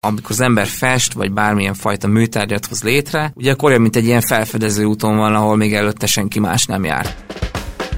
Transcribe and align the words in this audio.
amikor 0.00 0.30
az 0.30 0.40
ember 0.40 0.66
fest, 0.66 1.12
vagy 1.12 1.32
bármilyen 1.32 1.74
fajta 1.74 2.08
műtárgyat 2.08 2.66
hoz 2.66 2.82
létre, 2.82 3.32
ugye 3.34 3.52
akkor 3.52 3.68
olyan, 3.68 3.82
mint 3.82 3.96
egy 3.96 4.04
ilyen 4.04 4.20
felfedező 4.20 4.84
úton 4.84 5.16
van, 5.16 5.34
ahol 5.34 5.56
még 5.56 5.74
előtte 5.74 6.06
senki 6.06 6.40
más 6.40 6.66
nem 6.66 6.84
jár. 6.84 7.14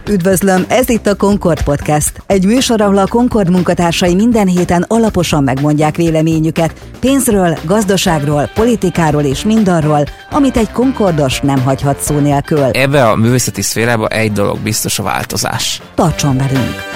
Üdvözlöm, 0.09 0.65
ez 0.69 0.89
itt 0.89 1.07
a 1.07 1.15
Concord 1.15 1.63
Podcast. 1.63 2.23
Egy 2.27 2.45
műsor, 2.45 2.81
ahol 2.81 2.99
a 2.99 3.07
Concord 3.07 3.51
munkatársai 3.51 4.15
minden 4.15 4.47
héten 4.47 4.85
alaposan 4.89 5.45
megmondják 5.45 5.97
véleményüket 5.97 6.81
pénzről, 7.01 7.59
gazdaságról, 7.65 8.51
politikáról 8.55 9.23
és 9.23 9.45
mindarról, 9.45 10.05
amit 10.31 10.57
egy 10.57 10.71
Concordos 10.71 11.41
nem 11.41 11.63
hagyhat 11.63 12.01
szó 12.01 12.19
nélkül. 12.19 12.65
Ebbe 12.65 13.09
a 13.09 13.17
művészeti 13.17 13.63
szférába 13.63 14.09
egy 14.09 14.33
dolog 14.33 14.59
biztos 14.59 14.99
a 14.99 15.03
változás. 15.03 15.83
Tartson 15.95 16.37
velünk! 16.37 16.90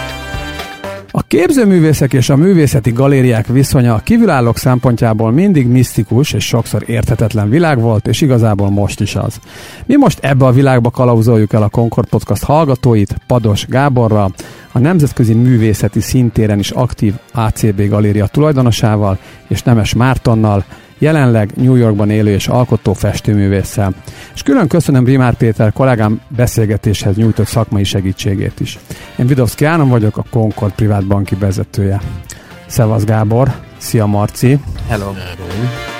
A 1.16 1.22
képzőművészek 1.22 2.12
és 2.12 2.28
a 2.28 2.36
művészeti 2.36 2.90
galériák 2.92 3.46
viszonya 3.46 3.94
a 3.94 3.98
kívülállók 3.98 4.56
szempontjából 4.56 5.30
mindig 5.30 5.66
misztikus 5.66 6.32
és 6.32 6.46
sokszor 6.46 6.84
érthetetlen 6.86 7.48
világ 7.48 7.80
volt, 7.80 8.06
és 8.06 8.20
igazából 8.20 8.70
most 8.70 9.00
is 9.00 9.16
az. 9.16 9.38
Mi 9.86 9.96
most 9.96 10.18
ebbe 10.24 10.44
a 10.44 10.52
világba 10.52 10.90
kalauzoljuk 10.90 11.52
el 11.52 11.62
a 11.62 11.68
Concord 11.68 12.08
Podcast 12.08 12.44
hallgatóit, 12.44 13.16
Pados 13.26 13.66
Gáborral, 13.66 14.34
a 14.72 14.78
nemzetközi 14.78 15.34
művészeti 15.34 16.00
szintéren 16.00 16.58
is 16.58 16.70
aktív 16.70 17.14
ACB 17.32 17.88
galéria 17.88 18.26
tulajdonosával, 18.26 19.18
és 19.48 19.62
Nemes 19.62 19.94
Mártonnal, 19.94 20.64
jelenleg 21.04 21.50
New 21.56 21.74
Yorkban 21.74 22.10
élő 22.10 22.30
és 22.30 22.48
alkotó 22.48 22.92
festőművésszel. 22.92 23.94
És 24.34 24.42
külön 24.42 24.68
köszönöm 24.68 25.04
Rimár 25.04 25.34
Péter 25.34 25.72
kollégám 25.72 26.20
beszélgetéshez 26.28 27.16
nyújtott 27.16 27.46
szakmai 27.46 27.84
segítségét 27.84 28.60
is. 28.60 28.78
Én 29.18 29.26
Vidovszki 29.26 29.64
Ánon 29.64 29.88
vagyok, 29.88 30.16
a 30.16 30.24
Concord 30.30 30.72
privát 30.72 31.06
banki 31.06 31.34
vezetője. 31.34 32.00
Szevasz 32.66 33.04
Gábor, 33.04 33.54
szia 33.78 34.06
Marci! 34.06 34.58
Hello! 34.88 35.04
Hello. 35.04 35.93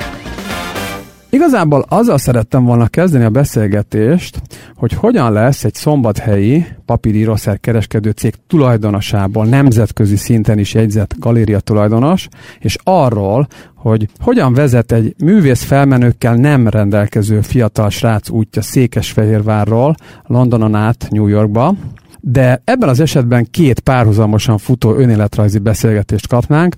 Igazából 1.35 1.85
azzal 1.89 2.19
szerettem 2.19 2.65
volna 2.65 2.87
kezdeni 2.87 3.25
a 3.25 3.31
beszélgetést, 3.31 4.43
hogy 4.75 4.93
hogyan 4.93 5.33
lesz 5.33 5.65
egy 5.65 5.75
szombathelyi 5.75 6.67
papírírószer 6.85 7.61
kereskedő 7.61 8.11
cég 8.11 8.35
tulajdonosából 8.47 9.45
nemzetközi 9.45 10.17
szinten 10.17 10.59
is 10.59 10.75
jegyzett 10.75 11.15
galéria 11.19 11.61
tulajdonos, 11.61 12.29
és 12.59 12.77
arról, 12.83 13.47
hogy 13.75 14.09
hogyan 14.21 14.55
vezet 14.55 14.93
egy 14.93 15.15
művész 15.25 15.63
felmenőkkel 15.63 16.35
nem 16.35 16.69
rendelkező 16.69 17.41
fiatal 17.41 17.91
srác 17.91 18.31
útja 18.31 18.63
Székesfehérvárról 18.63 19.95
Londonon 20.27 20.75
át 20.75 21.07
New 21.11 21.27
Yorkba, 21.27 21.75
de 22.21 22.63
ebben 22.65 22.89
az 22.89 23.01
esetben 23.01 23.47
két 23.51 23.81
párhuzamosan 23.81 24.59
futó 24.59 24.95
önéletrajzi 24.95 25.59
beszélgetést 25.59 26.27
kapnánk, 26.27 26.75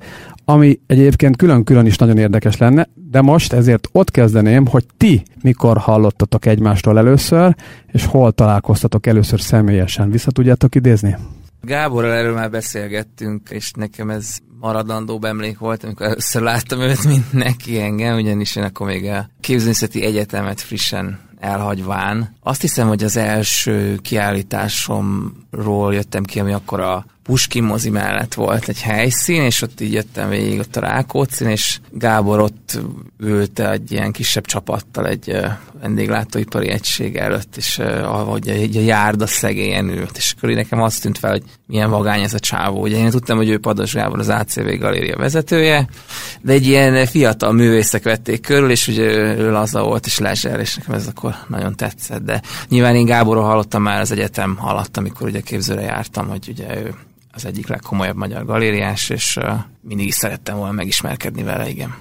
ami 0.48 0.80
egyébként 0.86 1.36
külön-külön 1.36 1.86
is 1.86 1.96
nagyon 1.96 2.18
érdekes 2.18 2.56
lenne, 2.56 2.88
de 3.10 3.20
most 3.20 3.52
ezért 3.52 3.88
ott 3.92 4.10
kezdeném, 4.10 4.66
hogy 4.66 4.84
ti 4.96 5.22
mikor 5.42 5.78
hallottatok 5.78 6.46
egymástól 6.46 6.98
először, 6.98 7.54
és 7.86 8.04
hol 8.04 8.32
találkoztatok 8.32 9.06
először 9.06 9.40
személyesen. 9.40 10.10
Vissza 10.10 10.30
tudjátok 10.30 10.74
idézni? 10.74 11.16
Gáborral 11.60 12.12
erről 12.12 12.34
már 12.34 12.50
beszélgettünk, 12.50 13.48
és 13.50 13.70
nekem 13.72 14.10
ez 14.10 14.36
maradandó 14.60 15.20
emlék 15.22 15.58
volt, 15.58 15.84
amikor 15.84 16.06
először 16.06 16.42
láttam 16.42 16.80
őt, 16.80 17.04
mint 17.04 17.32
neki 17.32 17.80
engem, 17.80 18.16
ugyanis 18.16 18.56
én 18.56 18.64
akkor 18.64 18.86
még 18.86 19.04
a 19.04 19.28
képzőművészeti 19.40 20.04
egyetemet 20.04 20.60
frissen 20.60 21.18
elhagyván. 21.38 22.36
Azt 22.42 22.60
hiszem, 22.60 22.88
hogy 22.88 23.04
az 23.04 23.16
első 23.16 23.96
kiállításomról 24.02 25.94
jöttem 25.94 26.24
ki, 26.24 26.40
ami 26.40 26.52
akkor 26.52 26.80
a 26.80 27.06
Puskin 27.26 27.62
mozi 27.62 27.90
mellett 27.90 28.34
volt 28.34 28.68
egy 28.68 28.80
helyszín, 28.80 29.42
és 29.42 29.62
ott 29.62 29.80
így 29.80 29.92
jöttem 29.92 30.28
végig 30.28 30.58
ott 30.58 30.76
a 30.76 30.80
Rákóczin, 30.80 31.48
és 31.48 31.78
Gábor 31.90 32.40
ott 32.40 32.78
ült 33.20 33.58
egy 33.58 33.92
ilyen 33.92 34.12
kisebb 34.12 34.44
csapattal 34.44 35.06
egy 35.06 35.36
vendéglátóipari 35.80 36.68
egység 36.68 37.16
előtt, 37.16 37.56
és 37.56 37.78
ahogy 38.02 38.48
egy 38.48 38.76
a 38.76 38.80
járda 38.80 39.26
szegélyen 39.26 39.88
ült, 39.88 40.16
és 40.16 40.34
akkor 40.36 40.50
nekem 40.50 40.82
azt 40.82 41.02
tűnt 41.02 41.18
fel, 41.18 41.30
hogy 41.30 41.42
milyen 41.66 41.90
vagány 41.90 42.22
ez 42.22 42.34
a 42.34 42.38
csávó. 42.38 42.80
Ugye 42.80 42.96
én 42.96 43.10
tudtam, 43.10 43.36
hogy 43.36 43.48
ő 43.48 43.58
Pados 43.58 43.92
Gábor 43.92 44.18
az 44.18 44.28
ACV 44.28 44.68
galéria 44.78 45.16
vezetője, 45.16 45.88
de 46.40 46.52
egy 46.52 46.66
ilyen 46.66 47.06
fiatal 47.06 47.52
művészek 47.52 48.02
vették 48.02 48.40
körül, 48.40 48.70
és 48.70 48.88
ugye 48.88 49.02
ő, 49.02 49.50
laza 49.50 49.82
volt, 49.82 50.06
és 50.06 50.18
lezser, 50.18 50.60
és 50.60 50.74
nekem 50.74 50.94
ez 50.94 51.06
akkor 51.06 51.34
nagyon 51.48 51.76
tetszett, 51.76 52.22
de 52.22 52.42
nyilván 52.68 52.94
én 52.94 53.06
Gáborról 53.06 53.44
hallottam 53.44 53.82
már 53.82 54.00
az 54.00 54.12
egyetem 54.12 54.58
alatt, 54.60 54.96
amikor 54.96 55.28
ugye 55.28 55.40
képzőre 55.40 55.80
jártam, 55.80 56.28
hogy 56.28 56.48
ugye 56.48 56.76
ő 56.84 56.94
az 57.36 57.46
egyik 57.46 57.68
legkomolyabb 57.68 58.16
magyar 58.16 58.44
galériás, 58.44 59.10
és 59.10 59.38
mindig 59.80 60.06
is 60.06 60.14
szerettem 60.14 60.56
volna 60.56 60.72
megismerkedni 60.72 61.42
vele, 61.42 61.68
igen. 61.68 61.94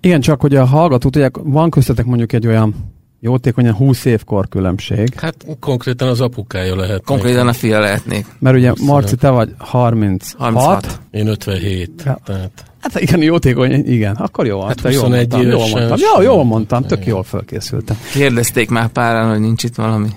Igen, 0.00 0.20
csak 0.20 0.40
hogy 0.40 0.56
a 0.56 0.64
hallgató 0.64 1.08
tudják, 1.08 1.36
van 1.42 1.70
köztetek 1.70 2.04
mondjuk 2.04 2.32
egy 2.32 2.46
olyan 2.46 2.74
jótékonyan 3.20 3.74
20 3.74 4.04
év 4.04 4.24
különbség. 4.48 5.14
Hát 5.14 5.46
konkrétan 5.60 6.08
az 6.08 6.20
apukája 6.20 6.76
lehet. 6.76 7.04
Konkrétan 7.04 7.48
a 7.48 7.52
fia 7.52 7.80
lehetnék. 7.80 8.26
Mert 8.38 8.56
ugye 8.56 8.72
Marci, 8.80 9.16
te 9.16 9.28
vagy 9.28 9.54
36. 9.58 10.38
36. 10.38 11.00
Én 11.10 11.26
57. 11.26 12.02
Ja. 12.04 12.18
Tehát. 12.24 12.64
Hát 12.80 13.00
igen, 13.00 13.22
jótékony, 13.22 13.72
igen, 13.72 14.14
akkor 14.14 14.46
jó. 14.46 14.62
Hát 14.62 14.80
21 14.80 14.94
jól 14.94 15.08
mondtam, 15.08 15.42
jól 15.42 15.68
mondtam. 15.68 15.98
Jó, 16.14 16.22
jól 16.22 16.44
mondtam, 16.44 16.82
tök 16.82 17.06
jól 17.06 17.22
fölkészültem. 17.22 17.96
Kérdezték 18.12 18.70
már 18.70 18.88
páran, 18.88 19.30
hogy 19.30 19.40
nincs 19.40 19.64
itt 19.64 19.74
valami. 19.74 20.08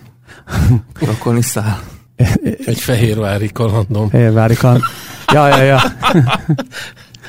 Akkor 1.12 1.44
száll. 1.44 1.80
Egy 2.66 2.80
fehérvári 2.80 3.50
kalandom. 3.54 4.10
Fehérvári 4.10 4.56
kalandom. 4.56 4.88
Ja, 5.34 5.48
ja, 5.48 5.64
ja. 5.64 5.80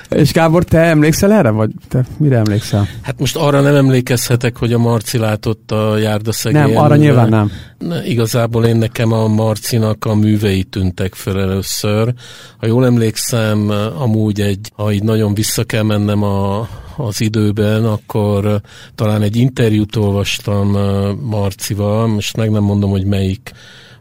És 0.08 0.32
Gábor, 0.32 0.64
te 0.64 0.78
emlékszel 0.78 1.32
erre, 1.32 1.50
vagy 1.50 1.70
te 1.88 2.04
mire 2.16 2.36
emlékszel? 2.36 2.88
Hát 3.02 3.18
most 3.18 3.36
arra 3.36 3.60
nem 3.60 3.74
emlékezhetek, 3.74 4.56
hogy 4.56 4.72
a 4.72 4.78
Marci 4.78 5.18
látott 5.18 5.70
a 5.70 5.98
járdaszegélyen. 5.98 6.68
Nem, 6.68 6.82
arra 6.82 6.96
nyilván 6.96 7.28
nem. 7.28 7.50
Ne, 7.78 8.04
igazából 8.04 8.64
én 8.64 8.76
nekem 8.76 9.12
a 9.12 9.26
Marcinak 9.26 10.04
a 10.04 10.14
művei 10.14 10.62
tűntek 10.62 11.14
fel 11.14 11.40
először. 11.40 12.12
Ha 12.58 12.66
jól 12.66 12.84
emlékszem, 12.84 13.70
amúgy 13.98 14.40
egy, 14.40 14.72
ha 14.74 14.92
így 14.92 15.02
nagyon 15.02 15.34
vissza 15.34 15.64
kell 15.64 15.82
mennem 15.82 16.22
a, 16.22 16.68
az 16.96 17.20
időben, 17.20 17.84
akkor 17.84 18.60
talán 18.94 19.22
egy 19.22 19.36
interjút 19.36 19.96
olvastam 19.96 20.76
Marcival, 21.20 22.06
most 22.06 22.36
meg 22.36 22.50
nem 22.50 22.62
mondom, 22.62 22.90
hogy 22.90 23.04
melyik 23.04 23.52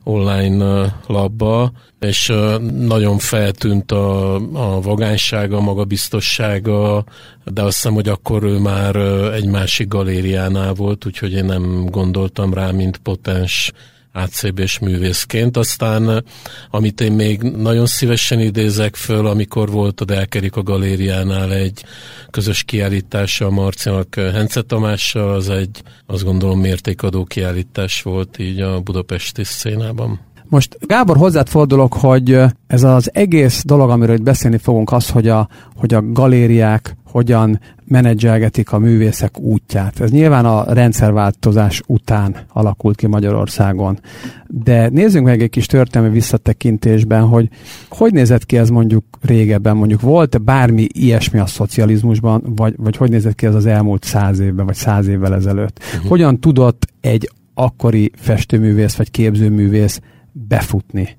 online 0.04 0.96
labba, 1.08 1.72
és 2.00 2.34
nagyon 2.72 3.18
feltűnt 3.18 3.92
a, 3.92 4.36
a 4.36 4.82
vagánysága, 4.82 5.58
a 5.58 5.62
magabiztossága, 5.62 7.04
de 7.46 7.62
azt 7.62 7.76
hiszem, 7.76 7.94
hogy 7.94 8.08
akkor 8.08 8.44
ő 8.44 8.58
már 8.58 8.96
egy 9.34 9.46
másik 9.46 9.88
galériánál 9.88 10.74
volt, 10.74 11.06
úgyhogy 11.06 11.34
én 11.34 11.46
nem 11.46 11.86
gondoltam 11.86 12.54
rá, 12.54 12.72
mint 12.72 12.98
potens 12.98 13.72
ACB-s 14.14 14.80
művészként. 14.80 15.58
Aztán, 15.58 16.24
amit 16.70 17.02
én 17.02 17.12
még 17.12 17.42
nagyon 17.42 17.86
szívesen 17.86 18.40
idézek 18.40 18.96
föl, 18.96 19.28
amikor 19.28 19.70
volt 19.70 20.02
a 20.02 20.06
Delkerik 20.06 20.56
a 20.56 20.64
galériánál 20.64 21.54
egy 21.54 21.84
közös 22.30 22.64
kiállítása 22.64 23.46
a 23.46 23.50
Marcinak 23.50 24.16
Hence 24.16 24.62
Tamással, 24.62 25.34
az 25.34 25.50
egy, 25.50 25.82
azt 26.06 26.24
gondolom, 26.24 26.60
mértékadó 26.60 27.24
kiállítás 27.24 28.02
volt 28.02 28.40
így 28.40 28.60
a 28.60 28.80
budapesti 28.80 29.44
szénában. 29.44 30.20
Most 30.52 30.78
Gábor, 30.80 31.18
hozzád 31.18 31.48
fordulok, 31.48 31.94
hogy 31.94 32.40
ez 32.68 32.84
az 32.84 33.10
egész 33.14 33.64
dolog, 33.66 33.90
amiről 33.90 34.16
itt 34.16 34.24
beszélni 34.24 34.58
fogunk, 34.58 34.92
az, 34.92 35.10
hogy 35.10 35.28
a, 35.28 35.48
hogy 35.76 35.94
a 35.94 36.12
galériák 36.12 36.96
hogyan 37.12 37.60
menedzselgetik 37.86 38.72
a 38.72 38.78
művészek 38.78 39.40
útját. 39.40 40.00
Ez 40.00 40.12
nyilván 40.12 40.46
a 40.46 40.74
rendszerváltozás 40.74 41.82
után 41.88 42.36
alakult 42.54 42.96
ki 42.96 43.08
Magyarországon. 43.08 44.00
De 44.48 44.90
nézzünk 44.90 45.26
meg 45.26 45.42
egy 45.42 45.50
kis 45.50 45.66
történelmi 45.66 46.14
visszatekintésben, 46.14 47.24
hogy 47.24 47.50
hogy 47.90 48.14
nézett 48.14 48.46
ki 48.46 48.58
ez 48.58 48.70
mondjuk 48.70 49.06
régebben, 49.22 49.76
mondjuk 49.76 50.02
volt 50.02 50.44
bármi 50.44 50.88
ilyesmi 50.94 51.40
a 51.40 51.46
szocializmusban, 51.46 52.44
vagy, 52.56 52.74
vagy 52.78 52.98
hogy 52.98 53.10
nézett 53.10 53.36
ki 53.36 53.46
ez 53.46 53.56
az 53.56 53.66
elmúlt 53.66 54.04
száz 54.04 54.40
évben, 54.40 54.66
vagy 54.66 54.76
száz 54.76 55.08
évvel 55.08 55.34
ezelőtt. 55.34 55.80
Uh-huh. 55.80 56.10
Hogyan 56.10 56.40
tudott 56.40 56.88
egy 57.02 57.30
akkori 57.54 58.12
festőművész, 58.16 58.96
vagy 58.96 59.12
képzőművész 59.12 60.00
befutni? 60.32 61.18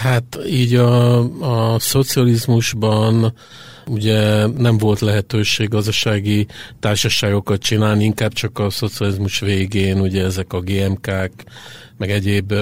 Hát 0.00 0.38
így 0.48 0.74
a, 0.74 1.18
a 1.74 1.78
szocializmusban 1.78 3.32
ugye 3.86 4.46
nem 4.46 4.78
volt 4.78 5.00
lehetőség 5.00 5.68
gazdasági 5.68 6.46
társaságokat 6.80 7.62
csinálni, 7.62 8.04
inkább 8.04 8.32
csak 8.32 8.58
a 8.58 8.70
szocializmus 8.70 9.40
végén 9.40 10.00
ugye 10.00 10.24
ezek 10.24 10.52
a 10.52 10.60
GMK-k, 10.60 11.32
meg 11.96 12.10
egyéb 12.10 12.54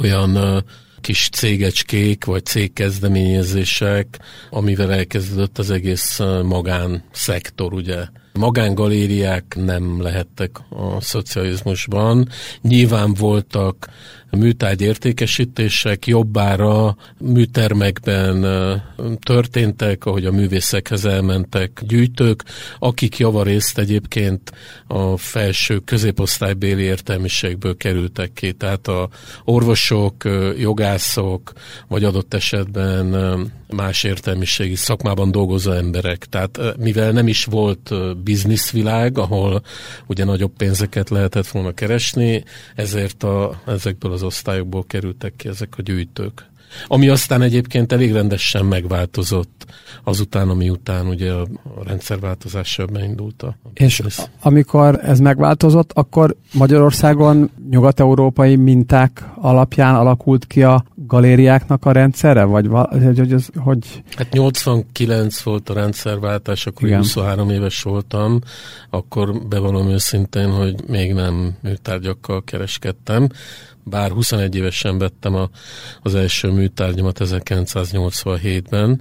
olyan 0.00 0.64
kis 1.00 1.28
cégecskék, 1.32 2.24
vagy 2.24 2.44
cégkezdeményezések, 2.44 4.18
amivel 4.50 4.92
elkezdődött 4.92 5.58
az 5.58 5.70
egész 5.70 6.18
magánszektor, 6.42 7.72
ugye 7.72 8.06
Magángalériák 8.32 9.56
nem 9.64 10.02
lehettek 10.02 10.50
a 10.68 11.00
szocializmusban. 11.00 12.28
Nyilván 12.62 13.14
voltak 13.14 13.88
műtárgy 14.36 14.80
értékesítések 14.80 16.06
jobbára 16.06 16.96
műtermekben 17.18 18.46
történtek, 19.22 20.04
ahogy 20.04 20.26
a 20.26 20.32
művészekhez 20.32 21.04
elmentek 21.04 21.80
gyűjtők, 21.86 22.44
akik 22.78 23.18
javarészt 23.18 23.78
egyébként 23.78 24.52
a 24.86 25.16
felső 25.16 25.78
középosztálybéli 25.78 26.82
értelmiségből 26.82 27.76
kerültek 27.76 28.32
ki. 28.32 28.52
Tehát 28.52 28.88
a 28.88 29.08
orvosok, 29.44 30.14
jogászok, 30.58 31.52
vagy 31.88 32.04
adott 32.04 32.34
esetben 32.34 33.14
más 33.72 34.02
értelmiségi 34.04 34.74
szakmában 34.74 35.30
dolgozó 35.30 35.70
emberek. 35.70 36.24
Tehát 36.24 36.58
mivel 36.78 37.10
nem 37.10 37.28
is 37.28 37.44
volt 37.44 37.90
bizniszvilág, 38.22 39.18
ahol 39.18 39.62
ugye 40.06 40.24
nagyobb 40.24 40.52
pénzeket 40.56 41.10
lehetett 41.10 41.46
volna 41.46 41.72
keresni, 41.72 42.44
ezért 42.74 43.22
a, 43.22 43.60
ezekből 43.66 44.12
az 44.12 44.21
osztályokból 44.22 44.84
kerültek 44.86 45.36
ki 45.36 45.48
ezek 45.48 45.74
a 45.78 45.82
gyűjtők. 45.82 46.50
Ami 46.86 47.08
aztán 47.08 47.42
egyébként 47.42 47.92
elég 47.92 48.12
rendesen 48.12 48.64
megváltozott 48.64 49.66
azután, 50.04 50.48
ami 50.48 50.70
után 50.70 51.06
ugye 51.06 51.32
a, 51.32 51.46
rendszerváltozással 51.84 52.86
beindult 52.86 53.42
a 53.42 53.56
És 53.74 54.00
business. 54.00 54.28
amikor 54.40 55.00
ez 55.02 55.20
megváltozott, 55.20 55.92
akkor 55.92 56.36
Magyarországon 56.52 57.50
nyugat-európai 57.70 58.56
minták 58.56 59.24
alapján 59.42 59.94
alakult 59.94 60.46
ki 60.46 60.62
a 60.62 60.84
galériáknak 60.94 61.84
a 61.84 61.92
rendszere? 61.92 62.44
Vagy 62.44 62.66
hogy, 62.66 63.18
hogy, 63.18 63.32
ez, 63.32 63.46
hogy... 63.56 64.02
Hát 64.16 64.32
89 64.32 65.42
volt 65.42 65.68
a 65.68 65.74
rendszerváltás, 65.74 66.66
akkor 66.66 66.86
Igen. 66.88 66.98
23 66.98 67.50
éves 67.50 67.82
voltam, 67.82 68.38
akkor 68.90 69.46
bevallom 69.48 69.88
őszintén, 69.88 70.50
hogy 70.50 70.74
még 70.86 71.12
nem 71.12 71.56
műtárgyakkal 71.62 72.44
kereskedtem 72.44 73.28
bár 73.84 74.10
21 74.10 74.56
évesen 74.56 74.98
vettem 74.98 75.34
a, 75.34 75.50
az 76.02 76.14
első 76.14 76.48
műtárgyamat 76.48 77.18
1987-ben, 77.20 79.00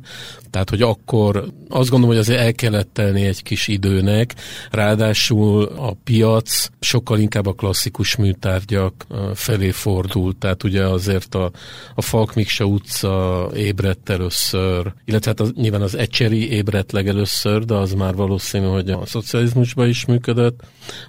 tehát 0.49 0.69
hogy 0.69 0.81
akkor 0.81 1.35
azt 1.69 1.89
gondolom, 1.89 2.15
hogy 2.15 2.17
azért 2.17 2.39
el 2.39 2.53
kellett 2.53 2.89
telni 2.93 3.25
egy 3.25 3.43
kis 3.43 3.67
időnek, 3.67 4.35
ráadásul 4.71 5.63
a 5.63 5.93
piac 6.03 6.69
sokkal 6.79 7.19
inkább 7.19 7.45
a 7.45 7.53
klasszikus 7.53 8.15
műtárgyak 8.15 9.05
felé 9.33 9.71
fordult, 9.71 10.30
tehát 10.37 10.63
ugye 10.63 10.87
azért 10.87 11.35
a, 11.35 11.51
a 11.95 12.01
Falk 12.01 12.33
Miksa 12.33 12.65
utca 12.65 13.49
ébredt 13.55 14.09
először, 14.09 14.93
illetve 15.05 15.29
hát 15.29 15.39
az, 15.39 15.51
nyilván 15.55 15.81
az 15.81 15.95
Ecseri 15.95 16.51
ébredt 16.51 16.91
legelőször, 16.91 17.65
de 17.65 17.73
az 17.73 17.93
már 17.93 18.15
valószínű, 18.15 18.65
hogy 18.65 18.89
a 18.89 19.05
szocializmusban 19.05 19.87
is 19.87 20.05
működött, 20.05 20.59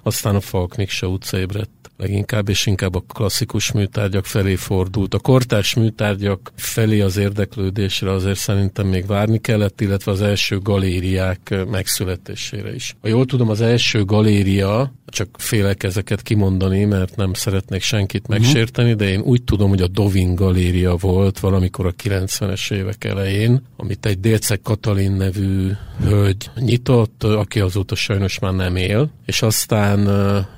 aztán 0.03 0.35
a 0.35 0.41
Falk 0.41 0.75
Miksa 0.75 1.07
utca 1.07 1.37
ébredt 1.37 1.82
leginkább, 2.03 2.49
és 2.49 2.65
inkább 2.65 2.95
a 2.95 3.03
klasszikus 3.07 3.71
műtárgyak 3.71 4.25
felé 4.25 4.55
fordult. 4.55 5.13
A 5.13 5.19
kortárs 5.19 5.73
műtárgyak 5.73 6.51
felé 6.55 7.01
az 7.01 7.17
érdeklődésre 7.17 8.11
azért 8.11 8.39
szerintem 8.39 8.87
még 8.87 9.05
várni 9.05 9.37
kellett, 9.37 9.81
illetve 9.81 10.11
az 10.11 10.21
első 10.21 10.59
galériák 10.59 11.65
megszületésére 11.71 12.75
is. 12.75 12.95
Ha 13.01 13.07
jól 13.07 13.25
tudom, 13.25 13.49
az 13.49 13.61
első 13.61 14.05
galéria, 14.05 14.93
csak 15.13 15.29
félek 15.37 15.83
ezeket 15.83 16.21
kimondani, 16.21 16.85
mert 16.85 17.15
nem 17.15 17.33
szeretnék 17.33 17.81
senkit 17.81 18.27
mhm. 18.27 18.31
megsérteni, 18.31 18.93
de 18.93 19.09
én 19.09 19.19
úgy 19.19 19.43
tudom, 19.43 19.69
hogy 19.69 19.81
a 19.81 19.87
Dovin 19.87 20.35
galéria 20.35 20.95
volt 20.95 21.39
valamikor 21.39 21.85
a 21.85 21.93
90-es 22.03 22.71
évek 22.71 23.03
elején, 23.03 23.61
amit 23.77 24.05
egy 24.05 24.19
Délceg 24.19 24.61
Katalin 24.61 25.11
nevű 25.11 25.71
hölgy 26.03 26.49
nyitott, 26.55 27.23
aki 27.23 27.59
azóta 27.59 27.95
sajnos 27.95 28.39
már 28.39 28.53
nem 28.53 28.75
él, 28.75 29.11
és 29.25 29.41
aztán 29.41 30.07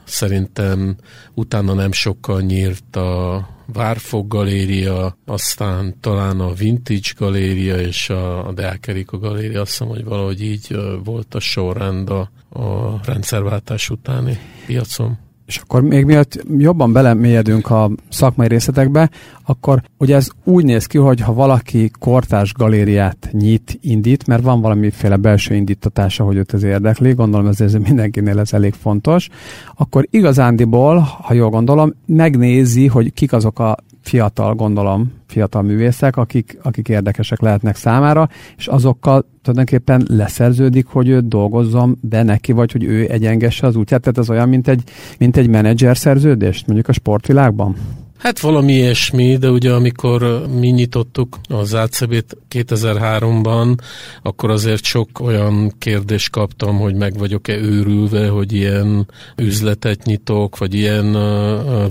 szerintem 0.06 0.96
utána 1.34 1.74
nem 1.74 1.92
sokkal 1.92 2.42
nyírt 2.42 2.96
a 2.96 3.48
Várfog 3.74 4.28
galéria, 4.28 5.18
aztán 5.26 6.00
talán 6.00 6.40
a 6.40 6.54
Vintage 6.54 7.10
galéria 7.18 7.80
és 7.80 8.10
a, 8.10 8.52
Deák 8.54 8.88
Erika 8.88 9.18
galéria, 9.18 9.62
azt 9.62 9.70
hiszem, 9.70 9.88
hogy 9.88 10.04
valahogy 10.04 10.42
így 10.42 10.78
volt 11.04 11.36
a 11.36 11.40
sorrend 11.40 12.10
a, 12.10 12.30
a 12.50 13.00
rendszerváltás 13.04 13.90
utáni 13.90 14.40
piacon. 14.66 15.18
És 15.46 15.58
akkor 15.58 15.82
még 15.82 16.06
miatt 16.06 16.44
jobban 16.58 16.94
belemélyedünk 16.94 17.70
a 17.70 17.92
szakmai 18.10 18.48
részletekbe, 18.48 19.10
akkor 19.46 19.82
ugye 19.98 20.16
ez 20.16 20.28
úgy 20.44 20.64
néz 20.64 20.86
ki, 20.86 20.98
hogy 20.98 21.22
ha 21.22 21.34
valaki 21.34 21.92
kortás 22.00 22.54
galériát 22.54 23.30
nyit, 23.32 23.78
indít, 23.82 24.28
mert 24.28 24.44
van 24.44 24.62
valamiféle 24.62 25.16
belső 25.16 25.56
indítatása, 25.56 26.24
hogy 26.24 26.36
őt 26.36 26.54
ez 26.54 26.64
érdekli, 26.64 27.14
gondolom 27.14 27.48
ez, 27.58 27.74
mindenkinél 27.74 28.40
ez 28.40 28.54
elég 28.54 28.74
fontos, 28.74 29.30
akkor 29.76 30.08
igazándiból, 30.10 31.00
ha 31.00 31.34
jól 31.34 31.50
gondolom, 31.50 31.94
megnézi, 32.06 32.88
hogy 32.88 33.14
kik 33.14 33.34
azok 33.34 33.60
a 33.60 33.78
fiatal, 34.06 34.54
gondolom, 34.54 35.12
fiatal 35.28 35.62
művészek, 35.62 36.18
akik, 36.18 36.58
akik 36.62 36.90
érdekesek 36.90 37.42
lehetnek 37.42 37.76
számára, 37.76 38.30
és 38.58 38.68
azokkal 38.68 39.26
tulajdonképpen 39.42 40.06
leszerződik, 40.08 40.86
hogy 40.88 41.10
ő 41.10 41.20
dolgozzon 41.20 41.98
be 42.02 42.24
neki, 42.24 42.52
vagy 42.52 42.72
hogy 42.72 42.84
ő 42.84 43.10
egyengesse 43.10 43.68
az 43.68 43.76
útját. 43.76 44.02
Tehát 44.02 44.18
ez 44.18 44.30
olyan, 44.30 44.50
mint 44.50 44.68
egy, 44.68 44.84
mint 45.20 45.38
egy 45.38 45.48
menedzser 45.48 45.98
szerződést, 45.98 46.66
mondjuk 46.66 46.88
a 46.88 46.94
sportvilágban? 46.94 47.76
Hát 48.18 48.40
valami 48.40 48.74
ilyesmi, 48.74 49.38
de 49.38 49.50
ugye 49.50 49.72
amikor 49.74 50.48
mi 50.60 50.68
nyitottuk 50.68 51.38
az 51.50 51.74
ACB-t 51.74 52.38
2003-ban, 52.50 53.78
akkor 54.22 54.50
azért 54.50 54.84
sok 54.84 55.20
olyan 55.20 55.74
kérdést 55.80 56.30
kaptam, 56.30 56.78
hogy 56.78 56.96
meg 56.96 57.18
vagyok-e 57.18 57.56
őrülve, 57.56 58.28
hogy 58.28 58.54
ilyen 58.54 59.08
üzletet 59.38 60.04
nyitok, 60.04 60.58
vagy 60.58 60.74
ilyen 60.74 61.12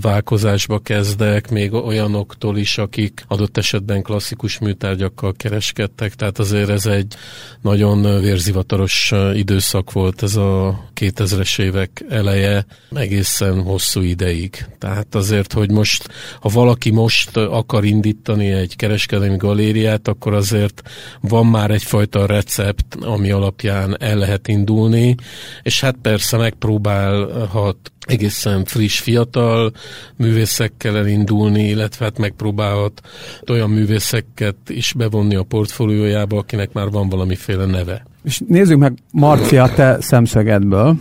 válkozásba 0.01 0.79
kezdek, 0.79 1.51
még 1.51 1.73
olyanoktól 1.73 2.59
is, 2.59 2.79
akik 2.79 3.25
adott 3.29 3.57
esetben 3.57 4.03
klasszikus 4.03 4.59
műtárgyakkal 4.59 5.33
kereskedtek, 5.37 6.15
tehát 6.15 6.39
azért 6.39 6.69
ez 6.69 6.87
egy 6.87 7.15
nagyon 7.61 8.21
vérzivataros 8.21 9.13
időszak 9.35 9.93
volt 9.93 10.23
ez 10.23 10.37
a 10.37 10.85
2000-es 11.01 11.61
évek 11.61 12.05
eleje, 12.09 12.67
egészen 12.91 13.63
hosszú 13.63 14.01
ideig. 14.01 14.67
Tehát 14.79 15.15
azért, 15.15 15.53
hogy 15.53 15.71
most 15.71 16.09
ha 16.41 16.49
valaki 16.49 16.91
most 16.91 17.37
akar 17.37 17.85
indítani 17.85 18.51
egy 18.51 18.77
kereskedelmi 18.77 19.37
galériát, 19.37 20.09
akkor 20.09 20.35
azért 20.35 20.83
van 21.21 21.47
már 21.47 21.71
egyfajta 21.71 22.27
recept, 22.27 22.95
ami 23.01 23.31
alapján 23.31 23.97
el 24.01 24.17
lehet 24.17 24.49
indulni, 24.49 25.15
és 25.63 25.81
hát 25.81 25.97
persze 26.03 26.37
megpróbálhat 26.37 27.77
egészen 28.07 28.65
friss, 28.65 28.99
fiatal 28.99 29.73
művészekkel 30.17 30.97
elindulni, 30.97 31.69
illetve 31.69 32.05
hát 32.05 32.19
megpróbálhat 32.19 33.01
olyan 33.51 33.71
művészeket 33.71 34.57
is 34.67 34.93
bevonni 34.93 35.35
a 35.35 35.43
portfóliójába, 35.43 36.39
akinek 36.39 36.73
már 36.73 36.91
van 36.91 37.09
valamiféle 37.09 37.65
neve. 37.65 38.07
És 38.25 38.41
nézzük 38.49 38.79
meg 38.79 38.99
Marcia 39.11 39.73
te 39.75 39.97
szemszögedből. 40.01 40.97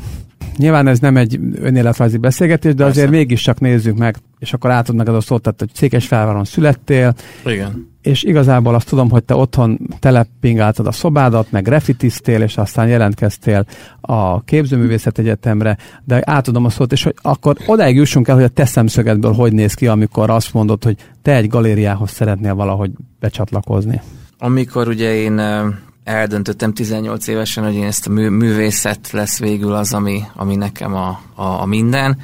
Nyilván 0.57 0.87
ez 0.87 0.99
nem 0.99 1.17
egy 1.17 1.39
önéletrajzi 1.55 2.17
beszélgetés, 2.17 2.73
de 2.73 2.83
Persze. 2.83 2.99
azért 2.99 3.11
mégis 3.11 3.41
csak 3.41 3.59
nézzük 3.59 3.97
meg, 3.97 4.15
és 4.39 4.53
akkor 4.53 4.71
átad 4.71 4.95
neked 4.95 5.15
a 5.15 5.21
szót, 5.21 5.41
tehát, 5.41 5.59
hogy 5.59 5.69
Székesfelváron 5.73 6.43
születtél. 6.43 7.13
Igen. 7.45 7.91
És 8.01 8.23
igazából 8.23 8.75
azt 8.75 8.89
tudom, 8.89 9.09
hogy 9.09 9.23
te 9.23 9.35
otthon 9.35 9.79
teleppingáltad 9.99 10.87
a 10.87 10.91
szobádat, 10.91 11.51
meg 11.51 11.63
graffitiztél, 11.63 12.41
és 12.41 12.57
aztán 12.57 12.87
jelentkeztél 12.87 13.65
a 14.01 14.43
Képzőművészet 14.43 15.19
Egyetemre, 15.19 15.77
de 16.03 16.21
átadom 16.25 16.65
a 16.65 16.69
szót, 16.69 16.91
és 16.91 17.03
hogy 17.03 17.15
akkor 17.21 17.57
odáig 17.65 17.95
jussunk 17.95 18.27
el, 18.27 18.35
hogy 18.35 18.43
a 18.43 18.47
te 18.47 18.65
szemszögedből 18.65 19.33
hogy 19.33 19.53
néz 19.53 19.73
ki, 19.73 19.87
amikor 19.87 20.29
azt 20.29 20.53
mondod, 20.53 20.83
hogy 20.83 20.95
te 21.21 21.35
egy 21.35 21.47
galériához 21.47 22.11
szeretnél 22.11 22.55
valahogy 22.55 22.91
becsatlakozni. 23.19 24.01
Amikor 24.37 24.87
ugye 24.87 25.13
én 25.15 25.41
eldöntöttem 26.03 26.73
18 26.73 27.27
évesen, 27.27 27.63
hogy 27.63 27.75
én 27.75 27.85
ezt 27.85 28.07
a 28.07 28.09
mű, 28.09 28.29
művészet 28.29 29.11
lesz 29.11 29.39
végül 29.39 29.73
az, 29.73 29.93
ami, 29.93 30.23
ami 30.35 30.55
nekem 30.55 30.95
a, 30.95 31.21
a, 31.35 31.43
a 31.43 31.65
minden. 31.65 32.17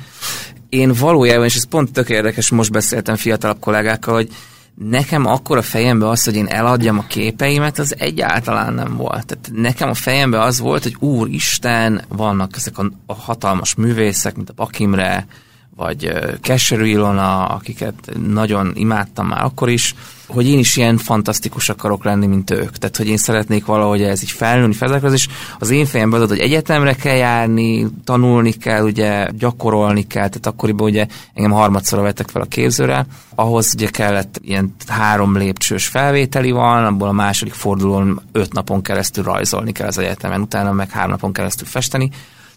Én 0.70 0.94
valójában, 1.00 1.46
és 1.46 1.56
ez 1.56 1.68
pont 1.68 1.92
tök 1.92 2.10
érdekes, 2.10 2.50
most 2.50 2.72
beszéltem 2.72 3.16
fiatalabb 3.16 3.60
kollégákkal, 3.60 4.14
hogy 4.14 4.30
nekem 4.76 5.26
akkor 5.26 5.58
a 5.58 5.62
fejembe 5.62 6.08
az, 6.08 6.24
hogy 6.24 6.36
én 6.36 6.48
eladjam 6.48 6.98
a 6.98 7.08
képeimet, 7.08 7.80
az 7.80 7.96
egyáltalán 7.98 8.74
nem 8.74 8.96
volt. 8.96 9.26
Tehát 9.26 9.52
nekem 9.54 9.90
a 9.90 9.94
fejembe 9.94 10.42
az 10.42 10.60
volt, 10.60 10.84
hogy 10.84 10.96
úristen, 11.00 12.02
vannak 12.08 12.56
ezek 12.56 12.78
a, 12.78 12.92
a 13.06 13.14
hatalmas 13.14 13.76
művészek, 13.76 14.36
mint 14.36 14.50
a 14.50 14.54
Bakimre, 14.56 15.26
vagy 15.80 16.14
Kesserű 16.42 16.86
Ilona, 16.86 17.46
akiket 17.46 17.94
nagyon 18.28 18.72
imádtam 18.76 19.28
már 19.28 19.44
akkor 19.44 19.70
is, 19.70 19.96
hogy 20.28 20.48
én 20.48 20.60
is 20.60 20.78
ilyen 20.78 20.98
fantasztikus 20.98 21.70
akarok 21.70 22.04
lenni, 22.04 22.26
mint 22.26 22.52
ők. 22.52 22.78
Tehát, 22.78 22.98
hogy 22.98 23.08
én 23.08 23.18
szeretnék 23.18 23.66
valahogy 23.66 24.02
ez 24.02 24.22
így 24.22 24.32
felnőni, 24.32 24.74
felzárkozni, 24.74 25.16
és 25.16 25.28
az 25.60 25.70
én 25.70 25.86
fejemben 25.86 26.22
az, 26.22 26.30
hogy 26.30 26.40
egyetemre 26.40 26.94
kell 26.94 27.16
járni, 27.16 27.88
tanulni 28.04 28.52
kell, 28.52 28.84
ugye 28.84 29.28
gyakorolni 29.38 30.08
kell, 30.08 30.28
tehát 30.28 30.46
akkoriban 30.46 30.88
ugye 30.88 31.08
engem 31.34 31.52
harmadszor 31.52 32.02
vettek 32.02 32.30
fel 32.30 32.42
a 32.42 32.46
képzőre, 32.46 33.06
ahhoz 33.36 33.74
ugye 33.74 33.88
kellett 33.88 34.40
ilyen 34.44 34.76
három 34.88 35.38
lépcsős 35.38 35.88
felvételi 35.88 36.52
van, 36.52 36.86
abból 36.86 37.08
a 37.08 37.12
második 37.12 37.54
fordulón 37.54 38.22
öt 38.32 38.54
napon 38.54 38.82
keresztül 38.82 39.24
rajzolni 39.24 39.72
kell 39.72 39.88
az 39.88 39.98
egyetemen, 39.98 40.42
utána 40.42 40.72
meg 40.72 40.90
három 40.90 41.12
napon 41.12 41.34
keresztül 41.34 41.68
festeni. 41.68 42.10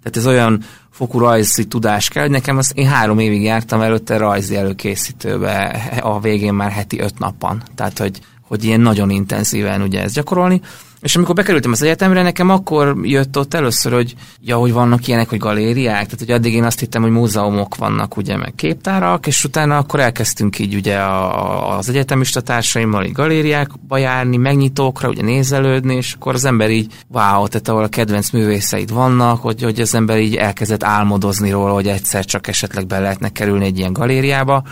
Tehát 0.02 0.16
ez 0.16 0.26
olyan 0.26 0.64
fokú 0.92 1.18
rajzi 1.18 1.64
tudás 1.64 2.08
kell, 2.08 2.28
nekem 2.28 2.56
azt 2.56 2.72
én 2.74 2.88
három 2.88 3.18
évig 3.18 3.42
jártam 3.42 3.80
előtte 3.80 4.16
rajzi 4.16 4.56
előkészítőbe, 4.56 5.64
a 6.02 6.20
végén 6.20 6.54
már 6.54 6.70
heti 6.70 7.00
öt 7.00 7.18
napon. 7.18 7.62
Tehát, 7.74 7.98
hogy, 7.98 8.20
hogy 8.42 8.64
ilyen 8.64 8.80
nagyon 8.80 9.10
intenzíven 9.10 9.82
ugye 9.82 10.02
ezt 10.02 10.14
gyakorolni. 10.14 10.60
És 11.02 11.16
amikor 11.16 11.34
bekerültem 11.34 11.72
az 11.72 11.82
egyetemre, 11.82 12.22
nekem 12.22 12.50
akkor 12.50 12.96
jött 13.02 13.38
ott 13.38 13.54
először, 13.54 13.92
hogy 13.92 14.14
ja, 14.40 14.56
hogy 14.56 14.72
vannak 14.72 15.06
ilyenek, 15.06 15.28
hogy 15.28 15.38
galériák, 15.38 16.04
tehát 16.04 16.18
hogy 16.18 16.30
addig 16.30 16.54
én 16.54 16.64
azt 16.64 16.80
hittem, 16.80 17.02
hogy 17.02 17.10
múzeumok 17.10 17.76
vannak, 17.76 18.16
ugye, 18.16 18.36
meg 18.36 18.52
képtárak, 18.56 19.26
és 19.26 19.44
utána 19.44 19.76
akkor 19.76 20.00
elkezdtünk 20.00 20.58
így 20.58 20.74
ugye 20.74 20.98
a, 20.98 21.76
az 21.76 21.88
egyetemista 21.88 22.40
társaimmal 22.40 23.04
így 23.04 23.12
galériákba 23.12 23.96
járni, 23.98 24.36
megnyitókra, 24.36 25.08
ugye 25.08 25.22
nézelődni, 25.22 25.94
és 25.94 26.12
akkor 26.12 26.34
az 26.34 26.44
ember 26.44 26.70
így, 26.70 26.92
wow, 27.08 27.48
tehát 27.48 27.68
ahol 27.68 27.82
a 27.82 27.88
kedvenc 27.88 28.30
művészeid 28.30 28.92
vannak, 28.92 29.40
hogy, 29.40 29.62
hogy 29.62 29.80
az 29.80 29.94
ember 29.94 30.18
így 30.18 30.34
elkezdett 30.34 30.84
álmodozni 30.84 31.50
róla, 31.50 31.72
hogy 31.72 31.88
egyszer 31.88 32.24
csak 32.24 32.48
esetleg 32.48 32.86
be 32.86 32.98
lehetne 32.98 33.28
kerülni 33.28 33.64
egy 33.64 33.78
ilyen 33.78 33.92
galériába. 33.92 34.62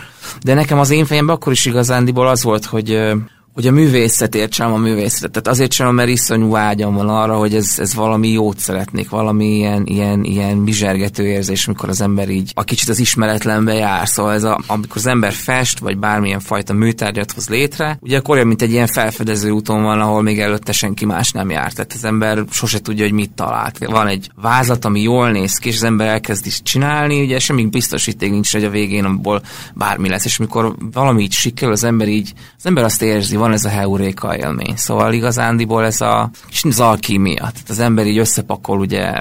De 0.41 0.53
nekem 0.53 0.79
az 0.79 0.89
én 0.89 1.05
fejemben 1.05 1.35
akkor 1.35 1.51
is 1.51 1.65
igazándiból 1.65 2.27
az 2.27 2.43
volt, 2.43 2.65
hogy 2.65 3.13
hogy 3.53 3.67
a 3.67 3.71
művészet 3.71 4.35
értsem 4.35 4.73
a 4.73 4.77
művészetet. 4.77 5.31
Tehát 5.31 5.47
azért 5.47 5.71
sem, 5.71 5.95
mert 5.95 6.09
iszonyú 6.09 6.49
vágyam 6.49 6.93
van 6.93 7.09
arra, 7.09 7.37
hogy 7.37 7.55
ez, 7.55 7.79
ez 7.79 7.95
valami 7.95 8.27
jót 8.27 8.59
szeretnék, 8.59 9.09
valami 9.09 9.55
ilyen, 9.55 9.85
ilyen, 9.85 10.23
ilyen 10.23 10.63
bizsergető 10.63 11.25
érzés, 11.25 11.67
amikor 11.67 11.89
az 11.89 12.01
ember 12.01 12.29
így 12.29 12.51
a 12.55 12.63
kicsit 12.63 12.89
az 12.89 12.99
ismeretlenbe 12.99 13.73
jár. 13.73 14.07
Szóval 14.07 14.33
ez 14.33 14.43
a, 14.43 14.59
amikor 14.67 14.97
az 14.97 15.05
ember 15.05 15.33
fest, 15.33 15.79
vagy 15.79 15.97
bármilyen 15.97 16.39
fajta 16.39 16.73
műtárgyat 16.73 17.31
hoz 17.31 17.49
létre, 17.49 17.97
ugye 18.01 18.17
akkor 18.17 18.35
olyan, 18.35 18.47
mint 18.47 18.61
egy 18.61 18.71
ilyen 18.71 18.87
felfedező 18.87 19.49
úton 19.49 19.83
van, 19.83 19.99
ahol 19.99 20.21
még 20.21 20.39
előtte 20.39 20.71
senki 20.71 21.05
más 21.05 21.31
nem 21.31 21.49
járt. 21.49 21.75
Tehát 21.75 21.93
az 21.93 22.03
ember 22.03 22.43
sose 22.49 22.79
tudja, 22.79 23.03
hogy 23.03 23.13
mit 23.13 23.31
talált. 23.31 23.85
Van 23.85 24.07
egy 24.07 24.29
vázat, 24.35 24.85
ami 24.85 25.01
jól 25.01 25.31
néz 25.31 25.57
ki, 25.57 25.69
és 25.69 25.75
az 25.75 25.83
ember 25.83 26.07
elkezd 26.07 26.45
is 26.45 26.61
csinálni, 26.61 27.21
ugye 27.21 27.39
semmi 27.39 27.65
biztosíték 27.65 28.31
nincs, 28.31 28.51
hogy 28.51 28.63
a 28.63 28.69
végén 28.69 29.05
abból 29.05 29.41
bármi 29.73 30.09
lesz. 30.09 30.25
És 30.25 30.39
amikor 30.39 30.75
valami 30.91 31.21
így 31.21 31.31
sikerül, 31.31 31.73
az 31.73 31.83
ember 31.83 32.07
így, 32.07 32.33
az 32.57 32.65
ember 32.65 32.83
azt 32.83 33.01
érzi, 33.01 33.35
van 33.41 33.51
ez 33.51 33.65
a 33.65 33.69
heuréka 33.69 34.37
élmény. 34.37 34.73
Szóval 34.75 35.13
igazándiból 35.13 35.85
ez 35.85 36.01
a 36.01 36.29
az 36.61 36.79
alkímia. 36.79 37.39
Tehát 37.39 37.69
az 37.69 37.79
ember 37.79 38.05
így 38.05 38.17
összepakol 38.17 38.79
ugye 38.79 39.13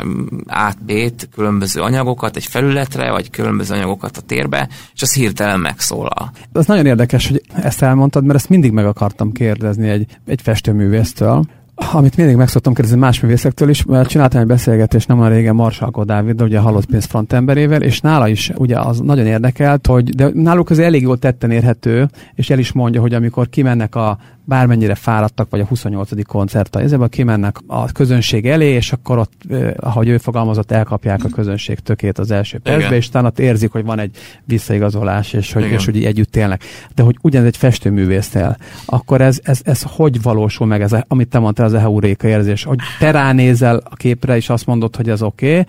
átbét 0.46 1.28
különböző 1.34 1.80
anyagokat 1.80 2.36
egy 2.36 2.44
felületre, 2.44 3.10
vagy 3.10 3.30
különböző 3.30 3.74
anyagokat 3.74 4.16
a 4.16 4.20
térbe, 4.20 4.68
és 4.94 5.02
az 5.02 5.12
hirtelen 5.12 5.60
megszólal. 5.60 6.30
Ez 6.52 6.66
nagyon 6.66 6.86
érdekes, 6.86 7.28
hogy 7.28 7.42
ezt 7.54 7.82
elmondtad, 7.82 8.24
mert 8.24 8.38
ezt 8.38 8.48
mindig 8.48 8.72
meg 8.72 8.86
akartam 8.86 9.32
kérdezni 9.32 9.88
egy, 9.88 10.06
egy 10.26 10.40
festőművésztől, 10.42 11.44
amit 11.92 12.16
mindig 12.16 12.36
meg 12.36 12.48
szoktam 12.48 12.74
kérdezni 12.74 12.98
más 12.98 13.20
művészektől 13.20 13.68
is, 13.68 13.84
mert 13.84 14.08
csináltam 14.08 14.40
egy 14.40 14.46
beszélgetést 14.46 15.08
nem 15.08 15.20
a 15.20 15.28
régen 15.28 15.54
Marsalko 15.54 16.04
Dávid, 16.04 16.42
ugye 16.42 16.58
a 16.58 16.62
halott 16.62 16.86
pénz 16.86 17.04
frontemberével, 17.04 17.82
és 17.82 18.00
nála 18.00 18.28
is 18.28 18.52
ugye 18.56 18.78
az 18.78 18.98
nagyon 18.98 19.26
érdekelt, 19.26 19.86
hogy 19.86 20.14
de 20.14 20.30
náluk 20.32 20.70
az 20.70 20.78
elég 20.78 21.02
jól 21.02 21.18
tetten 21.18 21.50
érhető, 21.50 22.08
és 22.34 22.50
el 22.50 22.58
is 22.58 22.72
mondja, 22.72 23.00
hogy 23.00 23.14
amikor 23.14 23.48
kimennek 23.48 23.94
a 23.94 24.18
bármennyire 24.50 24.94
fáradtak, 24.94 25.50
vagy 25.50 25.60
a 25.60 25.64
28. 25.64 26.26
koncert 26.26 26.76
a 26.76 26.80
ezzel 26.80 27.08
kimennek 27.08 27.56
a 27.66 27.92
közönség 27.92 28.46
elé, 28.46 28.72
és 28.72 28.92
akkor 28.92 29.18
ott, 29.18 29.32
ahogy 29.76 30.08
ő 30.08 30.18
fogalmazott, 30.18 30.70
elkapják 30.70 31.24
a 31.24 31.28
közönség 31.28 31.78
tökét 31.78 32.18
az 32.18 32.30
első 32.30 32.58
percbe, 32.58 32.96
és 32.96 33.08
utána 33.08 33.32
érzik, 33.36 33.72
hogy 33.72 33.84
van 33.84 33.98
egy 33.98 34.16
visszaigazolás, 34.44 35.32
és 35.32 35.52
hogy, 35.52 35.64
és 35.64 35.84
hogy 35.84 36.04
együtt 36.04 36.36
élnek. 36.36 36.64
De 36.94 37.02
hogy 37.02 37.16
ugyanez 37.22 37.46
egy 37.46 37.56
festőművésztel, 37.56 38.56
akkor 38.84 39.20
ez, 39.20 39.38
ez, 39.42 39.60
ez 39.64 39.82
hogy 39.86 40.22
valósul 40.22 40.66
meg, 40.66 40.82
ez, 40.82 40.92
amit 41.08 41.28
te 41.28 41.38
mondtál, 41.38 41.66
az 41.66 41.72
a 41.72 41.78
heuréka 41.78 42.28
érzés, 42.28 42.64
hogy 42.64 42.78
te 42.98 43.10
ránézel 43.10 43.80
a 43.84 43.96
képre, 43.96 44.36
és 44.36 44.48
azt 44.48 44.66
mondod, 44.66 44.96
hogy 44.96 45.08
ez 45.08 45.22
oké, 45.22 45.50
okay, 45.50 45.64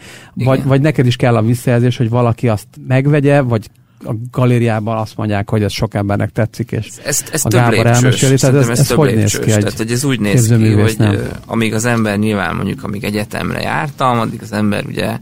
vagy, 0.46 0.64
vagy 0.64 0.82
neked 0.82 1.06
is 1.06 1.16
kell 1.16 1.36
a 1.36 1.42
visszajelzés, 1.42 1.98
hogy 1.98 2.10
valaki 2.10 2.48
azt 2.48 2.68
megvegye, 2.88 3.42
vagy 3.42 3.70
a 4.04 4.16
galériában 4.32 4.98
azt 4.98 5.18
mondják, 5.18 5.50
hogy 5.50 5.64
ez 5.64 5.72
sok 5.72 5.94
embernek 5.94 6.30
tetszik, 6.30 6.72
és 6.72 6.88
ez, 7.06 7.24
ez 7.32 7.46
a 7.46 7.50
Gábor 7.50 7.86
elmeséli, 7.86 8.36
tehát 8.36 8.56
ez, 8.56 8.68
ez, 8.68 8.80
ez 8.80 8.92
hogy 8.92 9.16
néz 9.16 9.40
ki 9.40 9.46
Tehát, 9.46 9.78
hogy 9.78 9.92
ez 9.92 10.04
úgy 10.04 10.20
néz 10.20 10.48
ki, 10.48 10.72
hogy 10.72 10.96
nem. 10.98 11.18
amíg 11.46 11.74
az 11.74 11.86
ember 11.86 12.18
nyilván 12.18 12.56
mondjuk, 12.56 12.84
amíg 12.84 13.04
egyetemre 13.04 13.62
jártam, 13.62 14.20
addig 14.20 14.42
az 14.42 14.52
ember 14.52 14.86
ugye 14.86 15.18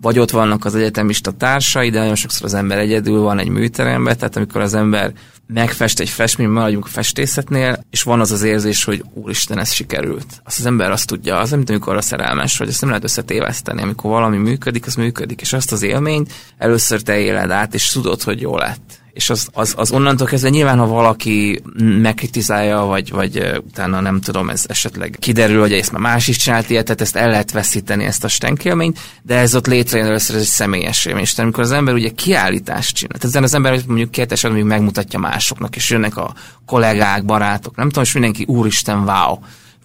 vagy 0.00 0.18
ott 0.18 0.30
vannak 0.30 0.64
az 0.64 0.74
egyetemista 0.74 1.30
társai, 1.30 1.90
de 1.90 1.98
nagyon 1.98 2.14
sokszor 2.14 2.46
az 2.46 2.54
ember 2.54 2.78
egyedül 2.78 3.20
van 3.20 3.38
egy 3.38 3.48
műteremben, 3.48 4.16
tehát 4.16 4.36
amikor 4.36 4.60
az 4.60 4.74
ember 4.74 5.12
megfest 5.52 6.00
egy 6.00 6.08
festmény, 6.08 6.48
maradjunk 6.48 6.84
a 6.84 6.88
festészetnél, 6.88 7.84
és 7.90 8.02
van 8.02 8.20
az 8.20 8.32
az 8.32 8.42
érzés, 8.42 8.84
hogy 8.84 9.04
úristen, 9.14 9.58
ez 9.58 9.72
sikerült. 9.72 10.40
Azt 10.44 10.58
az 10.58 10.66
ember 10.66 10.90
azt 10.90 11.06
tudja, 11.06 11.38
az, 11.38 11.50
mint 11.50 11.70
amikor 11.70 11.96
a 11.96 12.00
szerelmes 12.00 12.58
vagy, 12.58 12.68
ezt 12.68 12.80
nem 12.80 12.88
lehet 12.88 13.04
összetéveszteni. 13.04 13.82
Amikor 13.82 14.10
valami 14.10 14.36
működik, 14.36 14.86
az 14.86 14.94
működik, 14.94 15.40
és 15.40 15.52
azt 15.52 15.72
az 15.72 15.82
élményt 15.82 16.32
először 16.58 17.02
te 17.02 17.18
éled 17.18 17.50
át, 17.50 17.74
és 17.74 17.88
tudod, 17.88 18.22
hogy 18.22 18.40
jó 18.40 18.56
lett 18.56 18.97
és 19.12 19.30
az, 19.30 19.48
az, 19.52 19.74
az 19.76 19.90
onnantól 19.90 20.26
kezdve 20.26 20.48
nyilván, 20.48 20.78
ha 20.78 20.86
valaki 20.86 21.62
megkritizálja, 21.78 22.78
vagy, 22.80 23.10
vagy 23.10 23.60
utána 23.66 24.00
nem 24.00 24.20
tudom, 24.20 24.50
ez 24.50 24.64
esetleg 24.68 25.16
kiderül, 25.18 25.60
hogy 25.60 25.72
ezt 25.72 25.92
már 25.92 26.00
más 26.00 26.28
is 26.28 26.36
csinált 26.36 26.70
ilyet, 26.70 26.84
tehát 26.84 27.00
ezt 27.00 27.16
el 27.16 27.30
lehet 27.30 27.52
veszíteni, 27.52 28.04
ezt 28.04 28.24
a 28.24 28.28
stenkélményt, 28.28 28.98
de 29.22 29.36
ez 29.36 29.54
ott 29.54 29.66
létrejön 29.66 30.06
először 30.06 30.36
ez 30.36 30.42
egy 30.42 30.48
személyes 30.48 31.04
élmény. 31.04 31.22
És 31.22 31.38
amikor 31.38 31.62
az 31.62 31.72
ember 31.72 31.94
ugye 31.94 32.10
kiállítást 32.10 32.96
csinál, 32.96 33.18
tehát 33.18 33.44
az 33.44 33.54
ember 33.54 33.80
mondjuk 33.86 34.10
két 34.10 34.32
esetben 34.32 34.66
megmutatja 34.66 35.18
másoknak, 35.18 35.76
és 35.76 35.90
jönnek 35.90 36.16
a 36.16 36.34
kollégák, 36.66 37.24
barátok, 37.24 37.76
nem 37.76 37.86
tudom, 37.88 38.02
és 38.02 38.12
mindenki 38.12 38.44
úristen, 38.46 38.98
wow, 38.98 39.38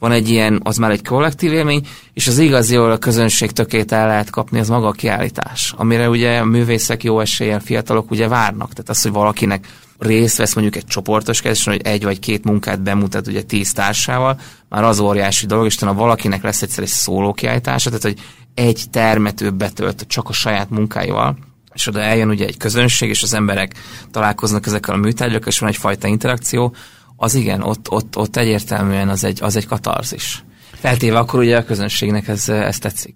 van 0.04 0.12
egy 0.12 0.30
ilyen, 0.30 0.60
az 0.64 0.78
már 0.78 0.92
egy 0.92 1.08
kollektív 1.08 1.52
élmény, 1.54 1.88
és 2.14 2.28
az 2.28 2.38
igazi, 2.38 2.76
ahol 2.76 2.92
a 2.92 2.98
közönség 2.98 3.52
tökét 3.52 3.92
el 3.92 4.08
lehet 4.08 4.30
kapni, 4.30 4.60
az 4.60 4.70
maga 4.70 4.88
a 4.88 4.92
kiállítás, 4.92 5.74
amire 5.78 6.10
ugye 6.10 6.38
a 6.38 6.46
művészek 6.46 7.04
jó 7.04 7.20
eséllyel 7.20 7.60
fiatalok 7.60 8.12
ugye 8.12 8.28
várnak. 8.28 8.70
Tehát 8.70 8.90
az, 8.90 9.02
hogy 9.02 9.12
valakinek 9.12 9.68
részt 10.00 10.38
vesz 10.38 10.54
mondjuk 10.54 10.76
egy 10.76 10.86
csoportos 10.86 11.42
kezdésen, 11.42 11.74
hogy 11.74 11.82
egy 11.86 12.04
vagy 12.04 12.20
két 12.20 12.44
munkát 12.44 12.82
bemutat 12.82 13.28
ugye 13.28 13.42
tíz 13.42 13.74
társával, 13.74 14.40
már 14.70 14.84
az 14.84 15.00
óriási 15.00 15.46
dolog, 15.46 15.66
és 15.66 15.80
ha 15.80 15.94
valakinek 15.94 16.44
lesz 16.44 16.62
egyszer 16.62 16.84
egy 16.84 16.90
szóló 16.90 17.34
kiállítása, 17.34 17.90
tehát 17.90 18.04
hogy 18.04 18.20
egy 18.54 18.84
termet 18.92 19.42
ő 19.42 19.52
betölt 19.52 20.06
csak 20.08 20.30
a 20.30 20.34
saját 20.34 20.70
munkáival, 20.70 21.38
és 21.74 21.88
oda 21.88 22.00
eljön 22.00 22.30
ugye 22.30 22.46
egy 22.46 22.58
közönség, 22.58 23.10
és 23.10 23.24
az 23.24 23.34
emberek 23.34 23.74
találkoznak 24.12 24.66
ezekkel 24.66 24.94
a 24.94 24.98
műtárgyakkal, 24.98 25.48
és 25.48 25.60
van 25.60 25.70
egyfajta 25.70 26.08
interakció, 26.08 26.76
az 27.24 27.36
igen, 27.36 27.62
ott, 27.62 27.92
ott, 27.92 28.18
ott 28.18 28.36
egyértelműen 28.36 29.10
az 29.10 29.24
egy, 29.24 29.40
az 29.42 29.56
egy 29.56 29.66
katarzis. 29.66 30.44
Feltéve 30.84 31.18
akkor 31.18 31.40
ugye 31.40 31.58
a 31.58 31.64
közönségnek 31.64 32.28
ez, 32.28 32.50
ez 32.50 32.78
tetszik. 32.78 33.16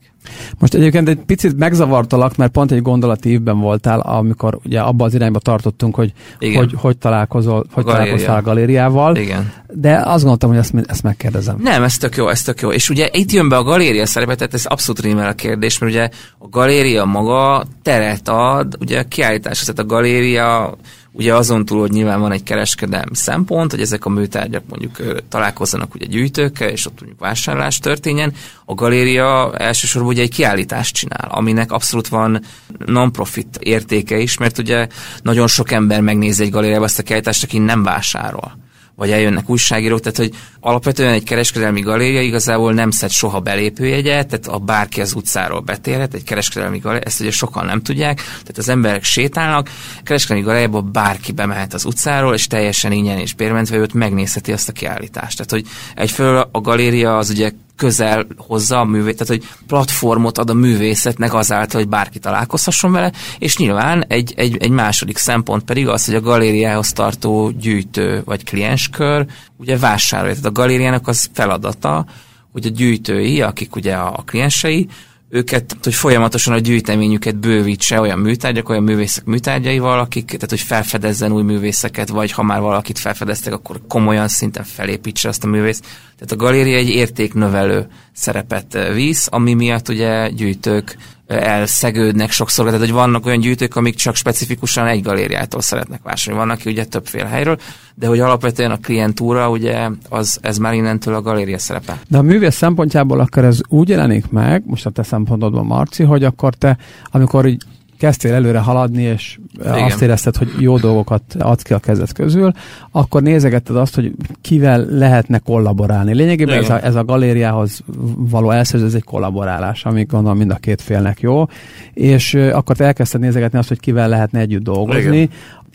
Most 0.59 0.73
egyébként 0.73 1.09
egy 1.09 1.17
picit 1.25 1.57
megzavartalak, 1.57 2.35
mert 2.35 2.51
pont 2.51 2.71
egy 2.71 2.81
gondolatívben 2.81 3.59
voltál, 3.59 3.99
amikor 3.99 4.59
ugye 4.65 4.79
abba 4.79 5.05
az 5.05 5.13
irányba 5.13 5.39
tartottunk, 5.39 5.95
hogy 5.95 6.13
Igen. 6.39 6.57
hogy, 6.57 6.73
hogy 6.77 6.97
találkozol, 6.97 7.65
hogy 7.71 7.83
a 7.87 7.91
találkoztál 7.91 8.37
a 8.37 8.41
galériával. 8.41 9.15
Igen. 9.15 9.51
De 9.67 10.01
azt 10.05 10.19
gondoltam, 10.19 10.49
hogy 10.49 10.59
ezt, 10.59 10.73
ezt 10.85 11.03
megkérdezem. 11.03 11.57
Nem, 11.61 11.83
ez 11.83 11.97
tök 11.97 12.15
jó, 12.15 12.29
ez 12.29 12.41
tök 12.41 12.61
jó. 12.61 12.71
És 12.71 12.89
ugye 12.89 13.09
itt 13.11 13.31
jön 13.31 13.49
be 13.49 13.57
a 13.57 13.63
galéria 13.63 14.05
szerepe, 14.05 14.35
tehát 14.35 14.53
ez 14.53 14.65
abszolút 14.65 15.01
rímel 15.01 15.29
a 15.29 15.33
kérdés, 15.33 15.77
mert 15.77 15.91
ugye 15.91 16.09
a 16.37 16.47
galéria 16.49 17.05
maga 17.05 17.65
teret 17.81 18.27
ad, 18.27 18.77
ugye 18.79 18.99
a 18.99 19.03
kiállítás, 19.03 19.59
tehát 19.59 19.79
a 19.79 19.85
galéria 19.85 20.77
Ugye 21.17 21.35
azon 21.35 21.65
túl, 21.65 21.79
hogy 21.79 21.91
nyilván 21.91 22.19
van 22.19 22.31
egy 22.31 22.43
kereskedelmi 22.43 23.15
szempont, 23.15 23.71
hogy 23.71 23.81
ezek 23.81 24.05
a 24.05 24.09
műtárgyak 24.09 24.63
mondjuk 24.69 25.23
találkozzanak 25.29 25.95
ugye 25.95 26.05
gyűjtőkkel, 26.05 26.69
és 26.69 26.85
ott 26.85 26.99
mondjuk 26.99 27.19
vásárlás 27.19 27.79
történjen, 27.79 28.33
a 28.65 28.73
galéria 28.73 29.53
elsősorban 29.57 30.11
ugye 30.11 30.21
egy 30.21 30.33
kiállítást 30.33 30.95
csinál, 30.95 31.27
aminek 31.31 31.71
abszolút 31.71 32.07
van 32.07 32.41
non-profit 32.85 33.57
értéke 33.59 34.17
is, 34.17 34.37
mert 34.37 34.57
ugye 34.57 34.87
nagyon 35.21 35.47
sok 35.47 35.71
ember 35.71 36.01
megnézi 36.01 36.43
egy 36.43 36.51
galériába 36.51 36.85
ezt 36.85 36.99
a 36.99 37.03
kiállítást, 37.03 37.43
aki 37.43 37.57
nem 37.57 37.83
vásárol 37.83 38.57
vagy 38.97 39.11
eljönnek 39.11 39.49
újságírók, 39.49 39.99
tehát 39.99 40.17
hogy 40.17 40.33
alapvetően 40.59 41.13
egy 41.13 41.23
kereskedelmi 41.23 41.81
galéria 41.81 42.21
igazából 42.21 42.73
nem 42.73 42.91
szed 42.91 43.09
soha 43.09 43.39
belépőjegyet, 43.39 44.27
tehát 44.27 44.47
a 44.47 44.57
bárki 44.57 45.01
az 45.01 45.13
utcáról 45.13 45.59
betérhet, 45.59 46.13
egy 46.13 46.23
kereskedelmi 46.23 46.77
galéria, 46.77 47.05
ezt 47.05 47.19
ugye 47.19 47.31
sokan 47.31 47.65
nem 47.65 47.81
tudják, 47.81 48.17
tehát 48.17 48.57
az 48.57 48.69
emberek 48.69 49.03
sétálnak, 49.03 49.69
kereskedelmi 50.03 50.43
galériába 50.43 50.81
bárki 50.81 51.31
bemehet 51.31 51.73
az 51.73 51.85
utcáról, 51.85 52.33
és 52.33 52.47
teljesen 52.47 52.91
ingyen 52.91 53.17
és 53.17 53.33
bérmentve 53.33 53.77
őt 53.77 53.93
megnézheti 53.93 54.51
azt 54.51 54.69
a 54.69 54.71
kiállítást. 54.71 55.37
Tehát, 55.37 55.51
hogy 55.51 55.73
egyfelől 55.95 56.49
a 56.51 56.61
galéria 56.61 57.17
az 57.17 57.29
ugye 57.29 57.51
közel 57.77 58.27
hozza 58.37 58.79
a 58.79 58.85
művét, 58.85 59.17
tehát 59.17 59.27
hogy 59.27 59.49
platformot 59.67 60.37
ad 60.37 60.49
a 60.49 60.53
művészetnek 60.53 61.33
azáltal, 61.33 61.79
hogy 61.79 61.89
bárki 61.89 62.19
találkozhasson 62.19 62.91
vele, 62.91 63.11
és 63.39 63.57
nyilván 63.57 64.05
egy, 64.07 64.33
egy, 64.35 64.57
egy 64.57 64.69
második 64.69 65.17
szempont 65.17 65.63
pedig 65.63 65.87
az, 65.87 66.05
hogy 66.05 66.15
a 66.15 66.21
galériához 66.21 66.91
tartó 66.93 67.49
gyűjtő 67.49 68.21
vagy 68.25 68.43
klienskör 68.43 69.25
ugye 69.57 69.77
vásárolja. 69.77 70.33
Tehát 70.33 70.49
a 70.49 70.61
galériának 70.61 71.07
az 71.07 71.29
feladata, 71.33 72.05
hogy 72.51 72.65
a 72.65 72.69
gyűjtői, 72.69 73.41
akik 73.41 73.75
ugye 73.75 73.95
a 73.95 74.23
kliensei, 74.25 74.87
őket, 75.29 75.77
hogy 75.83 75.93
folyamatosan 75.93 76.53
a 76.53 76.59
gyűjteményüket 76.59 77.35
bővítse 77.35 77.99
olyan 77.99 78.19
műtárgyak, 78.19 78.69
olyan 78.69 78.83
művészek 78.83 79.25
műtárgyaival, 79.25 79.99
akik, 79.99 80.25
tehát 80.25 80.49
hogy 80.49 80.59
felfedezzen 80.59 81.31
új 81.31 81.43
művészeket, 81.43 82.09
vagy 82.09 82.31
ha 82.31 82.43
már 82.43 82.61
valakit 82.61 82.99
felfedeztek, 82.99 83.53
akkor 83.53 83.81
komolyan 83.87 84.27
szinten 84.27 84.63
felépítse 84.63 85.29
azt 85.29 85.43
a 85.43 85.47
művészt. 85.47 85.85
Tehát 86.15 86.31
a 86.31 86.35
galéria 86.35 86.77
egy 86.77 86.89
értéknövelő 86.89 87.87
szerepet 88.13 88.77
visz, 88.93 89.27
ami 89.31 89.53
miatt 89.53 89.89
ugye 89.89 90.29
gyűjtők 90.29 90.97
elszegődnek 91.27 92.31
sokszor, 92.31 92.65
tehát 92.65 92.79
hogy 92.79 92.91
vannak 92.91 93.25
olyan 93.25 93.39
gyűjtők, 93.39 93.75
amik 93.75 93.95
csak 93.95 94.15
specifikusan 94.15 94.87
egy 94.87 95.01
galériától 95.01 95.61
szeretnek 95.61 95.99
vásárolni. 96.03 96.45
Vannak 96.45 96.61
ki 96.61 96.69
ugye 96.69 96.85
többféle 96.85 97.27
helyről, 97.27 97.57
de 97.95 98.07
hogy 98.07 98.19
alapvetően 98.19 98.71
a 98.71 98.77
klientúra, 98.77 99.49
ugye, 99.49 99.89
az, 100.09 100.39
ez 100.41 100.57
már 100.57 100.73
innentől 100.73 101.13
a 101.13 101.21
galéria 101.21 101.59
szerepe. 101.59 101.99
De 102.07 102.17
a 102.17 102.21
művész 102.21 102.55
szempontjából 102.55 103.19
akkor 103.19 103.43
ez 103.43 103.59
úgy 103.67 103.89
jelenik 103.89 104.29
meg, 104.29 104.63
most 104.65 104.85
a 104.85 104.89
te 104.89 105.03
szempontodban 105.03 105.65
Marci, 105.65 106.03
hogy 106.03 106.23
akkor 106.23 106.53
te, 106.53 106.77
amikor 107.11 107.45
így 107.45 107.63
kezdtél 107.97 108.33
előre 108.33 108.59
haladni, 108.59 109.01
és 109.01 109.39
Igen. 109.59 109.83
azt 109.83 110.01
érezted, 110.01 110.35
hogy 110.35 110.53
jó 110.59 110.77
dolgokat 110.77 111.21
adsz 111.39 111.61
ki 111.61 111.73
a 111.73 111.79
kezed 111.79 112.11
közül, 112.11 112.51
akkor 112.91 113.21
nézegetted 113.21 113.75
azt, 113.75 113.95
hogy 113.95 114.11
kivel 114.41 114.85
lehetne 114.89 115.39
kollaborálni. 115.39 116.13
Lényegében 116.13 116.57
ez 116.57 116.69
a, 116.69 116.83
ez 116.83 116.95
a 116.95 117.05
galériához 117.05 117.81
való 118.15 118.51
elszerző, 118.51 118.85
ez 118.85 118.93
egy 118.93 119.03
kollaborálás, 119.03 119.85
ami 119.85 120.03
gondolom 120.03 120.37
mind 120.37 120.51
a 120.51 120.55
két 120.55 120.81
félnek 120.81 121.19
jó, 121.19 121.45
és 121.93 122.33
akkor 122.33 122.75
te 122.75 122.85
elkezdted 122.85 123.21
nézegetni 123.21 123.57
azt, 123.57 123.67
hogy 123.67 123.79
kivel 123.79 124.09
lehetne 124.09 124.39
együtt 124.39 124.63
dolgozni. 124.63 125.17
Igen. 125.17 125.29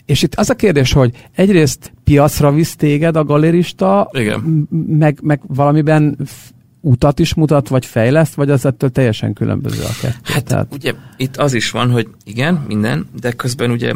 És 0.05 0.23
itt 0.23 0.35
az 0.35 0.49
a 0.49 0.55
kérdés, 0.55 0.93
hogy 0.93 1.27
egyrészt 1.35 1.93
piacra 2.03 2.51
visz 2.51 2.75
téged 2.75 3.15
a 3.15 3.23
galerista, 3.23 4.09
Igen. 4.11 4.67
Meg, 4.87 5.19
meg 5.21 5.41
valamiben 5.47 6.17
utat 6.85 7.19
is 7.19 7.33
mutat, 7.33 7.67
vagy 7.67 7.85
fejleszt, 7.85 8.33
vagy 8.33 8.49
az 8.49 8.65
ettől 8.65 8.89
teljesen 8.89 9.33
különböző 9.33 9.83
a 9.83 9.95
kettő? 10.01 10.17
Hát 10.23 10.43
Tehát... 10.43 10.67
ugye 10.73 10.93
itt 11.17 11.37
az 11.37 11.53
is 11.53 11.71
van, 11.71 11.91
hogy 11.91 12.07
igen, 12.23 12.63
minden, 12.67 13.07
de 13.19 13.31
közben 13.31 13.71
ugye 13.71 13.93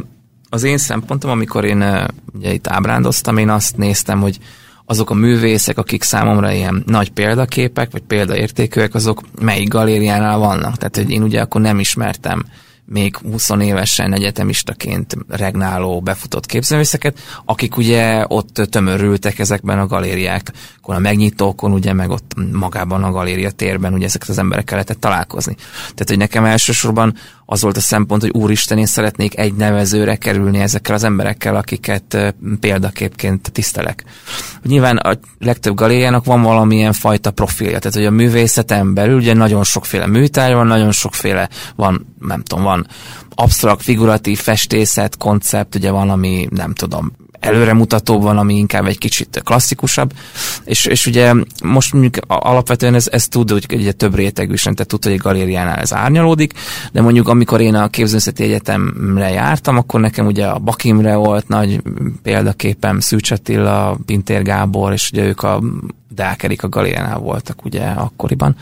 az 0.50 0.64
én 0.64 0.78
szempontom, 0.78 1.32
amikor 1.32 1.66
én 1.66 1.82
eh, 1.82 2.06
ugye 2.34 2.54
itt 2.54 2.68
ábrándoztam, 2.68 3.38
én 3.38 3.50
azt 3.50 3.78
néztem, 3.78 4.22
hogy 4.22 4.40
azok 4.86 5.10
a 5.10 5.14
művészek, 5.14 5.78
akik 5.78 6.04
számomra 6.04 6.52
ilyen 6.52 6.84
nagy 6.86 7.12
példaképek, 7.12 7.92
vagy 7.92 8.02
példaértékűek, 8.02 8.94
azok 8.94 9.22
melyik 9.42 9.70
galériánál 9.70 10.38
vannak. 10.38 10.78
Tehát, 10.78 10.96
hogy 10.96 11.10
én 11.10 11.24
ugye 11.24 11.42
akkor 11.42 11.62
nem 11.62 11.80
ismertem 11.80 12.46
még 12.90 13.18
20 13.18 13.50
évesen 13.50 14.14
egyetemistaként 14.14 15.18
regnáló, 15.28 16.02
befutott 16.02 16.46
képzőművészeket, 16.46 17.20
akik 17.46 17.78
ugye 17.78 18.26
ott 18.28 18.54
tömörültek 18.70 19.40
ezekben 19.40 19.80
a 19.80 19.88
galériákon, 19.88 20.96
a 20.96 21.00
megnyitókon, 21.00 21.72
ugye 21.72 21.94
meg 21.94 22.10
ott 22.10 22.32
magában 22.52 23.04
a 23.04 23.12
galéria 23.12 23.52
térben, 23.52 23.94
ugye 23.94 24.06
ezeket 24.06 24.30
az 24.30 24.38
emberekkel 24.38 24.74
lehetett 24.74 25.00
találkozni. 25.00 25.56
Tehát, 25.80 26.08
hogy 26.08 26.18
nekem 26.18 26.46
elsősorban 26.46 27.16
az 27.50 27.62
volt 27.62 27.78
a 27.78 27.82
szempont, 27.82 28.22
hogy 28.22 28.32
úristen, 28.34 28.78
én 28.78 28.86
szeretnék 28.86 29.38
egy 29.38 29.54
nevezőre 29.54 30.16
kerülni 30.16 30.60
ezekkel 30.60 30.96
az 30.96 31.04
emberekkel, 31.04 31.56
akiket 31.56 32.36
példaképként 32.60 33.52
tisztelek. 33.52 34.04
Nyilván 34.64 34.98
a 34.98 35.20
legtöbb 35.40 35.76
galériának 35.76 36.26
van 36.26 36.42
valamilyen 36.42 36.94
fajta 36.94 37.32
profilja, 37.32 37.80
tehát 37.80 37.96
hogy 37.96 38.06
a 38.06 38.12
művészeten 38.12 38.94
belül 38.94 39.18
ugye 39.18 39.34
nagyon 39.34 39.64
sokféle 39.64 40.08
műtárgy 40.08 40.54
van, 40.54 40.68
nagyon 40.68 40.92
sokféle 40.92 41.50
van, 41.76 42.16
nem 42.20 42.44
tudom, 42.44 42.64
van 42.64 42.88
absztrakt, 43.36 43.84
figuratív 43.84 44.40
festészet, 44.40 45.18
koncept, 45.18 45.76
ugye 45.76 45.92
van, 45.92 46.10
ami 46.10 46.48
nem 46.52 46.74
tudom, 46.74 47.12
előremutató 47.40 48.20
van, 48.20 48.38
ami 48.38 48.56
inkább 48.56 48.86
egy 48.86 48.98
kicsit 48.98 49.42
klasszikusabb, 49.44 50.14
és, 50.64 50.86
és 50.86 51.06
ugye 51.06 51.34
most 51.64 51.94
mondjuk 51.94 52.16
alapvetően 52.28 52.94
ez, 52.94 53.08
ez 53.12 53.28
tud, 53.28 53.52
hogy 53.52 53.66
ugye 53.74 53.92
több 53.92 54.16
rétegű 54.16 54.54
is, 54.54 54.62
tehát 54.62 54.88
tud, 54.88 55.04
hogy 55.04 55.12
egy 55.12 55.18
galériánál 55.18 55.78
ez 55.78 55.94
árnyalódik, 55.94 56.54
de 56.92 57.02
mondjuk 57.02 57.28
amikor 57.28 57.62
én 57.62 57.76
a 57.76 57.88
képzőszeti 57.88 58.44
egyetemre 58.44 59.30
jártam, 59.30 59.78
akkor 59.78 60.00
nekem 60.00 60.26
ugye 60.26 60.46
a 60.46 60.60
Bakimre 60.60 61.16
volt 61.16 61.48
nagy 61.48 61.82
példaképem, 62.24 63.00
Szűcs 63.00 63.32
Attila, 63.32 63.98
Pintér 64.06 64.42
Gábor, 64.42 64.94
és 64.94 65.10
ugye 65.12 65.24
ők 65.24 65.44
a 65.44 65.62
Deák 66.10 66.54
a 66.62 66.70
Galénál 66.70 67.18
voltak 67.18 67.66
ugye 67.66 67.84
akkoriban, 67.84 68.56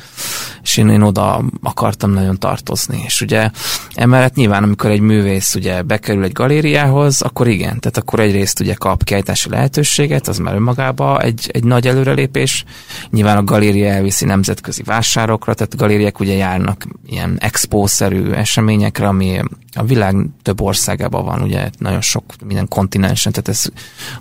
és 0.64 0.78
én, 0.78 0.90
én 0.90 1.02
oda 1.02 1.44
akartam 1.62 2.12
nagyon 2.12 2.40
tartozni. 2.40 3.02
És 3.06 3.22
ugye 3.22 3.50
emellett 3.94 4.36
nyilván, 4.36 4.64
amikor 4.64 4.90
egy 4.90 5.00
művész 5.00 5.56
ugye 5.56 5.82
bekerül 5.82 6.24
egy 6.24 6.32
galériához, 6.32 7.22
akkor 7.22 7.48
igen, 7.48 7.80
tehát 7.80 7.98
akkor 7.98 8.20
egyrészt 8.20 8.60
ugye 8.60 8.74
kap 8.74 9.04
kiállítási 9.04 9.50
lehetőséget, 9.50 10.28
az 10.28 10.38
már 10.38 10.56
önmagában 10.56 11.22
egy, 11.22 11.50
egy 11.54 11.64
nagy 11.64 11.88
előrelépés. 11.88 12.64
Nyilván 13.10 13.38
a 13.38 13.44
galéria 13.44 13.90
elviszi 13.90 14.26
nemzetközi 14.26 14.84
vásárokra, 14.84 15.54
tehát 15.54 15.78
galériák 15.78 16.20
ugye 16.20 16.34
járnak 16.34 16.88
ilyen 17.06 17.38
expószerű 17.40 18.32
eseményekre, 18.32 19.08
ami 19.08 19.40
a 19.76 19.84
világ 19.84 20.16
több 20.42 20.62
országában 20.62 21.26
van, 21.26 21.42
ugye 21.42 21.70
nagyon 21.78 22.02
sok 22.02 22.24
minden 22.46 22.68
kontinensen, 22.68 23.32
tehát 23.32 23.48
ez 23.48 23.64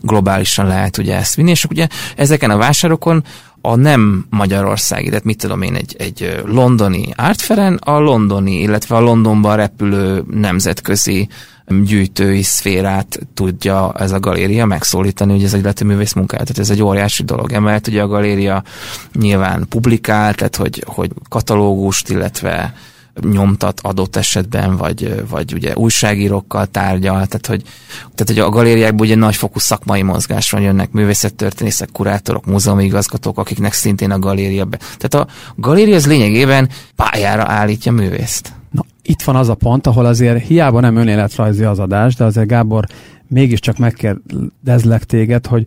globálisan 0.00 0.66
lehet 0.66 0.98
ugye 0.98 1.16
ezt 1.16 1.34
vinni, 1.34 1.50
és 1.50 1.64
ugye 1.64 1.86
ezeken 2.16 2.50
a 2.50 2.56
vásárokon 2.56 3.13
a 3.60 3.76
nem 3.76 4.26
magyarországi, 4.30 5.08
tehát 5.08 5.24
mit 5.24 5.38
tudom 5.38 5.62
én, 5.62 5.74
egy, 5.74 5.96
egy 5.98 6.42
londoni 6.44 7.08
ártferen, 7.16 7.74
a 7.74 7.98
londoni, 7.98 8.60
illetve 8.60 8.96
a 8.96 9.00
Londonban 9.00 9.56
repülő 9.56 10.24
nemzetközi 10.30 11.28
gyűjtői 11.66 12.42
szférát 12.42 13.18
tudja 13.34 13.92
ez 13.98 14.12
a 14.12 14.20
galéria 14.20 14.66
megszólítani, 14.66 15.32
hogy 15.32 15.44
ez 15.44 15.54
egy 15.54 15.82
művész 15.84 16.12
munkája. 16.12 16.42
Tehát 16.42 16.58
ez 16.58 16.70
egy 16.70 16.82
óriási 16.82 17.22
dolog. 17.22 17.52
Emellett 17.52 17.86
ugye 17.86 18.02
a 18.02 18.06
galéria 18.06 18.62
nyilván 19.12 19.66
publikál, 19.68 20.34
tehát 20.34 20.56
hogy, 20.56 20.84
hogy 20.86 21.10
katalógust, 21.28 22.08
illetve 22.08 22.74
nyomtat 23.20 23.80
adott 23.80 24.16
esetben, 24.16 24.76
vagy, 24.76 25.24
vagy 25.28 25.52
ugye 25.52 25.74
újságírókkal 25.74 26.66
tárgyal, 26.66 27.26
tehát 27.26 27.46
hogy, 27.46 27.62
tehát, 28.14 28.26
hogy 28.26 28.38
a 28.38 28.48
galériákban 28.48 29.06
ugye 29.06 29.14
nagyfokú 29.14 29.58
szakmai 29.58 30.02
mozgás 30.02 30.50
van, 30.50 30.60
jönnek 30.60 30.90
művészettörténészek, 30.90 31.88
kurátorok, 31.92 32.46
múzeumi 32.46 32.84
igazgatók, 32.84 33.38
akiknek 33.38 33.72
szintén 33.72 34.10
a 34.10 34.18
galéria 34.18 34.64
be. 34.64 34.76
Tehát 34.76 35.14
a 35.14 35.32
galéria 35.56 35.94
az 35.94 36.06
lényegében 36.06 36.68
pályára 36.96 37.44
állítja 37.46 37.92
művészt. 37.92 38.52
Na, 38.70 38.84
itt 39.02 39.22
van 39.22 39.36
az 39.36 39.48
a 39.48 39.54
pont, 39.54 39.86
ahol 39.86 40.04
azért 40.04 40.46
hiába 40.46 40.80
nem 40.80 40.96
önéletrajzi 40.96 41.64
az 41.64 41.78
adás, 41.78 42.14
de 42.14 42.24
azért 42.24 42.46
Gábor 42.46 42.86
mégiscsak 43.28 43.78
megkérdezlek 43.78 45.04
téged, 45.04 45.46
hogy 45.46 45.66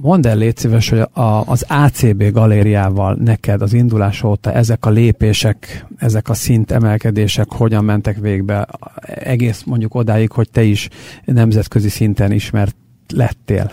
Mondd 0.00 0.26
el, 0.26 0.36
légy 0.36 0.56
szíves, 0.56 0.88
hogy 0.88 0.98
a, 0.98 1.42
az 1.46 1.64
ACB 1.68 2.30
galériával 2.30 3.14
neked 3.14 3.62
az 3.62 3.72
indulás 3.72 4.22
óta 4.22 4.52
ezek 4.52 4.86
a 4.86 4.90
lépések, 4.90 5.86
ezek 5.96 6.28
a 6.28 6.34
szint 6.34 6.70
emelkedések 6.70 7.46
hogyan 7.48 7.84
mentek 7.84 8.18
végbe, 8.18 8.68
egész 9.04 9.62
mondjuk 9.62 9.94
odáig, 9.94 10.30
hogy 10.30 10.50
te 10.50 10.62
is 10.62 10.88
nemzetközi 11.24 11.88
szinten 11.88 12.32
ismert 12.32 12.76
lettél. 13.14 13.70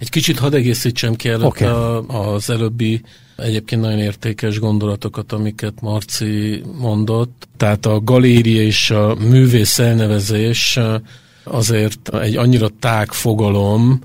Egy 0.00 0.10
kicsit 0.10 0.38
hadd 0.38 0.54
egészítsem 0.54 1.14
ki 1.14 1.28
előtt 1.28 1.46
okay. 1.46 1.68
a, 1.68 2.32
az 2.34 2.50
előbbi 2.50 3.00
egyébként 3.36 3.82
nagyon 3.82 3.98
értékes 3.98 4.58
gondolatokat, 4.58 5.32
amiket 5.32 5.80
Marci 5.80 6.62
mondott. 6.78 7.48
Tehát 7.56 7.86
a 7.86 8.00
galéria 8.00 8.62
és 8.62 8.90
a 8.90 9.14
művész 9.14 9.78
elnevezés 9.78 10.78
azért 11.44 12.14
egy 12.14 12.36
annyira 12.36 12.68
tág 12.80 13.12
fogalom, 13.12 14.00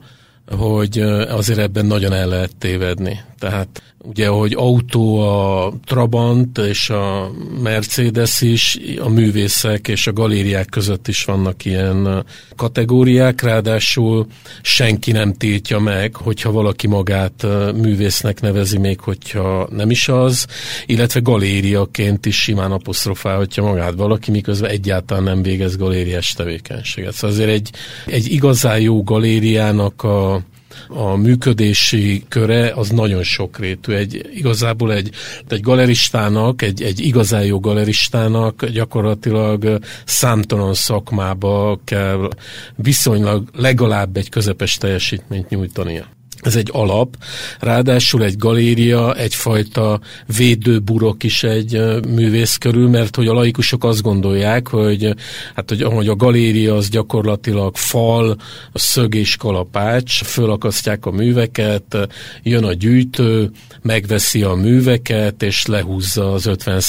hogy 0.58 1.00
azért 1.30 1.60
ebben 1.60 1.86
nagyon 1.86 2.14
el 2.14 2.28
lehet 2.28 2.56
tévedni. 2.58 3.20
Tehát 3.41 3.82
ugye, 3.97 4.27
hogy 4.27 4.54
autó 4.54 5.19
a 5.19 5.73
Trabant 5.86 6.58
és 6.58 6.89
a 6.89 7.32
Mercedes 7.62 8.41
is, 8.41 8.77
a 8.99 9.10
művészek 9.10 9.88
és 9.88 10.08
a 10.08 10.13
galériák 10.13 10.69
között 10.69 11.08
is 11.08 11.23
vannak 11.23 11.65
ilyen 11.65 12.25
kategóriák, 12.56 13.41
ráadásul 13.41 14.27
senki 14.62 15.12
nem 15.12 15.34
tiltja 15.34 15.80
meg, 15.80 16.15
hogyha 16.15 16.51
valaki 16.51 16.88
magát 16.88 17.45
művésznek 17.75 18.41
nevezi, 18.41 18.77
még 18.77 18.99
hogyha 18.99 19.67
nem 19.71 19.89
is 19.91 20.08
az, 20.08 20.47
illetve 20.86 21.19
galériaként 21.19 22.25
is 22.25 22.41
simán 22.41 22.71
apostrofálhatja 22.71 23.63
magát 23.63 23.93
valaki, 23.93 24.32
miközben 24.32 24.69
egyáltalán 24.69 25.23
nem 25.23 25.41
végez 25.41 25.77
galériás 25.77 26.34
tevékenységet. 26.34 27.13
Szóval 27.13 27.36
azért 27.36 27.49
egy, 27.49 27.69
egy 28.06 28.32
igazán 28.32 28.80
jó 28.80 29.04
galériának 29.04 30.04
a 30.04 30.41
a 30.88 31.15
működési 31.15 32.24
köre 32.28 32.72
az 32.76 32.89
nagyon 32.89 33.24
sokrétű. 33.24 33.94
Egy, 33.94 34.30
igazából 34.34 34.94
egy, 34.94 35.10
egy 35.48 35.62
galeristának, 35.62 36.62
egy, 36.62 36.82
egy 36.82 37.00
igazán 37.00 37.44
jó 37.44 37.60
galeristának 37.60 38.65
gyakorlatilag 38.65 39.80
számtalan 40.06 40.74
szakmába 40.74 41.80
kell 41.84 42.30
viszonylag 42.76 43.50
legalább 43.54 44.17
egy 44.17 44.30
közepes 44.30 44.78
teljesítményt 44.78 45.50
nyújtania. 45.50 46.20
Ez 46.41 46.56
egy 46.56 46.69
alap, 46.71 47.15
ráadásul 47.60 48.23
egy 48.23 48.38
galéria, 48.38 49.13
egyfajta 49.13 49.99
védőburok 50.38 51.23
is 51.23 51.43
egy 51.43 51.82
művész 52.08 52.58
körül, 52.58 52.89
mert 52.89 53.15
hogy 53.15 53.27
a 53.27 53.34
laikusok 53.34 53.84
azt 53.84 54.01
gondolják, 54.01 54.67
hogy, 54.67 55.15
hát, 55.56 55.69
hogy, 55.69 55.84
hogy 55.84 56.08
a 56.08 56.15
galéria 56.15 56.75
az 56.75 56.89
gyakorlatilag 56.89 57.75
fal, 57.75 58.36
szög 58.73 59.15
és 59.15 59.36
kalapács, 59.36 60.23
fölakasztják 60.23 61.06
a 61.06 61.12
műveket, 61.12 62.08
jön 62.43 62.63
a 62.63 62.73
gyűjtő, 62.73 63.51
megveszi 63.82 64.43
a 64.43 64.54
műveket, 64.54 65.43
és 65.43 65.65
lehúzza 65.65 66.32
az 66.32 66.45
50 66.45 66.82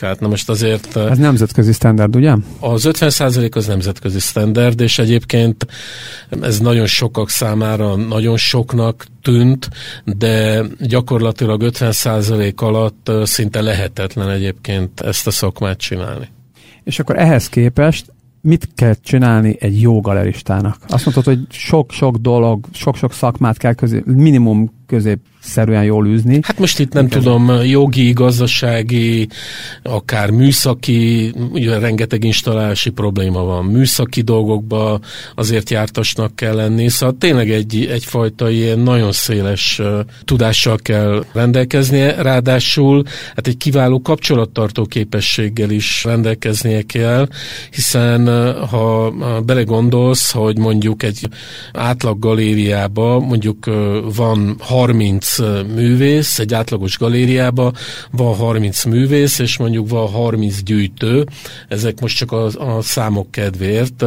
át 0.00 0.20
Na 0.20 0.28
most 0.28 0.48
azért... 0.48 0.96
Ez 0.96 1.18
nemzetközi 1.18 1.72
standard, 1.72 2.16
ugye? 2.16 2.34
Az 2.60 2.88
50% 2.88 3.54
az 3.54 3.66
nemzetközi 3.66 4.18
standard, 4.18 4.80
és 4.80 4.98
egyébként 4.98 5.66
ez 6.40 6.58
nagyon 6.58 6.86
sokak 6.86 7.30
számára 7.30 7.96
nagyon 7.96 8.36
sok 8.36 8.74
soknak 8.78 9.06
tűnt, 9.22 9.70
de 10.04 10.62
gyakorlatilag 10.80 11.62
50% 11.64 12.54
alatt 12.54 13.10
szinte 13.22 13.60
lehetetlen 13.60 14.30
egyébként 14.30 15.00
ezt 15.00 15.26
a 15.26 15.30
szakmát 15.30 15.78
csinálni. 15.78 16.28
És 16.84 16.98
akkor 16.98 17.18
ehhez 17.18 17.48
képest 17.48 18.12
mit 18.40 18.68
kell 18.74 18.94
csinálni 19.02 19.56
egy 19.60 19.80
jó 19.80 20.00
galeristának? 20.00 20.76
Azt 20.88 21.04
mondtad, 21.04 21.24
hogy 21.24 21.46
sok-sok 21.50 22.16
dolog, 22.16 22.66
sok-sok 22.72 23.12
szakmát 23.12 23.56
kell 23.56 23.74
közé, 23.74 24.02
minimum 24.04 24.70
közép 24.88 25.18
szerűen 25.40 25.84
jól 25.84 26.06
űzni. 26.06 26.38
Hát 26.42 26.58
most 26.58 26.78
itt 26.78 26.92
nem 26.92 27.04
Én 27.04 27.10
tudom, 27.10 27.52
jogi, 27.64 28.12
gazdasági, 28.12 29.28
akár 29.82 30.30
műszaki, 30.30 31.32
ugye 31.52 31.78
rengeteg 31.78 32.24
installálási 32.24 32.90
probléma 32.90 33.42
van. 33.42 33.64
Műszaki 33.64 34.20
dolgokba 34.20 35.00
azért 35.34 35.70
jártasnak 35.70 36.36
kell 36.36 36.54
lenni, 36.54 36.88
szóval 36.88 37.16
tényleg 37.18 37.50
egy, 37.50 37.88
egyfajta 37.90 38.50
ilyen 38.50 38.78
nagyon 38.78 39.12
széles 39.12 39.78
uh, 39.78 40.00
tudással 40.24 40.76
kell 40.76 41.24
rendelkeznie, 41.32 42.22
ráadásul 42.22 43.02
hát 43.34 43.46
egy 43.46 43.56
kiváló 43.56 44.00
kapcsolattartó 44.00 44.84
képességgel 44.84 45.70
is 45.70 46.04
rendelkeznie 46.04 46.82
kell, 46.82 47.28
hiszen 47.70 48.28
uh, 48.28 48.68
ha 48.68 49.10
belegondolsz, 49.44 50.32
hogy 50.32 50.58
mondjuk 50.58 51.02
egy 51.02 51.28
átlag 51.72 52.18
galériába 52.18 53.18
mondjuk 53.18 53.66
uh, 53.66 53.96
van 54.14 54.56
30 54.78 55.38
művész, 55.74 56.38
egy 56.38 56.54
átlagos 56.54 56.98
galériába 56.98 57.72
van 58.10 58.34
30 58.34 58.84
művész, 58.84 59.38
és 59.38 59.56
mondjuk 59.56 59.88
van 59.88 60.08
30 60.08 60.62
gyűjtő, 60.62 61.26
ezek 61.68 62.00
most 62.00 62.16
csak 62.16 62.32
a, 62.32 62.44
a 62.44 62.82
számok 62.82 63.30
kedvéért. 63.30 64.02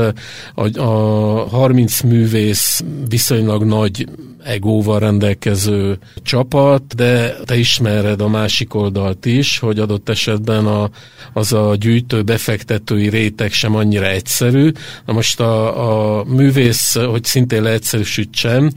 A, 0.56 0.80
a 0.80 1.48
30 1.50 2.02
művész 2.02 2.84
viszonylag 3.10 3.64
nagy 3.64 4.08
egóval 4.44 5.00
rendelkező 5.00 5.98
csapat, 6.24 6.96
de 6.96 7.36
te 7.46 7.58
ismered 7.58 8.22
a 8.22 8.28
másik 8.28 8.74
oldalt 8.74 9.26
is, 9.26 9.60
hogy 9.60 9.80
adott 9.80 10.10
esetben 10.10 10.66
a, 10.66 10.90
az 11.34 11.54
a 11.54 11.76
gyűjtő 11.80 12.22
befektetői 12.22 13.10
réteg 13.10 13.52
sem 13.52 13.76
annyira 13.76 14.06
egyszerű. 14.06 14.72
Na 15.06 15.14
most 15.14 15.40
a, 15.40 16.20
a 16.20 16.24
művész, 16.24 16.96
hogy 16.96 17.24
szintén 17.24 17.62
leegyszerűsítsem, 17.62 18.72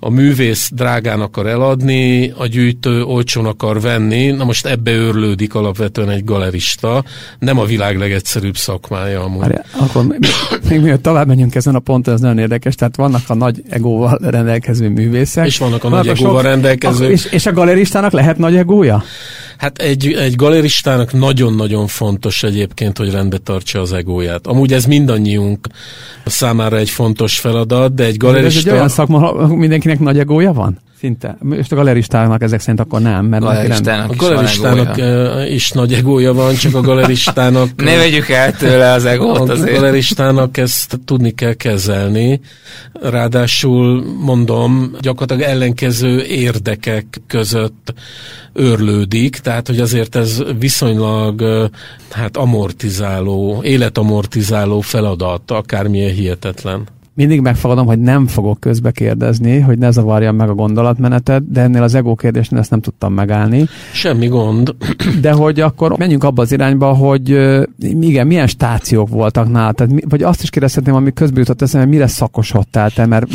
a 0.00 0.10
művész 0.10 0.70
drágán 0.72 1.20
akar 1.36 1.46
eladni, 1.46 2.32
a 2.36 2.46
gyűjtő 2.46 3.02
olcsón 3.02 3.46
akar 3.46 3.80
venni, 3.80 4.30
na 4.30 4.44
most 4.44 4.66
ebbe 4.66 4.90
őrlődik 4.90 5.54
alapvetően 5.54 6.10
egy 6.10 6.24
galerista, 6.24 7.04
nem 7.38 7.58
a 7.58 7.64
világ 7.64 7.98
legegyszerűbb 7.98 8.56
szakmája 8.56 9.22
amúgy. 9.22 9.40
Már, 9.40 9.64
akkor 9.80 10.04
még 10.68 10.80
mielőtt 10.80 11.02
tovább 11.02 11.26
menjünk 11.26 11.54
ezen 11.54 11.74
a 11.74 11.78
ponton, 11.78 12.14
ez 12.14 12.20
nagyon 12.20 12.38
érdekes, 12.38 12.74
tehát 12.74 12.96
vannak 12.96 13.22
a 13.26 13.34
nagy 13.34 13.62
egóval 13.68 14.18
rendelkező 14.22 14.88
művészek. 14.88 15.46
És 15.46 15.58
vannak 15.58 15.84
a 15.84 15.88
vannak 15.88 16.04
nagy 16.04 16.16
egóval 16.16 16.40
sok, 16.40 16.50
rendelkező. 16.50 17.10
És, 17.10 17.24
és 17.24 17.46
a 17.46 17.52
galeristának 17.52 18.12
lehet 18.12 18.38
nagy 18.38 18.56
egója? 18.56 19.02
Hát 19.58 19.78
egy, 19.78 20.12
egy 20.12 20.34
galeristának 20.34 21.12
nagyon-nagyon 21.12 21.86
fontos 21.86 22.42
egyébként, 22.42 22.98
hogy 22.98 23.10
rendbe 23.10 23.38
tartsa 23.38 23.80
az 23.80 23.92
egóját. 23.92 24.46
Amúgy 24.46 24.72
ez 24.72 24.84
mindannyiunk 24.84 25.66
számára 26.24 26.76
egy 26.76 26.90
fontos 26.90 27.38
feladat, 27.38 27.94
de 27.94 28.04
egy 28.04 28.16
galerista... 28.16 28.58
Ez 28.58 28.66
egy 28.66 28.72
olyan 28.72 28.88
szakma, 28.88 29.46
mindenkinek 29.46 29.98
nagy 29.98 30.18
egója 30.18 30.52
van? 30.52 30.82
Szinte. 31.04 31.36
Most 31.40 31.72
a 31.72 31.76
galeristának 31.76 32.42
ezek 32.42 32.60
szerint 32.60 32.80
akkor 32.80 33.00
nem, 33.00 33.26
mert 33.26 33.42
galeristának 33.42 34.10
a 34.10 34.14
galeristának 34.16 34.96
is 35.50 35.70
nagy 35.70 35.92
egója 35.92 36.32
van, 36.32 36.54
csak 36.54 36.74
a 36.74 36.80
galeristának... 36.80 37.68
ne 37.84 37.96
vegyük 37.96 38.28
el 38.28 38.52
tőle 38.52 38.92
az 38.92 39.04
egót 39.04 39.48
azért. 39.50 39.76
A 39.76 39.80
galeristának 39.80 40.56
ezt 40.56 41.00
tudni 41.04 41.30
kell 41.30 41.52
kezelni. 41.52 42.40
Ráadásul 42.92 44.04
mondom, 44.20 44.90
gyakorlatilag 45.00 45.50
ellenkező 45.50 46.22
érdekek 46.22 47.20
között 47.26 47.94
őrlődik, 48.52 49.36
tehát 49.36 49.66
hogy 49.66 49.80
azért 49.80 50.16
ez 50.16 50.42
viszonylag 50.58 51.42
hát 52.10 52.36
amortizáló, 52.36 53.60
életamortizáló 53.62 54.80
feladat, 54.80 55.50
akármilyen 55.50 56.14
hihetetlen 56.14 56.86
mindig 57.14 57.40
megfogadom, 57.40 57.86
hogy 57.86 57.98
nem 57.98 58.26
fogok 58.26 58.60
közbe 58.60 58.90
kérdezni, 58.90 59.58
hogy 59.58 59.78
ne 59.78 59.90
zavarjam 59.90 60.36
meg 60.36 60.48
a 60.48 60.54
gondolatmenetet, 60.54 61.50
de 61.50 61.60
ennél 61.60 61.82
az 61.82 61.94
ego 61.94 62.14
kérdésnél 62.14 62.60
ezt 62.60 62.70
nem 62.70 62.80
tudtam 62.80 63.12
megállni. 63.12 63.64
Semmi 63.92 64.26
gond. 64.26 64.74
De 65.20 65.32
hogy 65.32 65.60
akkor 65.60 65.98
menjünk 65.98 66.24
abba 66.24 66.42
az 66.42 66.52
irányba, 66.52 66.92
hogy 66.92 67.28
igen, 68.00 68.26
milyen 68.26 68.46
stációk 68.46 69.08
voltak 69.08 69.50
nálad, 69.50 69.74
tehát, 69.74 69.92
vagy 70.08 70.22
azt 70.22 70.42
is 70.42 70.50
kérdezhetném, 70.50 70.94
ami 70.94 71.12
közbe 71.12 71.38
jutott 71.38 71.62
eszembe, 71.62 71.86
mire 71.86 72.06
szakosodtál 72.06 72.90
te, 72.90 73.06
mert 73.06 73.26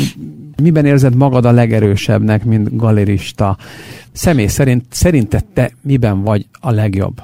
miben 0.62 0.84
érzed 0.84 1.14
magad 1.14 1.44
a 1.44 1.52
legerősebbnek, 1.52 2.44
mint 2.44 2.76
galerista? 2.76 3.56
Személy 4.12 4.46
szerint, 4.46 4.84
szerinted 4.90 5.44
te 5.44 5.70
miben 5.82 6.22
vagy 6.22 6.46
a 6.60 6.70
legjobb? 6.70 7.20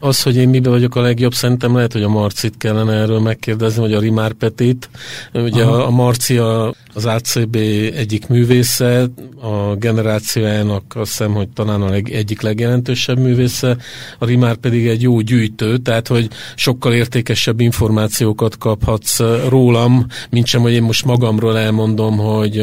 Az, 0.00 0.22
hogy 0.22 0.36
én 0.36 0.48
miben 0.48 0.72
vagyok 0.72 0.96
a 0.96 1.00
legjobb, 1.00 1.34
szerintem 1.34 1.74
lehet, 1.74 1.92
hogy 1.92 2.02
a 2.02 2.08
Marcit 2.08 2.54
kellene 2.58 2.92
erről 2.92 3.20
megkérdezni, 3.20 3.80
vagy 3.80 3.94
a 3.94 4.00
Rimár 4.00 4.32
Petit. 4.32 4.88
Ugye 5.32 5.64
a, 5.64 5.86
a 5.86 5.90
Marci 5.90 6.36
a, 6.36 6.74
az 6.94 7.06
ACB 7.06 7.56
egyik 7.96 8.26
művésze, 8.26 9.06
a 9.40 9.74
generációjának 9.78 10.82
azt 10.94 11.10
hiszem, 11.10 11.32
hogy 11.32 11.48
talán 11.48 11.82
a 11.82 11.88
leg, 11.88 12.10
egyik 12.10 12.40
legjelentősebb 12.40 13.18
művésze, 13.18 13.76
a 14.18 14.24
Rimár 14.24 14.54
pedig 14.56 14.86
egy 14.86 15.02
jó 15.02 15.20
gyűjtő, 15.20 15.76
tehát 15.76 16.08
hogy 16.08 16.28
sokkal 16.54 16.92
értékesebb 16.92 17.60
információkat 17.60 18.58
kaphatsz 18.58 19.20
rólam, 19.48 20.06
mint 20.30 20.46
sem, 20.46 20.60
hogy 20.60 20.72
én 20.72 20.82
most 20.82 21.04
magamról 21.04 21.58
elmondom, 21.58 22.16
hogy 22.16 22.56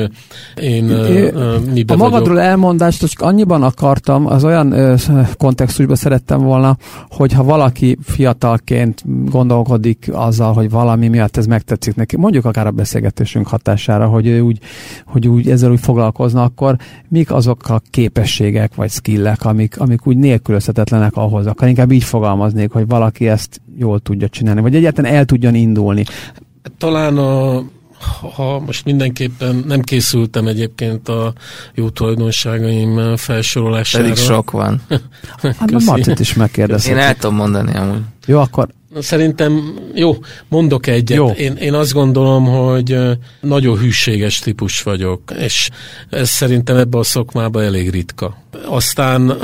én 0.56 0.90
é, 0.90 1.32
miben 1.74 2.00
A 2.00 2.04
magadról 2.04 2.36
vagyok. 2.36 2.50
elmondást 2.50 3.00
csak 3.00 3.22
annyiban 3.22 3.64
akartam, 3.64 4.28
az 4.28 4.44
olyan 4.44 4.72
ö, 4.72 4.96
kontextusban 5.38 5.96
szerettem 5.96 6.42
volna, 6.42 6.78
hogyha 7.10 7.44
valaki 7.44 7.98
fiatalként 8.04 9.04
gondolkodik 9.30 10.10
azzal, 10.12 10.54
hogy 10.54 10.70
valami 10.70 11.08
miatt 11.08 11.38
ez 11.38 11.46
megtetszik 11.46 11.96
neki, 11.96 12.18
mondjuk 12.18 12.46
akár 12.46 12.68
a 12.68 12.72
beszélgetésünk 12.72 13.48
hatására, 13.48 14.08
hogy 14.08 14.28
ő 14.28 14.42
úgy, 14.42 14.60
hogy 15.06 15.28
úgy 15.28 15.50
ezzel 15.50 15.72
úgy 15.72 15.80
foglalkozna, 15.80 16.44
akkor 16.44 16.76
mik 17.08 17.32
azok 17.32 17.70
a 17.70 17.82
képességek 17.90 18.76
vagy 18.76 18.90
skillek, 18.90 19.46
amik, 19.46 19.80
amik 19.80 20.08
úgy 20.08 20.18
nélkülözhetetlenek 20.18 21.16
ahhoz, 21.16 21.46
akkor 21.46 21.68
inkább 21.68 21.92
így 21.92 22.04
fogalmaznék, 22.04 22.72
hogy 22.72 22.88
valaki 22.88 23.28
ezt 23.28 23.62
jól 23.78 24.00
tudja 24.00 24.30
csinálni, 24.30 24.62
vagy 24.62 24.76
egyáltalán 24.76 25.14
el 25.14 25.26
tudjon 25.26 25.56
indulni. 25.56 26.04
Talán 26.78 27.18
a 27.18 27.64
ha 28.36 28.60
most 28.60 28.86
mindenképpen 28.86 29.64
nem 29.68 29.82
készültem 29.82 30.48
egyébként 30.48 31.10
a 31.10 31.34
jó 31.74 31.90
tulajdonságaim 31.90 33.16
felsorolására. 33.16 34.04
Pedig 34.04 34.18
sok 34.24 34.52
van. 34.52 34.82
hát 35.42 35.72
a 35.72 35.80
Marcit 35.86 36.20
is 36.20 36.34
megkérdezhetem. 36.34 36.98
Én 36.98 37.04
el 37.04 37.16
tudom 37.16 37.36
mondani 37.36 37.76
amúgy. 37.76 38.02
Jó, 38.26 38.40
akkor 38.40 38.68
Szerintem, 39.00 39.80
jó, 39.96 40.18
mondok 40.48 40.88
egyet. 40.88 41.18
Jó. 41.18 41.30
Én, 41.30 41.56
én 41.56 41.74
azt 41.74 41.94
gondolom, 41.94 42.46
hogy 42.46 42.98
nagyon 43.42 43.78
hűséges 43.78 44.40
típus 44.40 44.82
vagyok, 44.82 45.22
és 45.40 45.70
ez 46.10 46.30
szerintem 46.30 46.78
ebbe 46.78 46.98
a 46.98 47.04
szakmába 47.04 47.64
elég 47.64 47.90
ritka. 47.90 48.38
Aztán 48.66 49.38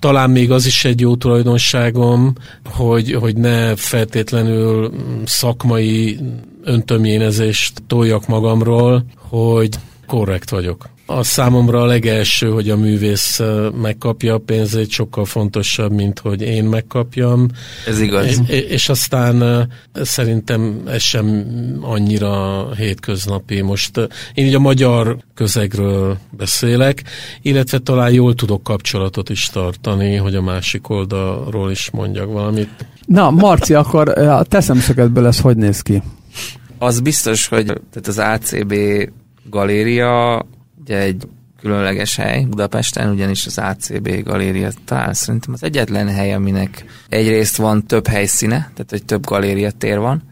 talán 0.00 0.30
még 0.30 0.50
az 0.50 0.66
is 0.66 0.84
egy 0.84 1.00
jó 1.00 1.16
tulajdonságom, 1.16 2.32
hogy, 2.64 3.12
hogy 3.12 3.36
ne 3.36 3.76
feltétlenül 3.76 4.92
szakmai 5.24 6.18
öntömjénezést 6.64 7.82
toljak 7.86 8.26
magamról, 8.26 9.04
hogy 9.16 9.68
korrekt 10.06 10.50
vagyok. 10.50 10.88
A 11.06 11.22
számomra 11.22 11.82
a 11.82 11.86
legelső, 11.86 12.50
hogy 12.50 12.70
a 12.70 12.76
művész 12.76 13.40
megkapja 13.82 14.34
a 14.34 14.38
pénzét, 14.38 14.90
sokkal 14.90 15.24
fontosabb, 15.24 15.92
mint 15.92 16.18
hogy 16.18 16.42
én 16.42 16.64
megkapjam. 16.64 17.48
Ez 17.86 18.00
igaz. 18.00 18.26
És, 18.26 18.58
és 18.68 18.88
aztán 18.88 19.68
szerintem 19.94 20.82
ez 20.86 21.02
sem 21.02 21.46
annyira 21.80 22.66
hétköznapi. 22.74 23.60
Most 23.60 24.08
én 24.34 24.46
így 24.46 24.54
a 24.54 24.58
magyar 24.58 25.16
közegről 25.34 26.18
beszélek, 26.30 27.02
illetve 27.42 27.78
talán 27.78 28.12
jól 28.12 28.34
tudok 28.34 28.62
kapcsolatot 28.62 29.30
is 29.30 29.46
tartani, 29.46 30.14
hogy 30.14 30.34
a 30.34 30.42
másik 30.42 30.88
oldalról 30.88 31.70
is 31.70 31.90
mondjak 31.90 32.32
valamit. 32.32 32.86
Na, 33.06 33.30
Marci, 33.30 33.74
akkor 33.74 34.18
a 34.18 34.42
te 34.42 34.60
szemszögedből 34.60 35.26
ez 35.26 35.40
hogy 35.40 35.56
néz 35.56 35.80
ki? 35.80 36.02
Az 36.78 37.00
biztos, 37.00 37.46
hogy 37.46 37.64
tehát 37.64 38.06
az 38.06 38.18
ACB 38.18 38.74
galéria 39.50 40.46
ugye 40.80 40.98
egy 40.98 41.28
különleges 41.60 42.16
hely 42.16 42.44
Budapesten, 42.44 43.10
ugyanis 43.10 43.46
az 43.46 43.58
ACB 43.58 44.22
galéria 44.22 44.70
talán 44.84 45.14
szerintem 45.14 45.52
az 45.52 45.62
egyetlen 45.62 46.08
hely, 46.08 46.32
aminek 46.32 46.84
egyrészt 47.08 47.56
van 47.56 47.86
több 47.86 48.06
helyszíne, 48.06 48.56
tehát 48.56 48.90
hogy 48.90 49.04
több 49.04 49.26
galéria 49.26 49.70
tér 49.70 49.98
van, 49.98 50.22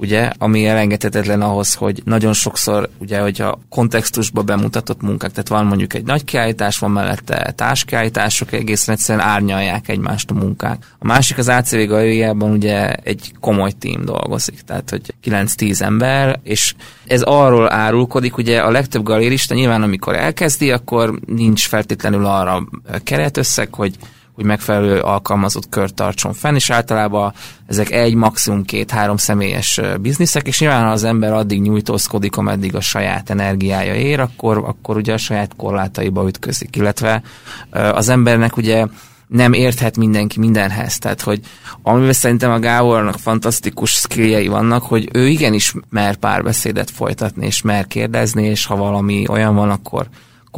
ugye, 0.00 0.30
ami 0.38 0.66
elengedhetetlen 0.66 1.42
ahhoz, 1.42 1.74
hogy 1.74 2.02
nagyon 2.04 2.32
sokszor, 2.32 2.88
ugye, 2.98 3.20
hogy 3.20 3.40
a 3.40 3.58
kontextusba 3.68 4.42
bemutatott 4.42 5.02
munkák, 5.02 5.30
tehát 5.30 5.48
van 5.48 5.66
mondjuk 5.66 5.94
egy 5.94 6.04
nagy 6.04 6.24
kiállítás, 6.24 6.78
van 6.78 6.90
mellette 6.90 7.52
társkiállítások, 7.56 8.52
egészen 8.52 8.94
egyszerűen 8.94 9.26
árnyalják 9.26 9.88
egymást 9.88 10.30
a 10.30 10.34
munkák. 10.34 10.94
A 10.98 11.06
másik 11.06 11.38
az 11.38 11.48
ACV 11.48 11.76
galériában 11.76 12.50
ugye 12.50 12.92
egy 12.92 13.32
komoly 13.40 13.72
tím 13.72 14.04
dolgozik, 14.04 14.60
tehát 14.60 14.90
hogy 14.90 15.14
9-10 15.24 15.80
ember, 15.80 16.40
és 16.42 16.74
ez 17.06 17.22
arról 17.22 17.72
árulkodik, 17.72 18.36
ugye 18.36 18.60
a 18.60 18.70
legtöbb 18.70 19.02
galérista 19.02 19.54
nyilván 19.54 19.82
amikor 19.82 20.14
elkezdi, 20.14 20.70
akkor 20.70 21.20
nincs 21.26 21.68
feltétlenül 21.68 22.26
arra 22.26 22.68
keretösszeg, 23.02 23.74
hogy 23.74 23.96
hogy 24.38 24.46
megfelelő 24.46 25.00
alkalmazott 25.00 25.68
kört 25.68 25.94
tartson 25.94 26.32
fenn, 26.32 26.54
és 26.54 26.70
általában 26.70 27.32
ezek 27.66 27.90
egy, 27.90 28.14
maximum 28.14 28.64
két-három 28.64 29.16
személyes 29.16 29.80
bizniszek, 30.00 30.46
és 30.46 30.60
nyilván 30.60 30.84
ha 30.84 30.90
az 30.90 31.04
ember 31.04 31.32
addig 31.32 31.60
nyújtózkodik, 31.60 32.36
ameddig 32.36 32.74
a 32.74 32.80
saját 32.80 33.30
energiája 33.30 33.94
ér, 33.94 34.20
akkor, 34.20 34.56
akkor 34.56 34.96
ugye 34.96 35.12
a 35.12 35.16
saját 35.16 35.56
korlátaiba 35.56 36.26
ütközik, 36.26 36.76
illetve 36.76 37.22
az 37.70 38.08
embernek 38.08 38.56
ugye 38.56 38.86
nem 39.26 39.52
érthet 39.52 39.96
mindenki 39.96 40.38
mindenhez. 40.38 40.98
Tehát, 40.98 41.20
hogy 41.20 41.40
amiben 41.82 42.12
szerintem 42.12 42.50
a 42.50 42.58
Gábornak 42.58 43.18
fantasztikus 43.18 43.90
skilljei 43.90 44.48
vannak, 44.48 44.82
hogy 44.82 45.08
ő 45.12 45.28
igenis 45.28 45.74
mer 45.90 46.16
párbeszédet 46.16 46.90
folytatni, 46.90 47.46
és 47.46 47.62
mer 47.62 47.86
kérdezni, 47.86 48.44
és 48.44 48.66
ha 48.66 48.76
valami 48.76 49.24
olyan 49.28 49.54
van, 49.54 49.70
akkor 49.70 50.08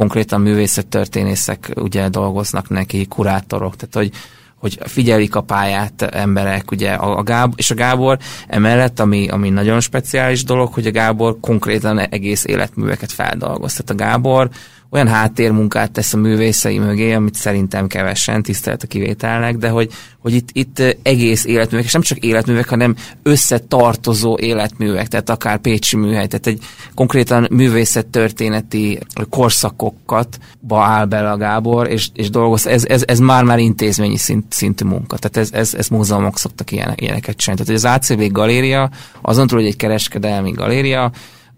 konkrétan 0.01 0.41
művészettörténészek 0.41 1.71
ugye 1.75 2.09
dolgoznak 2.09 2.69
neki, 2.69 3.05
kurátorok, 3.05 3.75
tehát 3.75 3.95
hogy 3.95 4.11
hogy 4.55 4.79
figyelik 4.83 5.35
a 5.35 5.41
pályát 5.41 6.01
emberek, 6.01 6.71
ugye 6.71 6.91
a, 6.91 7.17
a 7.17 7.23
Gábor, 7.23 7.53
és 7.57 7.71
a 7.71 7.75
Gábor 7.75 8.17
emellett, 8.47 8.99
ami, 8.99 9.27
ami 9.27 9.49
nagyon 9.49 9.79
speciális 9.79 10.43
dolog, 10.43 10.73
hogy 10.73 10.87
a 10.87 10.91
Gábor 10.91 11.37
konkrétan 11.39 11.99
egész 11.99 12.45
életműveket 12.45 13.11
feldolgoz. 13.11 13.71
Tehát 13.71 13.89
a 13.89 14.05
Gábor 14.05 14.49
olyan 14.91 15.07
háttérmunkát 15.07 15.91
tesz 15.91 16.13
a 16.13 16.17
művészei 16.17 16.79
mögé, 16.79 17.13
amit 17.13 17.35
szerintem 17.35 17.87
kevesen, 17.87 18.43
tisztelt 18.43 18.83
a 18.83 18.87
kivételnek, 18.87 19.57
de 19.57 19.69
hogy, 19.69 19.91
hogy 20.19 20.33
itt, 20.33 20.49
itt 20.51 20.97
egész 21.03 21.45
életművek, 21.45 21.85
és 21.85 21.93
nem 21.93 22.01
csak 22.01 22.17
életművek, 22.17 22.69
hanem 22.69 22.95
összetartozó 23.23 24.37
életművek, 24.39 25.07
tehát 25.07 25.29
akár 25.29 25.57
Pécsi 25.57 25.95
műhely, 25.97 26.27
tehát 26.27 26.47
egy 26.47 26.59
konkrétan 26.95 27.47
művészettörténeti 27.51 28.99
korszakokat 29.29 30.37
ba 30.59 30.81
áll 30.81 31.05
bele 31.05 31.31
a 31.31 31.37
Gábor, 31.37 31.87
és, 31.87 32.09
és 32.13 32.29
dolgoz, 32.29 32.67
ez, 32.67 32.85
ez, 32.85 33.03
ez 33.07 33.19
már-már 33.19 33.59
intézményi 33.59 34.17
szint, 34.17 34.53
szintű 34.53 34.85
munka, 34.85 35.17
tehát 35.17 35.37
ez, 35.37 35.59
ez, 35.59 35.73
ez 35.73 35.87
múzeumok 35.87 36.37
szoktak 36.37 36.71
ilyenek, 36.71 37.01
ilyeneket 37.01 37.37
csinálni. 37.37 37.65
Tehát 37.65 37.83
az 37.83 38.09
ACV 38.09 38.31
galéria, 38.31 38.89
azon 39.21 39.47
túl, 39.47 39.59
hogy 39.59 39.67
egy 39.67 39.75
kereskedelmi 39.75 40.51
galéria, 40.51 41.11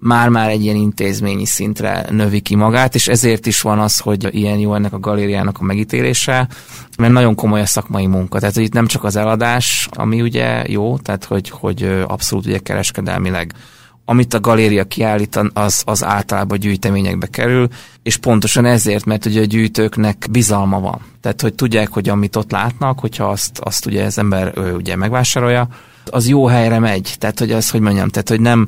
már-már 0.04 0.50
egy 0.50 0.64
ilyen 0.64 0.76
intézményi 0.76 1.46
szintre 1.46 2.06
növi 2.10 2.40
ki 2.40 2.56
magát, 2.56 2.96
és 2.96 3.08
ezért 3.08 3.46
is 3.46 3.62
van 3.62 3.80
az, 3.80 4.00
hogy 4.00 4.28
ilyen 4.32 4.58
jó 4.58 4.76
ennek 4.76 4.94
a 4.94 5.00
galériának 5.00 5.58
a 5.60 5.64
megítélése, 5.64 6.48
mert 6.98 7.14
nagyon 7.14 7.36
komoly 7.36 7.62
a 7.62 7.66
szakmai 7.66 8.06
munka. 8.06 8.40
Tehát, 8.40 8.56
hogy 8.56 8.64
itt 8.64 8.74
nem 8.74 8.88
csak 8.88 9.04
az 9.04 9.16
eladás, 9.16 9.88
ami 9.92 10.22
ugye 10.22 10.64
jó, 10.68 10.98
tehát, 10.98 11.26
hogy, 11.26 11.50
hogy 11.50 12.04
abszolút 12.08 12.46
ugye 12.46 12.60
kereskedelmileg 12.60 13.54
amit 14.06 14.34
a 14.34 14.40
galéria 14.40 14.84
kiállít, 14.84 15.40
az, 15.54 15.84
az 15.86 16.04
általában 16.04 16.60
gyűjteményekbe 16.60 17.28
kerül, 17.28 17.68
és 18.04 18.18
pontosan 18.18 18.66
ezért, 18.66 19.06
mert 19.06 19.26
ugye 19.26 19.42
a 19.42 19.46
gyűjtőknek 19.46 20.28
bizalma 20.32 20.80
van. 20.80 21.02
Tehát, 21.22 21.42
hogy 21.42 21.54
tudják, 21.54 21.90
hogy 21.90 22.10
amit 22.10 22.36
ott 22.36 22.52
látnak, 22.52 23.00
hogyha 23.00 23.30
azt, 23.30 23.60
azt 23.60 23.86
ugye 23.86 24.04
az 24.04 24.18
ember 24.18 24.54
ő, 24.56 24.74
ugye 24.74 24.96
megvásárolja, 24.96 25.68
az 26.06 26.28
jó 26.28 26.46
helyre 26.46 26.80
megy. 26.80 27.16
Tehát, 27.20 27.40
hogy 27.40 27.52
az, 27.52 27.70
hogy 27.70 27.82
mondjam, 27.82 28.10
tehát, 28.10 28.30
hogy 28.30 28.42
nem, 28.42 28.68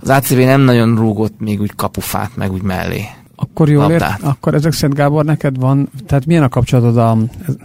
az 0.00 0.08
ACV 0.08 0.36
nem 0.36 0.60
nagyon 0.60 0.96
rúgott 0.96 1.40
még 1.40 1.60
úgy 1.60 1.74
kapufát, 1.76 2.36
meg 2.36 2.52
úgy 2.52 2.62
mellé. 2.62 3.04
Akkor 3.36 3.68
jól 3.68 3.90
ért, 3.90 4.04
akkor 4.20 4.54
ezek 4.54 4.72
szerint 4.72 4.98
Gábor 4.98 5.24
neked 5.24 5.58
van, 5.58 5.88
tehát 6.06 6.26
milyen 6.26 6.42
a 6.42 6.48
kapcsolatod 6.48 6.96
a, 6.96 7.16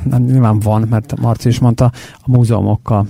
nem, 0.04 0.24
nyilván 0.24 0.60
van, 0.60 0.88
mert 0.90 1.20
Marci 1.20 1.48
is 1.48 1.60
mondta, 1.60 1.92
a 2.20 2.32
múzeumokkal, 2.32 3.08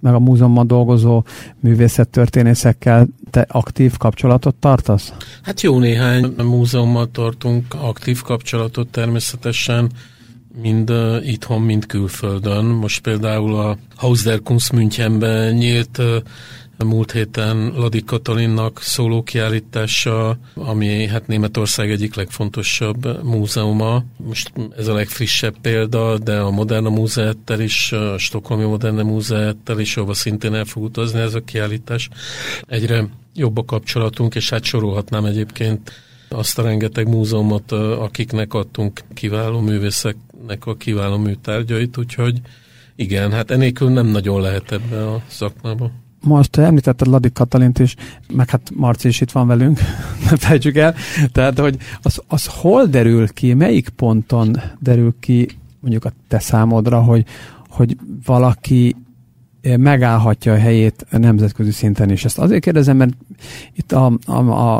meg 0.00 0.14
a 0.14 0.18
múzeumban 0.18 0.66
dolgozó 0.66 1.24
művészettörténészekkel 1.60 3.06
te 3.30 3.46
aktív 3.48 3.96
kapcsolatot 3.96 4.54
tartasz? 4.54 5.12
Hát 5.42 5.60
jó 5.60 5.78
néhány 5.78 6.34
múzeummal 6.36 7.10
tartunk 7.10 7.74
aktív 7.74 8.22
kapcsolatot 8.22 8.88
természetesen, 8.88 9.90
mind 10.62 10.90
uh, 10.90 11.28
itthon, 11.28 11.62
mind 11.62 11.86
külföldön. 11.86 12.64
Most 12.64 13.00
például 13.00 13.54
a 13.54 13.78
Haus 13.96 14.22
der 14.22 14.40
Kunst 14.42 14.72
Münchenben 14.72 15.54
nyílt 15.54 15.98
uh, 15.98 16.16
múlt 16.84 17.12
héten 17.12 17.72
Ladik 17.76 18.04
Katalinnak 18.04 18.82
szóló 18.82 19.22
kiállítása, 19.22 20.38
ami 20.54 21.06
hát 21.06 21.26
Németország 21.26 21.90
egyik 21.90 22.14
legfontosabb 22.14 23.24
múzeuma. 23.24 24.04
Most 24.16 24.52
ez 24.76 24.86
a 24.86 24.94
legfrissebb 24.94 25.54
példa, 25.60 26.18
de 26.18 26.38
a 26.38 26.50
Moderna 26.50 26.90
Múzeettel 26.90 27.60
is, 27.60 27.92
a 27.92 28.18
Stockholmi 28.18 28.64
Moderna 28.64 29.02
Múzeettel 29.02 29.78
is, 29.78 29.96
ahova 29.96 30.14
szintén 30.14 30.54
el 30.54 30.64
fog 30.64 30.82
utazni 30.82 31.20
ez 31.20 31.34
a 31.34 31.44
kiállítás. 31.44 32.08
Egyre 32.66 33.08
jobb 33.34 33.56
a 33.56 33.64
kapcsolatunk, 33.64 34.34
és 34.34 34.50
hát 34.50 34.64
sorolhatnám 34.64 35.24
egyébként 35.24 35.92
azt 36.28 36.58
a 36.58 36.62
rengeteg 36.62 37.08
múzeumot, 37.08 37.72
akiknek 37.72 38.54
adtunk 38.54 39.00
kiváló 39.14 39.60
művészeknek 39.60 40.66
a 40.66 40.76
kiváló 40.76 41.16
műtárgyait, 41.16 41.96
úgyhogy 41.96 42.40
igen, 42.96 43.32
hát 43.32 43.50
enélkül 43.50 43.90
nem 43.90 44.06
nagyon 44.06 44.40
lehet 44.40 44.72
ebbe 44.72 45.08
a 45.08 45.22
szakmába. 45.26 45.90
Most 46.20 46.56
említetted 46.56 47.06
Ladik 47.06 47.32
Katalint 47.32 47.78
is, 47.78 47.94
meg 48.32 48.50
hát 48.50 48.70
Marci 48.74 49.08
is 49.08 49.20
itt 49.20 49.30
van 49.30 49.46
velünk, 49.46 49.78
nem 50.26 50.36
fejtsük 50.36 50.76
el. 50.76 50.94
Tehát, 51.32 51.58
hogy 51.58 51.76
az, 52.02 52.22
az 52.28 52.46
hol 52.46 52.86
derül 52.86 53.28
ki, 53.28 53.54
melyik 53.54 53.88
ponton 53.88 54.60
derül 54.78 55.14
ki 55.20 55.48
mondjuk 55.80 56.04
a 56.04 56.12
te 56.28 56.38
számodra, 56.38 57.02
hogy, 57.02 57.24
hogy 57.68 57.96
valaki 58.24 58.96
megállhatja 59.76 60.52
a 60.52 60.58
helyét 60.58 61.06
nemzetközi 61.10 61.70
szinten 61.70 62.10
is. 62.10 62.24
Ezt 62.24 62.38
azért 62.38 62.62
kérdezem, 62.62 62.96
mert 62.96 63.16
itt 63.72 63.92
a, 63.92 64.12
a, 64.26 64.32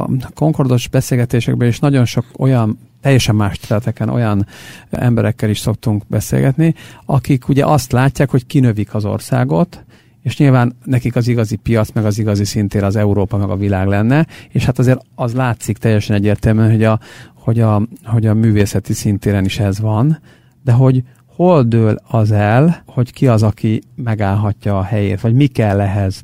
a 0.02 0.08
konkordos 0.34 0.88
beszélgetésekben 0.88 1.68
is 1.68 1.78
nagyon 1.78 2.04
sok 2.04 2.24
olyan 2.38 2.78
teljesen 3.00 3.34
más 3.34 3.58
területeken 3.58 4.08
olyan 4.08 4.46
emberekkel 4.90 5.50
is 5.50 5.58
szoktunk 5.58 6.02
beszélgetni, 6.06 6.74
akik 7.04 7.48
ugye 7.48 7.66
azt 7.66 7.92
látják, 7.92 8.30
hogy 8.30 8.46
kinövik 8.46 8.94
az 8.94 9.04
országot, 9.04 9.84
és 10.22 10.36
nyilván 10.36 10.76
nekik 10.84 11.16
az 11.16 11.28
igazi 11.28 11.56
piac, 11.56 11.90
meg 11.92 12.04
az 12.04 12.18
igazi 12.18 12.44
szintér 12.44 12.84
az 12.84 12.96
Európa, 12.96 13.36
meg 13.36 13.50
a 13.50 13.56
világ 13.56 13.86
lenne, 13.86 14.26
és 14.48 14.64
hát 14.64 14.78
azért 14.78 15.00
az 15.14 15.34
látszik 15.34 15.78
teljesen 15.78 16.16
egyértelműen, 16.16 16.70
hogy 16.70 16.84
a, 16.84 17.00
hogy 17.34 17.60
a, 17.60 17.82
hogy 18.04 18.26
a 18.26 18.34
művészeti 18.34 18.92
szintéren 18.92 19.44
is 19.44 19.58
ez 19.58 19.80
van, 19.80 20.20
de 20.64 20.72
hogy 20.72 21.02
hol 21.36 21.62
dől 21.62 21.98
az 22.08 22.32
el, 22.32 22.82
hogy 22.86 23.12
ki 23.12 23.26
az, 23.26 23.42
aki 23.42 23.82
megállhatja 23.94 24.78
a 24.78 24.82
helyét, 24.82 25.20
vagy 25.20 25.34
mi 25.34 25.46
kell 25.46 25.80
ehhez? 25.80 26.22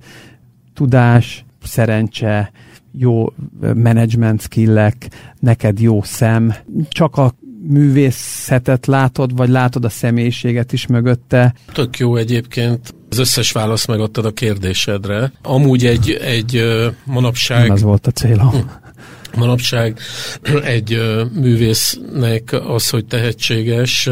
Tudás, 0.75 1.44
szerencse, 1.62 2.53
jó 2.98 3.33
management 3.75 4.40
skillek, 4.40 5.09
neked 5.40 5.81
jó 5.81 6.03
szem, 6.03 6.55
csak 6.88 7.16
a 7.16 7.35
művészetet 7.68 8.87
látod, 8.87 9.37
vagy 9.37 9.48
látod 9.48 9.85
a 9.85 9.88
személyiséget 9.88 10.72
is 10.72 10.87
mögötte? 10.87 11.55
Tök 11.72 11.98
jó 11.98 12.16
egyébként. 12.16 12.94
Az 13.11 13.18
összes 13.18 13.53
választ 13.53 13.87
megadtad 13.87 14.25
a 14.25 14.33
kérdésedre. 14.33 15.33
Amúgy 15.42 15.87
egy, 15.87 16.11
egy 16.11 16.62
manapság... 17.05 17.70
Ez 17.70 17.83
volt 17.83 18.07
a 18.07 18.11
célom. 18.11 18.51
Hm. 18.51 19.38
Manapság 19.38 19.98
egy 20.64 20.98
művésznek 21.40 22.53
az, 22.53 22.90
hogy 22.90 23.05
tehetséges, 23.05 24.09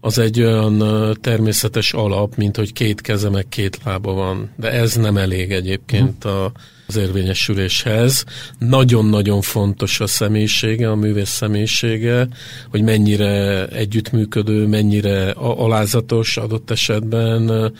az 0.00 0.18
egy 0.18 0.42
olyan 0.42 0.82
természetes 1.20 1.92
alap, 1.92 2.36
mint 2.36 2.56
hogy 2.56 2.72
két 2.72 3.00
keze 3.00 3.28
meg 3.28 3.48
két 3.48 3.78
lába 3.84 4.12
van. 4.12 4.50
De 4.56 4.70
ez 4.70 4.94
nem 4.94 5.16
elég 5.16 5.52
egyébként 5.52 6.24
a, 6.24 6.52
az 6.86 6.96
érvényesüléshez. 6.96 8.24
Nagyon-nagyon 8.58 9.40
fontos 9.40 10.00
a 10.00 10.06
személyisége, 10.06 10.90
a 10.90 10.94
művész 10.94 11.28
személyisége, 11.28 12.28
hogy 12.70 12.82
mennyire 12.82 13.66
együttműködő, 13.66 14.66
mennyire 14.66 15.30
alázatos 15.30 16.36
adott 16.36 16.70
esetben, 16.70 17.72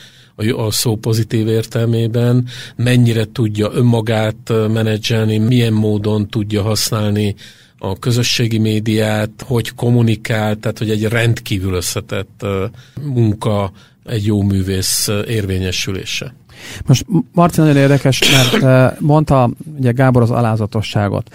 a 0.57 0.71
szó 0.71 0.97
pozitív 0.97 1.49
értelmében, 1.49 2.47
mennyire 2.77 3.25
tudja 3.33 3.71
önmagát 3.73 4.53
menedzselni, 4.73 5.39
milyen 5.39 5.73
módon 5.73 6.29
tudja 6.29 6.63
használni 6.63 7.35
a 7.83 7.99
közösségi 7.99 8.59
médiát, 8.59 9.31
hogy 9.47 9.75
kommunikál, 9.75 10.57
tehát 10.57 10.79
hogy 10.79 10.90
egy 10.90 11.05
rendkívül 11.05 11.75
összetett 11.75 12.47
munka 13.03 13.73
egy 14.05 14.27
jó 14.27 14.43
művész 14.43 15.09
érvényesülése. 15.27 16.35
Most 16.87 17.07
Marci 17.33 17.61
nagyon 17.61 17.77
érdekes, 17.77 18.21
mert 18.33 19.01
mondta 19.01 19.51
ugye 19.79 19.90
Gábor 19.90 20.23
az 20.23 20.31
alázatosságot, 20.31 21.35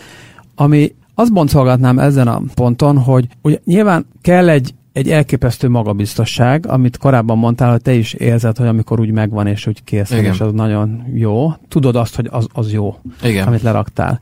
ami 0.55 0.95
azt 1.15 1.33
boncolgatnám 1.33 1.99
ezen 1.99 2.27
a 2.27 2.41
ponton, 2.53 2.97
hogy 2.97 3.27
ugye 3.41 3.57
nyilván 3.65 4.05
kell 4.21 4.49
egy 4.49 4.73
egy 4.95 5.09
elképesztő 5.09 5.69
magabiztosság, 5.69 6.67
amit 6.67 6.97
korábban 6.97 7.37
mondtál, 7.37 7.71
hogy 7.71 7.81
te 7.81 7.93
is 7.93 8.13
érzed, 8.13 8.57
hogy 8.57 8.67
amikor 8.67 8.99
úgy 8.99 9.11
megvan, 9.11 9.47
és 9.47 9.67
úgy 9.67 9.83
kész, 9.83 10.11
és 10.11 10.39
az 10.39 10.51
nagyon 10.51 11.03
jó. 11.13 11.53
Tudod 11.67 11.95
azt, 11.95 12.15
hogy 12.15 12.27
az, 12.31 12.47
az 12.53 12.71
jó, 12.71 12.95
Igen. 13.23 13.47
amit 13.47 13.61
leraktál. 13.61 14.19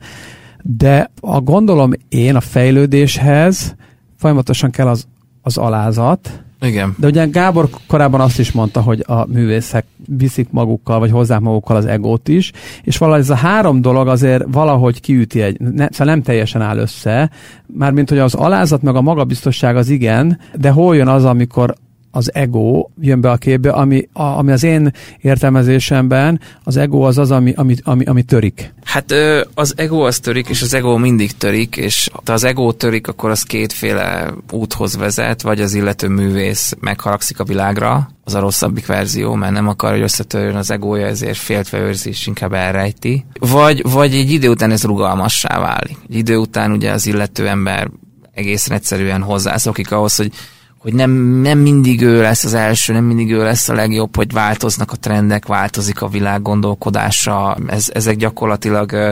De 0.66 1.10
a 1.20 1.40
gondolom 1.40 1.92
én 2.08 2.36
a 2.36 2.40
fejlődéshez 2.40 3.74
folyamatosan 4.16 4.70
kell 4.70 4.88
az, 4.88 5.06
az 5.42 5.56
alázat, 5.56 6.44
igen. 6.60 6.94
De 6.98 7.06
ugye 7.06 7.26
Gábor 7.26 7.68
korábban 7.86 8.20
azt 8.20 8.38
is 8.38 8.52
mondta, 8.52 8.80
hogy 8.80 9.04
a 9.06 9.26
művészek 9.26 9.84
viszik 10.06 10.48
magukkal, 10.50 10.98
vagy 10.98 11.10
hozzák 11.10 11.40
magukkal 11.40 11.76
az 11.76 11.86
egót 11.86 12.28
is, 12.28 12.52
és 12.82 12.98
valahogy 12.98 13.20
ez 13.20 13.30
a 13.30 13.34
három 13.34 13.80
dolog 13.80 14.08
azért 14.08 14.44
valahogy 14.46 15.00
kiüti 15.00 15.42
egy, 15.42 15.60
ne, 15.60 15.88
szóval 15.90 16.06
nem 16.14 16.22
teljesen 16.22 16.62
áll 16.62 16.78
össze, 16.78 17.30
mármint 17.66 18.08
hogy 18.08 18.18
az 18.18 18.34
alázat 18.34 18.82
meg 18.82 18.94
a 18.94 19.00
magabiztosság 19.00 19.76
az 19.76 19.88
igen, 19.88 20.38
de 20.54 20.70
hol 20.70 20.96
jön 20.96 21.08
az, 21.08 21.24
amikor 21.24 21.74
az 22.16 22.34
ego 22.34 22.88
jön 23.00 23.20
be 23.20 23.30
a 23.30 23.36
képbe, 23.36 23.70
ami, 23.70 24.08
a, 24.12 24.22
ami 24.22 24.52
az 24.52 24.62
én 24.62 24.92
értelmezésemben 25.20 26.40
az 26.64 26.76
ego 26.76 27.00
az 27.00 27.18
az, 27.18 27.30
ami, 27.30 27.52
ami, 27.56 27.76
ami, 27.82 28.04
ami 28.04 28.22
törik. 28.22 28.74
Hát 28.84 29.14
az 29.54 29.74
ego 29.76 30.00
az 30.06 30.18
törik, 30.18 30.48
és 30.48 30.62
az 30.62 30.74
ego 30.74 30.96
mindig 30.96 31.32
törik, 31.32 31.76
és 31.76 32.08
ha 32.12 32.32
az 32.32 32.44
ego 32.44 32.72
törik, 32.72 33.08
akkor 33.08 33.30
az 33.30 33.42
kétféle 33.42 34.34
úthoz 34.50 34.96
vezet, 34.96 35.42
vagy 35.42 35.60
az 35.60 35.74
illető 35.74 36.08
művész 36.08 36.74
megharagszik 36.80 37.40
a 37.40 37.44
világra, 37.44 38.08
az 38.24 38.34
a 38.34 38.40
rosszabbik 38.40 38.86
verzió, 38.86 39.34
mert 39.34 39.52
nem 39.52 39.68
akar, 39.68 39.90
hogy 39.90 40.00
összetörjön 40.00 40.56
az 40.56 40.70
egója, 40.70 41.06
ezért 41.06 41.36
féltve 41.36 41.78
őrzi, 41.78 42.08
és 42.08 42.26
inkább 42.26 42.52
elrejti. 42.52 43.24
Vagy, 43.38 43.90
vagy 43.90 44.14
egy 44.14 44.30
idő 44.30 44.48
után 44.48 44.70
ez 44.70 44.84
rugalmassá 44.84 45.60
válik. 45.60 45.96
Egy 46.08 46.16
idő 46.16 46.36
után 46.36 46.72
ugye 46.72 46.90
az 46.90 47.06
illető 47.06 47.48
ember 47.48 47.90
egészen 48.34 48.76
egyszerűen 48.76 49.22
hozzászokik 49.22 49.92
ahhoz, 49.92 50.16
hogy 50.16 50.32
hogy 50.84 50.94
nem, 50.94 51.10
nem 51.40 51.58
mindig 51.58 52.02
ő 52.02 52.20
lesz 52.20 52.44
az 52.44 52.54
első, 52.54 52.92
nem 52.92 53.04
mindig 53.04 53.32
ő 53.32 53.42
lesz 53.42 53.68
a 53.68 53.74
legjobb, 53.74 54.16
hogy 54.16 54.32
változnak 54.32 54.92
a 54.92 54.96
trendek, 54.96 55.46
változik 55.46 56.02
a 56.02 56.08
világ 56.08 56.42
gondolkodása. 56.42 57.56
Ez, 57.66 57.90
ezek 57.92 58.16
gyakorlatilag 58.16 58.92
ö, 58.92 59.10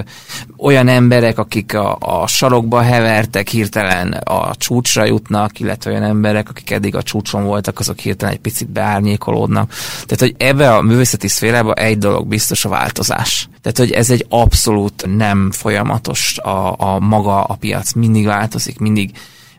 olyan 0.56 0.88
emberek, 0.88 1.38
akik 1.38 1.74
a, 1.74 1.96
a 2.00 2.26
sarokba 2.26 2.80
hevertek, 2.80 3.48
hirtelen 3.48 4.12
a 4.12 4.54
csúcsra 4.54 5.04
jutnak, 5.04 5.61
illetve 5.61 5.90
olyan 5.90 6.02
emberek, 6.02 6.48
akik 6.48 6.70
eddig 6.70 6.94
a 6.94 7.02
csúcson 7.02 7.44
voltak, 7.44 7.78
azok 7.78 7.98
hirtelen 7.98 8.35
egy 8.35 8.40
picit 8.40 8.68
beárnyékolódnak. 8.68 9.70
Tehát, 10.06 10.20
hogy 10.20 10.35
ebbe 10.38 10.74
a 10.74 10.82
művészeti 10.82 11.28
szférába 11.28 11.72
egy 11.72 11.98
dolog 11.98 12.26
biztos 12.26 12.64
a 12.64 12.68
változás. 12.68 13.48
Tehát, 13.62 13.78
hogy 13.78 13.90
ez 13.90 14.11
egy 14.11 14.26
abszolút 14.28 15.16
nem 15.16 15.50
folyamatos 15.50 16.38
a, 16.38 16.74
a 16.78 16.98
maga 16.98 17.42
a 17.42 17.54
piac. 17.54 17.92
Mindig 17.92 18.26
változik, 18.26 18.78
mindig 18.78 19.11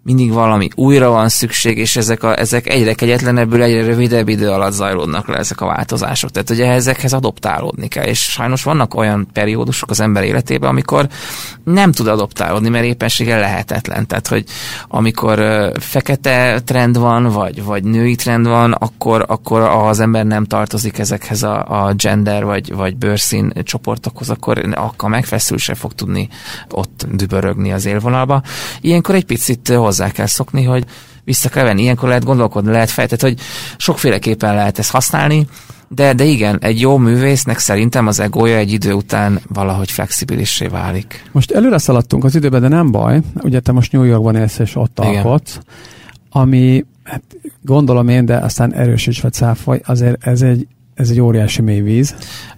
mindig 0.04 0.32
valami 0.32 0.70
újra 0.76 1.10
van 1.10 1.30
szükség, 1.30 1.78
és 1.78 1.96
ezek, 1.96 2.24
a, 2.24 2.40
ezek 2.40 2.68
egyre 2.68 2.94
kegyetlenebbül, 2.94 3.62
egyre 3.62 3.86
rövidebb 3.86 4.28
idő 4.28 4.50
alatt 4.50 4.72
zajlódnak 4.72 5.28
le 5.28 5.38
ezek 5.38 5.62
a 5.62 5.66
változások. 5.66 6.32
Tehát 6.32 6.50
ugye 6.50 6.72
ezekhez 6.72 7.14
adoptálódni 7.14 7.88
kell, 7.88 8.06
és 8.06 8.20
sajnos 8.20 8.64
vannak 8.64 8.94
olyan 8.94 9.28
periódusok 9.34 9.90
az 9.90 10.00
ember 10.00 10.24
életében, 10.24 10.70
amikor 10.70 11.08
nem 11.64 11.92
tud 11.92 12.08
adoptálódni, 12.08 12.70
mert 12.70 12.86
éppenséggel 12.86 13.40
lehetetlen. 13.40 14.08
Tehát, 14.08 14.28
hogy 14.28 14.44
amikor 14.88 15.72
fekete 15.80 16.62
trend 16.66 16.98
van, 16.98 17.24
vagy, 17.24 17.64
vagy 17.64 17.84
női 17.84 18.16
trend 18.16 18.48
van, 18.48 18.72
akkor, 18.72 19.26
akkor 19.28 19.62
az 19.62 20.00
ember 20.00 20.26
nem 20.26 20.46
tartozik 20.46 20.98
ezekhez 20.98 21.44
a, 21.44 21.86
a 21.86 21.94
gender 21.94 22.46
vagy, 22.46 22.74
vagy 22.74 22.96
bőrszín 22.96 23.54
csoportokhoz, 23.64 24.30
akkor, 24.30 24.62
akkor 24.72 25.10
megfeszül 25.10 25.58
se 25.58 25.76
fog 25.76 25.94
tudni 25.94 26.30
ott 26.70 27.06
dübörögni 27.12 27.72
az 27.72 27.86
élvonalba. 27.86 28.42
Ilyenkor 28.82 29.16
egy 29.16 29.26
picit 29.26 29.68
hozzá 29.68 29.93
kell 29.98 30.26
szokni, 30.26 30.64
hogy 30.64 30.86
vissza 31.24 31.50
kell 31.50 31.64
venni. 31.64 31.82
Ilyenkor 31.82 32.08
lehet 32.08 32.24
gondolkodni, 32.24 32.72
lehet 32.72 32.90
fejtett, 32.90 33.22
hogy 33.22 33.40
sokféleképpen 33.78 34.56
lehet 34.56 34.80
ezt 34.80 34.92
használni, 34.92 35.48
de, 35.88 36.14
de 36.14 36.24
igen, 36.24 36.58
egy 36.62 36.80
jó 36.80 36.98
művésznek 36.98 37.58
szerintem 37.58 38.08
az 38.08 38.20
egója 38.20 38.58
egy 38.58 38.72
idő 38.72 38.94
után 38.94 39.40
valahogy 39.48 39.92
flexibilissé 39.92 40.68
válik. 40.68 41.24
Most 41.32 41.52
előre 41.52 41.78
szaladtunk 41.78 42.24
az 42.24 42.36
időben, 42.36 42.62
de 42.62 42.68
nem 42.68 42.92
baj. 42.92 43.20
Ugye 43.42 43.60
te 43.60 43.72
most 43.72 43.92
New 43.92 44.04
Yorkban 44.04 44.36
élsz 44.36 44.60
és 44.60 44.76
ott 44.76 45.00
alkotsz, 45.00 45.60
ami, 46.30 46.86
hát 47.04 47.22
gondolom 47.62 48.08
én, 48.08 48.26
de 48.26 48.38
aztán 48.38 48.74
erősíts 48.74 49.22
vagy 49.22 49.34
cáfolj, 49.34 49.80
azért 49.84 50.28
ez 50.28 50.42
egy, 50.42 50.68
ez 50.94 51.10
egy 51.10 51.20
óriási 51.20 51.62
mély 51.62 51.82
víz. 51.82 52.16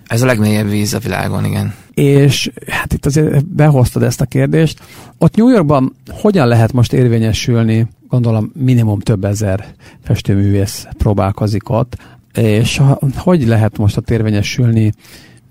Ez 0.07 0.21
a 0.21 0.25
legmélyebb 0.25 0.69
víz 0.69 0.93
a 0.93 0.99
világon, 0.99 1.45
igen. 1.45 1.73
És 1.93 2.51
hát 2.67 2.93
itt 2.93 3.05
azért 3.05 3.45
behoztad 3.45 4.03
ezt 4.03 4.21
a 4.21 4.25
kérdést. 4.25 4.79
Ott 5.17 5.35
New 5.35 5.49
Yorkban 5.49 5.95
hogyan 6.09 6.47
lehet 6.47 6.73
most 6.73 6.93
érvényesülni, 6.93 7.87
gondolom 8.09 8.51
minimum 8.53 8.99
több 8.99 9.25
ezer 9.25 9.65
festőművész 10.03 10.87
próbálkozik 10.97 11.69
ott, 11.69 11.97
és 12.33 12.81
hogy 13.15 13.47
lehet 13.47 13.77
most 13.77 13.97
ott 13.97 14.09
érvényesülni 14.09 14.93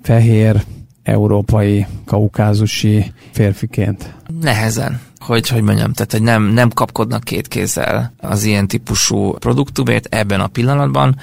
fehér, 0.02 0.64
európai, 1.02 1.86
kaukázusi 2.04 3.12
férfiként? 3.30 4.14
Nehezen 4.40 5.00
hogy, 5.24 5.48
hogy 5.48 5.62
mondjam, 5.62 5.92
tehát 5.92 6.12
hogy 6.12 6.22
nem, 6.22 6.42
nem 6.42 6.70
kapkodnak 6.70 7.24
két 7.24 7.48
kézzel 7.48 8.12
az 8.20 8.44
ilyen 8.44 8.68
típusú 8.68 9.32
produktumért 9.32 10.14
ebben 10.14 10.40
a 10.40 10.46
pillanatban, 10.46 11.16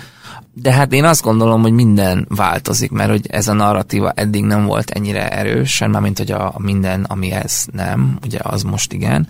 de 0.53 0.73
hát 0.73 0.93
én 0.93 1.03
azt 1.03 1.21
gondolom, 1.21 1.61
hogy 1.61 1.71
minden 1.71 2.25
változik, 2.29 2.91
mert 2.91 3.09
hogy 3.09 3.27
ez 3.29 3.47
a 3.47 3.53
narratíva 3.53 4.11
eddig 4.15 4.43
nem 4.43 4.65
volt 4.65 4.89
ennyire 4.89 5.29
erős, 5.29 5.79
már 5.79 6.01
mint 6.01 6.17
hogy 6.17 6.31
a 6.31 6.53
minden, 6.57 7.03
ami 7.03 7.31
ez 7.31 7.65
nem, 7.71 8.17
ugye 8.25 8.39
az 8.41 8.63
most 8.63 8.93
igen. 8.93 9.27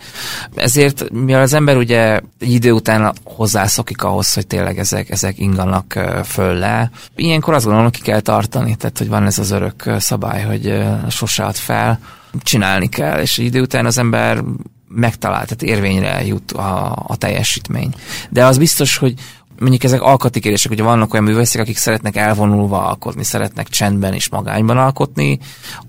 Ezért, 0.55 1.12
mivel 1.12 1.41
az 1.41 1.53
ember 1.53 1.77
ugye 1.77 2.19
idő 2.39 2.71
után 2.71 3.13
hozzászokik 3.23 4.03
ahhoz, 4.03 4.34
hogy 4.34 4.47
tényleg 4.47 4.79
ezek, 4.79 5.10
ezek 5.10 5.39
inganak 5.39 5.99
föl 6.25 6.53
le, 6.53 6.91
ilyenkor 7.15 7.53
azt 7.53 7.63
gondolom, 7.63 7.89
hogy 7.89 8.01
ki 8.01 8.10
kell 8.10 8.19
tartani, 8.19 8.75
tehát 8.75 8.97
hogy 8.97 9.07
van 9.07 9.25
ez 9.25 9.39
az 9.39 9.51
örök 9.51 9.91
szabály, 9.99 10.43
hogy 10.43 10.84
sose 11.10 11.43
ad 11.43 11.55
fel, 11.55 11.99
csinálni 12.39 12.89
kell, 12.89 13.19
és 13.19 13.38
idő 13.38 13.62
után 13.62 13.86
az 13.86 13.97
ember 13.97 14.43
megtalál, 14.88 15.43
tehát 15.43 15.63
érvényre 15.63 16.25
jut 16.25 16.51
a, 16.51 16.95
a 17.07 17.15
teljesítmény. 17.15 17.93
De 18.29 18.45
az 18.45 18.57
biztos, 18.57 18.97
hogy, 18.97 19.13
mondjuk 19.62 19.84
ezek 19.84 20.02
alkati 20.02 20.39
kérdések, 20.39 20.71
hogy 20.71 20.82
vannak 20.82 21.13
olyan 21.13 21.26
művészek, 21.26 21.62
akik 21.62 21.78
szeretnek 21.78 22.15
elvonulva 22.15 22.88
alkotni, 22.88 23.24
szeretnek 23.24 23.67
csendben 23.67 24.13
és 24.13 24.30
magányban 24.30 24.78
alkotni, 24.78 25.39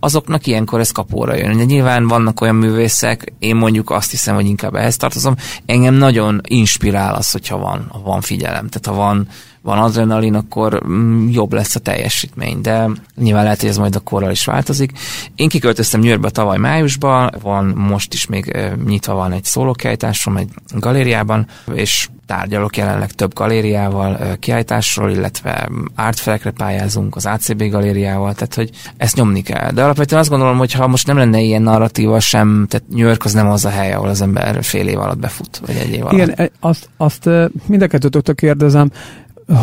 azoknak 0.01 0.47
ilyenkor 0.47 0.81
ez 0.81 0.91
kapóra 0.91 1.37
jön. 1.37 1.57
De 1.57 1.65
nyilván 1.65 2.09
vannak 2.09 2.41
olyan 2.41 2.55
művészek, 2.55 3.33
én 3.39 3.57
mondjuk 3.57 3.91
azt 3.91 4.11
hiszem, 4.11 4.35
hogy 4.35 4.47
inkább 4.47 4.75
ehhez 4.75 4.97
tartozom, 4.97 5.37
engem 5.67 5.95
nagyon 5.95 6.41
inspirál 6.49 7.15
az, 7.15 7.31
hogyha 7.31 7.59
van, 7.59 7.93
van 8.05 8.21
figyelem, 8.21 8.69
tehát 8.69 8.87
ha 8.87 9.07
van 9.07 9.29
van 9.63 9.79
adrenalin, 9.79 10.35
akkor 10.35 10.87
mm, 10.87 11.29
jobb 11.29 11.53
lesz 11.53 11.75
a 11.75 11.81
teljesítmény, 11.81 12.61
de 12.61 12.89
nyilván 13.17 13.43
lehet, 13.43 13.61
hogy 13.61 13.69
ez 13.69 13.77
majd 13.77 13.97
a 13.97 14.01
korral 14.01 14.31
is 14.31 14.45
változik. 14.45 14.93
Én 15.35 15.49
kiköltöztem 15.49 16.03
Yorkba 16.03 16.31
tavaly 16.31 16.59
májusban, 16.59 17.31
van 17.43 17.65
most 17.65 18.15
is 18.15 18.27
még 18.27 18.57
nyitva 18.87 19.15
van 19.15 19.33
egy 19.33 19.45
szólókiállításom 19.45 20.37
egy 20.37 20.49
galériában, 20.71 21.47
és 21.75 22.09
tárgyalok 22.33 22.77
jelenleg 22.77 23.13
több 23.13 23.35
galériával 23.35 24.37
kiállításról, 24.39 25.11
illetve 25.11 25.69
artfelekre 25.97 26.51
pályázunk 26.51 27.17
az 27.17 27.27
ACB 27.27 27.63
galériával, 27.63 28.35
tehát 28.35 28.55
hogy 28.55 28.71
ezt 28.97 29.17
nyomni 29.17 29.43
kell. 29.43 29.71
De 29.71 29.83
alapvetően 29.83 30.21
azt 30.21 30.31
gondolom, 30.31 30.59
hogy 30.59 30.73
ha 30.73 30.87
most 30.87 31.07
nem 31.07 31.17
lenne 31.17 31.41
ilyen 31.41 31.63
narratíva 31.63 32.21
sem, 32.21 32.67
tehát 32.69 32.87
New 32.89 33.07
York 33.07 33.25
az 33.25 33.33
nem 33.33 33.51
az 33.51 33.65
a 33.65 33.69
hely, 33.69 33.93
ahol 33.93 34.09
az 34.09 34.23
ember 34.23 34.65
fél 34.65 34.89
év 34.89 34.99
alatt 34.99 35.19
befut, 35.19 35.63
vagy 35.67 35.77
egy 35.77 35.93
év 35.93 36.01
alatt. 36.01 36.13
Igen, 36.13 36.33
e, 36.37 36.51
azt, 36.61 36.89
azt 36.97 37.29
mind 37.67 37.83
a 37.83 38.33
kérdezem, 38.35 38.91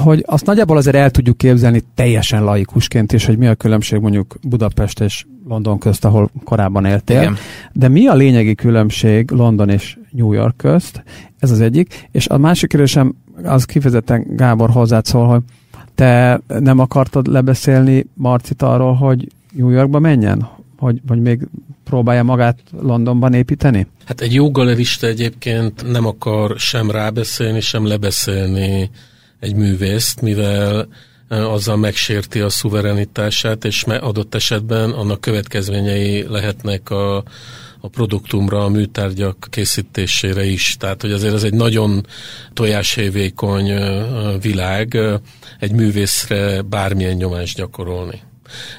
hogy 0.04 0.24
azt 0.26 0.46
nagyjából 0.46 0.78
azért 0.78 0.96
el 0.96 1.12
tudjuk 1.12 1.38
képzelni 1.38 1.84
teljesen 1.96 2.44
laikusként 2.44 3.14
is, 3.14 3.26
hogy 3.26 3.38
mi 3.38 3.48
a 3.48 3.56
különbség 3.56 4.00
mondjuk 4.00 4.36
Budapest 4.42 5.00
és 5.00 5.26
London 5.50 5.80
közt, 5.80 6.06
ahol 6.06 6.30
korábban 6.44 6.86
éltél. 6.86 7.22
Igen. 7.22 7.36
De 7.74 7.88
mi 7.88 8.08
a 8.08 8.14
lényegi 8.14 8.56
különbség 8.56 9.32
London 9.32 9.70
és 9.70 9.98
New 10.12 10.34
York 10.34 10.58
közt? 10.58 11.04
Ez 11.40 11.52
az 11.52 11.62
egyik. 11.62 12.08
És 12.12 12.28
a 12.28 12.38
másik 12.38 12.70
kérdésem 12.70 13.16
az 13.44 13.66
kifejezetten 13.66 14.26
Gábor 14.36 14.70
hozzád 14.70 15.06
szól, 15.06 15.28
hogy 15.28 15.42
te 15.96 16.42
nem 16.60 16.80
akartad 16.80 17.28
lebeszélni 17.28 18.06
Marcit 18.14 18.62
arról, 18.62 18.94
hogy 18.94 19.28
New 19.52 19.70
Yorkba 19.70 20.00
menjen? 20.00 20.50
Hogy, 20.78 21.02
vagy 21.08 21.22
még 21.22 21.48
próbálja 21.84 22.24
magát 22.24 22.60
Londonban 22.82 23.34
építeni? 23.34 23.88
Hát 24.06 24.22
egy 24.22 24.34
jó 24.34 24.52
galerista 24.52 25.08
egyébként 25.08 25.92
nem 25.92 26.06
akar 26.06 26.54
sem 26.58 26.92
rábeszélni, 26.92 27.60
sem 27.60 27.86
lebeszélni 27.86 28.90
egy 29.40 29.56
művészt, 29.56 30.22
mivel 30.22 30.88
azzal 31.30 31.78
megsérti 31.78 32.40
a 32.40 32.50
szuverenitását, 32.50 33.66
és 33.66 33.84
adott 33.84 34.36
esetben 34.36 34.90
annak 34.90 35.22
következményei 35.22 36.28
lehetnek 36.28 36.90
a, 36.90 37.18
a 37.82 37.88
produktumra, 37.88 38.64
a 38.64 38.70
műtárgyak 38.70 39.48
készítésére 39.50 40.46
is. 40.46 40.76
Tehát, 40.80 41.02
hogy 41.02 41.12
azért 41.12 41.34
ez 41.34 41.44
egy 41.44 41.54
nagyon 41.54 42.06
tojáshévékony 42.54 43.74
világ 44.42 44.98
egy 45.60 45.72
művészre 45.72 46.62
bármilyen 46.62 47.16
nyomást 47.16 47.58
gyakorolni. 47.58 48.22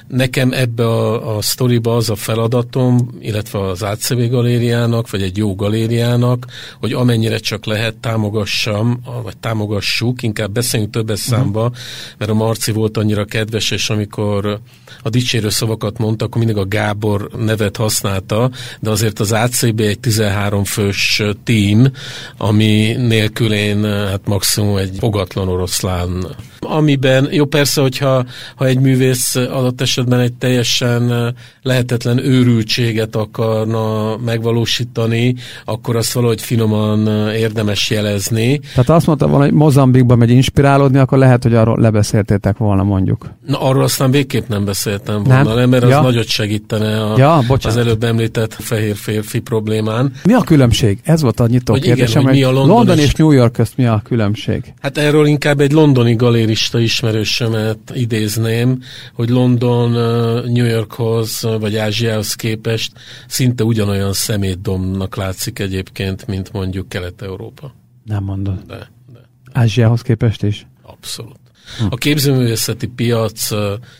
Nekem 0.07 0.51
ebbe 0.51 0.85
a, 0.85 1.35
a 1.37 1.41
sztoriba 1.41 1.95
az 1.95 2.09
a 2.09 2.15
feladatom, 2.15 3.17
illetve 3.19 3.59
az 3.59 3.81
ACV 3.81 4.19
galériának, 4.29 5.09
vagy 5.09 5.21
egy 5.21 5.37
jó 5.37 5.55
galériának, 5.55 6.45
hogy 6.79 6.93
amennyire 6.93 7.37
csak 7.37 7.65
lehet 7.65 7.95
támogassam, 7.95 9.01
vagy 9.23 9.37
támogassuk, 9.37 10.23
inkább 10.23 10.51
beszéljünk 10.51 10.93
többes 10.93 11.19
uh-huh. 11.25 11.37
számba, 11.37 11.71
mert 12.17 12.31
a 12.31 12.33
Marci 12.33 12.71
volt 12.71 12.97
annyira 12.97 13.25
kedves, 13.25 13.71
és 13.71 13.89
amikor 13.89 14.59
a 15.03 15.09
dicsérő 15.09 15.49
szavakat 15.49 15.97
mondta, 15.97 16.25
akkor 16.25 16.37
mindig 16.37 16.57
a 16.57 16.65
Gábor 16.65 17.29
nevet 17.37 17.75
használta, 17.75 18.51
de 18.79 18.89
azért 18.89 19.19
az 19.19 19.31
ACB 19.31 19.79
egy 19.79 19.99
13 19.99 20.63
fős 20.63 21.21
tím, 21.43 21.91
ami 22.37 22.95
nélkül 22.97 23.53
én 23.53 23.83
hát 23.83 24.21
maximum 24.25 24.77
egy 24.77 24.95
fogatlan 24.99 25.47
oroszlán 25.47 26.27
amiben, 26.63 27.27
jó 27.31 27.45
persze, 27.45 27.81
hogyha 27.81 28.25
ha 28.55 28.65
egy 28.65 28.79
művész 28.79 29.35
adott 29.61 29.81
esetben 29.81 30.19
egy 30.19 30.33
teljesen 30.33 31.33
lehetetlen 31.61 32.17
őrültséget 32.17 33.15
akarna 33.15 34.17
megvalósítani, 34.17 35.35
akkor 35.65 35.95
azt 35.95 36.11
valahogy 36.11 36.41
finoman 36.41 37.29
érdemes 37.33 37.89
jelezni. 37.89 38.59
Tehát 38.59 38.89
azt 38.89 39.07
mondta 39.07 39.27
volna, 39.27 39.43
hogy 39.43 39.53
Mozambikba 39.53 40.15
megy 40.15 40.29
inspirálódni, 40.29 40.97
akkor 40.97 41.17
lehet, 41.17 41.43
hogy 41.43 41.55
arról 41.55 41.79
lebeszéltétek 41.79 42.57
volna 42.57 42.83
mondjuk. 42.83 43.29
Na, 43.45 43.61
arról 43.61 43.83
aztán 43.83 44.11
végképp 44.11 44.47
nem 44.47 44.65
beszéltem 44.65 45.23
volna, 45.23 45.53
nem, 45.53 45.69
mert 45.69 45.83
ja. 45.83 45.97
az 45.97 46.03
nagyot 46.03 46.27
segítene 46.27 47.03
a, 47.03 47.17
ja, 47.17 47.43
az 47.63 47.77
előbb 47.77 48.03
említett 48.03 48.53
fehér 48.53 48.95
férfi 48.95 49.39
problémán. 49.39 50.13
Mi 50.23 50.33
a 50.33 50.41
különbség? 50.41 50.99
Ez 51.03 51.21
volt 51.21 51.39
a 51.39 51.47
nyitó 51.47 51.73
hogy 51.73 51.81
kérdésem, 51.81 52.21
igen, 52.21 52.33
hogy 52.33 52.41
mi 52.41 52.43
a 52.43 52.51
London, 52.51 52.75
London 52.75 52.97
és 52.97 53.13
New 53.13 53.31
York 53.31 53.53
közt 53.53 53.77
mi 53.77 53.85
a 53.85 54.01
különbség? 54.05 54.73
Hát 54.81 54.97
erről 54.97 55.25
inkább 55.25 55.59
egy 55.59 55.71
londoni 55.71 56.15
galérista 56.15 56.79
ismerősömet 56.79 57.77
idézném, 57.93 58.79
hogy 59.13 59.29
London 59.29 59.50
New 59.59 60.65
Yorkhoz 60.65 61.47
vagy 61.59 61.75
Ázsiához 61.75 62.33
képest 62.33 62.91
szinte 63.27 63.63
ugyanolyan 63.63 64.13
szemétdomnak 64.13 65.15
látszik 65.15 65.59
egyébként, 65.59 66.27
mint 66.27 66.51
mondjuk 66.51 66.89
Kelet-Európa. 66.89 67.73
Nem 68.05 68.23
mondod. 68.23 68.63
De, 68.67 68.91
de. 69.13 69.19
Ázsiához 69.51 70.01
képest 70.01 70.43
is? 70.43 70.67
Abszolút. 70.81 71.39
Hm. 71.77 71.85
A 71.89 71.95
képzőművészeti 71.95 72.87
piac 72.87 73.51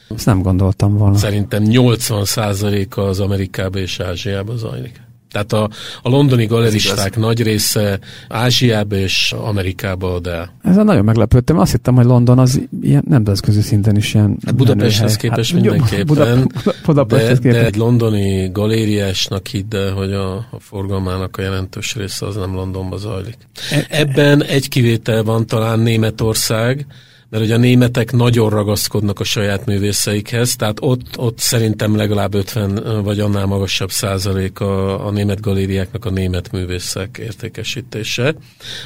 Ezt 0.10 0.26
nem 0.26 0.42
gondoltam 0.42 0.98
volna. 0.98 1.18
Szerintem 1.18 1.64
80%-a 1.66 3.02
az 3.02 3.20
Amerikába 3.20 3.80
és 3.80 4.00
Ázsiába 4.00 4.56
zajlik. 4.56 5.02
Tehát 5.32 5.54
a, 5.54 5.70
a 6.02 6.10
londoni 6.10 6.46
galeristák 6.46 7.18
nagy 7.18 7.44
része 7.44 8.00
Ázsiába 8.28 8.96
és 8.96 9.36
Amerikába 9.38 10.14
ad 10.14 10.28
el. 10.28 10.54
Ezen 10.64 10.86
nagyon 10.86 11.04
meglepődtem. 11.04 11.60
Azt 11.60 11.72
hittem, 11.72 11.96
hogy 11.96 12.06
London 12.06 12.40
az 12.40 12.62
ilyen 12.82 13.04
nemzetközi 13.08 13.62
szinten 13.62 13.96
is 13.96 14.14
ilyen 14.14 14.38
hát 14.46 14.56
Budapesthez 14.56 15.16
képest 15.16 15.52
hát, 15.52 15.62
mindenképpen. 15.62 16.06
Buda, 16.06 16.46
Buda, 16.86 17.04
de, 17.04 17.34
de 17.34 17.66
egy 17.66 17.76
londoni 17.76 18.50
galériásnak 18.52 19.48
hidd 19.48 19.76
el, 19.76 19.94
hogy 19.94 20.14
a, 20.14 20.36
a 20.36 20.58
forgalmának 20.60 21.38
a 21.38 21.42
jelentős 21.42 21.96
része 21.96 22.26
az 22.26 22.36
nem 22.36 22.54
Londonba 22.54 22.98
zajlik. 22.98 23.38
E- 23.72 23.86
Ebben 23.90 24.44
egy 24.44 24.70
kivétel 24.70 25.24
van 25.24 25.48
talán 25.48 25.80
Németország, 25.80 26.86
mert 27.32 27.44
hogy 27.44 27.52
a 27.52 27.58
németek 27.58 28.12
nagyon 28.12 28.50
ragaszkodnak 28.50 29.20
a 29.20 29.24
saját 29.24 29.66
művészeikhez, 29.66 30.56
tehát 30.56 30.78
ott, 30.82 31.18
ott 31.18 31.40
szerintem 31.40 31.96
legalább 31.96 32.34
50 32.34 33.04
vagy 33.04 33.20
annál 33.20 33.46
magasabb 33.46 33.92
százalék 33.92 34.60
a, 34.60 35.06
a 35.08 35.12
német 35.12 35.42
galériáknak 35.42 36.06
a 36.06 36.10
német 36.10 36.52
művészek 36.52 37.18
értékesítése, 37.22 38.36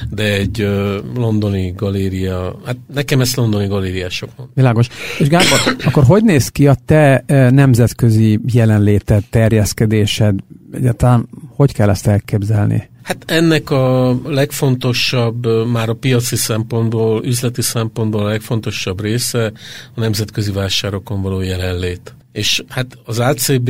de 0.09 0.23
egy 0.23 0.61
uh, 0.61 0.95
londoni 1.15 1.73
galéria, 1.75 2.59
hát 2.65 2.77
nekem 2.93 3.21
ezt 3.21 3.35
londoni 3.35 3.67
galériások 3.67 4.29
mond. 4.37 4.49
Világos. 4.53 4.87
És 5.19 5.27
Gábor, 5.27 5.59
akkor 5.85 6.03
hogy 6.03 6.23
néz 6.23 6.47
ki 6.47 6.67
a 6.67 6.75
te 6.85 7.23
nemzetközi 7.49 8.39
jelenléted, 8.53 9.23
terjeszkedésed? 9.29 10.35
Egyáltalán 10.71 11.29
hogy 11.55 11.73
kell 11.73 11.89
ezt 11.89 12.07
elképzelni? 12.07 12.89
Hát 13.05 13.23
ennek 13.25 13.69
a 13.69 14.15
legfontosabb, 14.23 15.67
már 15.71 15.89
a 15.89 15.93
piaci 15.93 16.35
szempontból, 16.35 17.25
üzleti 17.25 17.61
szempontból 17.61 18.25
a 18.25 18.29
legfontosabb 18.29 19.01
része 19.01 19.51
a 19.95 19.99
nemzetközi 19.99 20.51
vásárokon 20.51 21.21
való 21.21 21.41
jelenlét. 21.41 22.15
És 22.31 22.63
hát 22.67 22.97
az 23.05 23.19
ACB 23.19 23.69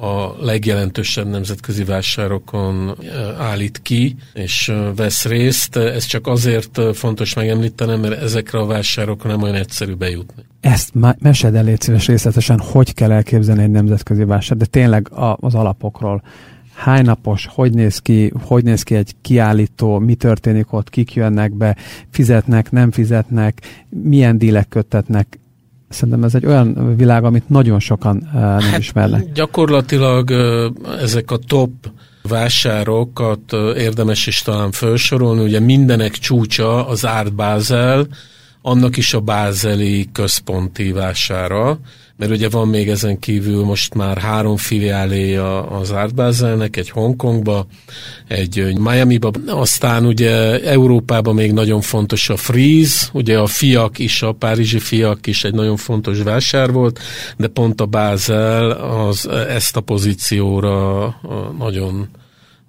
a 0.00 0.44
legjelentősebb 0.44 1.26
nemzetközi 1.26 1.84
vásárokon 1.84 2.96
állít 3.38 3.80
ki, 3.82 4.16
és 4.34 4.72
vesz 4.96 5.24
részt. 5.24 5.76
Ez 5.76 6.04
csak 6.04 6.26
azért 6.26 6.80
fontos 6.92 7.34
megemlítenem, 7.34 8.00
mert 8.00 8.22
ezekre 8.22 8.58
a 8.58 8.66
vásárokra 8.66 9.30
nem 9.30 9.42
olyan 9.42 9.54
egyszerű 9.54 9.94
bejutni. 9.94 10.44
Ezt 10.60 10.90
mesed 11.18 11.54
el 11.54 11.76
szíves 11.78 12.06
részletesen, 12.06 12.58
hogy 12.58 12.94
kell 12.94 13.12
elképzelni 13.12 13.62
egy 13.62 13.70
nemzetközi 13.70 14.24
vásár, 14.24 14.56
de 14.56 14.64
tényleg 14.64 15.08
az 15.36 15.54
alapokról 15.54 16.22
hány 16.74 17.04
napos, 17.04 17.48
hogy 17.50 17.72
néz 17.72 17.98
ki, 17.98 18.32
hogy 18.42 18.64
néz 18.64 18.82
ki 18.82 18.94
egy 18.94 19.14
kiállító, 19.22 19.98
mi 19.98 20.14
történik 20.14 20.72
ott, 20.72 20.90
kik 20.90 21.14
jönnek 21.14 21.52
be, 21.52 21.76
fizetnek, 22.10 22.70
nem 22.70 22.90
fizetnek, 22.90 23.60
milyen 23.88 24.38
dílek 24.38 24.68
köttetnek. 24.68 25.38
Szerintem 25.88 26.24
ez 26.24 26.34
egy 26.34 26.46
olyan 26.46 26.96
világ, 26.96 27.24
amit 27.24 27.48
nagyon 27.48 27.80
sokan 27.80 28.16
uh, 28.16 28.32
nem 28.32 28.60
hát 28.60 28.78
ismernek. 28.78 29.32
Gyakorlatilag 29.32 30.30
uh, 30.30 31.00
ezek 31.00 31.30
a 31.30 31.36
top 31.36 31.70
vásárokat 32.22 33.52
uh, 33.52 33.60
érdemes 33.76 34.26
is 34.26 34.42
talán 34.42 34.70
felsorolni. 34.70 35.42
Ugye 35.42 35.60
mindenek 35.60 36.12
csúcsa 36.12 36.88
az 36.88 37.04
Art 37.04 37.34
Basel, 37.34 38.06
annak 38.62 38.96
is 38.96 39.14
a 39.14 39.20
bázeli 39.20 40.08
központi 40.12 40.92
vására, 40.92 41.78
mert 42.16 42.30
ugye 42.30 42.48
van 42.48 42.68
még 42.68 42.88
ezen 42.88 43.18
kívül 43.18 43.64
most 43.64 43.94
már 43.94 44.18
három 44.18 44.56
filiáléja 44.56 45.66
az 45.66 45.90
Art 45.90 46.14
Baselnek, 46.14 46.76
egy 46.76 46.90
Hongkongba, 46.90 47.66
egy 48.28 48.78
Miami-ba, 48.78 49.30
aztán 49.46 50.06
ugye 50.06 50.60
Európában 50.60 51.34
még 51.34 51.52
nagyon 51.52 51.80
fontos 51.80 52.28
a 52.28 52.36
Freeze, 52.36 53.06
ugye 53.12 53.38
a 53.38 53.46
fiak 53.46 53.98
is, 53.98 54.22
a 54.22 54.32
párizsi 54.32 54.78
fiak 54.78 55.26
is 55.26 55.44
egy 55.44 55.54
nagyon 55.54 55.76
fontos 55.76 56.22
vásár 56.22 56.72
volt, 56.72 57.00
de 57.36 57.46
pont 57.46 57.80
a 57.80 57.86
Basel 57.86 58.70
az 58.70 59.28
ezt 59.28 59.76
a 59.76 59.80
pozícióra 59.80 61.04
nagyon 61.58 62.08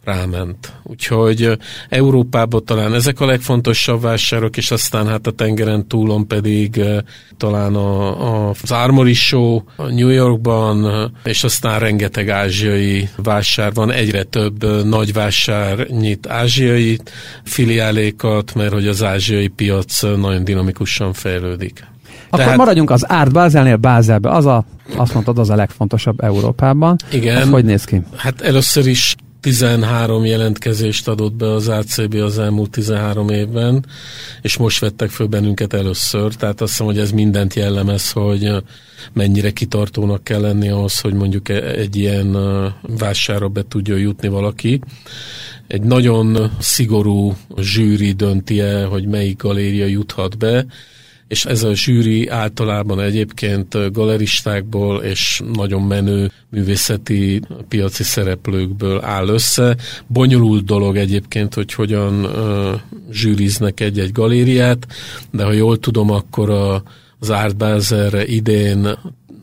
ráment. 0.05 0.73
Úgyhogy 0.83 1.57
Európában 1.89 2.65
talán 2.65 2.93
ezek 2.93 3.19
a 3.19 3.25
legfontosabb 3.25 4.01
vásárok, 4.01 4.57
és 4.57 4.71
aztán 4.71 5.07
hát 5.07 5.27
a 5.27 5.31
tengeren 5.31 5.87
túlon 5.87 6.27
pedig 6.27 6.81
talán 7.37 7.75
a, 7.75 8.47
a, 8.47 8.53
az 8.61 8.71
Armory 8.71 9.13
Show 9.13 9.61
a 9.75 9.83
New 9.83 10.09
Yorkban, 10.09 11.11
és 11.23 11.43
aztán 11.43 11.79
rengeteg 11.79 12.29
ázsiai 12.29 13.09
vásár 13.15 13.73
van, 13.73 13.91
egyre 13.91 14.23
több 14.23 14.85
nagy 14.85 15.13
vásár 15.13 15.87
nyit 15.87 16.27
ázsiai 16.27 16.99
filiálékat, 17.43 18.55
mert 18.55 18.73
hogy 18.73 18.87
az 18.87 19.03
ázsiai 19.03 19.47
piac 19.47 20.01
nagyon 20.01 20.43
dinamikusan 20.43 21.13
fejlődik. 21.13 21.93
Akkor 22.27 22.39
Tehát... 22.39 22.57
maradjunk 22.57 22.89
az 22.89 23.03
Art 23.03 23.31
Baselnél, 23.31 23.77
Baselbe. 23.77 24.29
Az 24.29 24.45
a, 24.45 24.65
azt 24.95 25.13
mondtad, 25.13 25.39
az 25.39 25.49
a 25.49 25.55
legfontosabb 25.55 26.23
Európában. 26.23 26.95
Igen. 27.11 27.37
Ez 27.37 27.49
hogy 27.49 27.65
néz 27.65 27.83
ki? 27.83 28.01
Hát 28.15 28.41
először 28.41 28.87
is 28.87 29.15
13 29.45 30.25
jelentkezést 30.25 31.07
adott 31.07 31.33
be 31.33 31.51
az 31.51 31.67
ACB 31.67 32.13
az 32.13 32.39
elmúlt 32.39 32.69
13 32.69 33.29
évben, 33.29 33.85
és 34.41 34.57
most 34.57 34.79
vettek 34.79 35.09
föl 35.09 35.27
bennünket 35.27 35.73
először, 35.73 36.35
tehát 36.35 36.61
azt 36.61 36.71
hiszem, 36.71 36.85
hogy 36.85 36.99
ez 36.99 37.11
mindent 37.11 37.53
jellemez, 37.53 38.11
hogy 38.11 38.51
mennyire 39.13 39.51
kitartónak 39.51 40.23
kell 40.23 40.41
lenni 40.41 40.69
ahhoz, 40.69 40.99
hogy 40.99 41.13
mondjuk 41.13 41.49
e- 41.49 41.71
egy 41.71 41.95
ilyen 41.95 42.37
vásárra 42.81 43.47
be 43.47 43.63
tudja 43.67 43.95
jutni 43.95 44.27
valaki. 44.27 44.79
Egy 45.67 45.81
nagyon 45.81 46.51
szigorú 46.59 47.35
zsűri 47.57 48.11
dönti 48.11 48.59
el, 48.59 48.87
hogy 48.87 49.07
melyik 49.07 49.41
galéria 49.41 49.85
juthat 49.85 50.37
be, 50.37 50.65
és 51.27 51.45
ez 51.45 51.63
a 51.63 51.75
zsűri 51.75 52.27
általában 52.27 52.99
egyébként 52.99 53.91
galeristákból 53.91 55.03
és 55.03 55.41
nagyon 55.53 55.81
menő 55.81 56.31
művészeti 56.49 57.41
piaci 57.67 58.03
szereplőkből 58.03 59.01
áll 59.03 59.27
össze. 59.27 59.75
Bonyolult 60.07 60.65
dolog 60.65 60.97
egyébként, 60.97 61.53
hogy 61.53 61.73
hogyan 61.73 62.25
uh, 62.25 62.79
zsűriznek 63.11 63.79
egy-egy 63.79 64.11
galériát, 64.11 64.87
de 65.31 65.43
ha 65.43 65.51
jól 65.51 65.77
tudom, 65.77 66.11
akkor 66.11 66.49
a, 66.49 66.83
az 67.19 67.29
Art 67.29 67.57
Basel 67.57 68.21
idén 68.21 68.97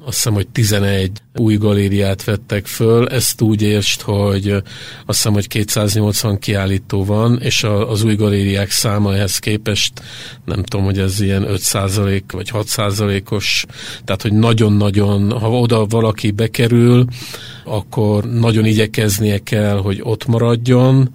azt 0.05 0.17
hiszem, 0.17 0.33
hogy 0.33 0.49
11 0.49 1.11
új 1.35 1.57
galériát 1.57 2.25
vettek 2.25 2.67
föl, 2.67 3.09
ezt 3.09 3.41
úgy 3.41 3.63
érst, 3.63 4.01
hogy 4.01 4.51
azt 4.51 4.63
hiszem, 5.07 5.33
hogy 5.33 5.49
280 5.49 6.39
kiállító 6.39 7.05
van, 7.05 7.39
és 7.41 7.63
a, 7.63 7.91
az 7.91 8.05
új 8.05 8.15
galériák 8.15 8.71
száma 8.71 9.15
ehhez 9.15 9.39
képest, 9.39 9.93
nem 10.45 10.63
tudom, 10.63 10.85
hogy 10.85 10.99
ez 10.99 11.21
ilyen 11.21 11.47
5% 11.49 12.23
vagy 12.33 12.51
6%-os, 12.53 13.65
tehát, 14.05 14.23
hogy 14.23 14.33
nagyon-nagyon, 14.33 15.39
ha 15.39 15.51
oda 15.51 15.87
valaki 15.87 16.31
bekerül, 16.31 17.05
akkor 17.65 18.25
nagyon 18.25 18.65
igyekeznie 18.65 19.39
kell, 19.39 19.77
hogy 19.77 20.01
ott 20.03 20.27
maradjon, 20.27 21.11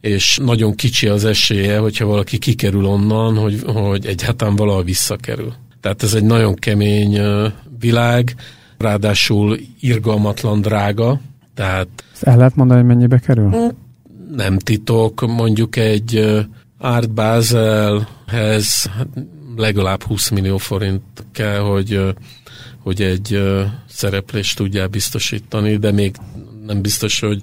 és 0.00 0.38
nagyon 0.42 0.74
kicsi 0.74 1.08
az 1.08 1.24
esélye, 1.24 1.78
hogyha 1.78 2.06
valaki 2.06 2.38
kikerül 2.38 2.84
onnan, 2.84 3.36
hogy, 3.36 3.62
hogy 3.66 4.06
egyáltalán 4.06 4.56
valahol 4.56 4.82
visszakerül. 4.82 5.52
Tehát 5.80 6.02
ez 6.02 6.14
egy 6.14 6.24
nagyon 6.24 6.54
kemény 6.54 7.20
világ, 7.80 8.34
ráadásul 8.78 9.58
irgalmatlan 9.80 10.60
drága, 10.60 11.20
tehát... 11.54 11.88
Ezt 12.12 12.22
el 12.22 12.36
lehet 12.36 12.56
mondani, 12.56 12.80
hogy 12.80 12.88
mennyibe 12.88 13.18
kerül? 13.18 13.72
Nem 14.30 14.58
titok, 14.58 15.20
mondjuk 15.20 15.76
egy 15.76 16.38
Art 16.78 17.10
Baselhez 17.10 18.90
legalább 19.56 20.02
20 20.02 20.28
millió 20.28 20.56
forint 20.56 21.02
kell, 21.32 21.58
hogy, 21.58 22.14
hogy 22.78 23.02
egy 23.02 23.42
szereplést 23.88 24.56
tudjál 24.56 24.86
biztosítani, 24.86 25.76
de 25.76 25.92
még 25.92 26.16
nem 26.68 26.82
biztos, 26.82 27.20
hogy 27.20 27.40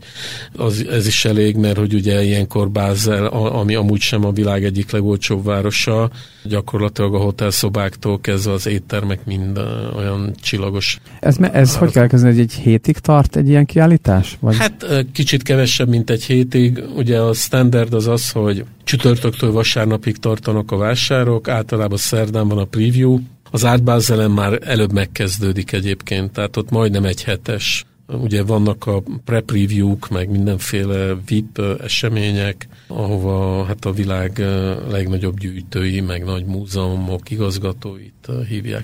az, 0.55 0.86
ez 0.91 1.07
is 1.07 1.26
elég, 1.26 1.55
mert 1.55 1.78
hogy 1.78 1.93
ugye 1.93 2.23
ilyenkor 2.23 2.69
Bázel, 2.69 3.26
ami 3.28 3.76
amúgy 3.76 4.01
sem 4.01 4.26
a 4.26 4.32
világ 4.32 4.63
egyik 4.63 4.91
legolcsóbb 4.91 5.43
városa, 5.43 6.09
gyakorlatilag 6.43 7.13
a 7.13 7.17
hotelszobáktól 7.17 8.19
kezdve 8.19 8.51
az 8.51 8.67
éttermek 8.67 9.26
mind 9.26 9.59
olyan 9.95 10.36
csillagos. 10.41 10.99
Ez, 11.19 11.38
ez 11.51 11.76
hogy 11.76 11.91
kell 11.91 12.07
kezdeni, 12.07 12.34
hogy 12.34 12.41
egy 12.41 12.53
hétig 12.53 12.97
tart 12.97 13.36
egy 13.36 13.47
ilyen 13.49 13.65
kiállítás? 13.65 14.38
Vagy? 14.39 14.57
Hát 14.57 14.86
kicsit 15.13 15.43
kevesebb, 15.43 15.88
mint 15.88 16.09
egy 16.09 16.23
hétig. 16.23 16.84
Ugye 16.95 17.19
a 17.19 17.34
standard 17.34 17.93
az 17.93 18.07
az, 18.07 18.32
hogy 18.32 18.65
csütörtöktől 18.84 19.51
vasárnapig 19.51 20.17
tartanak 20.17 20.71
a 20.71 20.78
vásárok, 20.78 21.47
általában 21.47 21.97
szerdán 21.97 22.47
van 22.47 22.57
a 22.57 22.65
preview, 22.65 23.19
az 23.51 23.65
átbázelen 23.65 24.32
már 24.32 24.59
előbb 24.63 24.91
megkezdődik 24.91 25.71
egyébként, 25.71 26.32
tehát 26.32 26.57
ott 26.57 26.69
majdnem 26.69 27.05
egy 27.05 27.23
hetes 27.23 27.86
Ugye 28.08 28.43
vannak 28.43 28.86
a 28.86 29.03
pre-preview-k, 29.26 30.10
meg 30.10 30.30
mindenféle 30.30 31.16
VIP 31.26 31.62
események, 31.84 32.68
ahova 32.88 33.64
hát 33.64 33.86
a 33.86 33.91
világ 33.91 34.43
legnagyobb 34.89 35.39
gyűjtői, 35.39 36.01
meg 36.01 36.24
nagy 36.24 36.45
múzeumok 36.45 37.30
igazgatóit 37.32 38.28
hívják. 38.47 38.84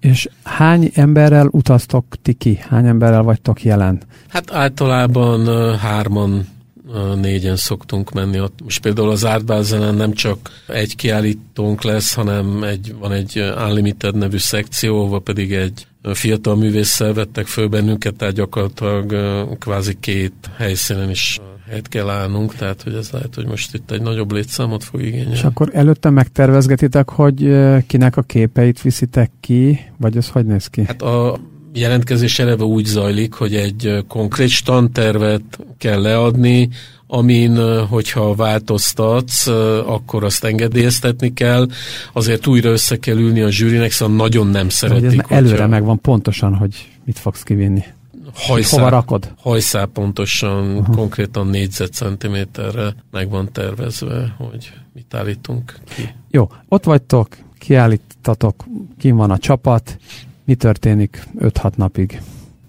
És 0.00 0.28
hány 0.42 0.90
emberrel 0.94 1.48
utaztok 1.50 2.04
ti 2.22 2.32
ki? 2.32 2.58
Hány 2.68 2.86
emberrel 2.86 3.22
vagytok 3.22 3.62
jelen? 3.62 4.02
Hát 4.28 4.52
általában 4.52 5.46
hárman 5.76 6.46
négyen 7.20 7.56
szoktunk 7.56 8.12
menni. 8.12 8.40
Ott 8.40 8.58
most 8.62 8.80
például 8.80 9.10
az 9.10 9.24
Ártbázelen 9.24 9.94
nem 9.94 10.12
csak 10.12 10.50
egy 10.68 10.96
kiállítónk 10.96 11.82
lesz, 11.82 12.14
hanem 12.14 12.62
egy, 12.62 12.94
van 12.98 13.12
egy 13.12 13.38
Unlimited 13.38 14.16
nevű 14.16 14.38
szekció, 14.38 15.04
ahol 15.04 15.22
pedig 15.22 15.52
egy 15.52 15.86
fiatal 16.12 16.56
művésszel 16.56 17.12
vettek 17.12 17.46
föl 17.46 17.68
bennünket, 17.68 18.14
tehát 18.14 18.34
gyakorlatilag 18.34 19.14
kvázi 19.58 19.96
két 20.00 20.32
helyszínen 20.56 21.10
is 21.10 21.40
helyet 21.68 21.88
kell 21.88 22.08
állnunk, 22.08 22.54
tehát 22.54 22.82
hogy 22.82 22.94
ez 22.94 23.10
lehet, 23.10 23.34
hogy 23.34 23.46
most 23.46 23.74
itt 23.74 23.90
egy 23.90 24.02
nagyobb 24.02 24.32
létszámot 24.32 24.84
fog 24.84 25.02
igényelni. 25.02 25.32
És 25.32 25.42
akkor 25.42 25.70
előtte 25.72 26.10
megtervezgetitek, 26.10 27.10
hogy 27.10 27.56
kinek 27.86 28.16
a 28.16 28.22
képeit 28.22 28.82
viszitek 28.82 29.30
ki, 29.40 29.80
vagy 29.98 30.16
ez 30.16 30.28
hogy 30.28 30.46
néz 30.46 30.66
ki? 30.66 30.84
Hát 30.86 31.02
a 31.02 31.38
jelentkezés 31.72 32.38
eleve 32.38 32.64
úgy 32.64 32.84
zajlik, 32.84 33.32
hogy 33.32 33.54
egy 33.54 34.04
konkrét 34.08 34.48
standtervet 34.48 35.58
kell 35.78 36.00
leadni, 36.00 36.68
amin, 37.06 37.84
hogyha 37.86 38.34
változtatsz, 38.34 39.46
akkor 39.86 40.24
azt 40.24 40.44
engedélyeztetni 40.44 41.32
kell. 41.32 41.66
Azért 42.12 42.46
újra 42.46 42.70
össze 42.70 42.98
kell 42.98 43.16
ülni 43.16 43.40
a 43.40 43.50
zsűrinek, 43.50 43.90
szóval 43.90 44.16
nagyon 44.16 44.46
nem 44.46 44.68
szeretik. 44.68 45.04
Ez 45.04 45.14
hogyha... 45.14 45.34
előre 45.34 45.66
megvan 45.66 46.00
pontosan, 46.00 46.54
hogy 46.54 46.88
mit 47.04 47.18
fogsz 47.18 47.42
kivinni. 47.42 47.84
Hajszál, 48.34 48.78
hova 48.78 48.90
rakod? 48.90 49.32
Hajszál 49.40 49.86
pontosan, 49.86 50.76
uh-huh. 50.76 50.96
konkrétan 50.96 51.46
négyzetcentiméterre 51.46 52.94
meg 53.10 53.30
van 53.30 53.52
tervezve, 53.52 54.34
hogy 54.38 54.72
mit 54.94 55.14
állítunk 55.14 55.78
ki. 55.94 56.08
Jó, 56.30 56.50
ott 56.68 56.84
vagytok, 56.84 57.36
kiállítatok, 57.58 58.64
kim 58.98 59.16
van 59.16 59.30
a 59.30 59.38
csapat, 59.38 59.98
mi 60.44 60.54
történik 60.54 61.26
5-6 61.38 61.74
napig? 61.74 62.20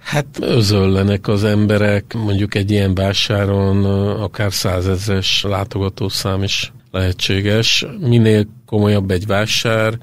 Hát 0.06 0.26
özöllenek 0.40 1.28
az 1.28 1.44
emberek, 1.44 2.14
mondjuk 2.14 2.56
egy 2.56 2.72
ilyen 2.72 2.96
vásáron 2.96 3.86
akár 4.22 4.54
százezres 4.54 5.44
látogatószám 5.48 6.44
is 6.44 6.74
lehetséges. 6.92 7.86
Minél 8.00 8.48
komolyabb 8.66 9.12
egy 9.12 9.26
vásár, 9.26 9.98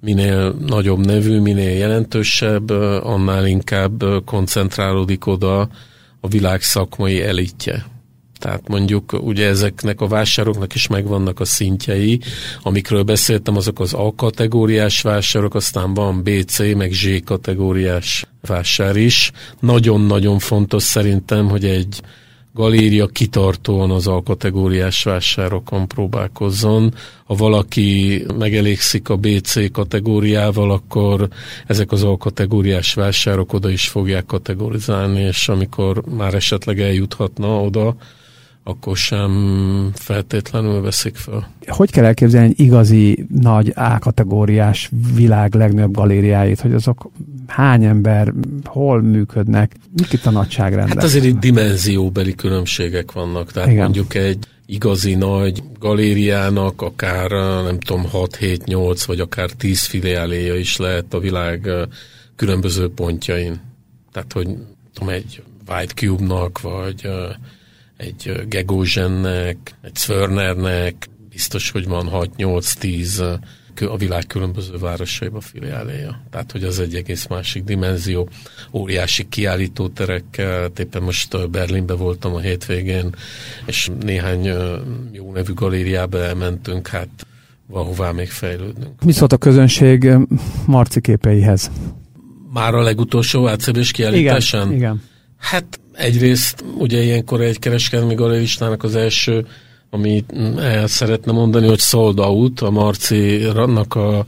minél 0.00 0.54
nagyobb 0.66 1.06
nevű, 1.06 1.40
minél 1.40 1.76
jelentősebb, 1.76 2.70
annál 3.02 3.46
inkább 3.46 4.04
koncentrálódik 4.24 5.26
oda 5.26 5.68
a 6.20 6.28
világ 6.28 6.62
szakmai 6.62 7.22
elitje. 7.22 7.86
Tehát 8.40 8.68
mondjuk 8.68 9.12
ugye 9.12 9.46
ezeknek 9.46 10.00
a 10.00 10.06
vásároknak 10.06 10.74
is 10.74 10.86
megvannak 10.86 11.40
a 11.40 11.44
szintjei, 11.44 12.20
amikről 12.62 13.02
beszéltem, 13.02 13.56
azok 13.56 13.80
az 13.80 13.94
A 13.94 14.12
kategóriás 14.16 15.02
vásárok, 15.02 15.54
aztán 15.54 15.94
van 15.94 16.22
B, 16.22 16.30
C, 16.46 16.58
meg 16.58 16.92
Z 16.92 17.24
kategóriás 17.24 18.26
vásár 18.46 18.96
is. 18.96 19.32
Nagyon-nagyon 19.60 20.38
fontos 20.38 20.82
szerintem, 20.82 21.48
hogy 21.48 21.64
egy 21.64 22.00
galéria 22.54 23.06
kitartóan 23.06 23.90
az 23.90 24.06
A 24.06 24.22
kategóriás 24.22 25.02
vásárokon 25.02 25.88
próbálkozzon. 25.88 26.94
Ha 27.24 27.34
valaki 27.34 28.22
megelégszik 28.38 29.08
a 29.08 29.16
BC 29.16 29.72
kategóriával, 29.72 30.70
akkor 30.70 31.28
ezek 31.66 31.92
az 31.92 32.02
A 32.02 32.16
kategóriás 32.16 32.94
vásárok 32.94 33.52
oda 33.52 33.70
is 33.70 33.88
fogják 33.88 34.26
kategorizálni, 34.26 35.20
és 35.20 35.48
amikor 35.48 36.02
már 36.16 36.34
esetleg 36.34 36.80
eljuthatna 36.80 37.62
oda, 37.62 37.96
akkor 38.70 38.96
sem 38.96 39.90
feltétlenül 39.94 40.80
veszik 40.80 41.16
fel. 41.16 41.50
Hogy 41.66 41.90
kell 41.90 42.04
elképzelni 42.04 42.46
egy 42.48 42.60
igazi 42.60 43.26
nagy 43.40 43.72
A-kategóriás 43.76 44.90
világ 45.14 45.54
legnagyobb 45.54 45.94
galériáit, 45.94 46.60
hogy 46.60 46.74
azok 46.74 47.10
hány 47.46 47.84
ember, 47.84 48.32
hol 48.64 49.02
működnek, 49.02 49.74
mik 49.96 50.12
itt 50.12 50.26
a 50.26 50.30
nagyságrendek? 50.30 50.94
Hát 50.94 51.04
azért 51.04 51.24
itt 51.24 51.38
dimenzióbeli 51.38 52.34
különbségek 52.34 53.12
vannak, 53.12 53.52
tehát 53.52 53.68
Igen. 53.68 53.82
mondjuk 53.82 54.14
egy 54.14 54.46
igazi 54.66 55.14
nagy 55.14 55.62
galériának 55.78 56.82
akár 56.82 57.30
nem 57.64 57.78
tudom 57.78 58.04
6, 58.04 58.36
7, 58.36 58.64
8 58.64 59.04
vagy 59.04 59.20
akár 59.20 59.50
10 59.50 59.82
filiáléja 59.82 60.54
is 60.54 60.76
lehet 60.76 61.14
a 61.14 61.18
világ 61.18 61.68
különböző 62.36 62.88
pontjain. 62.88 63.60
Tehát, 64.12 64.32
hogy 64.32 64.48
tudom, 64.94 65.08
egy 65.08 65.42
White 65.68 65.94
Cube-nak, 65.94 66.60
vagy 66.60 67.08
egy 68.00 68.46
Gegózsennek, 68.48 69.74
egy 69.82 69.94
Szörnernek, 69.94 71.08
biztos, 71.30 71.70
hogy 71.70 71.86
van 71.86 72.08
6-8-10 72.12 73.38
a 73.88 73.96
világ 73.96 74.26
különböző 74.26 74.76
városaiba 74.78 75.40
filiáléja. 75.40 76.22
Tehát, 76.30 76.52
hogy 76.52 76.64
az 76.64 76.80
egy 76.80 76.94
egész 76.94 77.26
másik 77.26 77.64
dimenzió. 77.64 78.28
Óriási 78.72 79.28
kiállítóterekkel, 79.28 80.70
éppen 80.78 81.02
most 81.02 81.50
Berlinbe 81.50 81.94
voltam 81.94 82.34
a 82.34 82.38
hétvégén, 82.38 83.14
és 83.66 83.90
néhány 84.00 84.44
jó 85.12 85.32
nevű 85.32 85.52
galériába 85.52 86.18
elmentünk, 86.18 86.88
hát 86.88 87.26
valahová 87.66 88.10
még 88.10 88.28
fejlődnünk. 88.28 89.04
Mi 89.04 89.12
szólt 89.12 89.32
a 89.32 89.36
közönség 89.36 90.10
Marci 90.66 91.00
képeihez? 91.00 91.70
Már 92.52 92.74
a 92.74 92.82
legutolsó 92.82 93.48
átszebés 93.48 93.90
kiállításán? 93.90 94.66
Igen, 94.66 94.76
igen. 94.76 95.02
Hát 95.38 95.79
egyrészt 96.00 96.64
ugye 96.78 97.02
ilyenkor 97.02 97.40
egy 97.40 97.58
kereskedelmi 97.58 98.14
galeristának 98.14 98.82
az 98.82 98.96
első, 98.96 99.46
amit 99.92 100.32
el 100.58 100.86
szeretne 100.86 101.32
mondani, 101.32 101.66
hogy 101.68 101.80
sold 101.80 102.18
out, 102.18 102.60
a 102.60 102.70
Marci 102.70 103.44
rannak 103.52 103.94
a 103.94 104.24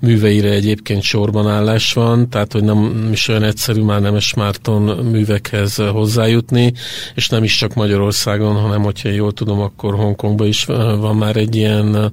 műveire 0.00 0.50
egyébként 0.50 1.02
sorban 1.02 1.48
állás 1.48 1.92
van, 1.92 2.28
tehát 2.28 2.52
hogy 2.52 2.64
nem 2.64 3.08
is 3.12 3.28
olyan 3.28 3.42
egyszerű 3.42 3.82
már 3.82 4.00
Nemes 4.00 4.34
Márton 4.34 4.82
művekhez 5.04 5.76
hozzájutni, 5.76 6.72
és 7.14 7.28
nem 7.28 7.44
is 7.44 7.56
csak 7.56 7.74
Magyarországon, 7.74 8.54
hanem 8.54 8.82
hogyha 8.82 9.08
jól 9.08 9.32
tudom, 9.32 9.60
akkor 9.60 9.94
Hongkongban 9.94 10.46
is 10.46 10.64
van 10.64 11.16
már 11.16 11.36
egy 11.36 11.56
ilyen 11.56 12.12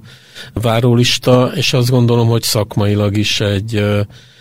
várólista, 0.54 1.52
és 1.54 1.72
azt 1.72 1.90
gondolom, 1.90 2.28
hogy 2.28 2.42
szakmailag 2.42 3.16
is 3.16 3.40
egy 3.40 3.84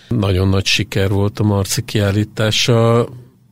nagyon 0.08 0.48
nagy 0.48 0.66
siker 0.66 1.10
volt 1.10 1.40
a 1.40 1.44
Marci 1.44 1.82
kiállítása, 1.86 3.08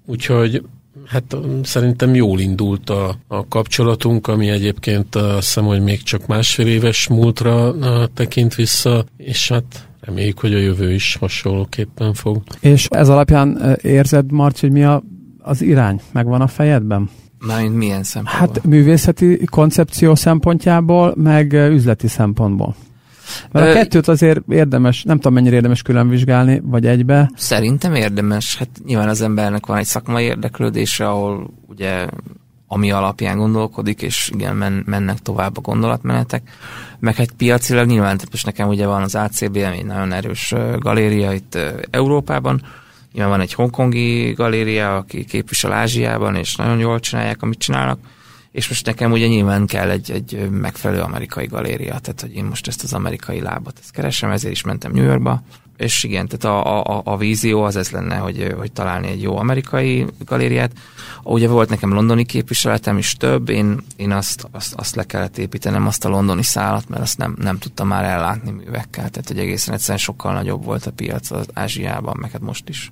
úgyhogy 0.06 0.62
Hát 1.10 1.36
szerintem 1.64 2.16
jól 2.16 2.40
indult 2.40 2.90
a, 2.90 3.16
a 3.28 3.48
kapcsolatunk, 3.48 4.28
ami 4.28 4.50
egyébként 4.50 5.16
azt 5.16 5.46
hiszem, 5.46 5.66
hogy 5.66 5.82
még 5.82 6.04
csak 6.04 6.28
másfél 6.28 6.68
éves 6.68 7.08
múltra 7.08 7.74
tekint 8.14 8.56
vissza, 8.56 9.06
és 9.18 9.50
hát 9.50 9.90
reméljük, 10.02 10.40
hogy 10.40 10.54
a 10.54 10.58
jövő 10.58 10.94
is 10.94 11.16
hasonlóképpen 11.20 12.14
fog. 12.14 12.44
És 12.60 12.88
ez 12.90 13.10
alapján 13.10 13.78
érzed, 13.82 14.32
Marci, 14.32 14.66
hogy 14.66 14.76
mi 14.76 14.84
a, 14.84 15.04
az 15.40 15.62
irány? 15.62 16.02
Megvan 16.12 16.42
a 16.42 16.48
fejedben? 16.48 17.10
Mármint 17.48 17.76
milyen 17.76 18.04
szempontból? 18.04 18.48
Hát 18.48 18.66
művészeti 18.66 19.46
koncepció 19.46 20.16
szempontjából, 20.16 21.14
meg 21.16 21.54
üzleti 21.54 22.08
szempontból. 22.08 22.76
Mert 23.52 23.70
a 23.70 23.74
kettőt 23.74 24.08
azért 24.08 24.40
érdemes, 24.50 25.04
nem 25.04 25.16
tudom 25.16 25.34
mennyire 25.34 25.56
érdemes 25.56 25.82
külön 25.82 26.10
vizsgálni, 26.10 26.62
vagy 26.64 26.86
egybe. 26.86 27.32
Szerintem 27.36 27.96
érdemes. 27.96 28.58
Hát 28.58 28.70
nyilván 28.86 29.10
az 29.10 29.22
embernek 29.22 29.66
van 29.66 29.78
egy 29.78 29.86
szakmai 29.86 30.24
érdeklődése, 30.24 31.08
ahol 31.08 31.50
ugye 31.68 32.08
ami 32.72 32.92
alapján 32.92 33.38
gondolkodik, 33.38 34.02
és 34.02 34.32
igen, 34.34 34.56
men, 34.56 34.84
mennek 34.86 35.20
tovább 35.20 35.58
a 35.58 35.62
gondolatmenetek. 35.62 36.50
Meg 37.00 37.16
hát 37.16 37.32
piacilag 37.32 37.88
nyilván, 37.88 38.20
most 38.32 38.46
nekem 38.46 38.68
ugye 38.68 38.86
van 38.86 39.02
az 39.02 39.16
ACB, 39.16 39.56
ami 39.56 39.78
egy 39.78 39.86
nagyon 39.86 40.14
erős 40.14 40.54
galéria 40.80 41.34
itt 41.34 41.58
Európában, 41.90 42.62
nyilván 43.14 43.32
van 43.32 43.42
egy 43.42 43.54
hongkongi 43.54 44.32
galéria, 44.32 44.96
aki 44.96 45.26
képvisel 45.26 45.72
Ázsiában, 45.72 46.36
és 46.36 46.56
nagyon 46.56 46.80
jól 46.80 47.00
csinálják, 47.00 47.42
amit 47.42 47.60
csinálnak, 47.60 48.00
és 48.52 48.70
most 48.70 48.86
nekem 48.86 49.12
ugye 49.12 49.28
nyilván 49.28 49.66
kell 49.66 49.90
egy, 49.90 50.12
egy 50.12 50.50
megfelelő 50.50 51.02
amerikai 51.02 51.46
galéria, 51.46 52.00
tehát 52.00 52.22
hogy 52.22 52.36
én 52.36 52.44
most 52.44 52.68
ezt 52.68 52.84
az 52.84 52.94
amerikai 52.94 53.42
lábat 53.42 53.78
ezt 53.82 53.92
keresem, 53.92 54.32
ezért 54.32 54.54
is 54.54 54.64
mentem 54.64 54.92
New 54.92 55.04
Yorkba, 55.04 55.42
és 55.78 56.04
igen, 56.04 56.28
tehát 56.28 56.66
a, 56.66 56.84
a, 56.98 57.02
a 57.06 57.18
vízió 57.18 57.64
az 57.64 57.76
ez 57.76 57.90
lenne, 57.90 58.16
hogy, 58.16 58.54
hogy 58.58 58.72
találni 58.72 59.08
egy 59.08 59.22
jó 59.22 59.38
amerikai 59.38 60.06
galériát. 60.26 60.72
Ugye 61.24 61.48
volt 61.48 61.70
nekem 61.70 61.94
londoni 61.94 62.26
képviseletem 62.26 62.98
is 62.98 63.14
több, 63.14 63.50
én, 63.50 63.84
én 63.96 64.12
azt, 64.12 64.48
azt, 64.52 64.74
azt 64.74 64.96
le 64.96 65.04
kellett 65.04 65.38
építenem, 65.38 65.88
azt 65.88 66.06
a 66.06 66.10
londoni 66.10 66.44
szállat, 66.44 66.90
mert 66.90 67.02
azt 67.02 67.18
nem, 67.18 67.36
nem 67.40 67.58
tudtam 67.58 67.88
már 67.88 68.04
ellátni 68.04 68.52
művekkel, 68.52 69.10
tehát 69.10 69.28
hogy 69.28 69.40
egészen 69.40 69.74
egyszerűen 69.74 69.98
sokkal 69.98 70.34
nagyobb 70.34 70.64
volt 70.64 70.86
a 70.86 70.92
piac 70.92 71.32
az 71.32 71.46
Ázsiában, 71.54 72.18
meg 72.20 72.32
hát 72.32 72.42
most 72.42 72.70
is 72.70 72.92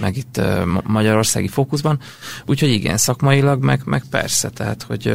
meg 0.00 0.16
itt 0.16 0.40
magyarországi 0.84 1.48
fókuszban. 1.48 1.98
Úgyhogy 2.46 2.70
igen, 2.70 2.96
szakmailag, 2.96 3.62
meg, 3.62 3.82
meg 3.84 4.02
persze, 4.10 4.48
tehát 4.48 4.82
hogy 4.82 5.14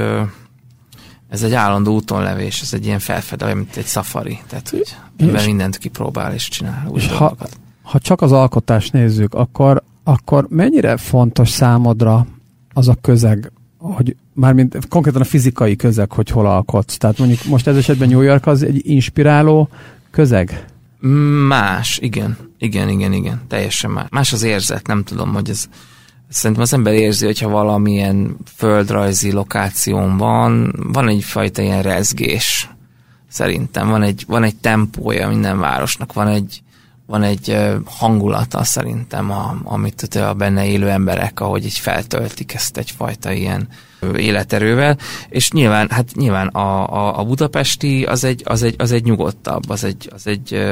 ez 1.29 1.43
egy 1.43 1.53
állandó 1.53 1.93
útonlevés, 1.93 2.61
ez 2.61 2.73
egy 2.73 2.85
ilyen 2.85 2.99
felfedő, 2.99 3.53
mint 3.53 3.75
egy 3.75 3.85
safari, 3.85 4.39
tehát 4.47 4.69
hogy 4.69 4.95
és, 5.17 5.45
mindent 5.45 5.77
kipróbál 5.77 6.33
és 6.33 6.47
csinál. 6.47 6.91
és 6.95 7.07
ha, 7.07 7.35
ha 7.81 7.99
csak 7.99 8.21
az 8.21 8.31
alkotást 8.31 8.93
nézzük, 8.93 9.33
akkor, 9.33 9.83
akkor 10.03 10.45
mennyire 10.49 10.97
fontos 10.97 11.49
számodra 11.49 12.27
az 12.73 12.87
a 12.87 12.97
közeg, 13.01 13.51
hogy 13.77 14.15
mármint 14.33 14.87
konkrétan 14.87 15.21
a 15.21 15.25
fizikai 15.25 15.75
közeg, 15.75 16.11
hogy 16.11 16.29
hol 16.29 16.45
alkotsz. 16.45 16.97
Tehát 16.97 17.17
mondjuk 17.17 17.43
most 17.43 17.67
ez 17.67 17.77
esetben 17.77 18.09
New 18.09 18.21
York 18.21 18.47
az 18.47 18.63
egy 18.63 18.81
inspiráló 18.89 19.69
közeg? 20.11 20.65
Más, 21.47 21.97
igen. 22.01 22.37
Igen, 22.63 22.89
igen, 22.89 23.13
igen. 23.13 23.41
Teljesen 23.47 23.91
más. 23.91 24.07
Más 24.09 24.33
az 24.33 24.43
érzet, 24.43 24.87
nem 24.87 25.03
tudom, 25.03 25.33
hogy 25.33 25.49
ez 25.49 25.65
Szerintem 26.29 26.61
az 26.63 26.73
ember 26.73 26.93
érzi, 26.93 27.25
hogyha 27.25 27.49
valamilyen 27.49 28.37
földrajzi 28.55 29.31
lokáción 29.31 30.17
van, 30.17 30.73
van 30.93 31.07
egyfajta 31.07 31.61
ilyen 31.61 31.81
rezgés. 31.81 32.69
Szerintem 33.29 33.89
van 33.89 34.01
egy, 34.01 34.23
van 34.27 34.43
egy 34.43 34.55
tempója 34.55 35.27
minden 35.27 35.59
városnak, 35.59 36.13
van 36.13 36.27
egy, 36.27 36.63
van 37.05 37.23
egy 37.23 37.57
hangulata 37.85 38.63
szerintem, 38.63 39.31
a, 39.31 39.55
amit 39.63 40.01
a 40.01 40.33
benne 40.33 40.65
élő 40.65 40.89
emberek, 40.89 41.39
ahogy 41.39 41.65
így 41.65 41.77
feltöltik 41.77 42.53
ezt 42.53 42.77
egyfajta 42.77 43.31
ilyen 43.31 43.67
életerővel, 44.15 44.97
és 45.29 45.51
nyilván, 45.51 45.89
hát 45.89 46.09
nyilván 46.15 46.47
a, 46.47 46.93
a, 46.93 47.19
a 47.19 47.23
budapesti 47.23 48.03
az 48.03 48.23
egy, 48.23 48.41
az 48.45 48.63
egy, 48.63 48.75
az 48.77 48.91
egy 48.91 49.03
nyugodtabb, 49.03 49.69
az 49.69 49.83
egy, 49.83 50.09
az 50.13 50.27
egy 50.27 50.63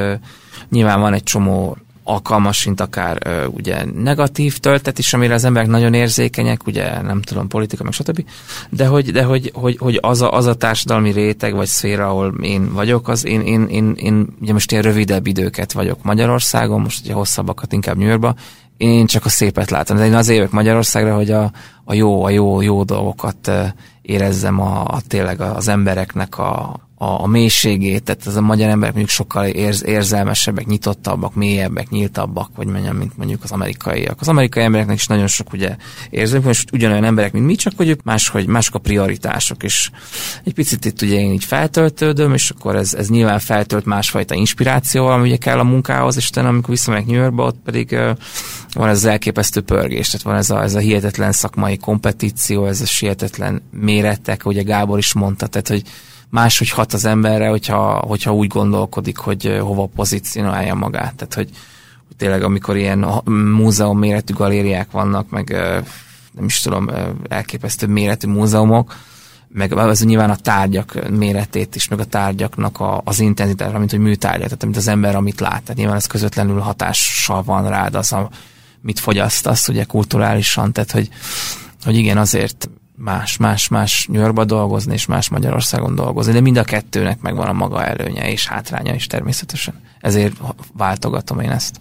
nyilván 0.70 1.00
van 1.00 1.12
egy 1.12 1.22
csomó 1.22 1.76
alkalmas, 2.04 2.64
mint 2.64 2.80
akár 2.80 3.46
ugye 3.50 3.84
negatív 3.84 4.58
töltet 4.58 4.98
is, 4.98 5.14
amire 5.14 5.34
az 5.34 5.44
emberek 5.44 5.68
nagyon 5.68 5.94
érzékenyek, 5.94 6.66
ugye 6.66 7.02
nem 7.02 7.22
tudom, 7.22 7.48
politika, 7.48 7.84
meg 7.84 7.92
stb. 7.92 8.24
De 8.70 8.86
hogy, 8.86 9.12
de 9.12 9.24
hogy, 9.24 9.50
hogy, 9.54 9.76
hogy 9.78 9.98
az, 10.00 10.22
a, 10.22 10.32
az 10.32 10.46
a 10.46 10.54
társadalmi 10.54 11.12
réteg 11.12 11.54
vagy 11.54 11.66
szféra, 11.66 12.08
ahol 12.08 12.34
én 12.42 12.72
vagyok, 12.72 13.08
az 13.08 13.24
én, 13.24 13.40
én, 13.40 13.66
én, 13.68 13.94
én 13.96 14.26
ugye 14.40 14.52
most 14.52 14.70
ilyen 14.70 14.82
rövidebb 14.82 15.26
időket 15.26 15.72
vagyok 15.72 16.02
Magyarországon, 16.02 16.80
most 16.80 17.04
ugye 17.04 17.12
hosszabbakat 17.12 17.72
inkább 17.72 17.96
New 17.96 18.08
Yorkba, 18.08 18.34
én 18.76 19.06
csak 19.06 19.24
a 19.24 19.28
szépet 19.28 19.70
látom. 19.70 19.96
De 19.96 20.06
én 20.06 20.14
az 20.14 20.28
évek 20.28 20.50
Magyarországra, 20.50 21.14
hogy 21.14 21.30
a, 21.30 21.52
a 21.84 21.94
jó, 21.94 22.24
a 22.24 22.30
jó, 22.30 22.60
jó 22.60 22.84
dolgokat 22.84 23.50
érezzem 24.02 24.60
a, 24.60 24.84
a 24.84 25.00
tényleg 25.06 25.40
az 25.40 25.68
embereknek 25.68 26.38
a, 26.38 26.80
a, 27.02 27.22
a 27.22 27.26
mélységét, 27.26 28.02
tehát 28.02 28.26
az 28.26 28.36
a 28.36 28.40
magyar 28.40 28.68
emberek 28.68 28.94
mondjuk 28.94 29.14
sokkal 29.14 29.46
érz, 29.46 29.84
érzelmesebbek, 29.84 30.66
nyitottabbak, 30.66 31.34
mélyebbek, 31.34 31.88
nyíltabbak, 31.88 32.50
vagy 32.56 32.66
mondjam, 32.66 32.96
mint 32.96 33.16
mondjuk 33.16 33.42
az 33.42 33.50
amerikaiak. 33.50 34.20
Az 34.20 34.28
amerikai 34.28 34.62
embereknek 34.62 34.96
is 34.96 35.06
nagyon 35.06 35.26
sok 35.26 35.52
ugye 35.52 35.76
érzelmük, 36.10 36.48
és 36.48 36.64
ugyanolyan 36.72 37.04
emberek, 37.04 37.32
mint 37.32 37.46
mi, 37.46 37.54
csak 37.54 37.72
hogy 37.76 37.88
ők 37.88 38.02
máshogy, 38.02 38.46
mások 38.46 38.74
a 38.74 38.78
prioritások, 38.78 39.62
és 39.62 39.90
egy 40.44 40.54
picit 40.54 40.84
itt 40.84 41.02
ugye 41.02 41.18
én 41.18 41.32
így 41.32 41.44
feltöltődöm, 41.44 42.34
és 42.34 42.50
akkor 42.50 42.76
ez, 42.76 42.94
ez 42.94 43.08
nyilván 43.08 43.38
feltölt 43.38 43.84
másfajta 43.84 44.34
inspirációval, 44.34 45.12
ami 45.12 45.28
ugye 45.28 45.36
kell 45.36 45.58
a 45.58 45.64
munkához, 45.64 46.16
és 46.16 46.28
utána, 46.28 46.48
amikor 46.48 46.70
visszamegyek 46.70 47.06
New 47.06 47.20
Yorkba, 47.20 47.44
ott 47.44 47.60
pedig 47.64 47.98
van 48.72 48.88
ez 48.88 48.96
az 48.96 49.04
elképesztő 49.04 49.60
pörgés, 49.60 50.06
tehát 50.06 50.26
van 50.26 50.36
ez 50.36 50.50
a, 50.50 50.62
ez 50.62 50.74
a 50.74 50.78
hihetetlen 50.78 51.32
szakmai 51.32 51.76
kompetíció, 51.76 52.66
ez 52.66 52.80
a 52.80 52.84
hihetetlen 52.98 53.62
méretek, 53.70 54.46
ugye 54.46 54.62
Gábor 54.62 54.98
is 54.98 55.12
mondta, 55.12 55.46
tehát 55.46 55.68
hogy 55.68 55.82
máshogy 56.32 56.70
hat 56.70 56.92
az 56.92 57.04
emberre, 57.04 57.48
hogyha, 57.48 57.94
hogyha 57.94 58.34
úgy 58.34 58.46
gondolkodik, 58.46 59.16
hogy 59.16 59.58
hova 59.60 59.88
pozícionálja 59.94 60.74
magát. 60.74 61.14
Tehát, 61.14 61.34
hogy, 61.34 61.50
tényleg 62.16 62.42
amikor 62.42 62.76
ilyen 62.76 63.06
múzeum 63.56 63.98
méretű 63.98 64.34
galériák 64.34 64.90
vannak, 64.90 65.30
meg 65.30 65.50
nem 66.32 66.44
is 66.44 66.60
tudom, 66.60 66.90
elképesztő 67.28 67.86
méretű 67.86 68.28
múzeumok, 68.28 68.94
meg 69.48 69.72
az 69.72 70.04
nyilván 70.04 70.30
a 70.30 70.36
tárgyak 70.36 71.10
méretét 71.10 71.74
is, 71.74 71.88
meg 71.88 72.00
a 72.00 72.04
tárgyaknak 72.04 72.80
a, 72.80 73.00
az 73.04 73.20
intenzitása, 73.20 73.78
mint 73.78 73.90
hogy 73.90 74.00
műtárgyak, 74.00 74.44
tehát 74.44 74.64
mint 74.64 74.76
az 74.76 74.88
ember, 74.88 75.16
amit 75.16 75.40
lát. 75.40 75.62
Tehát 75.62 75.76
nyilván 75.76 75.96
ez 75.96 76.06
közvetlenül 76.06 76.58
hatással 76.58 77.42
van 77.42 77.68
rád 77.68 77.94
az, 77.94 78.12
a, 78.12 78.30
mit 78.80 79.00
fogyasztasz, 79.00 79.68
ugye 79.68 79.84
kulturálisan, 79.84 80.72
tehát 80.72 80.90
hogy, 80.90 81.08
hogy 81.84 81.96
igen, 81.96 82.18
azért 82.18 82.68
más, 83.04 83.36
más, 83.36 83.68
más 83.68 84.06
New 84.06 84.20
Yorkba 84.20 84.44
dolgozni, 84.44 84.92
és 84.92 85.06
más 85.06 85.28
Magyarországon 85.28 85.94
dolgozni, 85.94 86.32
de 86.32 86.40
mind 86.40 86.56
a 86.56 86.64
kettőnek 86.64 87.20
megvan 87.20 87.48
a 87.48 87.52
maga 87.52 87.84
előnye 87.84 88.30
és 88.30 88.46
hátránya 88.46 88.94
is 88.94 89.06
természetesen. 89.06 89.74
Ezért 90.00 90.36
váltogatom 90.76 91.40
én 91.40 91.50
ezt. 91.50 91.80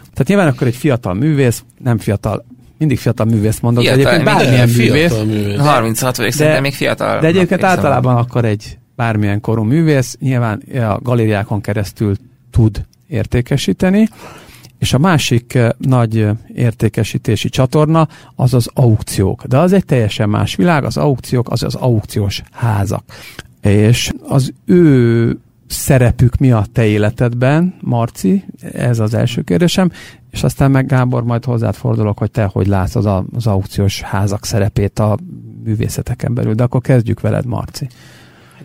Tehát 0.00 0.26
nyilván 0.26 0.46
akkor 0.46 0.66
egy 0.66 0.76
fiatal 0.76 1.14
művész, 1.14 1.64
nem 1.78 1.98
fiatal, 1.98 2.44
mindig 2.78 2.98
fiatal 2.98 3.26
művész 3.26 3.60
mondok, 3.60 3.84
fiatal, 3.84 4.02
de 4.02 4.10
egyébként 4.10 4.36
bármilyen 4.36 4.68
művész. 4.68 5.12
művész. 5.12 5.58
36 5.58 6.16
vagyok, 6.16 6.32
szerintem 6.32 6.62
még 6.62 6.74
fiatal. 6.74 7.20
De 7.20 7.26
egyébként 7.26 7.64
általában 7.64 8.16
akkor 8.16 8.44
egy 8.44 8.78
bármilyen 8.96 9.40
korú 9.40 9.62
művész 9.62 10.16
nyilván 10.20 10.62
a 10.74 11.00
galériákon 11.02 11.60
keresztül 11.60 12.16
tud 12.50 12.84
értékesíteni, 13.08 14.08
és 14.78 14.92
a 14.92 14.98
másik 14.98 15.54
eh, 15.54 15.70
nagy 15.78 16.18
eh, 16.18 16.36
értékesítési 16.54 17.48
csatorna 17.48 18.08
az 18.34 18.54
az 18.54 18.68
aukciók. 18.74 19.44
De 19.44 19.58
az 19.58 19.72
egy 19.72 19.84
teljesen 19.84 20.28
más 20.28 20.54
világ, 20.54 20.84
az 20.84 20.96
aukciók 20.96 21.50
az 21.50 21.62
az 21.62 21.74
aukciós 21.74 22.42
házak. 22.50 23.04
És 23.60 24.12
az 24.28 24.52
ő 24.64 25.38
szerepük 25.66 26.36
mi 26.36 26.52
a 26.52 26.64
te 26.72 26.84
életedben, 26.84 27.74
Marci? 27.80 28.44
Ez 28.72 28.98
az 28.98 29.14
első 29.14 29.42
kérdésem. 29.42 29.90
És 30.30 30.42
aztán 30.42 30.70
meg 30.70 30.86
Gábor, 30.86 31.24
majd 31.24 31.44
hozzád 31.44 31.74
fordulok, 31.74 32.18
hogy 32.18 32.30
te 32.30 32.44
hogy 32.44 32.66
látsz 32.66 32.94
az, 32.94 33.06
az 33.34 33.46
aukciós 33.46 34.00
házak 34.00 34.44
szerepét 34.44 34.98
a 34.98 35.18
művészeteken 35.64 36.34
belül. 36.34 36.54
De 36.54 36.62
akkor 36.62 36.80
kezdjük 36.80 37.20
veled, 37.20 37.46
Marci. 37.46 37.88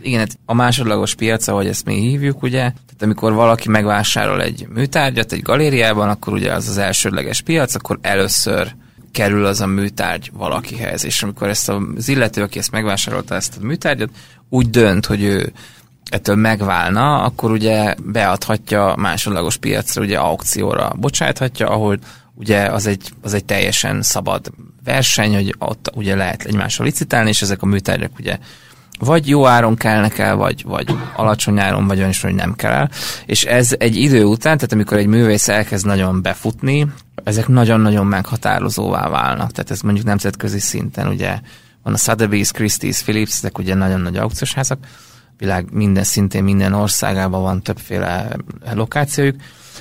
Igen, 0.01 0.19
hát 0.19 0.39
a 0.45 0.53
másodlagos 0.53 1.15
piac, 1.15 1.47
ahogy 1.47 1.67
ezt 1.67 1.85
mi 1.85 1.93
hívjuk, 1.93 2.43
ugye, 2.43 2.59
tehát 2.59 3.01
amikor 3.01 3.33
valaki 3.33 3.69
megvásárol 3.69 4.41
egy 4.41 4.67
műtárgyat 4.73 5.31
egy 5.31 5.41
galériában, 5.41 6.09
akkor 6.09 6.33
ugye 6.33 6.53
az 6.53 6.67
az 6.67 6.77
elsődleges 6.77 7.41
piac, 7.41 7.75
akkor 7.75 7.99
először 8.01 8.75
kerül 9.11 9.45
az 9.45 9.61
a 9.61 9.65
műtárgy 9.65 10.31
valakihez, 10.33 11.05
és 11.05 11.23
amikor 11.23 11.47
ezt 11.47 11.69
az 11.69 12.09
illető, 12.09 12.41
aki 12.41 12.59
ezt 12.59 12.71
megvásárolta 12.71 13.35
ezt 13.35 13.57
a 13.61 13.65
műtárgyat, 13.65 14.09
úgy 14.49 14.69
dönt, 14.69 15.05
hogy 15.05 15.23
ő 15.23 15.51
ettől 16.09 16.35
megválna, 16.35 17.23
akkor 17.23 17.51
ugye 17.51 17.95
beadhatja 18.03 18.93
másodlagos 18.97 19.57
piacra, 19.57 20.01
ugye 20.01 20.17
aukcióra 20.17 20.93
bocsáthatja, 20.95 21.69
ahol 21.69 21.99
ugye 22.35 22.61
az 22.61 22.85
egy, 22.87 23.11
az 23.21 23.33
egy 23.33 23.45
teljesen 23.45 24.01
szabad 24.01 24.51
verseny, 24.83 25.33
hogy 25.33 25.55
ott 25.59 25.91
ugye 25.95 26.15
lehet 26.15 26.43
egymással 26.43 26.85
licitálni, 26.85 27.29
és 27.29 27.41
ezek 27.41 27.61
a 27.61 27.65
műtárgyak 27.65 28.11
ugye 28.19 28.37
vagy 28.99 29.27
jó 29.27 29.47
áron 29.47 29.75
kellnek 29.75 30.17
el, 30.17 30.35
vagy, 30.35 30.63
vagy 30.63 30.95
alacsony 31.15 31.59
áron, 31.59 31.87
vagy 31.87 31.97
olyan 31.97 32.09
is, 32.09 32.21
hogy 32.21 32.33
nem 32.33 32.55
kell 32.55 32.71
el. 32.71 32.89
És 33.25 33.43
ez 33.43 33.75
egy 33.77 33.95
idő 33.95 34.23
után, 34.23 34.55
tehát 34.55 34.73
amikor 34.73 34.97
egy 34.97 35.07
művész 35.07 35.47
elkezd 35.47 35.85
nagyon 35.85 36.21
befutni, 36.21 36.87
ezek 37.23 37.47
nagyon-nagyon 37.47 38.05
meghatározóvá 38.05 39.09
válnak. 39.09 39.51
Tehát 39.51 39.71
ez 39.71 39.81
mondjuk 39.81 40.05
nemzetközi 40.05 40.59
szinten, 40.59 41.07
ugye 41.07 41.39
van 41.83 41.93
a 41.93 41.97
Sotheby's, 41.97 42.49
Christie's, 42.53 42.99
Philips, 43.03 43.37
ezek 43.37 43.57
ugye 43.57 43.75
nagyon 43.75 44.01
nagy 44.01 44.17
aukciós 44.17 44.55
világ 45.37 45.67
minden 45.71 46.03
szintén, 46.03 46.43
minden 46.43 46.73
országában 46.73 47.41
van 47.41 47.61
többféle 47.61 48.27
lokációjuk, 48.73 49.35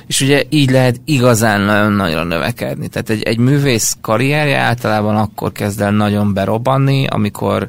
és 0.07 0.21
ugye 0.21 0.43
így 0.49 0.71
lehet 0.71 1.01
igazán 1.05 1.61
nagyon 1.61 1.93
nagyra 1.93 2.25
növekedni. 2.25 2.89
Tehát 2.89 3.11
egy, 3.11 3.23
egy 3.23 3.39
művész 3.39 3.97
karrierje 4.01 4.59
általában 4.59 5.17
akkor 5.17 5.53
kezd 5.53 5.81
el 5.81 5.91
nagyon 5.91 6.35
berobbanni, 6.35 7.07
amikor 7.07 7.69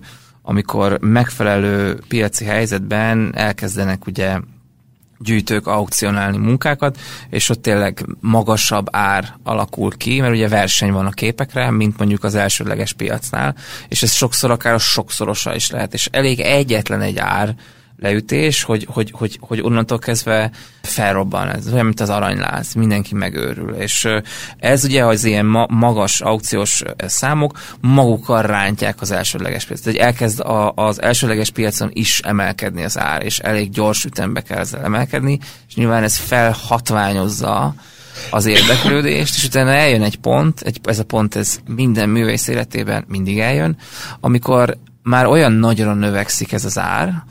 amikor 0.49 0.97
megfelelő 1.01 1.99
piaci 2.07 2.45
helyzetben 2.45 3.31
elkezdenek 3.35 4.05
ugye 4.05 4.39
gyűjtők 5.19 5.67
aukcionálni 5.67 6.37
munkákat, 6.37 6.99
és 7.29 7.49
ott 7.49 7.61
tényleg 7.61 8.05
magasabb 8.19 8.87
ár 8.91 9.33
alakul 9.43 9.97
ki, 9.97 10.19
mert 10.19 10.33
ugye 10.33 10.47
verseny 10.47 10.91
van 10.91 11.05
a 11.05 11.11
képekre, 11.11 11.71
mint 11.71 11.97
mondjuk 11.97 12.23
az 12.23 12.35
elsődleges 12.35 12.93
piacnál, 12.93 13.55
és 13.87 14.03
ez 14.03 14.11
sokszor 14.13 14.51
akár 14.51 14.73
a 14.73 14.77
sokszorosa 14.77 15.55
is 15.55 15.69
lehet, 15.69 15.93
és 15.93 16.09
elég 16.11 16.39
egyetlen 16.39 17.01
egy 17.01 17.17
ár, 17.17 17.55
leütés, 18.01 18.63
hogy, 18.63 18.87
hogy, 18.89 19.11
hogy, 19.11 19.37
hogy 19.41 19.61
onnantól 19.61 19.99
kezdve 19.99 20.51
felrobban, 20.81 21.49
ez 21.49 21.73
olyan, 21.73 21.85
mint 21.85 21.99
az 21.99 22.09
aranyláz, 22.09 22.73
mindenki 22.73 23.15
megőrül. 23.15 23.73
És 23.73 24.07
ez 24.57 24.83
ugye 24.83 25.05
az 25.05 25.23
ilyen 25.23 25.45
ma- 25.45 25.67
magas 25.69 26.21
aukciós 26.21 26.83
számok 26.97 27.59
magukkal 27.81 28.41
rántják 28.41 29.01
az 29.01 29.11
elsődleges 29.11 29.65
piacot. 29.65 29.85
Tehát 29.85 29.99
elkezd 29.99 30.39
a, 30.39 30.71
az 30.75 31.01
elsődleges 31.01 31.49
piacon 31.49 31.89
is 31.93 32.19
emelkedni 32.19 32.83
az 32.83 32.99
ár, 32.99 33.23
és 33.23 33.39
elég 33.39 33.69
gyors 33.69 34.05
ütembe 34.05 34.41
kell 34.41 34.57
ezzel 34.57 34.83
emelkedni, 34.83 35.39
és 35.67 35.75
nyilván 35.75 36.03
ez 36.03 36.17
felhatványozza 36.17 37.73
az 38.31 38.45
érdeklődést, 38.45 39.35
és 39.35 39.43
utána 39.43 39.71
eljön 39.71 40.03
egy 40.03 40.19
pont, 40.19 40.61
egy, 40.61 40.79
ez 40.83 40.99
a 40.99 41.03
pont 41.03 41.35
ez 41.35 41.59
minden 41.67 42.09
művész 42.09 42.47
életében 42.47 43.05
mindig 43.07 43.39
eljön, 43.39 43.77
amikor 44.19 44.77
már 45.03 45.25
olyan 45.25 45.51
nagyra 45.51 45.93
növekszik 45.93 46.51
ez 46.51 46.65
az 46.65 46.77
ár, 46.77 47.23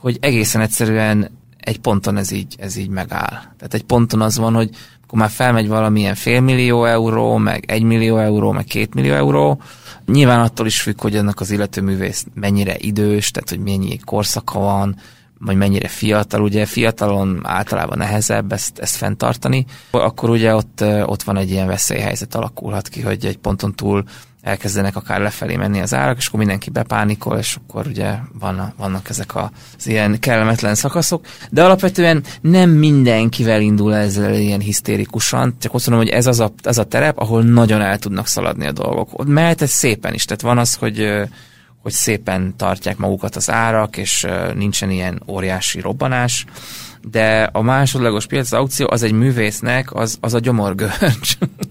hogy 0.00 0.18
egészen 0.20 0.60
egyszerűen 0.60 1.30
egy 1.60 1.78
ponton 1.78 2.16
ez 2.16 2.30
így, 2.30 2.54
ez 2.58 2.76
így 2.76 2.88
megáll. 2.88 3.28
Tehát 3.28 3.74
egy 3.74 3.84
ponton 3.84 4.20
az 4.20 4.38
van, 4.38 4.54
hogy 4.54 4.70
akkor 5.04 5.18
már 5.18 5.30
felmegy 5.30 5.68
valamilyen 5.68 6.14
félmillió 6.14 6.84
euró, 6.84 7.36
meg 7.36 7.64
egy 7.66 7.82
millió 7.82 8.18
euró, 8.18 8.52
meg 8.52 8.64
két 8.64 8.94
millió 8.94 9.14
euró. 9.14 9.60
Nyilván 10.06 10.40
attól 10.40 10.66
is 10.66 10.80
függ, 10.80 11.00
hogy 11.00 11.16
annak 11.16 11.40
az 11.40 11.50
illető 11.50 11.80
művész 11.82 12.26
mennyire 12.34 12.74
idős, 12.78 13.30
tehát 13.30 13.48
hogy 13.48 13.58
mennyi 13.58 13.98
korszaka 14.04 14.58
van, 14.58 14.96
vagy 15.38 15.56
mennyire 15.56 15.88
fiatal, 15.88 16.42
ugye 16.42 16.66
fiatalon 16.66 17.40
általában 17.42 17.98
nehezebb 17.98 18.52
ezt, 18.52 18.78
ezt 18.78 18.96
fenntartani, 18.96 19.64
akkor 19.90 20.30
ugye 20.30 20.54
ott, 20.54 20.84
ott 21.04 21.22
van 21.22 21.36
egy 21.36 21.50
ilyen 21.50 21.66
veszélyhelyzet 21.66 22.34
alakulhat 22.34 22.88
ki, 22.88 23.00
hogy 23.00 23.24
egy 23.24 23.38
ponton 23.38 23.74
túl 23.74 24.04
elkezdenek 24.42 24.96
akár 24.96 25.20
lefelé 25.20 25.56
menni 25.56 25.80
az 25.80 25.94
árak, 25.94 26.16
és 26.16 26.26
akkor 26.26 26.38
mindenki 26.38 26.70
bepánikol, 26.70 27.38
és 27.38 27.56
akkor 27.56 27.86
ugye 27.86 28.14
van, 28.38 28.72
vannak 28.76 29.08
ezek 29.08 29.36
az 29.36 29.86
ilyen 29.86 30.18
kellemetlen 30.20 30.74
szakaszok, 30.74 31.26
de 31.50 31.64
alapvetően 31.64 32.24
nem 32.40 32.70
mindenkivel 32.70 33.60
indul 33.60 33.94
ezzel 33.94 34.34
ilyen 34.34 34.60
hisztérikusan, 34.60 35.56
csak 35.60 35.74
azt 35.74 35.88
mondom, 35.88 36.06
hogy 36.06 36.14
ez 36.14 36.26
az 36.26 36.40
a, 36.40 36.52
az 36.62 36.78
a 36.78 36.84
terep, 36.84 37.18
ahol 37.18 37.42
nagyon 37.42 37.80
el 37.80 37.98
tudnak 37.98 38.26
szaladni 38.26 38.66
a 38.66 38.72
dolgok. 38.72 39.08
Ott 39.12 39.26
mehet 39.26 39.62
ez 39.62 39.70
szépen 39.70 40.14
is, 40.14 40.24
tehát 40.24 40.42
van 40.42 40.58
az, 40.58 40.74
hogy 40.74 41.28
hogy 41.82 41.92
szépen 41.92 42.54
tartják 42.56 42.96
magukat 42.96 43.36
az 43.36 43.50
árak, 43.50 43.96
és 43.96 44.26
nincsen 44.54 44.90
ilyen 44.90 45.22
óriási 45.26 45.80
robbanás, 45.80 46.44
de 47.10 47.42
a 47.52 47.62
másodlagos 47.62 48.26
piac, 48.26 48.52
az 48.52 48.58
aukció, 48.58 48.86
az 48.90 49.02
egy 49.02 49.12
művésznek, 49.12 49.94
az, 49.94 50.18
az 50.20 50.34
a 50.34 50.38
gyomorgörcs. 50.38 51.36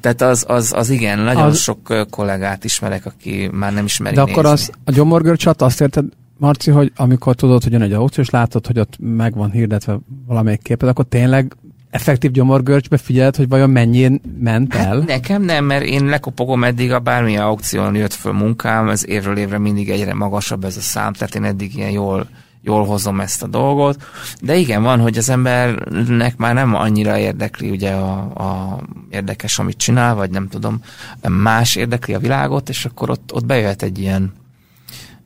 Tehát 0.00 0.22
az, 0.22 0.44
az, 0.48 0.72
az 0.72 0.90
igen, 0.90 1.18
nagyon 1.18 1.42
az... 1.42 1.58
sok 1.58 2.06
kollégát 2.10 2.64
ismerek, 2.64 3.06
aki 3.06 3.50
már 3.52 3.72
nem 3.72 3.84
ismeri 3.84 4.14
De 4.14 4.20
akkor 4.20 4.46
az, 4.46 4.70
a 4.84 4.90
gyomorgörcsat 4.90 5.62
azt 5.62 5.80
érted, 5.80 6.04
Marci, 6.38 6.70
hogy 6.70 6.92
amikor 6.96 7.34
tudod, 7.34 7.62
hogy 7.62 7.72
jön 7.72 7.82
egy 7.82 7.92
aukció, 7.92 8.22
és 8.22 8.30
látod, 8.30 8.66
hogy 8.66 8.78
ott 8.78 8.96
meg 8.98 9.34
van 9.34 9.50
hirdetve 9.50 9.98
valamelyik 10.26 10.62
képet, 10.62 10.88
akkor 10.88 11.04
tényleg 11.04 11.56
effektív 11.90 12.30
gyomorgörcsbe 12.30 12.96
figyeled, 12.96 13.36
hogy 13.36 13.48
vajon 13.48 13.70
mennyien 13.70 14.20
ment 14.40 14.74
el? 14.74 14.96
Hát 14.96 15.06
nekem 15.06 15.42
nem, 15.42 15.64
mert 15.64 15.84
én 15.84 16.04
lekopogom 16.04 16.64
eddig 16.64 16.92
a 16.92 16.98
bármilyen 16.98 17.42
aukción 17.42 17.94
jött 17.94 18.12
föl 18.12 18.32
munkám, 18.32 18.88
ez 18.88 19.08
évről 19.08 19.36
évre 19.36 19.58
mindig 19.58 19.90
egyre 19.90 20.14
magasabb 20.14 20.64
ez 20.64 20.76
a 20.76 20.80
szám, 20.80 21.12
tehát 21.12 21.34
én 21.34 21.44
eddig 21.44 21.76
ilyen 21.76 21.90
jól 21.90 22.28
jól 22.68 22.84
hozom 22.84 23.20
ezt 23.20 23.42
a 23.42 23.46
dolgot, 23.46 24.02
de 24.40 24.56
igen, 24.56 24.82
van, 24.82 25.00
hogy 25.00 25.18
az 25.18 25.28
embernek 25.28 26.36
már 26.36 26.54
nem 26.54 26.74
annyira 26.74 27.18
érdekli 27.18 27.70
ugye 27.70 27.90
a, 27.90 28.18
a 28.18 28.80
érdekes, 29.10 29.58
amit 29.58 29.76
csinál, 29.76 30.14
vagy 30.14 30.30
nem 30.30 30.48
tudom, 30.48 30.80
más 31.28 31.76
érdekli 31.76 32.14
a 32.14 32.18
világot, 32.18 32.68
és 32.68 32.84
akkor 32.84 33.10
ott, 33.10 33.32
ott 33.32 33.46
bejöhet 33.46 33.82
egy 33.82 33.98
ilyen 33.98 34.32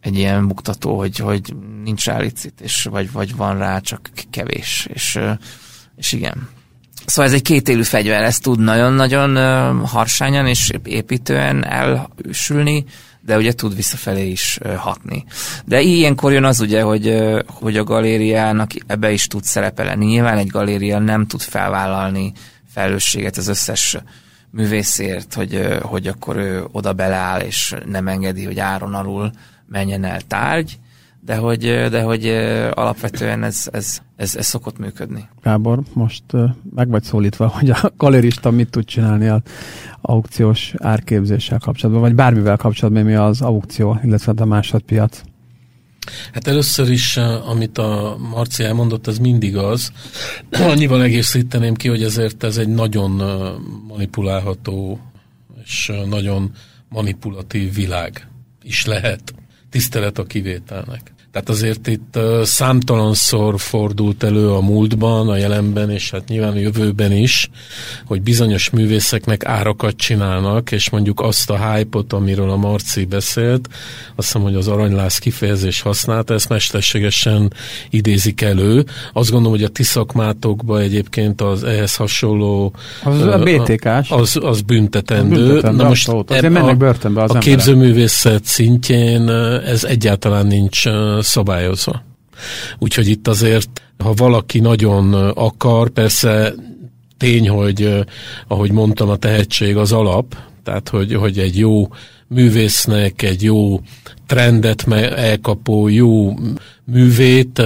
egy 0.01 0.17
ilyen 0.17 0.49
buktató, 0.49 0.97
hogy, 0.97 1.17
hogy 1.17 1.55
nincs 1.85 2.05
rá 2.05 2.19
licit, 2.19 2.61
és 2.61 2.89
vagy, 2.91 3.13
vagy 3.13 3.37
van 3.37 3.59
rá 3.59 3.79
csak 3.79 4.11
kevés, 4.31 4.89
és, 4.93 5.19
és 5.97 6.13
igen. 6.13 6.49
Szóval 7.07 7.31
ez 7.31 7.37
egy 7.37 7.43
kétélű 7.43 7.83
fegyver, 7.83 8.23
ez 8.23 8.39
tud 8.39 8.59
nagyon-nagyon 8.59 9.37
harsányan 9.87 10.47
és 10.47 10.71
építően 10.85 11.67
elsülni, 11.67 12.85
de 13.25 13.37
ugye 13.37 13.53
tud 13.53 13.77
visszafelé 13.77 14.31
is 14.31 14.59
hatni. 14.77 15.25
De 15.65 15.81
ilyenkor 15.81 16.33
jön 16.33 16.45
az 16.45 16.61
ugye, 16.61 16.83
hogy, 16.83 17.23
hogy 17.47 17.77
a 17.77 17.85
galériának 17.85 18.71
ebbe 18.87 19.13
is 19.13 19.27
tud 19.27 19.45
szerepelni. 19.45 20.05
Nyilván 20.05 20.39
egy 20.39 20.47
galéria 20.47 20.99
nem 20.99 21.27
tud 21.27 21.41
felvállalni 21.41 22.33
felelősséget 22.73 23.37
az 23.37 23.49
összes 23.49 23.97
művészért, 24.51 25.35
hogy, 25.35 25.79
hogy 25.83 26.07
akkor 26.07 26.37
ő 26.37 26.65
oda 26.73 26.93
beleáll, 26.93 27.41
és 27.41 27.75
nem 27.87 28.09
engedi, 28.09 28.45
hogy 28.45 28.59
áron 28.59 28.95
alul 28.95 29.31
menjen 29.67 30.05
el 30.05 30.21
tárgy, 30.21 30.79
de 31.25 31.37
hogy, 31.37 31.61
de 31.91 32.03
hogy 32.03 32.27
alapvetően 32.75 33.43
ez, 33.43 33.69
ez, 33.73 33.99
ez, 34.17 34.37
ez 34.37 34.47
szokott 34.47 34.79
működni. 34.79 35.29
Gábor, 35.43 35.83
most 35.93 36.25
meg 36.75 36.89
vagy 36.89 37.03
szólítva, 37.03 37.47
hogy 37.49 37.71
a 37.71 37.93
galerista 37.97 38.51
mit 38.51 38.71
tud 38.71 38.85
csinálni 38.85 39.29
az 39.29 39.41
aukciós 40.01 40.75
árképzéssel 40.79 41.59
kapcsolatban, 41.59 42.03
vagy 42.03 42.15
bármivel 42.15 42.57
kapcsolatban, 42.57 43.03
mi 43.03 43.15
az 43.15 43.43
aukció, 43.43 44.01
illetve 44.05 44.33
a 44.37 44.45
másodpiac. 44.45 45.23
Hát 46.33 46.47
először 46.47 46.91
is, 46.91 47.17
amit 47.47 47.79
a 47.79 48.17
Marci 48.31 48.65
elmondott, 48.65 49.07
ez 49.07 49.19
mindig 49.19 49.57
az. 49.57 49.93
Annyival 50.51 51.03
egészíteném 51.03 51.75
ki, 51.75 51.89
hogy 51.89 52.03
ezért 52.03 52.43
ez 52.43 52.57
egy 52.57 52.69
nagyon 52.69 53.11
manipulálható 53.89 55.01
és 55.65 55.93
nagyon 56.09 56.51
manipulatív 56.89 57.75
világ 57.75 58.29
is 58.63 58.87
lehet. 58.87 59.35
Tisztelet 59.71 60.19
a 60.19 60.25
kivételnek. 60.25 61.12
Tehát 61.33 61.49
azért 61.49 61.87
itt 61.87 62.19
számtalanszor 62.43 63.61
fordult 63.61 64.23
elő 64.23 64.51
a 64.51 64.61
múltban, 64.61 65.29
a 65.29 65.37
jelenben, 65.37 65.91
és 65.91 66.11
hát 66.11 66.29
nyilván 66.29 66.53
a 66.53 66.59
jövőben 66.59 67.13
is, 67.13 67.51
hogy 68.07 68.23
bizonyos 68.23 68.71
művészeknek 68.71 69.45
árakat 69.45 69.97
csinálnak, 69.97 70.73
és 70.73 70.91
mondjuk 70.91 71.21
azt 71.21 71.51
a 71.51 71.73
hype-ot, 71.73 72.13
amiről 72.13 72.51
a 72.51 72.57
Marci 72.57 73.05
beszélt, 73.05 73.69
azt 74.17 74.27
hiszem, 74.27 74.43
hogy 74.43 74.55
az 74.55 74.69
aranylász 74.69 75.19
kifejezés 75.19 75.81
használta, 75.81 76.35
ezt 76.35 76.49
mesterségesen 76.49 77.53
idézik 77.91 78.41
elő. 78.41 78.85
Azt 79.13 79.31
gondolom, 79.31 79.57
hogy 79.57 79.67
a 79.67 79.69
ti 79.69 79.83
szakmátokban 79.83 80.81
egyébként 80.81 81.41
az 81.41 81.65
ehhez 81.65 81.97
hasonló... 81.97 82.73
Az 83.05 83.21
a 83.21 83.39
BTK-s. 83.39 84.11
Az, 84.11 84.39
az 84.43 84.61
büntetendő. 84.61 85.47
büntetendő 85.47 85.83
Na 85.83 85.89
most 85.89 86.09
azért 86.09 86.53
mennek 86.53 86.77
börtönbe 86.77 87.23
az 87.23 87.31
A 87.31 87.39
képzőművészet 87.39 88.45
szintjén 88.45 89.29
ez 89.65 89.85
egyáltalán 89.85 90.47
nincs 90.47 90.87
szabályozva. 91.27 92.05
Úgyhogy 92.79 93.09
itt 93.09 93.29
azért, 93.29 93.83
ha 93.99 94.13
valaki 94.13 94.61
nagyon 94.61 95.15
akar, 95.35 95.91
persze 95.91 96.55
tény, 97.19 97.49
hogy 97.49 98.05
ahogy 98.49 98.73
mondtam, 98.73 99.09
a 99.09 99.17
tehetség 99.17 99.77
az 99.77 99.93
alap, 99.93 100.37
tehát 100.65 100.89
hogy, 100.89 101.15
hogy 101.15 101.39
egy 101.39 101.59
jó 101.59 101.89
művésznek, 102.27 103.23
egy 103.23 103.43
jó 103.43 103.81
trendet 104.27 104.93
elkapó 104.93 105.89
jó 105.89 106.35
művét 106.85 107.63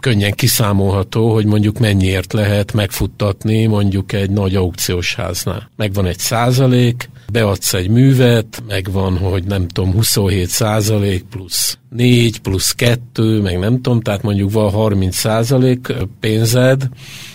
könnyen 0.00 0.32
kiszámolható, 0.32 1.32
hogy 1.32 1.44
mondjuk 1.46 1.78
mennyiért 1.78 2.32
lehet 2.32 2.72
megfuttatni 2.72 3.66
mondjuk 3.66 4.12
egy 4.12 4.30
nagy 4.30 4.54
aukciós 4.54 5.14
háznál. 5.14 5.70
Megvan 5.76 6.06
egy 6.06 6.18
százalék, 6.18 7.10
beadsz 7.32 7.74
egy 7.74 7.88
művet, 7.88 8.62
megvan, 8.68 9.18
hogy 9.18 9.44
nem 9.44 9.68
tudom, 9.68 9.92
27 9.92 10.48
százalék 10.48 11.24
plusz 11.30 11.78
4 11.90 12.40
plusz 12.40 12.72
2, 12.72 13.40
meg 13.40 13.58
nem 13.58 13.74
tudom, 13.74 14.00
tehát 14.00 14.22
mondjuk 14.22 14.52
van 14.52 14.70
30 14.70 15.16
százalék 15.16 15.92
pénzed, 16.20 16.88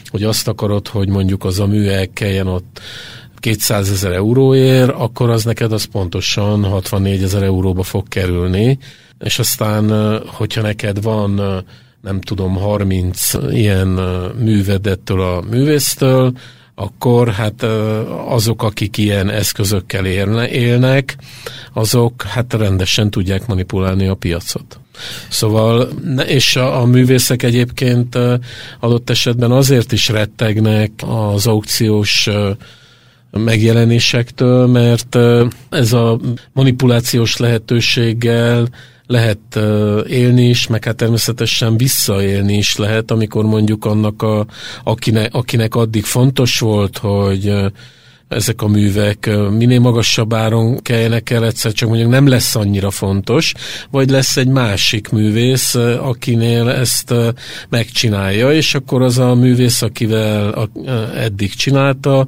hogy 0.09 0.23
azt 0.23 0.47
akarod, 0.47 0.87
hogy 0.87 1.09
mondjuk 1.09 1.43
az 1.45 1.59
a 1.59 1.65
mű 1.65 1.87
elkeljen 1.87 2.47
ott 2.47 2.79
200 3.39 3.91
ezer 3.91 4.11
euróért, 4.11 4.89
akkor 4.89 5.29
az 5.29 5.43
neked 5.43 5.71
az 5.71 5.83
pontosan 5.83 6.63
64 6.63 7.23
ezer 7.23 7.43
euróba 7.43 7.83
fog 7.83 8.07
kerülni, 8.07 8.77
és 9.19 9.39
aztán, 9.39 10.17
hogyha 10.25 10.61
neked 10.61 11.01
van 11.01 11.63
nem 12.01 12.21
tudom, 12.21 12.55
30 12.55 13.33
ilyen 13.49 13.87
művedettől 14.39 15.21
a 15.21 15.41
művésztől, 15.41 16.33
akkor 16.79 17.29
hát 17.29 17.63
azok, 18.27 18.63
akik 18.63 18.97
ilyen 18.97 19.29
eszközökkel 19.29 20.05
élne, 20.05 20.49
élnek, 20.49 21.15
azok 21.73 22.21
hát 22.21 22.53
rendesen 22.53 23.09
tudják 23.09 23.47
manipulálni 23.47 24.07
a 24.07 24.13
piacot. 24.13 24.79
Szóval, 25.29 25.89
és 26.27 26.55
a, 26.55 26.81
a 26.81 26.85
művészek 26.85 27.43
egyébként 27.43 28.17
adott 28.79 29.09
esetben 29.09 29.51
azért 29.51 29.91
is 29.91 30.09
rettegnek 30.09 30.91
az 31.05 31.47
aukciós 31.47 32.29
megjelenésektől, 33.31 34.67
mert 34.67 35.17
ez 35.69 35.93
a 35.93 36.19
manipulációs 36.53 37.37
lehetőséggel 37.37 38.67
lehet 39.07 39.55
élni 40.07 40.43
is, 40.49 40.67
meg 40.67 40.83
hát 40.83 40.95
természetesen 40.95 41.77
visszaélni 41.77 42.57
is 42.57 42.75
lehet, 42.75 43.11
amikor 43.11 43.45
mondjuk 43.45 43.85
annak, 43.85 44.21
a, 44.21 44.45
akinek, 44.83 45.33
akinek 45.33 45.75
addig 45.75 46.03
fontos 46.03 46.59
volt, 46.59 46.97
hogy 46.97 47.53
ezek 48.27 48.61
a 48.61 48.67
művek 48.67 49.29
minél 49.51 49.79
magasabb 49.79 50.33
áron 50.33 50.77
keljenek 50.81 51.29
el, 51.29 51.45
egyszer 51.45 51.71
csak 51.71 51.89
mondjuk 51.89 52.09
nem 52.09 52.27
lesz 52.27 52.55
annyira 52.55 52.91
fontos, 52.91 53.53
vagy 53.91 54.09
lesz 54.09 54.37
egy 54.37 54.47
másik 54.47 55.09
művész, 55.09 55.75
akinél 56.01 56.69
ezt 56.69 57.13
megcsinálja, 57.69 58.51
és 58.51 58.75
akkor 58.75 59.01
az 59.01 59.17
a 59.17 59.35
művész, 59.35 59.81
akivel 59.81 60.69
eddig 61.15 61.53
csinálta, 61.53 62.27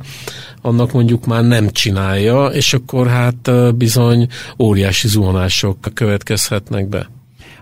annak 0.61 0.91
mondjuk 0.91 1.25
már 1.25 1.43
nem 1.43 1.69
csinálja, 1.69 2.45
és 2.45 2.73
akkor 2.73 3.07
hát 3.07 3.75
bizony 3.75 4.27
óriási 4.59 5.07
zuhanások 5.07 5.77
következhetnek 5.93 6.87
be. 6.87 7.09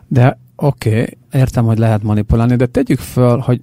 De 0.08 0.40
oké, 0.56 0.90
okay, 0.90 1.18
értem, 1.34 1.66
hogy 1.66 1.78
lehet 1.78 2.04
manipulálni, 2.04 2.56
de 2.56 2.66
tegyük 2.66 3.00
föl, 3.00 3.38
hogy 3.38 3.62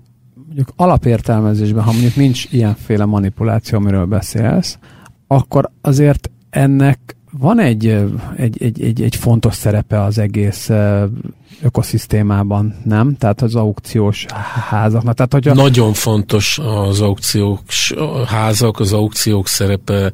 mondjuk 0.55 0.75
alapértelmezésben, 0.77 1.83
ha 1.83 1.93
mondjuk 1.93 2.17
nincs 2.17 2.47
ilyenféle 2.51 3.05
manipuláció, 3.05 3.79
amiről 3.79 4.05
beszélsz, 4.05 4.79
akkor 5.27 5.71
azért 5.81 6.31
ennek 6.51 7.17
van 7.39 7.59
egy, 7.59 7.87
egy, 8.37 8.63
egy, 8.63 8.83
egy, 8.83 9.03
egy 9.03 9.17
fontos 9.17 9.55
szerepe 9.55 10.03
az 10.03 10.19
egész 10.19 10.71
ökoszisztémában, 11.63 12.75
nem? 12.85 13.17
Tehát 13.17 13.43
az 13.43 13.55
aukciós 13.55 14.27
házaknak. 14.69 15.15
Tehát, 15.15 15.33
hogyha... 15.33 15.55
Nagyon 15.55 15.93
fontos 15.93 16.59
az 16.59 17.01
aukciók 17.01 17.61
házak, 18.27 18.81
az 18.81 18.93
aukciók 18.93 19.49
szerepe 19.49 20.13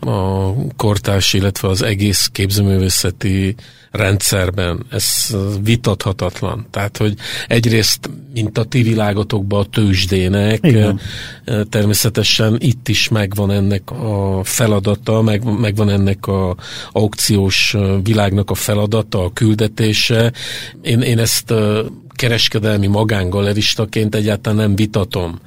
a 0.00 0.50
kortárs, 0.76 1.32
illetve 1.32 1.68
az 1.68 1.82
egész 1.82 2.28
képzőművészeti 2.32 3.54
rendszerben. 3.94 4.86
Ez 4.90 5.36
vitathatatlan. 5.62 6.66
Tehát, 6.70 6.96
hogy 6.96 7.14
egyrészt, 7.46 8.10
mint 8.32 8.58
a 8.58 8.64
ti 8.64 8.82
világotokban 8.82 9.60
a 9.60 9.64
tőzsdének, 9.64 10.58
Igen. 10.62 11.00
természetesen 11.68 12.56
itt 12.60 12.88
is 12.88 13.08
megvan 13.08 13.50
ennek 13.50 13.90
a 13.90 14.40
feladata, 14.44 15.22
meg, 15.22 15.58
megvan 15.60 15.90
ennek 15.90 16.26
a 16.26 16.56
aukciós 16.92 17.76
világnak 18.02 18.50
a 18.50 18.54
feladata, 18.54 19.24
a 19.24 19.32
küldetése. 19.32 20.32
Én, 20.82 21.00
én 21.00 21.18
ezt 21.18 21.54
kereskedelmi 22.14 22.86
magángalleristaként 22.86 24.14
egyáltalán 24.14 24.58
nem 24.58 24.76
vitatom. 24.76 25.40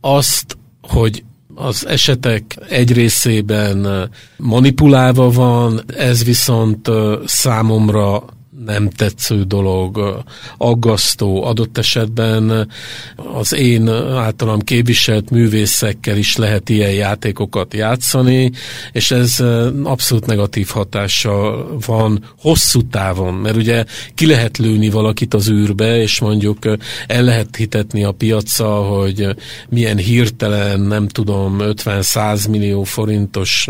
Azt, 0.00 0.58
hogy 0.80 1.22
az 1.58 1.86
esetek 1.86 2.56
egy 2.68 2.92
részében 2.92 4.10
manipulálva 4.36 5.30
van, 5.30 5.80
ez 5.96 6.24
viszont 6.24 6.90
számomra 7.24 8.24
nem 8.64 8.90
tetsző 8.90 9.42
dolog, 9.42 10.22
aggasztó, 10.56 11.44
adott 11.44 11.78
esetben 11.78 12.68
az 13.16 13.54
én 13.54 13.88
általam 13.88 14.60
képviselt 14.60 15.30
művészekkel 15.30 16.16
is 16.16 16.36
lehet 16.36 16.68
ilyen 16.68 16.92
játékokat 16.92 17.74
játszani, 17.74 18.50
és 18.92 19.10
ez 19.10 19.40
abszolút 19.82 20.26
negatív 20.26 20.68
hatása 20.68 21.66
van 21.86 22.24
hosszú 22.38 22.88
távon, 22.88 23.34
mert 23.34 23.56
ugye 23.56 23.84
ki 24.14 24.26
lehet 24.26 24.58
lőni 24.58 24.88
valakit 24.90 25.34
az 25.34 25.50
űrbe, 25.50 26.00
és 26.00 26.20
mondjuk 26.20 26.58
el 27.06 27.22
lehet 27.22 27.56
hitetni 27.56 28.04
a 28.04 28.12
piaca, 28.12 28.74
hogy 28.74 29.36
milyen 29.68 29.96
hirtelen, 29.96 30.80
nem 30.80 31.08
tudom, 31.08 31.56
50-100 31.60 32.50
millió 32.50 32.82
forintos 32.82 33.68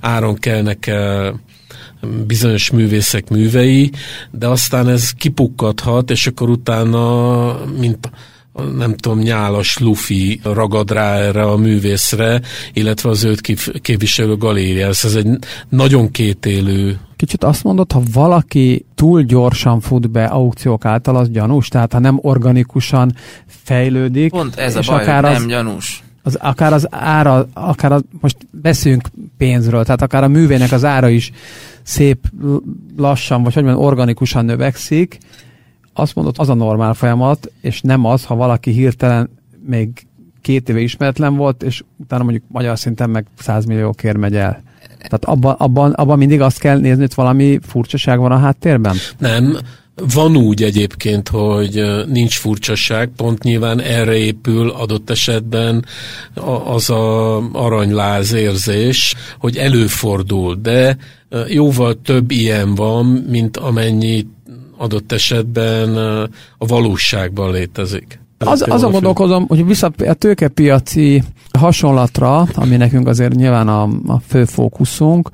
áron 0.00 0.34
kellnek 0.34 0.90
bizonyos 2.26 2.70
művészek 2.70 3.30
művei, 3.30 3.90
de 4.30 4.46
aztán 4.46 4.88
ez 4.88 5.10
kipukkadhat, 5.10 6.10
és 6.10 6.26
akkor 6.26 6.48
utána, 6.48 7.58
mint 7.78 8.10
nem 8.76 8.94
tudom, 8.94 9.18
nyálas 9.18 9.78
lufi 9.78 10.40
ragad 10.42 10.90
rá 10.90 11.16
erre 11.16 11.42
a 11.42 11.56
művészre, 11.56 12.40
illetve 12.72 13.08
az 13.10 13.24
őt 13.24 13.40
képviselő 13.80 14.36
galériára. 14.36 14.88
Ez 15.02 15.14
egy 15.14 15.38
nagyon 15.68 16.10
kétélő 16.10 16.98
Kicsit 17.16 17.44
azt 17.44 17.64
mondod, 17.64 17.92
ha 17.92 18.02
valaki 18.12 18.84
túl 18.94 19.22
gyorsan 19.22 19.80
fut 19.80 20.10
be 20.10 20.24
aukciók 20.24 20.84
által, 20.84 21.16
az 21.16 21.30
gyanús? 21.30 21.68
Tehát 21.68 21.92
ha 21.92 21.98
nem 21.98 22.18
organikusan 22.22 23.14
fejlődik. 23.46 24.30
Pont 24.30 24.56
ez 24.56 24.76
a 24.76 24.80
baj, 24.86 25.02
akár 25.02 25.22
nem 25.22 25.34
az, 25.34 25.46
gyanús. 25.46 26.02
Az, 26.22 26.34
akár 26.34 26.72
az 26.72 26.86
ára, 26.90 27.48
akár 27.52 27.92
az, 27.92 28.02
most 28.20 28.36
beszéljünk 28.50 29.08
pénzről, 29.38 29.84
tehát 29.84 30.02
akár 30.02 30.22
a 30.22 30.28
művének 30.28 30.72
az 30.72 30.84
ára 30.84 31.08
is 31.08 31.32
szép 31.84 32.30
lassan, 32.96 33.42
vagy 33.42 33.54
hogy 33.54 33.62
mondjam, 33.62 33.84
organikusan 33.84 34.44
növekszik, 34.44 35.18
azt 35.92 36.14
mondod, 36.14 36.34
az 36.38 36.48
a 36.48 36.54
normál 36.54 36.94
folyamat, 36.94 37.52
és 37.60 37.80
nem 37.80 38.04
az, 38.04 38.24
ha 38.24 38.34
valaki 38.34 38.70
hirtelen 38.70 39.30
még 39.66 40.06
két 40.40 40.68
éve 40.68 40.80
ismeretlen 40.80 41.36
volt, 41.36 41.62
és 41.62 41.84
utána 41.96 42.22
mondjuk 42.22 42.44
magyar 42.48 42.78
szinten 42.78 43.10
meg 43.10 43.26
100 43.38 43.64
milliókért 43.64 44.18
megy 44.18 44.36
el. 44.36 44.62
Tehát 44.96 45.24
abban, 45.24 45.54
abban, 45.58 45.92
abban 45.92 46.18
mindig 46.18 46.40
azt 46.40 46.58
kell 46.58 46.78
nézni, 46.78 47.00
hogy 47.00 47.12
valami 47.14 47.58
furcsaság 47.62 48.18
van 48.18 48.32
a 48.32 48.38
háttérben? 48.38 48.96
Nem. 49.18 49.56
Van 50.14 50.36
úgy 50.36 50.62
egyébként, 50.62 51.28
hogy 51.28 51.82
nincs 52.06 52.38
furcsaság, 52.38 53.10
pont 53.16 53.42
nyilván 53.42 53.80
erre 53.80 54.16
épül 54.16 54.70
adott 54.70 55.10
esetben 55.10 55.84
az 56.64 56.90
a 56.90 57.36
aranyláz 57.52 58.32
érzés, 58.32 59.14
hogy 59.38 59.56
előfordul, 59.56 60.54
de 60.54 60.96
jóval 61.48 61.94
több 62.02 62.30
ilyen 62.30 62.74
van, 62.74 63.06
mint 63.06 63.56
amennyi 63.56 64.26
adott 64.76 65.12
esetben 65.12 65.96
a 66.58 66.66
valóságban 66.66 67.52
létezik. 67.52 68.20
Az, 68.38 68.64
az 68.68 68.82
a 68.82 68.90
gondolkozom, 68.90 69.46
hogy 69.46 69.66
vissza 69.66 69.92
a 70.06 70.12
tőkepiaci 70.12 71.22
hasonlatra, 71.58 72.48
ami 72.54 72.76
nekünk 72.76 73.08
azért 73.08 73.34
nyilván 73.34 73.68
a, 73.68 73.82
a 74.06 74.20
fő 74.28 74.44
fókuszunk, 74.44 75.30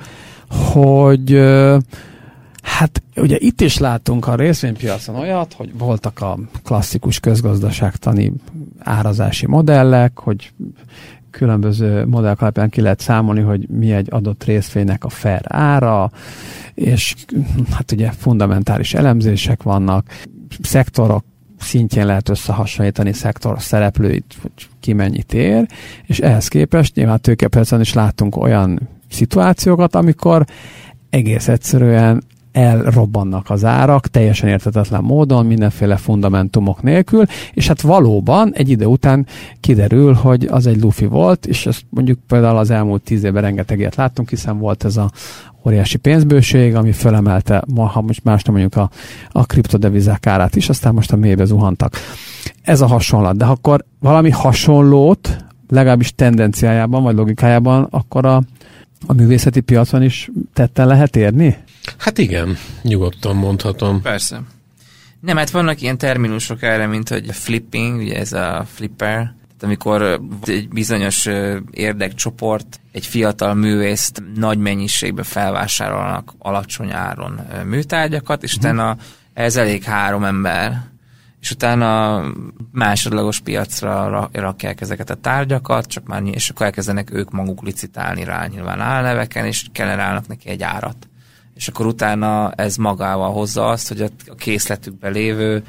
hogy 0.72 1.40
Hát 2.62 3.02
ugye 3.16 3.36
itt 3.38 3.60
is 3.60 3.78
látunk 3.78 4.26
a 4.26 4.34
részvénypiacon 4.34 5.16
olyat, 5.16 5.52
hogy 5.52 5.78
voltak 5.78 6.20
a 6.20 6.38
klasszikus 6.64 7.20
közgazdaságtani 7.20 8.32
árazási 8.78 9.46
modellek, 9.46 10.18
hogy 10.18 10.52
különböző 11.30 12.06
modellek 12.06 12.40
alapján 12.40 12.68
ki 12.68 12.80
lehet 12.80 13.00
számolni, 13.00 13.40
hogy 13.40 13.68
mi 13.68 13.92
egy 13.92 14.08
adott 14.10 14.44
részvénynek 14.44 15.04
a 15.04 15.08
fair 15.08 15.40
ára, 15.44 16.10
és 16.74 17.14
hát 17.70 17.92
ugye 17.92 18.10
fundamentális 18.10 18.94
elemzések 18.94 19.62
vannak, 19.62 20.18
szektorok 20.62 21.24
szintjén 21.58 22.06
lehet 22.06 22.28
összehasonlítani 22.28 23.12
szektor 23.12 23.62
szereplőit, 23.62 24.36
hogy 24.42 24.52
ki 24.80 24.92
mennyit 24.92 25.34
ér, 25.34 25.66
és 26.06 26.18
ehhez 26.18 26.48
képest 26.48 26.94
nyilván 26.94 27.20
tőkepiacon 27.20 27.80
is 27.80 27.92
látunk 27.92 28.36
olyan 28.36 28.88
szituációkat, 29.10 29.94
amikor 29.94 30.44
egész 31.10 31.48
egyszerűen 31.48 32.22
elrobbannak 32.52 33.50
az 33.50 33.64
árak 33.64 34.06
teljesen 34.06 34.48
értetetlen 34.48 35.02
módon, 35.02 35.46
mindenféle 35.46 35.96
fundamentumok 35.96 36.82
nélkül, 36.82 37.24
és 37.52 37.66
hát 37.66 37.80
valóban 37.80 38.52
egy 38.54 38.68
idő 38.68 38.84
után 38.84 39.26
kiderül, 39.60 40.12
hogy 40.12 40.44
az 40.44 40.66
egy 40.66 40.80
lufi 40.80 41.06
volt, 41.06 41.46
és 41.46 41.66
ezt 41.66 41.84
mondjuk 41.88 42.18
például 42.26 42.56
az 42.56 42.70
elmúlt 42.70 43.02
tíz 43.02 43.24
évben 43.24 43.42
rengeteg 43.42 43.78
ilyet 43.78 43.94
láttunk, 43.94 44.28
hiszen 44.28 44.58
volt 44.58 44.84
ez 44.84 44.96
a 44.96 45.10
óriási 45.66 45.96
pénzbőség, 45.96 46.74
ami 46.74 46.92
fölemelte, 46.92 47.64
ha 47.74 48.00
most 48.00 48.24
más 48.24 48.42
nem 48.42 48.54
mondjuk 48.54 48.84
a, 48.84 48.90
a 49.38 49.46
kriptodevizák 49.46 50.26
árát 50.26 50.56
is, 50.56 50.68
aztán 50.68 50.94
most 50.94 51.12
a 51.12 51.16
mélybe 51.16 51.44
zuhantak. 51.44 51.96
Ez 52.62 52.80
a 52.80 52.86
hasonlat, 52.86 53.36
de 53.36 53.44
akkor 53.44 53.84
valami 54.00 54.30
hasonlót, 54.30 55.36
legalábbis 55.68 56.14
tendenciájában 56.14 57.02
vagy 57.02 57.14
logikájában, 57.14 57.86
akkor 57.90 58.26
a, 58.26 58.42
a 59.06 59.12
művészeti 59.12 59.60
piacon 59.60 60.02
is 60.02 60.30
tetten 60.52 60.86
lehet 60.86 61.16
érni? 61.16 61.56
Hát 61.96 62.18
igen, 62.18 62.56
nyugodtan 62.82 63.36
mondhatom. 63.36 64.02
Persze. 64.02 64.42
Nem, 65.20 65.36
hát 65.36 65.50
vannak 65.50 65.80
ilyen 65.80 65.98
terminusok 65.98 66.62
erre, 66.62 66.86
mint 66.86 67.08
hogy 67.08 67.34
flipping, 67.34 68.00
ugye 68.00 68.18
ez 68.18 68.32
a 68.32 68.66
flipper, 68.74 69.16
tehát 69.16 69.62
amikor 69.62 70.20
egy 70.44 70.68
bizonyos 70.68 71.28
érdekcsoport 71.70 72.80
egy 72.92 73.06
fiatal 73.06 73.54
művészt 73.54 74.22
nagy 74.34 74.58
mennyiségben 74.58 75.24
felvásárolnak 75.24 76.34
alacsony 76.38 76.90
áron 76.92 77.40
műtárgyakat, 77.64 78.42
és 78.42 78.54
uh-huh. 78.54 78.72
utána 78.72 78.96
ez 79.34 79.56
elég 79.56 79.82
három 79.82 80.24
ember, 80.24 80.82
és 81.40 81.50
utána 81.50 82.22
másodlagos 82.72 83.40
piacra 83.40 84.28
rakják 84.32 84.80
ezeket 84.80 85.10
a 85.10 85.14
tárgyakat, 85.14 85.86
csak 85.86 86.06
már 86.06 86.22
és 86.24 86.50
akkor 86.50 86.66
elkezdenek 86.66 87.12
ők 87.12 87.30
maguk 87.30 87.62
licitálni 87.62 88.24
rá 88.24 88.46
nyilván 88.46 88.80
állneveken, 88.80 89.46
és 89.46 89.70
generálnak 89.72 90.26
neki 90.26 90.48
egy 90.48 90.62
árat 90.62 91.08
és 91.60 91.68
akkor 91.68 91.86
utána 91.86 92.50
ez 92.50 92.76
magával 92.76 93.32
hozza 93.32 93.66
azt, 93.66 93.88
hogy 93.88 94.00
a 94.26 94.34
készletükben 94.34 95.12
lévő 95.12 95.62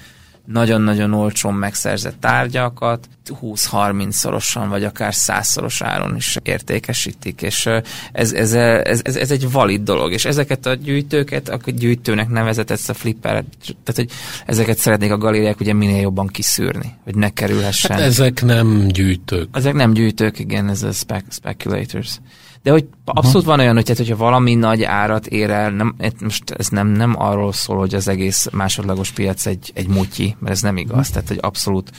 nagyon-nagyon 0.46 1.14
olcsón 1.14 1.54
megszerzett 1.54 2.20
tárgyakat 2.20 3.10
20-30 3.42 4.12
szorosan, 4.12 4.70
vagy 4.70 4.84
akár 4.84 5.14
100 5.14 5.48
szoros 5.48 5.82
áron 5.82 6.16
is 6.16 6.38
értékesítik, 6.44 7.42
és 7.42 7.66
ez, 8.12 8.34
ez, 8.34 8.54
ez, 8.54 9.02
ez, 9.04 9.16
ez 9.16 9.32
egy 9.32 9.52
valid 9.52 9.84
dolog, 9.84 10.12
és 10.12 10.26
ezeket 10.26 10.66
a 10.66 10.74
gyűjtőket, 10.74 11.50
a 11.50 11.60
gyűjtőnek 11.72 12.30
nevezett 12.30 12.70
ezt 12.70 12.90
a 12.90 12.94
flipper, 12.94 13.44
tehát 13.84 13.96
hogy 13.96 14.10
ezeket 14.46 14.78
szeretnék 14.78 15.12
a 15.12 15.18
galériák 15.18 15.60
ugye 15.60 15.74
minél 15.74 16.02
jobban 16.02 16.28
kiszűrni, 16.28 16.94
hogy 17.04 17.16
ne 17.16 17.30
kerülhessen. 17.30 17.96
Hát 17.96 18.06
ezek 18.06 18.44
nem 18.44 18.88
gyűjtők. 18.88 19.50
Ezek 19.52 19.74
nem 19.74 19.94
gyűjtők, 19.94 20.40
igen, 20.40 20.70
ez 20.70 20.84
a 20.84 20.92
spec, 20.92 21.24
speculators. 21.34 22.20
De 22.64 22.72
hogy 22.72 22.88
abszolút 23.06 23.46
van 23.46 23.60
olyan, 23.60 23.74
hogy 23.76 23.84
tehát, 23.84 23.98
hogyha 23.98 24.16
valami 24.16 24.56
nagy 24.56 24.84
árat 24.84 25.28
ér 25.28 25.50
el, 25.50 25.70
nem, 25.70 25.96
most 26.20 26.52
ez 26.52 26.68
nem, 26.68 26.88
nem 26.88 27.14
arról 27.18 27.54
szól, 27.54 27.78
hogy 27.78 27.96
az 27.96 28.08
egész 28.08 28.48
másodlagos 28.52 29.12
piac 29.12 29.46
egy, 29.46 29.72
egy 29.76 29.88
mutyi, 29.88 30.36
mert 30.40 30.54
ez 30.54 30.62
nem 30.62 30.78
igaz. 30.78 31.10
Tehát, 31.10 31.28
hogy 31.28 31.38
abszolút 31.42 31.92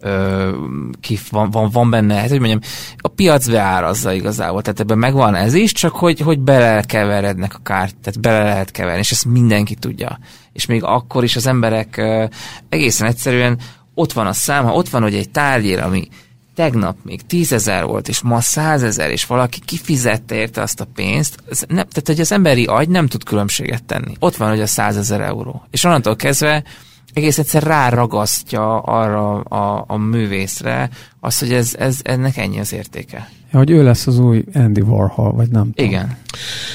ö, 0.00 0.56
kif, 1.00 1.30
van, 1.30 1.50
van, 1.50 1.70
van 1.70 1.90
benne, 1.90 2.14
hát, 2.14 2.28
hogy 2.28 2.38
mondjam, 2.38 2.60
a 2.96 3.08
piac 3.08 3.48
beárazza 3.48 4.12
igazából, 4.12 4.62
tehát 4.62 4.80
ebben 4.80 4.98
megvan 4.98 5.34
ez 5.34 5.54
is, 5.54 5.72
csak 5.72 5.92
hogy, 5.92 6.20
hogy 6.20 6.38
belekeverednek 6.38 7.54
a 7.54 7.60
kárt, 7.62 7.96
tehát 7.96 8.20
bele 8.20 8.42
lehet 8.42 8.70
keverni, 8.70 8.98
és 8.98 9.10
ezt 9.10 9.24
mindenki 9.24 9.74
tudja. 9.74 10.18
És 10.52 10.66
még 10.66 10.84
akkor 10.84 11.24
is 11.24 11.36
az 11.36 11.46
emberek 11.46 11.96
ö, 11.96 12.24
egészen 12.68 13.08
egyszerűen 13.08 13.58
ott 13.94 14.12
van 14.12 14.26
a 14.26 14.32
szám, 14.32 14.64
ha 14.64 14.72
ott 14.72 14.88
van, 14.88 15.02
hogy 15.02 15.14
egy 15.14 15.30
tárgyér, 15.30 15.80
ami 15.80 16.08
tegnap 16.58 16.96
még 17.02 17.26
tízezer 17.26 17.84
volt, 17.84 18.08
és 18.08 18.20
ma 18.20 18.40
százezer, 18.40 19.10
és 19.10 19.26
valaki 19.26 19.60
kifizette 19.64 20.34
érte 20.34 20.62
azt 20.62 20.80
a 20.80 20.86
pénzt, 20.94 21.36
ez 21.50 21.60
nem, 21.68 21.76
tehát 21.76 22.06
hogy 22.06 22.20
az 22.20 22.32
emberi 22.32 22.64
agy 22.64 22.88
nem 22.88 23.06
tud 23.06 23.24
különbséget 23.24 23.84
tenni. 23.84 24.14
Ott 24.18 24.36
van, 24.36 24.48
hogy 24.48 24.60
a 24.60 24.66
százezer 24.66 25.20
euró. 25.20 25.62
És 25.70 25.84
onnantól 25.84 26.16
kezdve 26.16 26.64
egész 27.12 27.38
egyszer 27.38 27.62
ráragasztja 27.62 28.78
arra 28.78 29.40
a, 29.40 29.84
a 29.86 29.96
művészre 29.96 30.90
azt, 31.20 31.40
hogy 31.40 31.52
ez, 31.52 31.74
ez, 31.78 31.98
ennek 32.02 32.36
ennyi 32.36 32.58
az 32.58 32.72
értéke. 32.72 33.30
Ja, 33.52 33.58
hogy 33.58 33.70
ő 33.70 33.82
lesz 33.82 34.06
az 34.06 34.18
új 34.18 34.44
Andy 34.54 34.80
Warhol, 34.80 35.32
vagy 35.32 35.48
nem 35.48 35.70
Igen. 35.74 36.00
Tudom. 36.00 36.16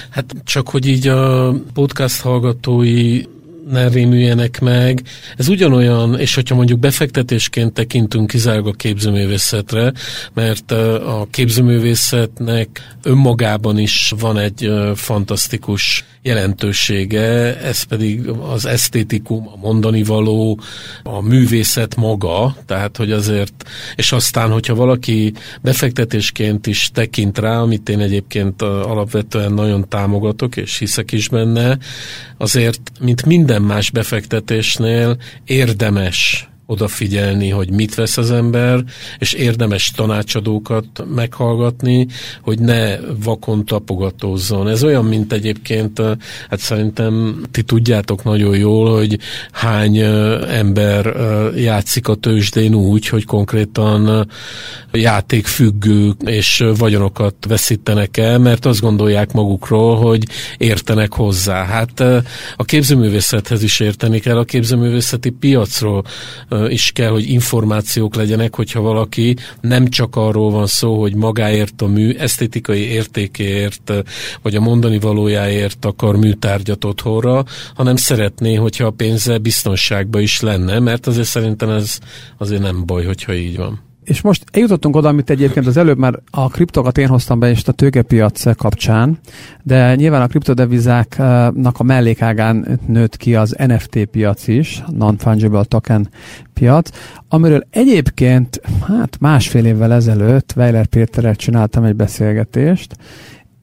Hát 0.09 0.35
csak, 0.43 0.69
hogy 0.69 0.87
így 0.87 1.07
a 1.07 1.53
podcast 1.73 2.21
hallgatói 2.21 3.21
ne 3.69 3.87
rémüljenek 3.87 4.59
meg. 4.59 5.01
Ez 5.37 5.47
ugyanolyan, 5.47 6.19
és 6.19 6.35
hogyha 6.35 6.55
mondjuk 6.55 6.79
befektetésként 6.79 7.73
tekintünk 7.73 8.27
kizárólag 8.27 8.67
a 8.67 8.71
képzőművészetre, 8.71 9.93
mert 10.33 10.71
a 10.71 11.27
képzőművészetnek 11.31 12.95
önmagában 13.03 13.77
is 13.77 14.13
van 14.19 14.37
egy 14.37 14.71
fantasztikus 14.95 16.05
jelentősége, 16.23 17.59
ez 17.61 17.83
pedig 17.83 18.27
az 18.27 18.65
esztétikum, 18.65 19.47
a 19.47 19.57
mondani 19.57 20.03
való, 20.03 20.59
a 21.03 21.21
művészet 21.21 21.95
maga, 21.95 22.55
tehát 22.65 22.97
hogy 22.97 23.11
azért, 23.11 23.53
és 23.95 24.11
aztán, 24.11 24.51
hogyha 24.51 24.75
valaki 24.75 25.33
befektetésként 25.61 26.67
is 26.67 26.89
tekint 26.93 27.37
rá, 27.37 27.59
amit 27.59 27.89
én 27.89 27.99
egyébként 27.99 28.61
alapvetően 28.61 29.53
nagyon 29.53 29.87
támogatok, 29.89 30.57
és 30.57 30.77
hiszek 30.77 31.11
is 31.11 31.29
benne, 31.29 31.77
azért, 32.37 32.81
mint 32.99 33.25
minden 33.25 33.52
más 33.59 33.89
befektetésnél 33.91 35.17
érdemes 35.45 36.47
odafigyelni, 36.65 37.49
hogy 37.49 37.71
mit 37.71 37.95
vesz 37.95 38.17
az 38.17 38.31
ember, 38.31 38.83
és 39.17 39.33
érdemes 39.33 39.91
tanácsadókat 39.95 40.85
meghallgatni, 41.15 42.07
hogy 42.41 42.59
ne 42.59 42.97
vakon 43.23 43.65
tapogatózzon. 43.65 44.67
Ez 44.67 44.83
olyan, 44.83 45.05
mint 45.05 45.33
egyébként, 45.33 46.01
hát 46.49 46.59
szerintem 46.59 47.41
ti 47.51 47.61
tudjátok 47.61 48.23
nagyon 48.23 48.57
jól, 48.57 48.95
hogy 48.95 49.19
hány 49.51 49.97
ember 50.49 51.15
játszik 51.55 52.07
a 52.07 52.15
tőzsdén 52.15 52.73
úgy, 52.73 53.07
hogy 53.07 53.25
konkrétan 53.25 54.27
játékfüggők 54.91 56.21
és 56.25 56.63
vagyonokat 56.77 57.35
veszítenek 57.47 58.17
el, 58.17 58.39
mert 58.39 58.65
azt 58.65 58.81
gondolják 58.81 59.31
magukról, 59.31 59.95
hogy 59.95 60.23
értenek 60.57 61.13
hozzá. 61.13 61.65
Hát 61.65 61.99
a 62.55 62.63
képzőművészethez 62.63 63.63
is 63.63 63.79
érteni 63.79 64.19
kell, 64.19 64.37
a 64.37 64.43
képzőművészeti 64.43 65.29
piacról 65.29 66.03
is 66.67 66.91
kell, 66.91 67.09
hogy 67.09 67.29
információk 67.29 68.15
legyenek, 68.15 68.55
hogyha 68.55 68.81
valaki 68.81 69.35
nem 69.61 69.87
csak 69.87 70.15
arról 70.15 70.51
van 70.51 70.67
szó, 70.67 70.99
hogy 70.99 71.15
magáért 71.15 71.81
a 71.81 71.87
mű, 71.87 72.13
esztétikai 72.13 72.81
értékéért, 72.81 73.93
vagy 74.41 74.55
a 74.55 74.59
mondani 74.59 74.99
valójáért 74.99 75.85
akar 75.85 76.15
műtárgyat 76.15 76.85
otthonra, 76.85 77.43
hanem 77.75 77.95
szeretné, 77.95 78.55
hogyha 78.55 78.85
a 78.85 78.91
pénze 78.91 79.37
biztonságban 79.37 80.21
is 80.21 80.41
lenne, 80.41 80.79
mert 80.79 81.07
azért 81.07 81.27
szerintem 81.27 81.69
ez 81.69 81.97
azért 82.37 82.61
nem 82.61 82.85
baj, 82.85 83.05
hogyha 83.05 83.33
így 83.33 83.57
van. 83.57 83.92
És 84.03 84.21
most 84.21 84.43
eljutottunk 84.51 84.95
oda, 84.95 85.07
amit 85.07 85.29
egyébként 85.29 85.67
az 85.67 85.77
előbb 85.77 85.97
már 85.97 86.19
a 86.31 86.47
kriptokat 86.47 86.97
én 86.97 87.07
hoztam 87.07 87.39
be, 87.39 87.49
és 87.49 87.63
a 87.65 87.71
tőkepiac 87.71 88.55
kapcsán, 88.55 89.19
de 89.63 89.95
nyilván 89.95 90.21
a 90.21 90.27
kriptodevizáknak 90.27 91.79
a 91.79 91.83
mellékágán 91.83 92.79
nőtt 92.87 93.17
ki 93.17 93.35
az 93.35 93.55
NFT 93.57 94.05
piac 94.05 94.47
is, 94.47 94.83
Non-Fungible 94.97 95.63
Token 95.63 96.09
piac, 96.53 96.89
amiről 97.27 97.63
egyébként 97.69 98.61
hát 98.87 99.19
másfél 99.19 99.65
évvel 99.65 99.93
ezelőtt 99.93 100.53
Weiler 100.55 100.85
Péterrel 100.85 101.35
csináltam 101.35 101.83
egy 101.83 101.95
beszélgetést, 101.95 102.95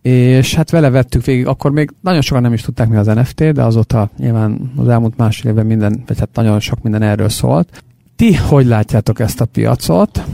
és 0.03 0.55
hát 0.55 0.71
vele 0.71 0.91
vettük 0.91 1.25
végig, 1.25 1.47
akkor 1.47 1.71
még 1.71 1.91
nagyon 2.01 2.21
sokan 2.21 2.43
nem 2.43 2.53
is 2.53 2.63
tudták 2.63 2.89
mi 2.89 2.97
az 2.97 3.07
NFT, 3.07 3.53
de 3.53 3.63
azóta 3.63 4.11
nyilván 4.19 4.73
az 4.77 4.89
elmúlt 4.89 5.17
másfél 5.17 5.51
évben 5.51 5.67
minden, 5.67 6.03
vagy 6.07 6.19
hát 6.19 6.29
nagyon 6.35 6.61
sok 6.61 6.83
minden 6.83 7.03
erről 7.03 7.29
szólt. 7.29 7.83
Ti 8.21 8.35
hogy 8.35 8.67
látjátok 8.67 9.21
ezt 9.21 9.41
a 9.41 9.45
piacot? 9.45 10.25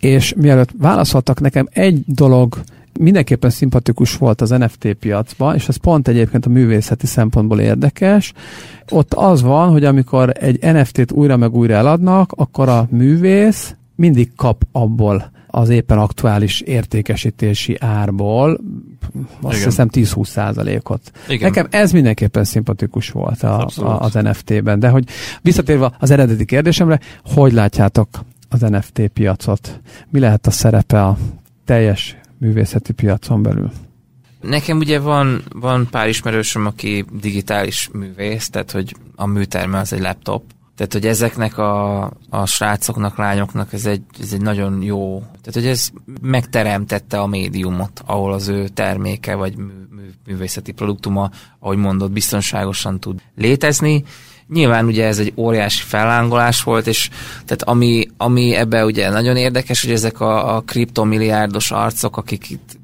És 0.00 0.34
mielőtt 0.36 0.70
válaszoltak 0.78 1.40
nekem, 1.40 1.68
egy 1.72 2.02
dolog 2.06 2.60
mindenképpen 3.00 3.50
szimpatikus 3.50 4.16
volt 4.16 4.40
az 4.40 4.50
NFT 4.50 4.92
piacban, 4.92 5.54
és 5.54 5.68
ez 5.68 5.76
pont 5.76 6.08
egyébként 6.08 6.46
a 6.46 6.50
művészeti 6.50 7.06
szempontból 7.06 7.60
érdekes. 7.60 8.32
Ott 8.90 9.14
az 9.14 9.42
van, 9.42 9.70
hogy 9.70 9.84
amikor 9.84 10.32
egy 10.40 10.58
NFT-t 10.62 11.12
újra 11.12 11.36
meg 11.36 11.54
újra 11.54 11.74
eladnak, 11.74 12.32
akkor 12.32 12.68
a 12.68 12.86
művész 12.90 13.74
mindig 13.94 14.32
kap 14.36 14.62
abból 14.72 15.30
az 15.54 15.68
éppen 15.68 15.98
aktuális 15.98 16.60
értékesítési 16.60 17.76
árból 17.80 18.60
azt 19.40 19.56
Igen. 19.56 19.68
hiszem 19.68 19.88
10-20 19.92 20.26
százalékot. 20.26 21.10
Nekem 21.40 21.66
ez 21.70 21.92
mindenképpen 21.92 22.44
szimpatikus 22.44 23.10
volt 23.10 23.42
a, 23.42 23.68
a, 23.76 24.00
az 24.00 24.12
NFT-ben, 24.12 24.78
de 24.78 24.88
hogy 24.88 25.04
visszatérve 25.42 25.92
az 25.98 26.10
eredeti 26.10 26.44
kérdésemre, 26.44 27.00
hogy 27.24 27.52
látjátok 27.52 28.08
az 28.48 28.60
NFT 28.60 29.08
piacot? 29.08 29.80
Mi 30.10 30.18
lehet 30.18 30.46
a 30.46 30.50
szerepe 30.50 31.04
a 31.04 31.18
teljes 31.64 32.16
művészeti 32.38 32.92
piacon 32.92 33.42
belül? 33.42 33.70
Nekem 34.40 34.78
ugye 34.78 34.98
van, 34.98 35.42
van 35.54 35.88
pár 35.90 36.08
ismerősöm, 36.08 36.66
aki 36.66 37.04
digitális 37.20 37.88
művész, 37.92 38.50
tehát 38.50 38.70
hogy 38.70 38.96
a 39.16 39.26
műterme 39.26 39.78
az 39.78 39.92
egy 39.92 40.00
laptop, 40.00 40.42
tehát, 40.76 40.92
hogy 40.92 41.06
ezeknek 41.06 41.58
a, 41.58 42.02
a 42.30 42.46
srácoknak, 42.46 43.16
lányoknak 43.16 43.72
ez 43.72 43.86
egy, 43.86 44.02
ez 44.20 44.32
egy 44.32 44.40
nagyon 44.40 44.82
jó, 44.82 45.18
tehát, 45.18 45.52
hogy 45.52 45.66
ez 45.66 45.90
megteremtette 46.20 47.20
a 47.20 47.26
médiumot, 47.26 48.02
ahol 48.06 48.32
az 48.32 48.48
ő 48.48 48.68
terméke, 48.68 49.34
vagy 49.34 49.56
mű, 49.56 49.72
mű, 49.90 50.02
művészeti 50.26 50.72
produktuma, 50.72 51.30
ahogy 51.58 51.76
mondod, 51.76 52.10
biztonságosan 52.10 53.00
tud 53.00 53.20
létezni. 53.36 54.04
Nyilván 54.48 54.86
ugye 54.86 55.06
ez 55.06 55.18
egy 55.18 55.32
óriási 55.36 55.82
fellángolás 55.82 56.62
volt, 56.62 56.86
és 56.86 57.10
tehát 57.32 57.62
ami, 57.62 58.08
ami 58.16 58.54
ebbe 58.54 58.84
ugye 58.84 59.10
nagyon 59.10 59.36
érdekes, 59.36 59.82
hogy 59.82 59.92
ezek 59.92 60.20
a, 60.20 60.56
a 60.56 60.60
kriptomilliárdos 60.60 61.70
arcok, 61.70 62.16
akik 62.16 62.50
itt 62.50 62.78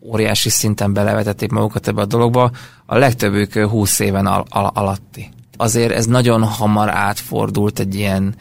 óriási 0.00 0.48
szinten 0.48 0.92
belevetették 0.92 1.50
magukat 1.50 1.88
ebbe 1.88 2.00
a 2.00 2.06
dologba, 2.06 2.50
a 2.86 2.96
legtöbbük 2.96 3.54
20 3.58 3.98
éven 3.98 4.26
al- 4.26 4.46
al- 4.50 4.76
alatti 4.76 5.34
azért 5.56 5.92
ez 5.92 6.06
nagyon 6.06 6.42
hamar 6.42 6.88
átfordult 6.88 7.78
egy 7.78 7.94
ilyen, 7.94 8.34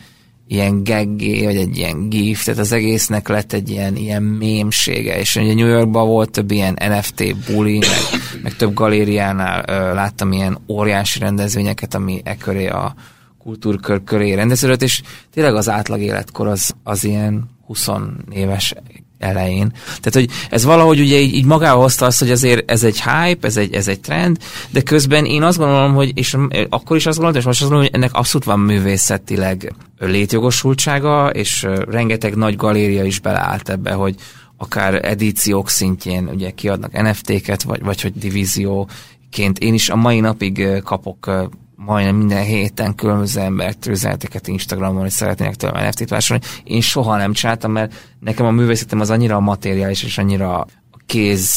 ilyen 0.47 0.83
geggé, 0.83 1.45
vagy 1.45 1.55
egy 1.55 1.77
ilyen 1.77 2.09
gif, 2.09 2.43
tehát 2.43 2.59
az 2.59 2.71
egésznek 2.71 3.27
lett 3.27 3.53
egy 3.53 3.69
ilyen, 3.69 3.95
ilyen 3.95 4.23
mémsége, 4.23 5.19
és 5.19 5.35
ugye 5.35 5.53
New 5.53 5.67
Yorkban 5.67 6.07
volt 6.07 6.31
több 6.31 6.51
ilyen 6.51 6.77
NFT 6.79 7.35
buli, 7.51 7.77
meg, 7.77 8.21
meg 8.43 8.55
több 8.55 8.73
galériánál 8.73 9.63
ö, 9.67 9.93
láttam 9.93 10.31
ilyen 10.31 10.57
óriási 10.67 11.19
rendezvényeket, 11.19 11.93
ami 11.93 12.21
e 12.23 12.37
a 12.75 12.95
kultúrkör 13.37 14.03
köré 14.03 14.33
rendeződött, 14.33 14.81
és 14.81 15.01
tényleg 15.33 15.55
az 15.55 15.69
átlag 15.69 16.01
életkor 16.01 16.47
az, 16.47 16.75
az 16.83 17.03
ilyen 17.03 17.49
20 17.65 17.87
éves 18.31 18.73
elején. 19.19 19.71
Tehát, 19.85 20.13
hogy 20.13 20.29
ez 20.49 20.63
valahogy 20.65 20.99
ugye 20.99 21.19
így, 21.19 21.33
így 21.33 21.45
magával 21.45 21.81
hozta 21.81 22.05
azt, 22.05 22.19
hogy 22.19 22.31
azért 22.31 22.71
ez 22.71 22.83
egy 22.83 23.01
hype, 23.01 23.47
ez 23.47 23.57
egy, 23.57 23.73
ez 23.73 23.87
egy 23.87 23.99
trend, 23.99 24.37
de 24.69 24.81
közben 24.81 25.25
én 25.25 25.43
azt 25.43 25.57
gondolom, 25.57 25.93
hogy, 25.93 26.11
és 26.15 26.37
akkor 26.69 26.95
is 26.95 27.05
azt 27.05 27.17
gondolom, 27.17 27.39
és 27.39 27.45
most 27.45 27.61
azt 27.61 27.69
gondolom, 27.69 27.91
hogy 27.91 28.01
ennek 28.01 28.13
abszolút 28.13 28.47
van 28.47 28.59
művészetileg 28.59 29.73
létjogosultsága, 29.99 31.29
és 31.29 31.67
rengeteg 31.89 32.35
nagy 32.35 32.55
galéria 32.55 33.03
is 33.03 33.19
beleállt 33.19 33.69
ebbe, 33.69 33.91
hogy 33.91 34.15
akár 34.57 35.05
edíciók 35.05 35.69
szintjén 35.69 36.29
ugye 36.33 36.51
kiadnak 36.51 37.01
NFT-ket, 37.01 37.63
vagy, 37.63 37.83
vagy 37.83 38.01
hogy 38.01 38.13
divízióként. 38.13 39.59
Én 39.59 39.73
is 39.73 39.89
a 39.89 39.95
mai 39.95 40.19
napig 40.19 40.67
kapok 40.83 41.49
majdnem 41.75 42.15
minden 42.15 42.43
héten 42.43 42.95
különböző 42.95 43.41
embert 43.41 43.85
üzeneteket 43.85 44.47
Instagramon, 44.47 45.01
hogy 45.01 45.09
szeretnének 45.09 45.55
tőlem 45.55 45.87
NFT-t 45.87 46.09
vásárolni. 46.09 46.51
Én 46.63 46.81
soha 46.81 47.17
nem 47.17 47.33
csináltam, 47.33 47.71
mert 47.71 47.93
nekem 48.19 48.45
a 48.45 48.51
művészetem 48.51 48.99
az 48.99 49.09
annyira 49.09 49.39
materiális 49.39 50.03
és 50.03 50.17
annyira 50.17 50.65
kéz 51.05 51.49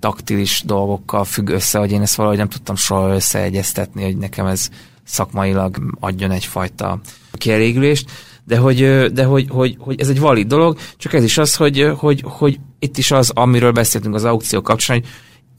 taktilis 0.00 0.62
dolgokkal 0.66 1.24
függ 1.24 1.48
össze, 1.48 1.78
hogy 1.78 1.92
én 1.92 2.02
ezt 2.02 2.14
valahogy 2.14 2.38
nem 2.38 2.48
tudtam 2.48 2.76
soha 2.76 3.14
összeegyeztetni, 3.14 4.04
hogy 4.04 4.16
nekem 4.16 4.46
ez 4.46 4.68
szakmailag 5.04 5.96
adjon 6.00 6.30
egyfajta 6.30 7.00
kielégülést, 7.32 8.10
de 8.44 8.56
hogy, 8.56 8.78
de 9.12 9.24
hogy, 9.24 9.46
hogy, 9.50 9.76
hogy, 9.78 10.00
ez 10.00 10.08
egy 10.08 10.20
valid 10.20 10.46
dolog, 10.46 10.78
csak 10.96 11.12
ez 11.12 11.24
is 11.24 11.38
az, 11.38 11.56
hogy, 11.56 11.92
hogy, 11.96 12.24
hogy 12.26 12.60
itt 12.78 12.98
is 12.98 13.10
az, 13.10 13.30
amiről 13.34 13.72
beszéltünk 13.72 14.14
az 14.14 14.24
aukció 14.24 14.60
kapcsán, 14.62 14.98
hogy 15.00 15.08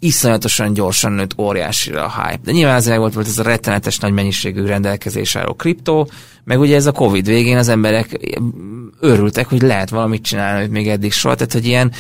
iszonyatosan 0.04 0.74
gyorsan 0.74 1.12
nőtt 1.12 1.36
óriásira 1.38 2.06
a 2.06 2.12
hype. 2.12 2.40
De 2.44 2.52
nyilván 2.52 2.76
azért 2.76 2.98
volt, 2.98 3.14
volt 3.14 3.28
ez 3.28 3.40
a 3.40 3.44
rettenetes 3.44 3.98
nagy 3.98 4.12
mennyiségű 4.12 4.66
rendelkezés 4.66 5.36
álló 5.36 5.54
kriptó, 5.54 6.10
meg 6.44 6.60
ugye 6.60 6.76
ez 6.76 6.86
a 6.86 6.92
Covid 6.92 7.26
végén 7.26 7.58
az 7.58 7.68
emberek 7.68 8.20
örültek, 9.00 9.50
hogy 9.50 9.62
lehet 9.62 9.90
valamit 9.90 10.24
csinálni, 10.24 10.62
hogy 10.62 10.70
még 10.70 10.88
eddig 10.88 11.12
soha. 11.12 11.36
Tehát, 11.36 11.54
hogy 11.54 11.66
ilyen, 11.66 11.92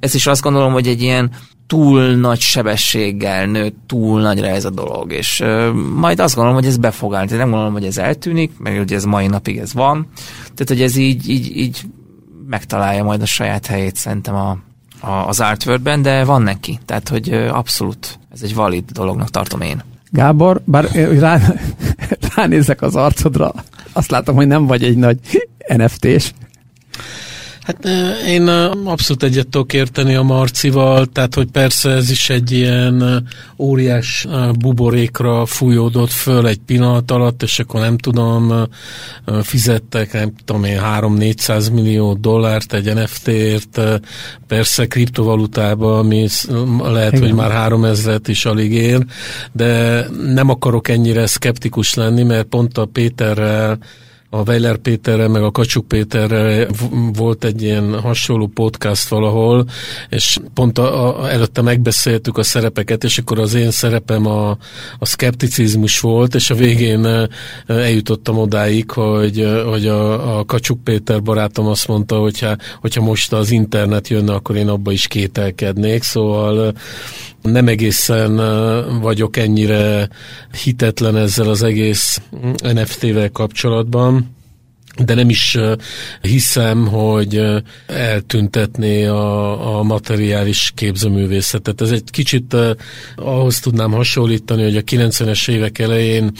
ez 0.00 0.14
is 0.14 0.26
azt 0.26 0.42
gondolom, 0.42 0.72
hogy 0.72 0.86
egy 0.86 1.02
ilyen 1.02 1.30
túl 1.66 2.14
nagy 2.14 2.40
sebességgel 2.40 3.46
nőtt 3.46 3.76
túl 3.86 4.20
nagyra 4.20 4.46
ez 4.46 4.64
a 4.64 4.70
dolog, 4.70 5.12
és 5.12 5.40
uh, 5.40 5.72
majd 5.72 6.20
azt 6.20 6.34
gondolom, 6.34 6.58
hogy 6.58 6.68
ez 6.68 6.76
be 6.76 6.90
fog 6.90 7.14
állni. 7.14 7.36
Nem 7.36 7.50
gondolom, 7.50 7.72
hogy 7.72 7.84
ez 7.84 7.98
eltűnik, 7.98 8.58
meg 8.58 8.80
ugye 8.80 8.96
ez 8.96 9.04
mai 9.04 9.26
napig 9.26 9.58
ez 9.58 9.72
van. 9.72 10.08
Tehát, 10.42 10.68
hogy 10.68 10.82
ez 10.82 10.96
így, 10.96 11.28
így, 11.28 11.56
így 11.56 11.80
megtalálja 12.48 13.04
majd 13.04 13.22
a 13.22 13.26
saját 13.26 13.66
helyét 13.66 13.96
szerintem 13.96 14.34
a, 14.34 14.58
az 15.02 15.40
artworkben, 15.40 16.02
de 16.02 16.24
van 16.24 16.42
neki. 16.42 16.78
Tehát, 16.84 17.08
hogy 17.08 17.32
abszolút 17.32 18.18
ez 18.32 18.42
egy 18.42 18.54
valid 18.54 18.84
dolognak 18.90 19.30
tartom 19.30 19.60
én. 19.60 19.82
Gábor, 20.10 20.60
bár 20.64 20.84
rá, 21.18 21.40
ránézek 22.34 22.82
az 22.82 22.96
arcodra, 22.96 23.52
azt 23.92 24.10
látom, 24.10 24.34
hogy 24.34 24.46
nem 24.46 24.66
vagy 24.66 24.84
egy 24.84 24.96
nagy 24.96 25.18
NFT-s. 25.66 26.32
Hát 27.62 27.84
én 28.26 28.48
abszolút 28.84 29.22
egyet 29.22 29.48
tudok 29.48 29.72
érteni 29.72 30.14
a 30.14 30.22
Marcival, 30.22 31.06
tehát 31.06 31.34
hogy 31.34 31.50
persze 31.50 31.90
ez 31.90 32.10
is 32.10 32.30
egy 32.30 32.50
ilyen 32.50 33.28
óriás 33.58 34.26
buborékra 34.58 35.46
fújódott 35.46 36.10
föl 36.10 36.46
egy 36.46 36.58
pillanat 36.58 37.10
alatt, 37.10 37.42
és 37.42 37.58
akkor 37.58 37.80
nem 37.80 37.98
tudom, 37.98 38.68
fizettek, 39.42 40.12
nem 40.12 40.32
tudom 40.44 40.64
én, 40.64 40.80
3-400 40.82 41.72
millió 41.72 42.14
dollárt 42.14 42.72
egy 42.72 42.94
NFT-ért, 42.94 43.80
persze 44.46 44.86
kriptovalutába, 44.86 45.98
ami 45.98 46.26
lehet, 46.82 47.12
Igen. 47.12 47.24
hogy 47.24 47.34
már 47.34 47.70
3000-et 47.70 48.24
is 48.26 48.44
alig 48.44 48.72
ér, 48.72 49.04
de 49.52 50.04
nem 50.34 50.48
akarok 50.48 50.88
ennyire 50.88 51.26
szkeptikus 51.26 51.94
lenni, 51.94 52.22
mert 52.22 52.46
pont 52.46 52.78
a 52.78 52.84
Péterrel 52.84 53.78
a 54.34 54.42
Weiler 54.46 54.76
Péterrel, 54.76 55.28
meg 55.28 55.42
a 55.42 55.50
Kacsuk 55.50 55.88
Péterrel 55.88 56.68
volt 57.12 57.44
egy 57.44 57.62
ilyen 57.62 58.00
hasonló 58.00 58.46
podcast 58.46 59.08
valahol, 59.08 59.64
és 60.08 60.38
pont 60.54 60.78
a, 60.78 61.20
a, 61.22 61.30
előtte 61.30 61.62
megbeszéltük 61.62 62.38
a 62.38 62.42
szerepeket, 62.42 63.04
és 63.04 63.18
akkor 63.18 63.38
az 63.38 63.54
én 63.54 63.70
szerepem 63.70 64.26
a, 64.26 64.50
a 64.98 65.06
szkepticizmus 65.06 66.00
volt, 66.00 66.34
és 66.34 66.50
a 66.50 66.54
végén 66.54 67.28
eljutottam 67.66 68.38
odáig, 68.38 68.90
hogy, 68.90 69.48
hogy 69.66 69.86
a, 69.86 70.38
a 70.38 70.44
Kacsuk 70.44 70.84
Péter 70.84 71.22
barátom 71.22 71.66
azt 71.66 71.88
mondta, 71.88 72.18
hogyha, 72.18 72.56
hogyha 72.80 73.02
most 73.02 73.32
az 73.32 73.50
internet 73.50 74.08
jönne, 74.08 74.32
akkor 74.34 74.56
én 74.56 74.68
abba 74.68 74.92
is 74.92 75.06
kételkednék, 75.06 76.02
szóval 76.02 76.72
nem 77.42 77.68
egészen 77.68 78.36
vagyok 79.00 79.36
ennyire 79.36 80.08
hitetlen 80.62 81.16
ezzel 81.16 81.48
az 81.48 81.62
egész 81.62 82.20
NFT-vel 82.60 83.30
kapcsolatban 83.30 84.40
de 85.04 85.14
nem 85.14 85.28
is 85.28 85.58
hiszem, 86.20 86.86
hogy 86.86 87.42
eltüntetné 87.86 89.06
a, 89.06 89.78
a 89.78 89.82
materiális 89.82 90.72
képzőművészetet. 90.74 91.80
Ez 91.80 91.90
egy 91.90 92.10
kicsit 92.10 92.56
ahhoz 93.16 93.60
tudnám 93.60 93.92
hasonlítani, 93.92 94.62
hogy 94.62 94.76
a 94.76 94.82
90-es 94.82 95.50
évek 95.50 95.78
elején 95.78 96.32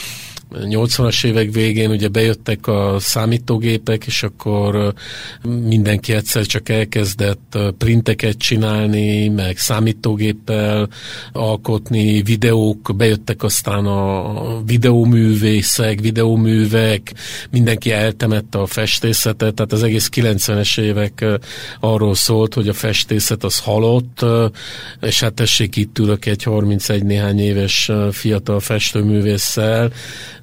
80-as 0.53 1.26
évek 1.26 1.53
végén 1.53 1.90
ugye 1.90 2.09
bejöttek 2.09 2.66
a 2.66 2.96
számítógépek, 2.98 4.07
és 4.07 4.22
akkor 4.22 4.94
mindenki 5.42 6.12
egyszer 6.12 6.46
csak 6.46 6.68
elkezdett 6.68 7.59
printeket 7.78 8.38
csinálni, 8.38 9.28
meg 9.28 9.59
számítógéppel 9.59 10.88
alkotni, 11.32 12.22
videók, 12.22 12.92
bejöttek 12.96 13.42
aztán 13.42 13.86
a 13.86 14.62
videóművészek, 14.64 16.00
videóművek, 16.00 17.14
mindenki 17.50 17.90
eltemette 17.92 18.59
a 18.59 18.66
festészetet, 18.66 19.55
tehát 19.55 19.72
az 19.72 19.82
egész 19.82 20.09
90-es 20.14 20.80
évek 20.80 21.24
arról 21.80 22.14
szólt, 22.14 22.55
hogy 22.55 22.68
a 22.68 22.72
festészet 22.72 23.44
az 23.44 23.59
halott, 23.59 24.24
és 25.00 25.20
hát 25.20 25.34
tessék 25.34 25.76
itt 25.76 25.98
ülök 25.98 26.26
egy 26.26 26.42
31 26.42 27.05
néhány 27.05 27.40
éves 27.40 27.90
fiatal 28.11 28.61
festőművésszel, 28.61 29.92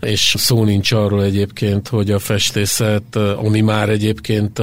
és 0.01 0.35
szó 0.37 0.63
nincs 0.63 0.91
arról 0.91 1.23
egyébként, 1.23 1.87
hogy 1.87 2.11
a 2.11 2.19
festészet, 2.19 3.15
ami 3.15 3.61
már 3.61 3.89
egyébként 3.89 4.61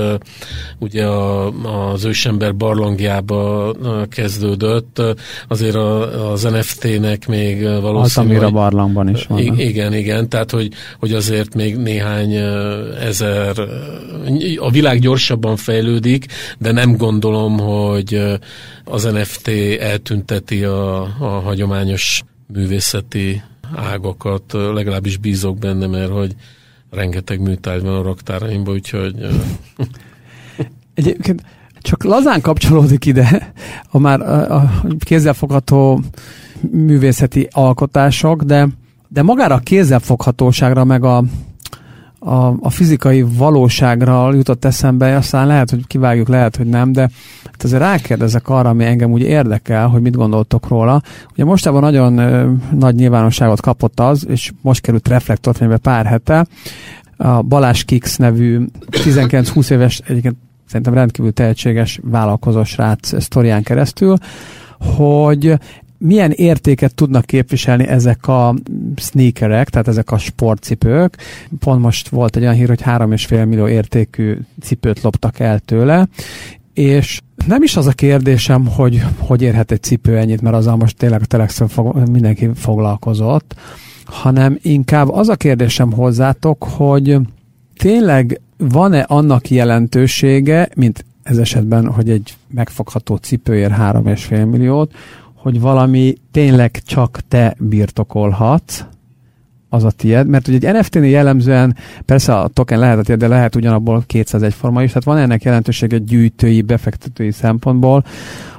ugye 0.78 1.04
a, 1.04 1.50
az 1.92 2.04
ősember 2.04 2.56
barlangjába 2.56 3.74
kezdődött, 4.08 5.02
azért 5.48 5.74
a, 5.74 6.30
az 6.30 6.42
NFT-nek 6.42 7.26
még 7.26 7.62
valószínűleg... 7.62 8.42
a 8.42 8.50
barlangban 8.50 9.08
is 9.08 9.26
van. 9.26 9.38
Igen, 9.38 9.94
igen, 9.94 10.28
tehát 10.28 10.50
hogy, 10.50 10.72
hogy 10.98 11.12
azért 11.12 11.54
még 11.54 11.76
néhány 11.76 12.32
ezer... 13.00 13.54
A 14.58 14.70
világ 14.70 15.00
gyorsabban 15.00 15.56
fejlődik, 15.56 16.26
de 16.58 16.72
nem 16.72 16.96
gondolom, 16.96 17.58
hogy 17.58 18.22
az 18.84 19.04
NFT 19.04 19.48
eltünteti 19.80 20.64
a, 20.64 21.02
a 21.02 21.40
hagyományos 21.44 22.22
művészeti 22.52 23.42
ágakat, 23.74 24.52
legalábbis 24.52 25.16
bízok 25.16 25.58
benne, 25.58 25.86
mert 25.86 26.10
hogy 26.10 26.34
rengeteg 26.90 27.40
műtárgy 27.40 27.82
van 27.82 27.94
a 27.94 28.02
raktáraimban, 28.02 28.74
úgyhogy... 28.74 29.14
Egyébként 30.94 31.42
csak 31.86 32.04
lazán 32.04 32.40
kapcsolódik 32.40 33.04
ide 33.04 33.52
a 33.90 33.98
már 33.98 34.20
a, 34.20 34.54
a 34.54 34.70
kézzelfogható 34.98 36.00
művészeti 36.70 37.48
alkotások, 37.50 38.42
de, 38.42 38.68
de 39.08 39.22
magára 39.22 39.54
a 39.54 39.58
kézzelfoghatóságra, 39.58 40.84
meg 40.84 41.04
a, 41.04 41.24
a, 42.26 42.56
a 42.60 42.70
fizikai 42.70 43.22
valóságra 43.22 44.34
jutott 44.34 44.64
eszembe, 44.64 45.16
aztán 45.16 45.46
lehet, 45.46 45.70
hogy 45.70 45.86
kivágjuk, 45.86 46.28
lehet, 46.28 46.56
hogy 46.56 46.66
nem, 46.66 46.92
de 46.92 47.00
hát 47.44 47.62
azért 47.62 47.82
rákérdezek 47.82 48.48
arra, 48.48 48.68
ami 48.68 48.84
engem 48.84 49.10
úgy 49.10 49.22
érdekel, 49.22 49.88
hogy 49.88 50.00
mit 50.00 50.16
gondoltok 50.16 50.68
róla. 50.68 51.02
Ugye 51.32 51.44
mostában 51.44 51.80
nagyon 51.80 52.18
ö, 52.18 52.50
nagy 52.78 52.94
nyilvánosságot 52.94 53.60
kapott 53.60 54.00
az, 54.00 54.26
és 54.28 54.52
most 54.60 54.80
került 54.80 55.08
reflektorfénybe 55.08 55.76
pár 55.76 56.06
hete, 56.06 56.46
a 57.16 57.42
Balázs 57.42 57.82
Kix 57.82 58.16
nevű 58.16 58.64
19-20 58.90 59.70
éves, 59.70 60.00
egyébként 60.06 60.36
szerintem 60.66 60.94
rendkívül 60.94 61.32
tehetséges 61.32 62.00
vállalkozó 62.02 62.64
srác 62.64 63.22
sztorián 63.22 63.62
keresztül, 63.62 64.16
hogy 64.96 65.58
milyen 65.98 66.30
értéket 66.30 66.94
tudnak 66.94 67.24
képviselni 67.24 67.86
ezek 67.86 68.28
a 68.28 68.54
sneakerek, 68.96 69.68
tehát 69.68 69.88
ezek 69.88 70.10
a 70.10 70.18
sportcipők. 70.18 71.16
Pont 71.58 71.80
most 71.80 72.08
volt 72.08 72.36
egy 72.36 72.42
olyan 72.42 72.54
hír, 72.54 72.68
hogy 72.68 72.82
3,5 72.82 73.48
millió 73.48 73.68
értékű 73.68 74.36
cipőt 74.60 75.02
loptak 75.02 75.38
el 75.38 75.58
tőle, 75.58 76.08
és 76.72 77.20
nem 77.46 77.62
is 77.62 77.76
az 77.76 77.86
a 77.86 77.92
kérdésem, 77.92 78.66
hogy 78.66 79.02
hogy 79.18 79.42
érhet 79.42 79.70
egy 79.70 79.82
cipő 79.82 80.16
ennyit, 80.16 80.40
mert 80.40 80.56
azzal 80.56 80.76
most 80.76 80.96
tényleg 80.96 81.20
a 81.22 81.26
telexről 81.26 81.68
fog, 81.68 82.08
mindenki 82.10 82.50
foglalkozott, 82.54 83.54
hanem 84.04 84.58
inkább 84.62 85.10
az 85.10 85.28
a 85.28 85.36
kérdésem 85.36 85.92
hozzátok, 85.92 86.64
hogy 86.64 87.18
tényleg 87.76 88.40
van-e 88.56 89.00
annak 89.00 89.50
jelentősége, 89.50 90.68
mint 90.74 91.04
ez 91.22 91.38
esetben, 91.38 91.86
hogy 91.86 92.10
egy 92.10 92.34
megfogható 92.48 93.16
cipőért 93.16 93.72
3,5 93.72 94.50
milliót, 94.50 94.92
hogy 95.46 95.60
valami 95.60 96.14
tényleg 96.30 96.80
csak 96.84 97.20
te 97.28 97.56
birtokolhatsz, 97.58 98.84
az 99.68 99.84
a 99.84 99.90
tied, 99.90 100.26
mert 100.26 100.48
ugye 100.48 100.68
egy 100.68 100.74
NFT-nél 100.74 101.10
jellemzően 101.10 101.76
persze 102.04 102.38
a 102.38 102.48
token 102.48 102.78
lehet 102.78 102.98
a 102.98 103.02
tied, 103.02 103.18
de 103.18 103.28
lehet 103.28 103.56
ugyanabból 103.56 104.04
200 104.06 104.42
egyforma 104.42 104.82
is, 104.82 104.88
tehát 104.88 105.04
van 105.04 105.16
ennek 105.16 105.42
jelentősége 105.42 105.98
gyűjtői, 105.98 106.62
befektetői 106.62 107.30
szempontból, 107.30 108.04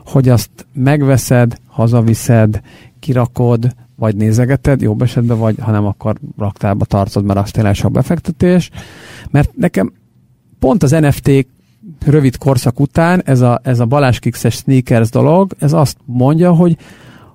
hogy 0.05 0.29
azt 0.29 0.49
megveszed, 0.73 1.59
hazaviszed, 1.67 2.61
kirakod, 2.99 3.75
vagy 3.95 4.15
nézegeted, 4.15 4.81
jobb 4.81 5.01
esetben, 5.01 5.37
vagy 5.37 5.55
ha 5.59 5.71
nem, 5.71 5.85
akkor 5.85 6.15
raktárba 6.37 6.85
tartod, 6.85 7.23
mert 7.23 7.39
az 7.39 7.51
tényleg 7.51 7.75
sok 7.75 7.91
befektetés. 7.91 8.69
Mert 9.29 9.55
nekem 9.55 9.93
pont 10.59 10.83
az 10.83 10.91
NFT 10.91 11.47
rövid 12.05 12.37
korszak 12.37 12.79
után 12.79 13.21
ez 13.25 13.41
a, 13.41 13.59
ez 13.63 13.79
a 13.79 13.85
Balázs 13.85 14.19
Kixes 14.19 14.55
sneakers 14.55 15.09
dolog, 15.09 15.51
ez 15.59 15.73
azt 15.73 15.97
mondja, 16.05 16.53
hogy, 16.53 16.77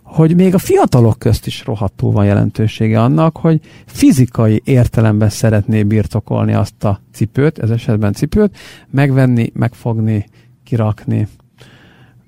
hogy 0.03 0.35
még 0.35 0.55
a 0.55 0.59
fiatalok 0.59 1.19
közt 1.19 1.47
is 1.47 1.65
rohadtul 1.65 2.13
van 2.13 2.25
jelentősége 2.25 3.03
annak, 3.03 3.37
hogy 3.37 3.61
fizikai 3.87 4.63
értelemben 4.65 5.29
szeretné 5.29 5.83
birtokolni 5.83 6.53
azt 6.53 6.85
a 6.85 7.01
cipőt, 7.13 7.59
ez 7.59 7.71
esetben 7.71 8.13
cipőt, 8.13 8.57
megvenni, 8.91 9.51
megfogni, 9.55 10.27
kirakni. 10.65 11.29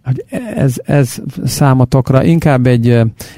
Hogy 0.04 0.24
ez, 0.54 0.74
ez 0.84 1.16
számotokra 1.44 2.24
inkább 2.24 2.66
egy, 2.66 2.88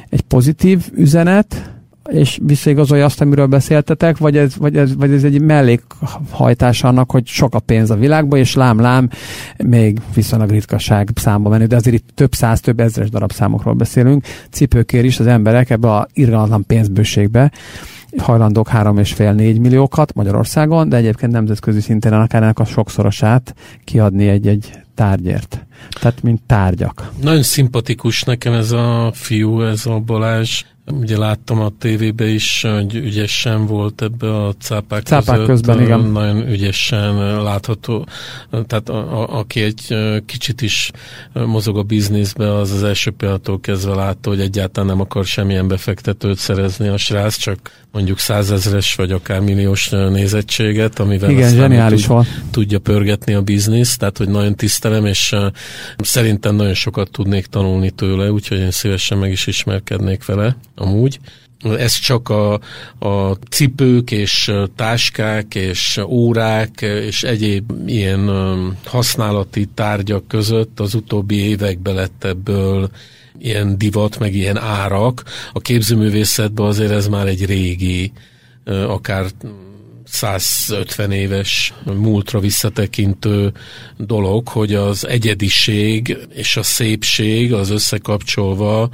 egy 0.08 0.20
pozitív 0.28 0.90
üzenet, 0.94 1.75
és 2.06 2.38
visszaigazolja 2.42 3.04
azt, 3.04 3.20
amiről 3.20 3.46
beszéltetek, 3.46 4.18
vagy 4.18 4.36
ez, 4.36 4.56
vagy 4.56 4.76
ez, 4.76 4.96
vagy 4.96 5.12
ez 5.12 5.24
egy 5.24 5.40
mellékhajtás 5.40 6.84
annak, 6.84 7.10
hogy 7.10 7.26
sok 7.26 7.54
a 7.54 7.60
pénz 7.60 7.90
a 7.90 7.96
világban, 7.96 8.38
és 8.38 8.54
lám-lám 8.54 9.10
még 9.64 10.00
viszonylag 10.14 10.50
ritkaság 10.50 11.10
számba 11.14 11.48
menő, 11.48 11.66
de 11.66 11.76
azért 11.76 11.96
itt 11.96 12.08
több 12.14 12.34
száz, 12.34 12.60
több 12.60 12.80
ezres 12.80 13.10
darab 13.10 13.32
számokról 13.32 13.74
beszélünk. 13.74 14.24
Cipőkér 14.50 15.04
is 15.04 15.20
az 15.20 15.26
emberek 15.26 15.70
ebbe 15.70 15.92
a 15.92 16.06
irgalmatlan 16.12 16.64
pénzbőségbe 16.66 17.52
hajlandók 18.18 18.68
3,5-4 18.72 19.60
milliókat 19.60 20.14
Magyarországon, 20.14 20.88
de 20.88 20.96
egyébként 20.96 21.32
nemzetközi 21.32 21.80
szinten 21.80 22.12
akár 22.12 22.42
ennek 22.42 22.58
a 22.58 22.64
sokszorosát 22.64 23.54
kiadni 23.84 24.28
egy-egy 24.28 24.70
tárgyért. 24.94 25.66
Tehát, 26.00 26.22
mint 26.22 26.42
tárgyak. 26.46 27.12
Nagyon 27.22 27.42
szimpatikus 27.42 28.22
nekem 28.22 28.52
ez 28.52 28.70
a 28.70 29.10
fiú, 29.14 29.62
ez 29.62 29.86
a 29.86 29.98
Balázs. 29.98 30.62
Ugye 30.92 31.18
láttam 31.18 31.60
a 31.60 31.72
tévébe 31.78 32.26
is, 32.26 32.62
hogy 32.62 32.94
ügyesen 32.94 33.66
volt 33.66 34.02
ebbe 34.02 34.44
a 34.44 34.52
cápák, 34.58 35.02
cápák 35.02 35.36
között, 35.36 35.46
közben, 35.46 35.80
igen. 35.80 36.00
Nagyon 36.00 36.48
ügyesen 36.48 37.42
látható. 37.42 38.06
Tehát 38.50 38.88
a, 38.88 39.20
a, 39.20 39.38
aki 39.38 39.60
egy 39.60 39.96
kicsit 40.26 40.62
is 40.62 40.90
mozog 41.32 41.78
a 41.78 41.82
bizniszbe, 41.82 42.54
az 42.54 42.70
az 42.70 42.82
első 42.82 43.10
pillanattól 43.10 43.60
kezdve 43.60 43.94
látta, 43.94 44.28
hogy 44.28 44.40
egyáltalán 44.40 44.88
nem 44.88 45.00
akar 45.00 45.24
semmilyen 45.24 45.68
befektetőt 45.68 46.38
szerezni 46.38 46.88
a 46.88 46.96
srác, 46.96 47.36
csak 47.36 47.58
mondjuk 47.92 48.18
százezres 48.18 48.94
vagy 48.94 49.12
akár 49.12 49.40
milliós 49.40 49.88
nézettséget, 49.88 50.98
amivel 50.98 51.30
Igen, 51.30 51.54
zseniális 51.54 52.06
tud, 52.06 52.26
tudja 52.50 52.78
pörgetni 52.78 53.34
a 53.34 53.42
biznisz, 53.42 53.96
tehát 53.96 54.18
hogy 54.18 54.28
nagyon 54.28 54.54
tisztelem, 54.54 55.06
és 55.06 55.34
szerintem 55.98 56.54
nagyon 56.54 56.74
sokat 56.74 57.10
tudnék 57.10 57.46
tanulni 57.46 57.90
tőle, 57.90 58.30
úgyhogy 58.30 58.58
én 58.58 58.70
szívesen 58.70 59.18
meg 59.18 59.30
is 59.30 59.46
ismerkednék 59.46 60.24
vele 60.24 60.56
amúgy. 60.76 61.18
Ez 61.78 61.98
csak 61.98 62.28
a, 62.28 62.52
a 62.98 63.38
cipők 63.50 64.10
és 64.10 64.52
táskák 64.76 65.54
és 65.54 66.00
órák 66.06 66.80
és 66.80 67.22
egyéb 67.22 67.72
ilyen 67.86 68.30
használati 68.84 69.68
tárgyak 69.74 70.28
között 70.28 70.80
az 70.80 70.94
utóbbi 70.94 71.36
években 71.36 71.94
lett 71.94 72.24
ebből 72.24 72.90
ilyen 73.38 73.78
divat, 73.78 74.18
meg 74.18 74.34
ilyen 74.34 74.58
árak. 74.58 75.22
A 75.52 75.60
képzőművészetben 75.60 76.66
azért 76.66 76.92
ez 76.92 77.08
már 77.08 77.26
egy 77.26 77.46
régi, 77.46 78.12
akár 78.64 79.26
150 80.16 81.12
éves 81.12 81.74
múltra 81.84 82.40
visszatekintő 82.40 83.52
dolog, 83.96 84.48
hogy 84.48 84.74
az 84.74 85.06
egyediség 85.06 86.18
és 86.34 86.56
a 86.56 86.62
szépség 86.62 87.52
az 87.52 87.70
összekapcsolva 87.70 88.88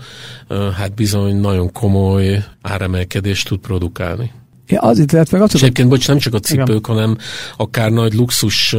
hát 0.76 0.94
bizony 0.94 1.36
nagyon 1.36 1.72
komoly 1.72 2.44
áremelkedést 2.62 3.48
tud 3.48 3.58
produkálni. 3.58 4.30
Az 4.76 4.98
itt 4.98 5.12
lehet 5.12 5.30
meg 5.30 5.40
azt 5.40 5.54
És 5.54 5.62
egyébként, 5.62 5.88
bocs, 5.88 6.08
nem 6.08 6.18
csak 6.18 6.34
a 6.34 6.38
cipők, 6.38 6.66
Igen. 6.68 6.80
hanem 6.84 7.16
akár 7.56 7.90
nagy 7.90 8.14
luxus 8.14 8.76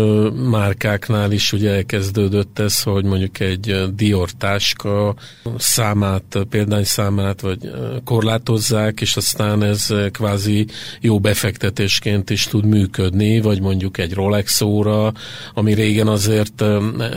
márkáknál 0.49 1.31
is 1.31 1.53
ugye 1.53 1.71
elkezdődött 1.71 2.59
ez, 2.59 2.81
hogy 2.81 3.03
mondjuk 3.03 3.39
egy 3.39 3.83
Dior 3.95 4.29
táska 4.31 5.15
számát, 5.57 6.37
példányszámát 6.49 7.41
vagy 7.41 7.71
korlátozzák, 8.03 9.01
és 9.01 9.15
aztán 9.15 9.63
ez 9.63 9.87
kvázi 10.11 10.65
jó 10.99 11.19
befektetésként 11.19 12.29
is 12.29 12.43
tud 12.43 12.65
működni, 12.65 13.41
vagy 13.41 13.61
mondjuk 13.61 13.97
egy 13.97 14.13
Rolex 14.13 14.61
óra, 14.61 15.13
ami 15.53 15.73
régen 15.73 16.07
azért 16.07 16.63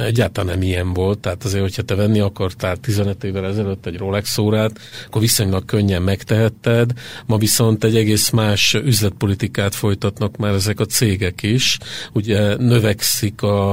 egyáltalán 0.07 0.51
nem 0.51 0.63
ilyen 0.63 0.93
volt, 0.93 1.19
tehát 1.19 1.45
azért, 1.45 1.63
hogyha 1.63 1.83
te 1.83 1.95
venni 1.95 2.21
akartál 2.21 2.77
15 2.77 3.25
évvel 3.25 3.47
ezelőtt 3.47 3.87
egy 3.87 3.97
Rolex 3.97 4.39
órát, 4.39 4.79
akkor 5.07 5.21
viszonylag 5.21 5.65
könnyen 5.65 6.03
megtehetted, 6.03 6.93
ma 7.27 7.37
viszont 7.37 7.85
egy 7.85 7.97
egész 7.97 8.31
más 8.31 8.66
más 8.73 8.85
üzletpolitikát 8.85 9.75
folytatnak 9.75 10.37
már 10.37 10.53
ezek 10.53 10.81
a 10.81 10.85
cégek 10.85 11.43
is. 11.43 11.79
Ugye 12.13 12.57
növekszik 12.57 13.43
a, 13.43 13.71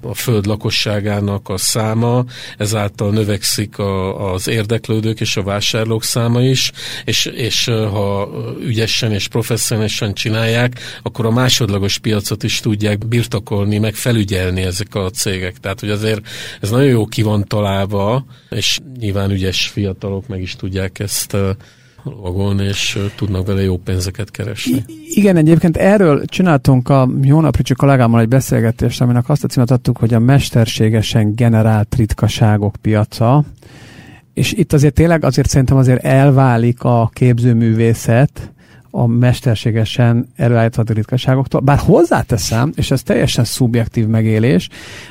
a 0.00 0.14
föld 0.14 0.46
lakosságának 0.46 1.48
a 1.48 1.56
száma, 1.56 2.24
ezáltal 2.58 3.10
növekszik 3.10 3.78
a, 3.78 4.32
az 4.32 4.48
érdeklődők 4.48 5.20
és 5.20 5.36
a 5.36 5.42
vásárlók 5.42 6.04
száma 6.04 6.42
is, 6.42 6.72
és, 7.04 7.24
és 7.24 7.64
ha 7.64 8.28
ügyesen 8.60 9.12
és 9.12 9.28
professzionálisan 9.28 10.14
csinálják, 10.14 10.80
akkor 11.02 11.26
a 11.26 11.30
másodlagos 11.30 11.98
piacot 11.98 12.42
is 12.42 12.60
tudják 12.60 13.06
birtokolni, 13.06 13.78
meg 13.78 13.94
felügyelni 13.94 14.62
ezek 14.62 14.94
a 14.94 15.10
cégek. 15.10 15.58
Tehát, 15.58 15.80
hogy 15.80 15.90
azért 15.90 16.20
ez 16.60 16.70
nagyon 16.70 16.88
jó 16.88 17.06
ki 17.06 17.22
van 17.22 17.44
találva, 17.44 18.26
és 18.50 18.78
nyilván 18.98 19.30
ügyes 19.30 19.66
fiatalok 19.66 20.26
meg 20.26 20.42
is 20.42 20.56
tudják 20.56 20.98
ezt 20.98 21.36
logon, 22.04 22.60
és 22.60 22.98
tudnak 23.16 23.46
vele 23.46 23.62
jó 23.62 23.76
pénzeket 23.76 24.30
keresni. 24.30 24.84
I- 24.86 25.12
igen, 25.14 25.36
egyébként 25.36 25.76
erről 25.76 26.24
csináltunk 26.24 26.88
a 26.88 27.08
jó 27.22 27.40
napricsi 27.40 27.74
kollégámmal 27.74 28.20
egy 28.20 28.28
beszélgetést, 28.28 29.00
aminek 29.00 29.28
azt 29.28 29.44
a 29.44 29.48
címet 29.48 29.70
adtuk, 29.70 29.96
hogy 29.96 30.14
a 30.14 30.18
mesterségesen 30.18 31.34
generált 31.34 31.94
ritkaságok 31.94 32.76
piaca, 32.80 33.44
és 34.34 34.52
itt 34.52 34.72
azért 34.72 34.94
tényleg 34.94 35.24
azért 35.24 35.48
szerintem 35.48 35.76
azért 35.76 36.04
elválik 36.04 36.82
a 36.82 37.10
képzőművészet, 37.12 38.52
a 38.96 39.06
mesterségesen 39.06 40.28
előállítható 40.36 40.94
ritkaságoktól. 40.94 41.60
Bár 41.60 41.78
hozzáteszem, 41.78 42.72
és 42.76 42.90
ez 42.90 43.02
teljesen 43.02 43.44
szubjektív 43.44 44.06
megélés, 44.06 44.68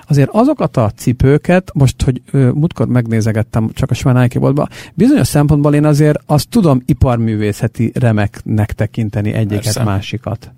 azért 0.07 0.29
azokat 0.31 0.77
a 0.77 0.91
cipőket, 0.95 1.71
most, 1.73 2.01
hogy 2.01 2.21
ö, 2.31 2.51
múltkor 2.51 2.87
megnézegettem 2.87 3.69
csak 3.73 3.91
a 3.91 3.93
Simán 3.93 4.21
Nike 4.21 4.39
boltba, 4.39 4.67
bizonyos 4.93 5.27
szempontból 5.27 5.73
én 5.73 5.85
azért 5.85 6.19
azt 6.25 6.49
tudom 6.49 6.81
iparművészeti 6.85 7.91
remeknek 7.93 8.73
tekinteni 8.73 9.33
egyiket, 9.33 9.63
Persze. 9.63 9.83
másikat. 9.83 10.51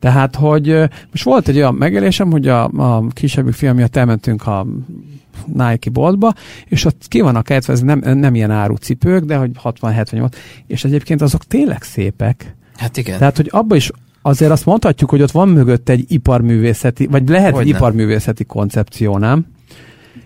Tehát, 0.00 0.36
hogy 0.36 0.88
most 1.10 1.24
volt 1.24 1.48
egy 1.48 1.56
olyan 1.56 1.74
megélésem, 1.74 2.30
hogy 2.30 2.48
a, 2.48 2.64
a 2.64 3.06
kisebbik 3.12 3.54
fiam 3.54 3.76
miatt 3.76 3.96
elmentünk 3.96 4.46
a 4.46 4.66
Nike 5.46 5.90
boltba, 5.90 6.32
és 6.64 6.84
ott 6.84 7.04
ki 7.08 7.20
vannak 7.20 7.50
ejtve, 7.50 7.72
ez 7.72 7.80
nem, 7.80 7.98
nem 7.98 8.34
ilyen 8.34 8.50
árucipők, 8.50 9.24
de 9.24 9.36
hogy 9.36 9.50
60-70 9.64 10.32
és 10.66 10.84
egyébként 10.84 11.22
azok 11.22 11.44
tényleg 11.44 11.82
szépek. 11.82 12.54
Hát 12.76 12.96
igen. 12.96 13.18
Tehát, 13.18 13.36
hogy 13.36 13.48
abba 13.52 13.76
is 13.76 13.90
azért 14.22 14.50
azt 14.50 14.66
mondhatjuk, 14.66 15.10
hogy 15.10 15.22
ott 15.22 15.30
van 15.30 15.48
mögött 15.48 15.88
egy 15.88 16.04
iparművészeti, 16.08 17.06
vagy 17.06 17.28
lehet 17.28 17.52
hogy 17.52 17.60
egy 17.60 17.68
nem. 17.68 17.76
iparművészeti 17.76 18.44
koncepció, 18.44 19.18
nem? 19.18 19.46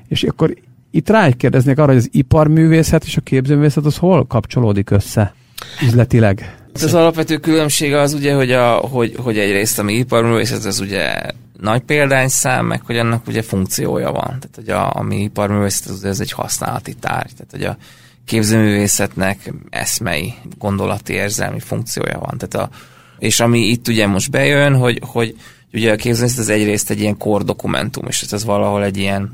És 0.09 0.23
akkor 0.23 0.55
itt 0.91 1.09
rákérdeznék 1.09 1.79
arra, 1.79 1.87
hogy 1.87 1.97
az 1.97 2.09
iparművészet 2.13 3.05
és 3.05 3.17
a 3.17 3.21
képzőművészet 3.21 3.85
az 3.85 3.97
hol 3.97 4.27
kapcsolódik 4.27 4.91
össze 4.91 5.35
üzletileg? 5.83 6.64
Az 6.83 6.95
alapvető 6.95 7.37
különbség 7.37 7.95
az 7.95 8.13
ugye, 8.13 8.35
hogy, 8.35 8.53
a, 8.53 8.73
hogy, 8.75 9.15
hogy 9.19 9.39
egyrészt 9.39 9.79
ami 9.79 9.93
iparművészet, 9.93 10.65
az 10.65 10.81
ugye 10.81 11.15
nagy 11.61 11.81
példányszám, 11.81 12.67
meg 12.67 12.83
hogy 12.85 12.99
annak 12.99 13.27
ugye 13.27 13.43
funkciója 13.43 14.13
van. 14.13 14.23
Tehát, 14.25 14.53
hogy 14.55 14.69
a, 14.69 14.95
ami 14.95 15.23
iparművészet, 15.23 15.89
az, 15.89 16.05
ez 16.05 16.21
egy 16.21 16.33
használati 16.33 16.95
tárgy. 16.95 17.33
Tehát, 17.37 17.51
hogy 17.51 17.65
a 17.65 17.77
képzőművészetnek 18.25 19.53
eszmei, 19.71 20.35
gondolati, 20.59 21.13
érzelmi 21.13 21.61
funkciója 21.61 22.19
van. 22.19 22.39
Tehát 22.39 22.69
a, 22.69 22.77
és 23.19 23.41
ami 23.41 23.61
itt 23.61 23.89
ugye 23.89 24.07
most 24.07 24.31
bejön, 24.31 24.77
hogy, 24.77 25.01
hogy 25.07 25.37
ugye 25.73 25.93
a 25.93 25.97
képzőművészet 25.97 26.41
az 26.41 26.49
egyrészt 26.49 26.91
egy 26.91 27.01
ilyen 27.01 27.17
kordokumentum, 27.17 28.07
és 28.07 28.23
ez 28.31 28.45
valahol 28.45 28.85
egy 28.85 28.97
ilyen 28.97 29.33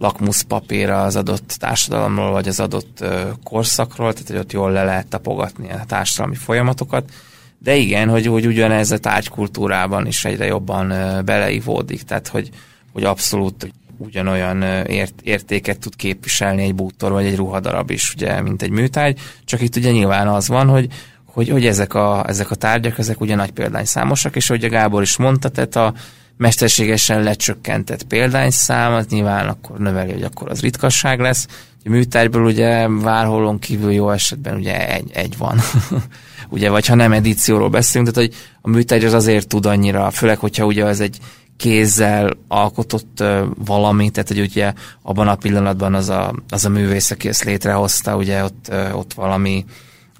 lakmuszpapíra 0.00 1.02
az 1.02 1.16
adott 1.16 1.54
társadalomról, 1.58 2.30
vagy 2.30 2.48
az 2.48 2.60
adott 2.60 3.04
korszakról, 3.44 4.12
tehát 4.12 4.28
hogy 4.28 4.38
ott 4.38 4.52
jól 4.52 4.70
le 4.70 4.84
lehet 4.84 5.06
tapogatni 5.06 5.70
a 5.70 5.84
társadalmi 5.86 6.34
folyamatokat, 6.34 7.10
de 7.58 7.76
igen, 7.76 8.08
hogy, 8.08 8.26
hogy 8.26 8.46
ugyanez 8.46 8.90
a 8.90 8.98
tárgykultúrában 8.98 10.06
is 10.06 10.24
egyre 10.24 10.44
jobban 10.44 10.88
beleivódik, 11.24 12.02
tehát 12.02 12.28
hogy, 12.28 12.50
hogy 12.92 13.04
abszolút 13.04 13.72
ugyanolyan 13.96 14.62
ért, 14.86 15.20
értéket 15.22 15.78
tud 15.78 15.96
képviselni 15.96 16.62
egy 16.62 16.74
bútor 16.74 17.12
vagy 17.12 17.26
egy 17.26 17.36
ruhadarab 17.36 17.90
is, 17.90 18.14
ugye, 18.14 18.40
mint 18.40 18.62
egy 18.62 18.70
műtárgy, 18.70 19.18
csak 19.44 19.60
itt 19.60 19.76
ugye 19.76 19.90
nyilván 19.90 20.28
az 20.28 20.48
van, 20.48 20.68
hogy, 20.68 20.86
hogy, 21.24 21.48
hogy 21.48 21.66
ezek, 21.66 21.94
a, 21.94 22.24
ezek 22.28 22.50
a 22.50 22.54
tárgyak, 22.54 22.98
ezek 22.98 23.20
ugye 23.20 23.34
nagy 23.34 23.50
példányszámosak, 23.50 24.36
és 24.36 24.50
ahogy 24.50 24.64
a 24.64 24.68
Gábor 24.68 25.02
is 25.02 25.16
mondta, 25.16 25.48
tehát 25.48 25.76
a, 25.76 25.94
mesterségesen 26.40 27.22
lecsökkentett 27.22 28.02
példányszám, 28.02 28.92
az 28.92 29.06
nyilván 29.06 29.48
akkor 29.48 29.78
növeli, 29.78 30.12
hogy 30.12 30.22
akkor 30.22 30.50
az 30.50 30.60
ritkasság 30.60 31.20
lesz. 31.20 31.46
A 31.84 31.88
műtárgyból 31.88 32.44
ugye 32.44 32.88
várholón 32.88 33.58
kívül 33.58 33.92
jó 33.92 34.10
esetben 34.10 34.56
ugye 34.56 34.88
egy, 34.94 35.10
egy 35.12 35.36
van. 35.38 35.60
ugye, 36.48 36.70
vagy 36.70 36.86
ha 36.86 36.94
nem 36.94 37.12
edícióról 37.12 37.68
beszélünk, 37.68 38.12
tehát 38.12 38.28
hogy 38.28 38.38
a 38.60 38.68
műtárgy 38.68 39.04
az 39.04 39.12
azért 39.12 39.48
tud 39.48 39.66
annyira, 39.66 40.10
főleg, 40.10 40.38
hogyha 40.38 40.64
ugye 40.64 40.86
ez 40.86 41.00
egy 41.00 41.18
kézzel 41.56 42.36
alkotott 42.48 43.24
valami, 43.64 44.10
tehát 44.10 44.28
hogy 44.28 44.40
ugye 44.40 44.72
abban 45.02 45.28
a 45.28 45.34
pillanatban 45.34 45.94
az 45.94 46.08
a, 46.08 46.34
az 46.48 46.64
a 46.64 46.68
művész, 46.68 47.10
aki 47.10 47.28
ezt 47.28 47.44
létrehozta, 47.44 48.16
ugye 48.16 48.44
ott, 48.44 48.72
ott 48.92 49.12
valami 49.14 49.64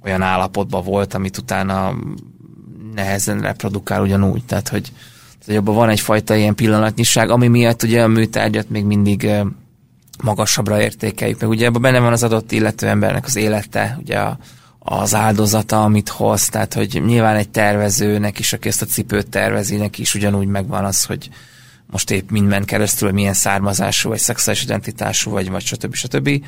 olyan 0.05 0.23
állapotban 0.23 0.85
volt, 0.85 1.15
amit 1.15 1.39
utána 1.39 1.95
nehezen 2.95 3.41
reprodukál 3.41 4.03
ugyanúgy, 4.03 4.45
tehát 4.45 4.69
hogy, 4.69 4.93
hogy 5.47 5.57
abban 5.57 5.75
van 5.75 5.89
egyfajta 5.89 6.37
ilyen 6.37 6.55
pillanatnyiság, 6.55 7.31
ami 7.31 7.49
miatt 7.49 7.83
ugye 7.83 8.03
a 8.03 8.09
műtárgyat 8.09 8.71
még 8.71 8.85
mindig 8.85 9.31
magasabbra 10.23 10.83
értékeljük, 10.83 11.41
meg 11.41 11.49
ugye 11.49 11.67
ebben 11.67 11.83
benne 11.83 11.99
van 11.99 12.13
az 12.13 12.23
adott 12.23 12.53
illető 12.53 12.87
embernek 12.87 13.25
az 13.25 13.37
élete, 13.37 13.99
ugye 14.01 14.19
a, 14.19 14.39
az 14.79 15.15
áldozata, 15.15 15.83
amit 15.83 16.09
hoz, 16.09 16.49
tehát 16.49 16.75
hogy 16.75 17.03
nyilván 17.07 17.37
egy 17.37 17.49
tervezőnek 17.49 18.39
is, 18.39 18.53
aki 18.53 18.69
ezt 18.69 18.83
a 18.83 18.87
cipőt 18.87 19.29
tervezi, 19.29 19.77
neki 19.77 20.01
is 20.01 20.15
ugyanúgy 20.15 20.47
megvan 20.47 20.85
az, 20.85 21.05
hogy 21.05 21.31
most 21.91 22.11
épp 22.11 22.31
mind 22.31 22.65
keresztül, 22.65 23.11
milyen 23.11 23.35
származású, 23.35 24.09
vagy 24.09 24.19
szexuális 24.19 24.63
identitású, 24.63 25.31
vagy, 25.31 25.51
vagy 25.51 25.63
stb. 25.63 25.95
stb. 25.95 26.45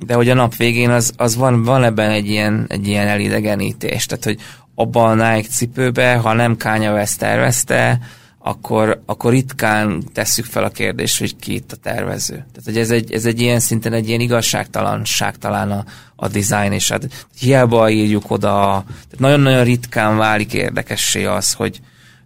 De 0.00 0.14
hogy 0.14 0.28
a 0.28 0.34
nap 0.34 0.56
végén 0.56 0.90
az, 0.90 1.12
az 1.16 1.36
van, 1.36 1.62
van 1.62 1.84
ebben 1.84 2.10
egy 2.10 2.28
ilyen, 2.28 2.64
egy 2.68 2.88
ilyen 2.88 3.06
elidegenítés, 3.06 4.06
tehát 4.06 4.24
hogy 4.24 4.38
abban 4.74 5.20
a 5.20 5.34
Nike 5.34 5.48
cipőbe, 5.48 6.14
ha 6.14 6.32
nem 6.32 6.56
Kanye 6.56 6.92
West 6.92 7.18
tervezte, 7.18 8.00
akkor, 8.46 9.02
akkor 9.06 9.32
ritkán 9.32 10.04
tesszük 10.12 10.44
fel 10.44 10.64
a 10.64 10.68
kérdést, 10.68 11.18
hogy 11.18 11.36
ki 11.36 11.54
itt 11.54 11.72
a 11.72 11.76
tervező. 11.76 12.34
Tehát, 12.34 12.64
hogy 12.64 12.78
ez 12.78 12.90
egy, 12.90 13.12
ez 13.12 13.24
egy 13.24 13.40
ilyen 13.40 13.60
szinten 13.60 13.92
egy 13.92 14.08
ilyen 14.08 14.20
igazságtalanság 14.20 15.36
talán 15.38 15.70
a, 15.70 15.84
a 16.16 16.28
design, 16.28 16.72
és 16.72 16.90
hát 16.90 17.26
hiába 17.38 17.90
írjuk 17.90 18.30
oda, 18.30 18.84
tehát 18.86 19.18
nagyon-nagyon 19.18 19.64
ritkán 19.64 20.16
válik 20.16 20.52
érdekessé 20.52 21.24
az, 21.24 21.52
hogy 21.52 21.80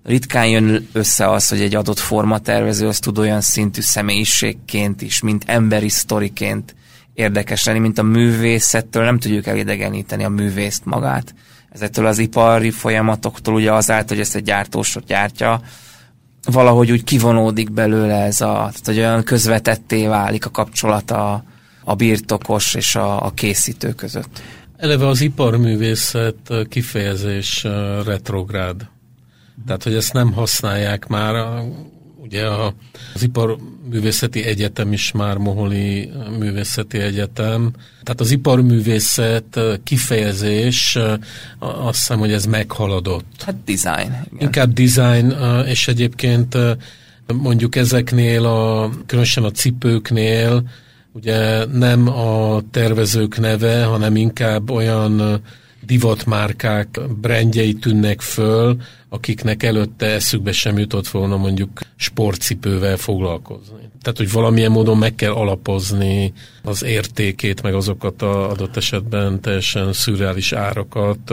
ritkán 0.05 0.47
jön 0.47 0.89
össze 0.93 1.31
az, 1.31 1.49
hogy 1.49 1.61
egy 1.61 1.75
adott 1.75 1.99
formatervező 1.99 2.87
az 2.87 2.99
tud 2.99 3.19
olyan 3.19 3.41
szintű 3.41 3.81
személyiségként 3.81 5.03
is, 5.03 5.21
mint 5.21 5.45
emberi 5.47 5.89
sztoriként 5.89 6.75
érdekes 7.15 7.65
lenni, 7.65 7.79
mint 7.79 7.99
a 7.99 8.03
művészettől 8.03 9.05
nem 9.05 9.19
tudjuk 9.19 9.47
elidegeníteni 9.47 10.25
a 10.25 10.29
művészt 10.29 10.85
magát. 10.85 11.35
Ezektől 11.71 12.07
az 12.07 12.19
ipari 12.19 12.71
folyamatoktól, 12.71 13.55
ugye 13.55 13.73
azáltal, 13.73 14.17
hogy 14.17 14.25
ezt 14.25 14.35
egy 14.35 14.45
gyártósot 14.45 15.05
gyártja, 15.05 15.61
valahogy 16.53 16.91
úgy 16.91 17.05
kivonódik 17.05 17.73
belőle 17.73 18.23
ez 18.23 18.41
a, 18.41 18.53
tehát 18.55 18.83
hogy 18.85 18.99
olyan 18.99 19.23
közvetetté 19.23 20.07
válik 20.07 20.47
a 20.47 20.51
kapcsolata 20.51 21.45
a 21.85 21.95
birtokos 21.95 22.75
és 22.75 22.95
a, 22.95 23.25
a 23.25 23.31
készítő 23.31 23.93
között. 23.93 24.43
Eleve 24.77 25.07
az 25.07 25.21
iparművészet 25.21 26.53
kifejezés 26.69 27.67
retrográd. 28.05 28.89
Tehát, 29.67 29.83
hogy 29.83 29.95
ezt 29.95 30.13
nem 30.13 30.33
használják 30.33 31.07
már 31.07 31.35
Ugye 32.29 32.47
a, 32.47 32.75
az 33.15 33.23
Iparművészeti 33.23 34.45
Egyetem 34.45 34.93
is 34.93 35.13
már 35.13 35.37
Moholi 35.37 36.11
Művészeti 36.39 36.99
Egyetem. 36.99 37.71
Tehát 38.03 38.21
az 38.21 38.31
iparművészet 38.31 39.61
kifejezés, 39.85 40.99
azt 41.59 41.99
hiszem, 41.99 42.19
hogy 42.19 42.33
ez 42.33 42.45
meghaladott. 42.45 43.45
Hát 43.45 43.55
design. 43.65 44.09
Igen. 44.09 44.39
Inkább 44.39 44.73
design, 44.73 45.35
és 45.67 45.89
egyébként 45.89 46.57
mondjuk 47.27 47.77
ezeknél, 47.77 48.47
a, 48.47 48.91
különösen 49.07 49.45
a 49.45 49.51
cipőknél, 49.51 50.63
ugye 51.13 51.65
nem 51.65 52.09
a 52.09 52.61
tervezők 52.71 53.39
neve, 53.39 53.85
hanem 53.85 54.17
inkább 54.17 54.71
olyan 54.71 55.43
divatmárkák 55.89 57.01
brendjei 57.21 57.73
tűnnek 57.73 58.21
föl, 58.21 58.77
akiknek 59.09 59.63
előtte 59.63 60.07
eszükbe 60.07 60.53
sem 60.53 60.79
jutott 60.79 61.09
volna 61.09 61.37
mondjuk 61.37 61.81
sportcipővel 61.97 62.97
foglalkozni. 62.97 63.89
Tehát, 64.03 64.19
hogy 64.19 64.33
valamilyen 64.33 64.71
módon 64.71 64.99
meg 64.99 65.15
kell 65.15 65.33
alapozni 65.33 66.33
az 66.63 66.85
értékét, 66.85 67.63
meg 67.63 67.75
azokat 67.75 68.23
a 68.23 68.51
adott 68.51 68.77
esetben 68.77 69.41
teljesen 69.41 69.93
szürreális 69.93 70.53
árakat, 70.53 71.33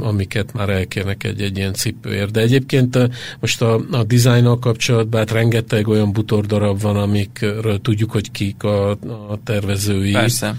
amiket 0.00 0.52
már 0.52 0.68
elkérnek 0.68 1.24
egy, 1.24 1.42
egy 1.42 1.56
ilyen 1.56 1.72
cipőért. 1.72 2.30
De 2.30 2.40
egyébként 2.40 2.98
most 3.40 3.62
a, 3.62 3.80
a 3.90 4.04
dizájnnal 4.04 4.58
kapcsolatban 4.58 5.20
hát 5.20 5.30
rengeteg 5.30 5.88
olyan 5.88 6.12
butordarab 6.12 6.80
van, 6.80 6.96
amikről 6.96 7.80
tudjuk, 7.80 8.10
hogy 8.10 8.30
kik 8.30 8.62
a, 8.62 8.90
a 9.30 9.38
tervezői. 9.44 10.12
Persze. 10.12 10.56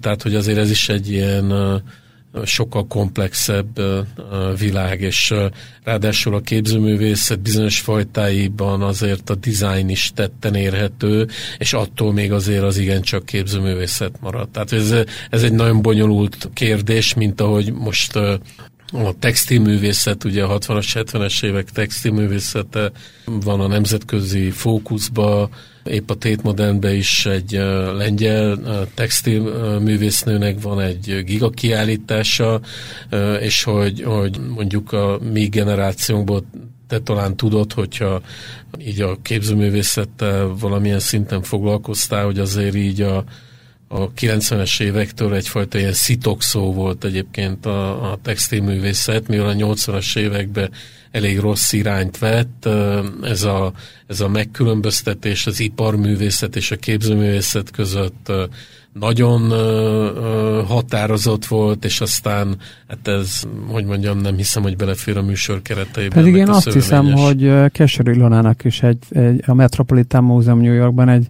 Tehát, 0.00 0.22
hogy 0.22 0.34
azért 0.34 0.58
ez 0.58 0.70
is 0.70 0.88
egy 0.88 1.10
ilyen 1.10 1.52
sokkal 2.44 2.86
komplexebb 2.86 3.80
világ, 4.58 5.00
és 5.00 5.34
ráadásul 5.84 6.34
a 6.34 6.40
képzőművészet 6.40 7.40
bizonyos 7.40 7.80
fajtáiban 7.80 8.82
azért 8.82 9.30
a 9.30 9.34
design 9.34 9.88
is 9.88 10.10
tetten 10.14 10.54
érhető, 10.54 11.28
és 11.58 11.72
attól 11.72 12.12
még 12.12 12.32
azért 12.32 12.62
az 12.62 12.78
igencsak 12.78 13.26
képzőművészet 13.26 14.20
marad. 14.20 14.48
Tehát 14.48 14.72
ez, 14.72 14.94
ez 15.30 15.42
egy 15.42 15.52
nagyon 15.52 15.82
bonyolult 15.82 16.48
kérdés, 16.54 17.14
mint 17.14 17.40
ahogy 17.40 17.72
most 17.72 18.16
a 18.16 19.14
textilművészet, 19.18 20.24
ugye 20.24 20.44
a 20.44 20.58
60-as, 20.58 20.86
70-es 20.94 21.44
évek 21.44 21.70
textilművészete 21.70 22.92
van 23.24 23.60
a 23.60 23.66
nemzetközi 23.66 24.50
fókuszba, 24.50 25.48
Épp 25.84 26.10
a 26.10 26.14
Tétmodernben 26.14 26.94
is 26.94 27.26
egy 27.26 27.52
lengyel 27.96 28.58
textilművésznőnek 28.94 30.62
van 30.62 30.80
egy 30.80 31.22
giga 31.24 31.50
kiállítása, 31.50 32.60
és 33.40 33.62
hogy, 33.62 34.02
hogy 34.02 34.40
mondjuk 34.54 34.92
a 34.92 35.18
mi 35.32 35.46
generációnkból 35.46 36.44
te 36.88 36.98
talán 36.98 37.36
tudod, 37.36 37.72
hogyha 37.72 38.22
így 38.78 39.00
a 39.00 39.18
képzőművészettel 39.22 40.54
valamilyen 40.60 40.98
szinten 40.98 41.42
foglalkoztál, 41.42 42.24
hogy 42.24 42.38
azért 42.38 42.74
így 42.74 43.00
a, 43.00 43.24
a 43.94 44.12
90-es 44.12 44.80
évektől 44.80 45.34
egyfajta 45.34 45.78
ilyen 45.78 45.92
szitokszó 45.92 46.72
volt 46.72 47.04
egyébként 47.04 47.66
a, 47.66 48.12
a 48.12 48.18
textilművészet, 48.22 49.28
mivel 49.28 49.48
a 49.48 49.54
80-as 49.54 50.18
években 50.18 50.70
elég 51.10 51.38
rossz 51.38 51.72
irányt 51.72 52.18
vett. 52.18 52.68
Ez 53.22 53.42
a, 53.42 53.72
ez 54.06 54.20
a 54.20 54.28
megkülönböztetés 54.28 55.46
az 55.46 55.60
iparművészet 55.60 56.56
és 56.56 56.70
a 56.70 56.76
képzőművészet 56.76 57.70
között 57.70 58.32
nagyon 58.92 59.50
határozott 60.66 61.44
volt, 61.44 61.84
és 61.84 62.00
aztán 62.00 62.56
hát 62.88 63.08
ez, 63.08 63.42
hogy 63.66 63.84
mondjam, 63.84 64.18
nem 64.18 64.36
hiszem, 64.36 64.62
hogy 64.62 64.76
belefér 64.76 65.16
a 65.16 65.22
műsor 65.22 65.62
kereteiben. 65.62 66.18
Pedig 66.18 66.34
én 66.34 66.48
azt 66.48 66.72
hiszem, 66.72 67.12
hogy 67.12 67.70
Keserű 67.72 68.12
Ilonának 68.12 68.64
is 68.64 68.82
egy, 68.82 69.04
egy, 69.10 69.42
a 69.46 69.54
Metropolitan 69.54 70.24
Múzeum 70.24 70.60
New 70.60 70.72
Yorkban 70.72 71.08
egy, 71.08 71.28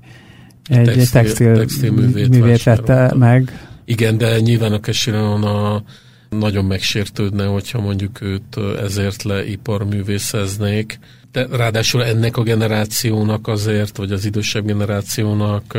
egy 0.69 0.85
textil, 0.85 1.11
textil, 1.11 1.55
textil 1.55 1.93
művét 1.93 2.63
vette 2.63 3.15
meg. 3.15 3.69
Igen, 3.85 4.19
de 4.19 4.41
nyilván 4.41 4.73
a 4.73 4.81
Keserű 4.81 5.17
Ilona 5.17 5.83
nagyon 6.29 6.65
megsértődne, 6.65 7.45
hogyha 7.45 7.81
mondjuk 7.81 8.21
őt 8.21 8.57
ezért 8.83 9.23
leiparművészeznék. 9.23 10.99
De 11.33 11.47
ráadásul 11.51 12.05
ennek 12.05 12.37
a 12.37 12.43
generációnak 12.43 13.49
azért, 13.49 13.97
vagy 13.97 14.13
az 14.13 14.25
idősebb 14.25 14.67
generációnak 14.67 15.79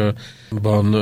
van 0.49 0.93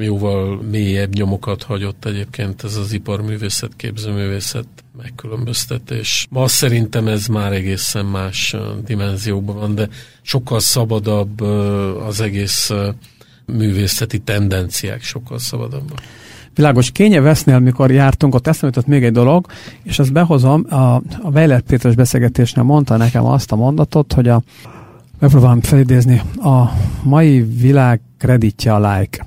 jóval 0.00 0.62
mélyebb 0.70 1.14
nyomokat 1.14 1.62
hagyott 1.62 2.04
egyébként 2.04 2.64
ez 2.64 2.76
az 2.76 2.92
iparművészet, 2.92 3.70
képzőművészet 3.76 4.66
megkülönböztetés. 5.02 6.26
Ma 6.30 6.48
szerintem 6.48 7.08
ez 7.08 7.26
már 7.26 7.52
egészen 7.52 8.06
más 8.06 8.56
dimenzióban 8.84 9.56
van, 9.56 9.74
de 9.74 9.88
sokkal 10.22 10.60
szabadabb 10.60 11.40
az 12.06 12.20
egész 12.20 12.70
művészeti 13.56 14.18
tendenciák, 14.18 15.02
sokkal 15.02 15.38
szabadabbak. 15.38 15.98
Világos 16.54 16.90
Kénye 16.90 17.20
Vesznél, 17.20 17.58
mikor 17.58 17.90
jártunk, 17.90 18.34
ott 18.34 18.46
eszembe 18.46 18.76
jutott 18.76 18.86
még 18.86 19.04
egy 19.04 19.12
dolog, 19.12 19.46
és 19.82 19.98
ezt 19.98 20.12
behozom, 20.12 20.66
a, 20.68 20.74
a 20.74 21.02
Weiler 21.32 21.60
Péteres 21.60 21.96
beszélgetésnél 21.96 22.64
mondta 22.64 22.96
nekem 22.96 23.24
azt 23.24 23.52
a 23.52 23.56
mondatot, 23.56 24.12
hogy 24.12 24.28
a 24.28 24.42
megpróbálom 25.18 25.60
felidézni, 25.60 26.22
a 26.36 26.64
mai 27.02 27.40
világ 27.40 28.00
kreditje 28.18 28.74
a 28.74 28.90
like. 28.90 29.26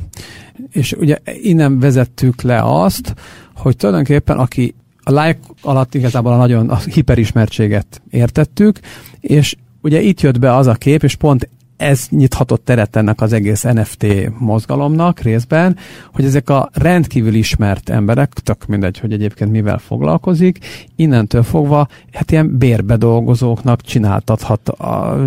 És 0.72 0.92
ugye 0.92 1.18
innen 1.42 1.80
vezettük 1.80 2.42
le 2.42 2.62
azt, 2.64 3.14
hogy 3.56 3.76
tulajdonképpen 3.76 4.38
aki 4.38 4.76
a 5.04 5.12
like 5.12 5.40
alatt 5.62 5.94
igazából 5.94 6.32
a 6.32 6.38
nagyon 6.38 6.70
a 6.70 6.78
hiperismertséget 6.78 8.02
értettük, 8.10 8.80
és 9.20 9.56
ugye 9.82 10.02
itt 10.02 10.22
jött 10.22 10.40
be 10.40 10.56
az 10.56 10.68
a 10.68 10.74
kép, 10.74 11.04
és 11.04 11.16
pont 11.16 11.50
ez 11.84 12.08
nyithatott 12.10 12.66
teret 12.66 12.96
ennek 12.96 13.22
az 13.22 13.34
egész 13.34 13.62
NFT 13.62 14.06
mozgalomnak 14.40 15.20
részben, 15.20 15.78
hogy 16.14 16.26
ezek 16.26 16.50
a 16.50 16.70
rendkívül 16.74 17.34
ismert 17.34 17.90
emberek, 17.90 18.34
tök 18.34 18.66
mindegy, 18.66 19.00
hogy 19.00 19.14
egyébként 19.14 19.52
mivel 19.52 19.78
foglalkozik, 19.78 20.58
innentől 20.96 21.44
fogva 21.44 21.88
hát 22.12 22.32
ilyen 22.32 22.58
bérbedolgozóknak 22.58 23.82
csináltathat, 23.82 24.70
a, 24.70 25.18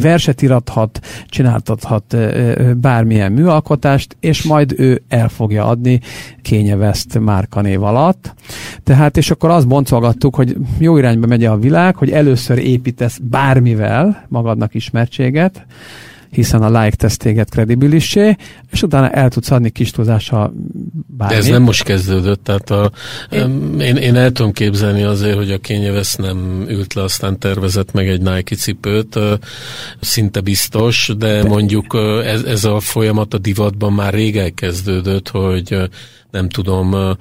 verset 0.00 0.42
irathat, 0.42 1.00
csináltathat 1.26 2.16
bármilyen 2.76 3.32
műalkotást, 3.32 4.16
és 4.20 4.42
majd 4.42 4.74
ő 4.76 5.02
el 5.08 5.28
fogja 5.28 5.66
adni 5.66 6.00
Kénye 6.42 6.76
West 6.76 7.18
márkanév 7.18 7.82
alatt. 7.82 8.34
Tehát, 8.82 9.16
és 9.16 9.30
akkor 9.30 9.50
azt 9.50 9.68
boncolgattuk, 9.68 10.34
hogy 10.34 10.56
jó 10.78 10.96
irányba 10.96 11.26
megy 11.26 11.44
a 11.44 11.58
világ, 11.58 11.96
hogy 11.96 12.10
először 12.10 12.58
építesz 12.58 13.18
bármivel 13.22 14.26
magadnak 14.28 14.74
ismertséget, 14.74 15.66
hiszen 16.32 16.62
a 16.62 16.82
like 16.82 16.96
tesz 16.96 17.16
téged 17.16 17.48
kredibilissé, 17.48 18.36
és 18.70 18.82
utána 18.82 19.10
el 19.10 19.30
tudsz 19.30 19.50
adni 19.50 19.70
kis 19.70 19.90
tudással 19.90 20.52
bármit. 21.06 21.36
De 21.36 21.42
ez 21.42 21.50
nem 21.50 21.62
most 21.62 21.82
kezdődött, 21.82 22.44
tehát 22.44 22.70
a, 22.70 22.90
én, 23.30 23.80
én, 23.80 23.96
én 23.96 24.16
el 24.16 24.32
tudom 24.32 24.52
képzelni 24.52 25.02
azért, 25.02 25.36
hogy 25.36 25.50
a 25.50 25.58
Kanye 25.62 25.90
West 25.90 26.18
nem 26.18 26.64
ült 26.68 26.94
le, 26.94 27.02
aztán 27.02 27.38
tervezett 27.38 27.92
meg 27.92 28.08
egy 28.08 28.20
Nike 28.20 28.56
cipőt, 28.56 29.18
szinte 30.00 30.40
biztos, 30.40 31.12
de 31.18 31.42
mondjuk 31.42 31.96
ez, 32.24 32.42
ez 32.42 32.64
a 32.64 32.80
folyamat 32.80 33.34
a 33.34 33.38
divatban 33.38 33.92
már 33.92 34.14
rég 34.14 34.36
elkezdődött, 34.36 35.28
hogy 35.28 35.90
nem 36.32 36.48
tudom, 36.48 37.16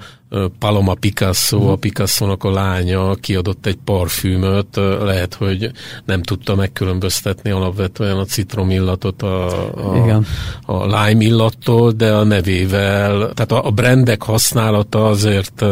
Paloma 0.60 0.94
Picasso, 0.94 1.72
a 1.72 1.76
Picasso-nak 1.76 2.44
a 2.44 2.52
lánya 2.52 3.16
kiadott 3.16 3.66
egy 3.66 3.78
parfümöt, 3.86 4.76
lehet, 5.02 5.34
hogy 5.34 5.72
nem 6.06 6.24
tudta 6.24 6.56
megkülönböztetni 6.56 7.50
alapvetően 7.50 8.18
a 8.18 8.26
citromillatot 8.26 9.22
a, 9.22 9.46
a, 9.92 9.98
Igen. 9.98 10.26
a 10.66 10.86
lime 10.86 11.24
illattól, 11.24 11.92
de 11.92 12.14
a 12.14 12.24
nevével, 12.24 13.32
tehát 13.34 13.52
a, 13.52 13.66
a 13.66 13.72
brandek 13.72 14.22
használata 14.22 15.08
azért 15.08 15.66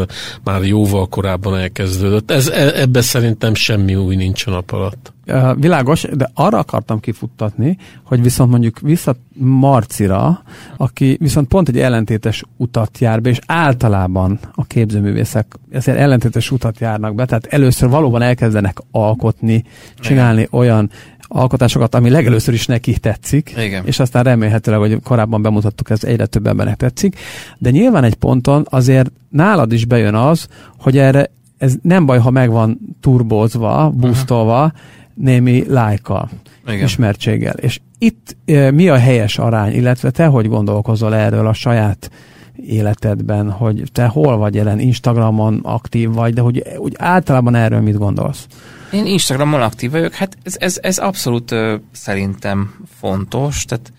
már 0.44 0.64
jóval 0.64 1.08
korábban 1.08 1.58
elkezdődött. 1.58 2.32
Ez, 2.32 2.48
e, 2.48 2.82
ebbe 2.82 3.02
szerintem 3.02 3.54
semmi 3.54 3.96
új 3.96 4.16
nincs 4.16 4.48
a 4.48 4.50
nap 4.50 4.72
alatt. 4.72 5.14
Világos, 5.56 6.02
de 6.14 6.32
arra 6.34 6.58
akartam 6.58 7.00
kifuttatni, 7.00 7.78
hogy 8.04 8.22
viszont 8.22 8.52
mondjuk 8.52 8.80
vissza 8.80 9.16
Marcira, 9.36 10.44
aki 10.78 11.18
viszont 11.20 11.48
pont 11.48 11.70
egy 11.70 11.80
ellentétes 11.80 12.44
utat 12.58 12.98
jár 12.98 13.22
be, 13.22 13.30
és 13.30 13.40
általában 13.46 14.40
a 14.56 14.66
képzőművészek 14.66 15.46
ezért 15.72 15.98
ellentétes 15.98 16.52
utat 16.52 16.80
járnak 16.80 17.16
be, 17.16 17.26
tehát 17.26 17.46
először 17.46 17.90
valóban 17.90 18.22
elkezdenek 18.22 18.78
alkotni, 18.92 19.64
csinálni 19.96 20.40
Igen. 20.40 20.60
olyan 20.60 20.90
alkotásokat, 21.28 21.96
ami 21.96 22.10
legelőször 22.10 22.54
is 22.54 22.66
neki 22.66 22.98
tetszik, 22.98 23.54
Igen. 23.58 23.86
és 23.86 24.00
aztán 24.00 24.24
remélhetőleg, 24.24 24.80
hogy 24.80 25.02
korábban 25.04 25.42
bemutattuk, 25.42 25.90
ez 25.90 26.04
egyre 26.04 26.26
több 26.26 26.48
embernek 26.48 26.76
tetszik, 26.76 27.16
de 27.58 27.70
nyilván 27.70 28.04
egy 28.04 28.16
ponton 28.16 28.66
azért 28.70 29.12
nálad 29.30 29.72
is 29.72 29.86
bejön 29.86 30.16
az, 30.16 30.48
hogy 30.78 30.98
erre 30.98 31.30
ez 31.58 31.76
nem 31.82 32.06
baj, 32.06 32.20
ha 32.20 32.30
meg 32.30 32.50
van 32.50 32.80
turbózva, 33.02 33.90
boostolva, 33.90 34.64
uh-huh 34.64 34.80
némi 35.22 35.64
lájka, 35.68 36.30
Igen. 36.68 36.84
ismertséggel. 36.84 37.54
És 37.54 37.80
itt 37.98 38.36
e, 38.46 38.72
mi 38.72 38.90
a 38.90 38.98
helyes 38.98 39.38
arány, 39.38 39.74
illetve 39.74 40.12
te 40.12 40.26
hogy 40.26 40.48
gondolkozol 40.48 41.16
erről 41.16 41.48
a 41.48 41.54
saját 41.54 42.12
életedben, 42.56 43.52
hogy 43.52 43.84
te 43.92 44.06
hol 44.06 44.38
vagy 44.38 44.56
jelen, 44.56 44.80
Instagramon 44.80 45.60
aktív 45.64 46.14
vagy, 46.14 46.34
de 46.34 46.42
hogy 46.42 46.64
úgy 46.78 46.96
általában 46.98 47.56
erről 47.56 47.82
mit 47.82 47.98
gondolsz? 47.98 48.48
Én 48.92 49.06
Instagramon 49.06 49.62
aktív 49.62 49.92
vagyok, 49.92 50.14
hát 50.14 50.38
ez, 50.44 50.56
ez, 50.60 50.80
ez 50.82 50.98
abszolút 50.98 51.52
ö, 51.52 51.76
szerintem 51.92 52.74
fontos, 53.00 53.66
tehát 53.66 53.94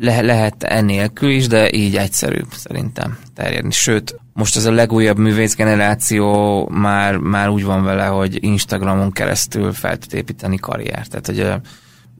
le, 0.00 0.20
lehet 0.20 0.62
ennélkül 0.62 1.30
is, 1.30 1.46
de 1.46 1.72
így 1.72 1.96
egyszerűbb 1.96 2.52
szerintem 2.52 3.18
terjedni. 3.34 3.70
Sőt, 3.70 4.20
most 4.32 4.56
ez 4.56 4.64
a 4.64 4.72
legújabb 4.72 5.18
művész 5.18 5.56
generáció 5.56 6.68
már, 6.68 7.16
már 7.16 7.48
úgy 7.48 7.64
van 7.64 7.84
vele, 7.84 8.04
hogy 8.04 8.44
Instagramon 8.44 9.12
keresztül 9.12 9.72
fel 9.72 9.98
tud 9.98 10.14
építeni 10.14 10.56
karriert. 10.56 11.10
Tehát, 11.10 11.26
hogy 11.26 11.40
a 11.40 11.60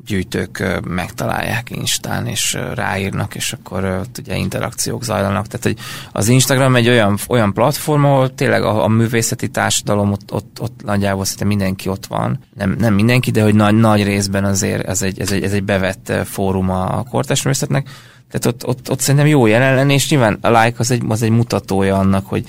gyűjtők 0.06 0.81
megtalálják 0.89 1.70
Instán, 1.70 2.27
és 2.27 2.59
ráírnak, 2.74 3.35
és 3.35 3.52
akkor 3.52 3.85
ott 3.85 4.18
ugye 4.18 4.36
interakciók 4.36 5.05
zajlanak. 5.05 5.47
Tehát, 5.47 5.62
hogy 5.64 5.78
az 6.12 6.28
Instagram 6.28 6.77
egy 6.77 6.89
olyan, 6.89 7.18
olyan 7.28 7.52
platform, 7.52 8.05
ahol 8.05 8.35
tényleg 8.35 8.62
a, 8.62 8.85
a 8.85 8.89
művészeti 8.89 9.48
társadalom 9.48 10.12
ott, 10.12 10.32
ott, 10.32 10.60
ott 10.60 10.81
nagyjából 10.85 11.24
szinte 11.24 11.44
mindenki 11.44 11.89
ott 11.89 12.06
van. 12.06 12.39
Nem, 12.55 12.77
nem 12.78 12.94
mindenki, 12.94 13.31
de 13.31 13.43
hogy 13.43 13.55
nagy, 13.55 13.74
nagy 13.74 14.05
részben 14.05 14.44
azért 14.44 14.86
ez 14.86 15.02
egy, 15.02 15.20
ez 15.20 15.32
egy, 15.32 15.43
ez 15.43 15.52
egy 15.52 15.64
bevett 15.64 16.12
fórum 16.24 16.70
a 16.70 17.02
kortás 17.02 17.43
művészetnek 17.43 17.89
tehát 18.31 18.47
ott, 18.47 18.66
ott, 18.66 18.90
ott 18.90 19.01
szerintem 19.01 19.27
jó 19.31 19.47
jelen 19.47 19.74
lenni, 19.74 19.94
és 19.94 20.10
nyilván 20.10 20.39
a 20.40 20.48
like 20.48 20.74
az 20.78 20.90
egy, 20.90 21.02
az 21.09 21.22
egy 21.22 21.31
mutatója 21.31 21.98
annak, 21.98 22.27
hogy 22.27 22.44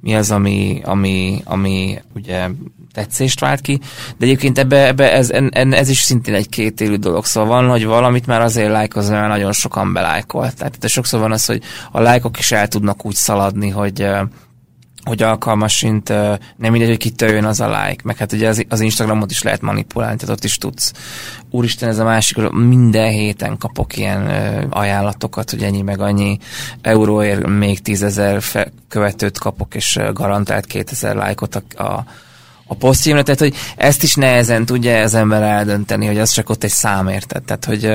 mi 0.00 0.14
az, 0.14 0.30
ami, 0.30 0.80
ami, 0.84 1.42
ami 1.44 1.98
ugye 2.14 2.48
tetszést 2.96 3.40
vált 3.40 3.60
ki, 3.60 3.80
de 4.16 4.24
egyébként 4.24 4.58
ebbe, 4.58 4.86
ebbe 4.86 5.12
ez, 5.12 5.30
en, 5.30 5.72
ez 5.72 5.88
is 5.88 5.98
szintén 5.98 6.34
egy 6.34 6.48
kétélű 6.48 6.96
dolog, 6.96 7.24
szóval 7.24 7.48
van, 7.48 7.70
hogy 7.70 7.84
valamit 7.84 8.26
már 8.26 8.40
azért 8.40 8.70
lájkozni, 8.70 9.14
mert 9.14 9.28
nagyon 9.28 9.52
sokan 9.52 9.92
belájkolt. 9.92 10.56
Tehát 10.56 10.78
de 10.78 10.88
sokszor 10.88 11.20
van 11.20 11.32
az, 11.32 11.46
hogy 11.46 11.62
a 11.92 12.00
lájkok 12.00 12.38
is 12.38 12.52
el 12.52 12.68
tudnak 12.68 13.06
úgy 13.06 13.14
szaladni, 13.14 13.68
hogy 13.68 14.06
hogy 15.02 15.22
alkalmasint 15.22 16.08
nem 16.56 16.70
mindegy, 16.70 16.88
hogy 16.88 16.96
kitől 16.96 17.28
jön 17.28 17.44
az 17.44 17.60
a 17.60 17.66
like, 17.66 18.02
meg 18.04 18.16
hát 18.16 18.32
ugye 18.32 18.48
az, 18.48 18.64
az 18.68 18.80
Instagramot 18.80 19.30
is 19.30 19.42
lehet 19.42 19.60
manipulálni, 19.60 20.16
tehát 20.16 20.34
ott 20.36 20.44
is 20.44 20.56
tudsz. 20.56 20.92
Úristen, 21.50 21.88
ez 21.88 21.98
a 21.98 22.04
másik, 22.04 22.50
minden 22.50 23.10
héten 23.10 23.58
kapok 23.58 23.96
ilyen 23.96 24.26
ajánlatokat, 24.70 25.50
hogy 25.50 25.62
ennyi 25.62 25.82
meg 25.82 26.00
annyi 26.00 26.38
euróért 26.80 27.46
még 27.46 27.82
tízezer 27.82 28.42
követőt 28.88 29.38
kapok, 29.38 29.74
és 29.74 29.98
garantált 30.12 30.66
2000 30.66 31.14
lájkot 31.14 31.54
a, 31.54 31.82
a 31.82 32.04
a 32.66 32.74
posztjaimra, 32.74 33.22
tehát 33.22 33.40
hogy 33.40 33.54
ezt 33.76 34.02
is 34.02 34.14
nehezen 34.14 34.64
tudja 34.64 35.02
az 35.02 35.14
ember 35.14 35.42
eldönteni, 35.42 36.06
hogy 36.06 36.18
az 36.18 36.30
csak 36.30 36.50
ott 36.50 36.64
egy 36.64 36.70
szám, 36.70 37.08
érted? 37.08 37.42
Tehát, 37.42 37.64
hogy, 37.64 37.90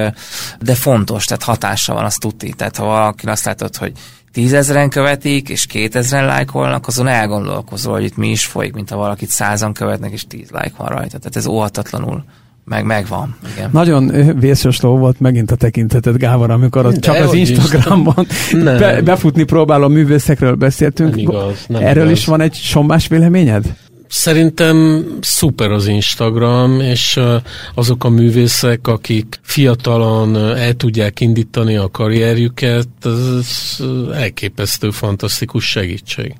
de 0.61 0.75
fontos, 0.75 1.25
tehát 1.25 1.43
hatása 1.43 1.93
van, 1.93 2.05
azt 2.05 2.19
tuti. 2.19 2.53
Tehát 2.53 2.77
ha 2.77 2.85
valaki 2.85 3.27
azt 3.27 3.45
látod, 3.45 3.75
hogy 3.75 3.91
tízezren 4.31 4.89
követik, 4.89 5.49
és 5.49 5.65
kétezren 5.65 6.25
lájkolnak, 6.25 6.87
azon 6.87 7.07
elgondolkozol, 7.07 7.93
hogy 7.93 8.03
itt 8.03 8.17
mi 8.17 8.29
is 8.29 8.45
folyik, 8.45 8.73
mint 8.73 8.89
ha 8.89 8.95
valakit 8.97 9.29
százan 9.29 9.73
követnek, 9.73 10.11
és 10.11 10.27
tíz 10.27 10.49
lájk 10.49 10.77
van 10.77 10.87
rajta. 10.87 11.17
Tehát 11.17 11.35
ez 11.35 11.45
óhatatlanul 11.45 12.23
meg 12.65 12.85
megvan. 12.85 13.35
Igen. 13.55 13.69
Nagyon 13.73 14.11
vészes 14.39 14.81
ló 14.81 14.97
volt 14.97 15.19
megint 15.19 15.51
a 15.51 15.55
tekinteted, 15.55 16.17
Gábor, 16.17 16.51
amikor 16.51 16.85
az 16.85 16.99
csak 16.99 17.15
az 17.15 17.33
Instagramon 17.33 18.27
be, 18.63 19.01
befutni 19.01 19.43
próbáló 19.43 19.87
művészekről 19.87 20.55
beszéltünk. 20.55 21.09
Nem 21.09 21.19
igaz, 21.19 21.65
nem 21.67 21.81
Erről 21.81 22.03
igaz. 22.03 22.17
is 22.17 22.25
van 22.25 22.41
egy 22.41 22.53
sommás 22.53 23.07
véleményed? 23.07 23.75
Szerintem 24.13 25.05
szuper 25.21 25.71
az 25.71 25.87
Instagram, 25.87 26.79
és 26.79 27.19
azok 27.75 28.03
a 28.03 28.09
művészek, 28.09 28.87
akik 28.87 29.39
fiatalon 29.41 30.35
el 30.35 30.73
tudják 30.73 31.19
indítani 31.19 31.75
a 31.75 31.89
karrierjüket, 31.89 32.87
ez 33.03 33.77
elképesztő, 34.13 34.91
fantasztikus 34.91 35.69
segítség. 35.69 36.35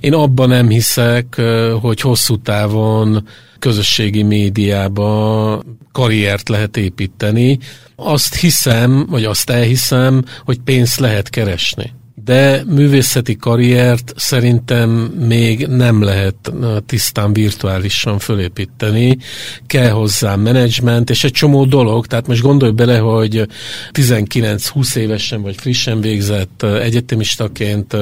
Én 0.00 0.14
abban 0.14 0.48
nem 0.48 0.68
hiszek, 0.68 1.40
hogy 1.80 2.00
hosszú 2.00 2.36
távon 2.38 3.28
közösségi 3.58 4.22
médiába 4.22 5.62
karriert 5.92 6.48
lehet 6.48 6.76
építeni. 6.76 7.58
Azt 7.96 8.34
hiszem, 8.34 9.06
vagy 9.10 9.24
azt 9.24 9.50
elhiszem, 9.50 10.24
hogy 10.44 10.58
pénzt 10.58 11.00
lehet 11.00 11.30
keresni 11.30 11.92
de 12.14 12.62
művészeti 12.66 13.36
karriert 13.36 14.12
szerintem 14.16 14.90
még 15.28 15.66
nem 15.66 16.02
lehet 16.02 16.52
tisztán 16.86 17.32
virtuálisan 17.32 18.18
fölépíteni. 18.18 19.18
Kell 19.66 19.90
hozzá 19.90 20.36
menedzsment, 20.36 21.10
és 21.10 21.24
egy 21.24 21.32
csomó 21.32 21.64
dolog, 21.64 22.06
tehát 22.06 22.26
most 22.26 22.42
gondolj 22.42 22.72
bele, 22.72 22.98
hogy 22.98 23.48
19-20 23.92 24.96
évesen 24.96 25.42
vagy 25.42 25.56
frissen 25.56 26.00
végzett 26.00 26.62
egyetemistaként 26.62 27.96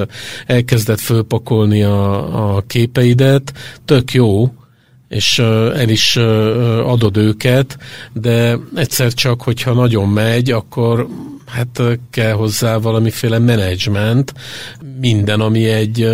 elkezdett 0.46 1.00
fölpakolni 1.00 1.82
a, 1.82 2.56
a 2.56 2.60
képeidet, 2.66 3.52
tök 3.84 4.12
jó, 4.12 4.52
és 5.08 5.38
el 5.74 5.88
is 5.88 6.16
adod 6.84 7.16
őket, 7.16 7.78
de 8.12 8.58
egyszer 8.74 9.12
csak, 9.12 9.42
hogyha 9.42 9.72
nagyon 9.72 10.08
megy, 10.08 10.50
akkor 10.50 11.08
hát 11.52 11.82
kell 12.10 12.32
hozzá 12.32 12.76
valamiféle 12.76 13.38
menedzsment, 13.38 14.32
minden, 15.00 15.40
ami 15.40 15.68
egy 15.68 16.08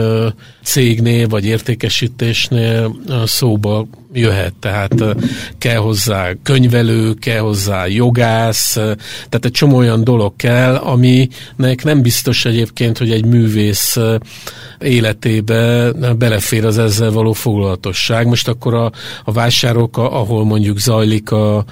cégnél 0.63 1.29
vagy 1.29 1.45
értékesítésnél 1.45 2.97
szóba 3.25 3.87
jöhet, 4.13 4.55
tehát 4.61 4.95
kell 5.59 5.77
hozzá 5.77 6.31
könyvelő, 6.43 7.15
kell 7.15 7.39
hozzá 7.39 7.87
jogász, 7.87 8.73
tehát 8.73 9.45
egy 9.45 9.51
csomó 9.51 9.77
olyan 9.77 10.05
dolog 10.05 10.37
kell, 10.37 10.75
aminek 10.75 11.85
nem 11.85 12.03
biztos 12.03 12.45
egyébként, 12.45 12.99
hogy 12.99 13.11
egy 13.11 13.25
művész 13.25 13.97
életébe 14.79 15.93
belefér 16.19 16.65
az 16.65 16.79
ezzel 16.79 17.11
való 17.11 17.33
foglalatosság. 17.33 18.27
Most 18.27 18.49
akkor 18.49 18.75
a, 18.75 18.93
a 19.25 19.33
vásárok, 19.33 19.97
ahol 19.97 20.45
mondjuk 20.45 20.79
zajlik 20.79 21.31
a, 21.31 21.65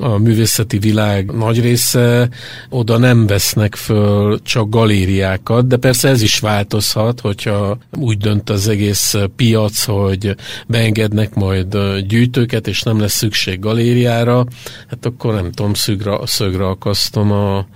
a 0.00 0.18
művészeti 0.18 0.78
világ 0.78 1.30
nagy 1.30 1.60
része 1.60 2.28
oda 2.68 2.98
nem 2.98 3.26
vesznek 3.26 3.74
föl 3.74 4.42
csak 4.42 4.68
galériákat, 4.68 5.66
de 5.66 5.76
persze 5.76 6.08
ez 6.08 6.22
is 6.22 6.38
változhat, 6.38 7.20
hogyha 7.20 7.78
úgy 7.98 8.18
dönt 8.18 8.50
az 8.50 8.68
egész 8.68 9.14
piac, 9.36 9.84
hogy 9.84 10.34
beengednek 10.66 11.34
majd 11.34 11.78
gyűjtőket, 12.06 12.66
és 12.66 12.82
nem 12.82 13.00
lesz 13.00 13.16
szükség 13.16 13.60
galériára, 13.60 14.46
hát 14.88 15.06
akkor 15.06 15.34
nem 15.34 15.52
tudom, 15.52 15.74
szögre, 15.74 16.18
szögre 16.26 16.66
akasztom 16.66 17.32
a 17.32 17.66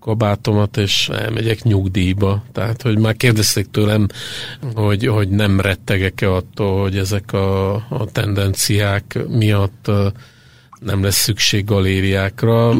kabátomat, 0.00 0.76
és 0.76 1.08
elmegyek 1.08 1.62
nyugdíjba. 1.62 2.42
Tehát, 2.52 2.82
hogy 2.82 2.98
már 2.98 3.16
kérdezték 3.16 3.66
tőlem, 3.70 4.06
hogy, 4.74 5.06
hogy 5.06 5.28
nem 5.28 5.60
rettegek-e 5.60 6.32
attól, 6.32 6.80
hogy 6.80 6.96
ezek 6.96 7.32
a, 7.32 7.74
a 7.74 8.06
tendenciák 8.12 9.18
miatt 9.28 9.90
nem 10.80 11.02
lesz 11.02 11.16
szükség 11.22 11.64
galériákra. 11.64 12.74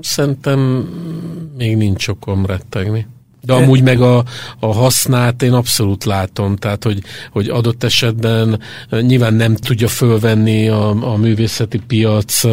Szerintem 0.00 0.58
még 1.56 1.76
nincs 1.76 2.08
okom 2.08 2.46
rettegni. 2.46 3.06
De 3.42 3.52
amúgy 3.52 3.82
meg 3.82 4.00
a, 4.00 4.24
a 4.58 4.72
hasznát 4.72 5.42
én 5.42 5.52
abszolút 5.52 6.04
látom, 6.04 6.56
tehát 6.56 6.84
hogy, 6.84 7.02
hogy 7.30 7.48
adott 7.48 7.84
esetben 7.84 8.60
nyilván 9.00 9.34
nem 9.34 9.54
tudja 9.54 9.88
fölvenni 9.88 10.68
a, 10.68 11.12
a 11.12 11.16
művészeti 11.16 11.78
piac 11.78 12.44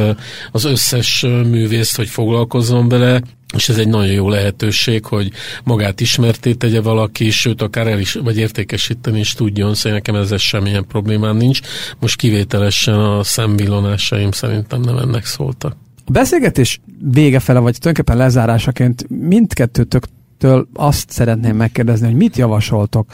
az 0.51 0.63
összes 0.63 1.21
művészt, 1.21 1.95
hogy 1.95 2.07
foglalkozzon 2.07 2.89
vele, 2.89 3.21
és 3.55 3.69
ez 3.69 3.77
egy 3.77 3.87
nagyon 3.87 4.11
jó 4.11 4.29
lehetőség, 4.29 5.05
hogy 5.05 5.31
magát 5.63 6.01
ismerté 6.01 6.53
tegye 6.53 6.81
valaki, 6.81 7.29
sőt, 7.29 7.61
akár 7.61 7.87
el 7.87 7.99
is, 7.99 8.13
vagy 8.13 8.37
értékesíteni 8.37 9.19
is 9.19 9.33
tudjon, 9.33 9.75
szóval 9.75 9.91
nekem 9.91 10.15
ezzel 10.15 10.37
semmilyen 10.37 10.85
problémám 10.87 11.37
nincs. 11.37 11.59
Most 11.99 12.17
kivételesen 12.17 12.99
a 12.99 13.23
szemvillonásaim 13.23 14.31
szerintem 14.31 14.81
nem 14.81 14.97
ennek 14.97 15.25
szóltak. 15.25 15.75
A 16.05 16.11
beszélgetés 16.11 16.79
vége 17.11 17.39
fele, 17.39 17.59
vagy 17.59 17.77
tulajdonképpen 17.79 18.23
lezárásaként 18.23 19.05
mindkettőtöktől 20.43 20.67
azt 20.73 21.09
szeretném 21.09 21.55
megkérdezni, 21.55 22.05
hogy 22.05 22.15
mit 22.15 22.37
javasoltok 22.37 23.11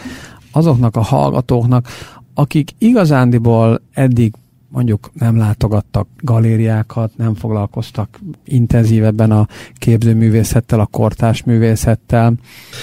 azoknak 0.52 0.96
a 0.96 1.02
hallgatóknak, 1.02 1.88
akik 2.34 2.72
igazándiból 2.78 3.82
eddig 3.94 4.34
mondjuk 4.72 5.12
nem 5.14 5.38
látogattak 5.38 6.08
galériákat, 6.22 7.12
nem 7.18 7.36
foglalkoztak 7.36 8.20
intenzívebben 8.46 9.32
a 9.32 9.48
képzőművészettel, 9.74 10.80
a 10.80 10.86
kortás 10.86 11.44
művészettel. 11.44 12.34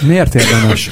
Miért 0.07 0.35
érdemes 0.35 0.89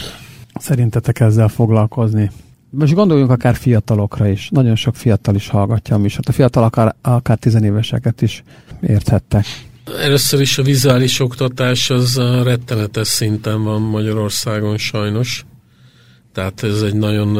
szerintetek 0.60 1.20
ezzel 1.20 1.48
foglalkozni? 1.48 2.32
Most 2.70 2.94
gondoljunk 2.94 3.32
akár 3.32 3.56
fiatalokra 3.56 4.28
is. 4.28 4.50
Nagyon 4.50 4.76
sok 4.76 4.96
fiatal 4.96 5.36
is 5.36 5.48
hallgatja 5.48 5.96
a 5.96 6.00
műsort. 6.00 6.30
A 6.30 6.32
fiatal 6.32 6.64
akár, 6.64 6.96
akár 7.02 7.38
tizenéveseket 7.38 8.22
is 8.22 8.44
érthettek. 8.82 9.46
Először 9.86 10.42
is 10.42 10.58
a 10.58 10.64
vizuális 10.64 11.20
oktatás 11.20 11.90
az 11.90 12.18
rettenetes 12.44 13.08
szinten 13.08 13.64
van 13.64 13.82
Magyarországon 13.82 14.78
sajnos. 14.78 15.46
Tehát 16.34 16.64
ez 16.64 16.82
egy 16.82 16.96
nagyon 16.96 17.38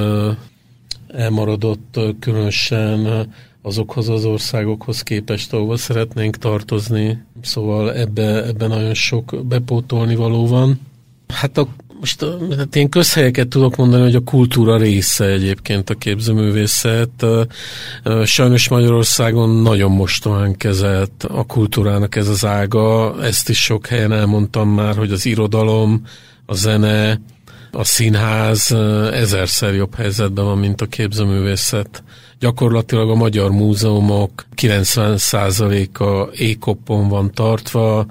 elmaradott, 1.08 2.00
különösen 2.20 3.28
azokhoz 3.62 4.10
az 4.10 4.26
országokhoz 4.26 5.02
képest, 5.02 5.54
ahova 5.54 5.78
szeretnénk 5.78 6.38
tartozni. 6.38 7.24
Szóval 7.42 7.94
ebbe, 7.94 8.46
ebbe 8.46 8.68
nagyon 8.68 8.94
sok 8.94 9.46
bepótolni 9.46 10.16
való 10.16 10.48
van. 10.48 10.80
Hát 11.28 11.58
a, 11.58 11.68
most 12.00 12.26
hát 12.58 12.76
én 12.76 12.90
közhelyeket 12.90 13.48
tudok 13.48 13.76
mondani, 13.76 14.04
hogy 14.04 14.16
a 14.16 14.24
kultúra 14.24 14.78
része 14.78 15.26
egyébként 15.26 15.90
a 15.90 15.94
képzőművészet. 15.96 17.26
Sajnos 18.24 18.70
Magyarországon 18.70 19.50
nagyon 19.50 19.92
mostomán 19.92 20.58
kezelt 20.58 21.24
a 21.24 21.44
kultúrának 21.44 22.16
ez 22.16 22.28
az 22.28 22.46
ága. 22.46 23.16
Ezt 23.24 23.50
is 23.50 23.64
sok 23.64 23.88
helyen 23.88 24.12
elmondtam 24.12 24.70
már, 24.70 24.96
hogy 24.96 25.12
az 25.12 25.26
irodalom, 25.26 26.02
a 26.46 26.56
zene, 26.56 27.22
a 27.72 27.84
színház 27.84 28.72
ezerszer 29.12 29.74
jobb 29.74 29.96
helyzetben 29.96 30.46
van, 30.46 30.58
mint 30.58 30.82
a 30.82 30.86
képzőművészet. 30.86 32.04
Gyakorlatilag 32.40 33.10
a 33.10 33.16
magyar 33.16 33.52
múzeumok 33.52 34.46
90%-a 34.62 36.30
ékoppon 36.36 37.08
van 37.08 37.32
tartva, 37.32 38.06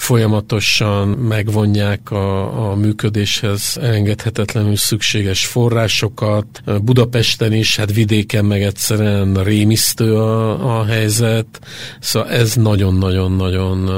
folyamatosan 0.00 1.08
megvonják 1.08 2.10
a, 2.10 2.70
a 2.70 2.74
működéshez 2.74 3.78
engedhetetlenül 3.80 4.76
szükséges 4.76 5.46
forrásokat. 5.46 6.62
Budapesten 6.82 7.52
is, 7.52 7.76
hát 7.76 7.92
vidéken 7.92 8.44
meg 8.44 8.62
egyszerűen 8.62 9.34
rémisztő 9.34 10.16
a, 10.16 10.78
a 10.78 10.84
helyzet. 10.84 11.60
Szóval 12.00 12.30
ez 12.30 12.54
nagyon-nagyon-nagyon 12.54 13.90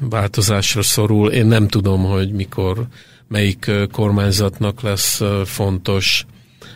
változásra 0.00 0.82
szorul. 0.82 1.30
Én 1.30 1.46
nem 1.46 1.68
tudom, 1.68 2.04
hogy 2.04 2.32
mikor 2.32 2.86
melyik 3.28 3.70
kormányzatnak 3.92 4.80
lesz 4.80 5.20
fontos 5.44 6.26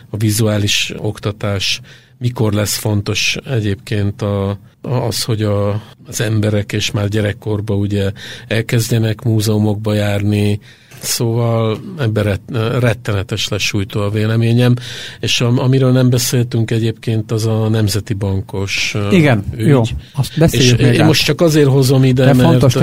a 0.09 0.17
vizuális 0.17 0.93
oktatás, 0.97 1.81
mikor 2.19 2.53
lesz 2.53 2.75
fontos 2.77 3.37
egyébként 3.45 4.21
a, 4.21 4.57
az, 4.81 5.23
hogy 5.23 5.41
a, 5.43 5.81
az 6.07 6.21
emberek 6.21 6.73
és 6.73 6.91
már 6.91 7.07
gyerekkorban 7.07 7.77
ugye 7.77 8.11
elkezdjenek 8.47 9.21
múzeumokba 9.21 9.93
járni, 9.93 10.59
Szóval 11.01 11.79
ebben 11.99 12.39
rettenetes 12.79 13.47
lesújtó 13.47 14.01
a 14.01 14.09
véleményem, 14.09 14.73
és 15.19 15.41
am, 15.41 15.59
amiről 15.59 15.91
nem 15.91 16.09
beszéltünk 16.09 16.71
egyébként, 16.71 17.31
az 17.31 17.45
a 17.45 17.69
Nemzeti 17.69 18.13
Bankos 18.13 18.95
Igen, 19.11 19.43
ügy. 19.57 19.67
jó, 19.67 19.81
azt 20.13 20.37
beszéljük 20.37 20.79
és 20.79 20.85
még 20.85 20.93
én 20.93 21.01
át. 21.01 21.07
most 21.07 21.25
csak 21.25 21.41
azért 21.41 21.67
hozom 21.67 22.03
ide, 22.03 22.25
De 22.25 22.33
mert 22.33 22.49
fontos, 22.49 22.73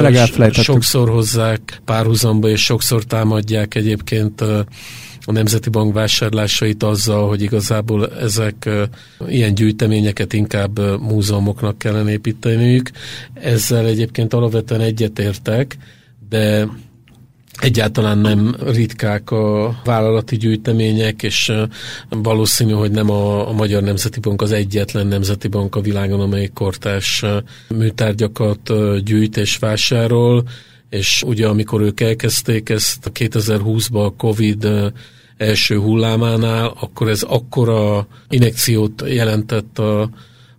sokszor 0.65 1.09
hozzák 1.09 1.81
párhuzamba, 1.85 2.49
és 2.49 2.65
sokszor 2.65 3.05
támadják 3.05 3.75
egyébként 3.75 4.45
a 5.27 5.33
Nemzeti 5.33 5.69
Bank 5.71 5.95
vásárlásait 5.95 6.83
azzal, 6.83 7.29
hogy 7.29 7.43
igazából 7.43 8.19
ezek 8.19 8.71
ilyen 9.29 9.55
gyűjteményeket 9.55 10.33
inkább 10.33 11.01
múzeumoknak 11.01 11.79
kellene 11.79 12.11
építeniük. 12.11 12.91
Ezzel 13.35 13.87
egyébként 13.87 14.35
alapvetően 14.35 14.81
egyetértek, 14.81 15.77
de 16.29 16.69
Egyáltalán 17.61 18.19
nem 18.19 18.57
ritkák 18.67 19.31
a 19.31 19.77
vállalati 19.85 20.37
gyűjtemények, 20.37 21.23
és 21.23 21.53
valószínű, 22.09 22.73
hogy 22.73 22.91
nem 22.91 23.11
a, 23.11 23.53
Magyar 23.53 23.83
Nemzeti 23.83 24.21
Bank 24.21 24.43
az 24.43 24.53
egyetlen 24.53 25.07
nemzeti 25.07 25.49
bank 25.49 25.77
a 25.77 25.81
világon, 25.81 26.21
amelyik 26.21 26.53
kortás 26.53 27.25
műtárgyakat 27.69 28.73
gyűjt 29.05 29.37
és 29.37 29.57
vásárol, 29.57 30.45
és 30.91 31.23
ugye 31.27 31.47
amikor 31.47 31.81
ők 31.81 32.01
elkezdték 32.01 32.69
ezt 32.69 33.11
2020-ban 33.15 34.05
a 34.05 34.17
Covid 34.17 34.69
első 35.37 35.79
hullámánál, 35.79 36.73
akkor 36.81 37.09
ez 37.09 37.23
akkora 37.23 38.07
inekciót 38.29 39.03
jelentett 39.07 39.79
a, 39.79 40.11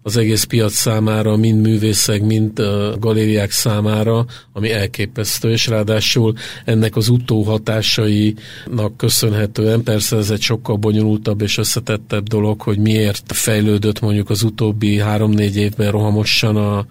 az 0.02 0.18
egész 0.18 0.44
piac 0.44 0.74
számára, 0.74 1.36
mind 1.36 1.62
művészek, 1.62 2.22
mind 2.22 2.62
galériák 3.00 3.52
számára, 3.52 4.26
ami 4.54 4.72
elképesztő, 4.72 5.52
és 5.52 5.68
ráadásul 5.68 6.34
ennek 6.66 6.96
az 6.96 7.10
utóhatásainak 7.10 8.98
köszönhetően, 8.98 9.84
persze 9.84 10.18
ez 10.18 10.30
egy 10.30 10.42
sokkal 10.42 10.76
bonyolultabb 10.76 11.42
és 11.42 11.58
összetettebb 11.58 12.28
dolog, 12.28 12.62
hogy 12.62 12.78
miért 12.78 13.32
fejlődött 13.32 14.00
mondjuk 14.00 14.30
az 14.30 14.44
utóbbi 14.44 15.00
három-négy 15.00 15.58
évben 15.58 15.92
rohamosan 15.92 16.56
a, 16.56 16.86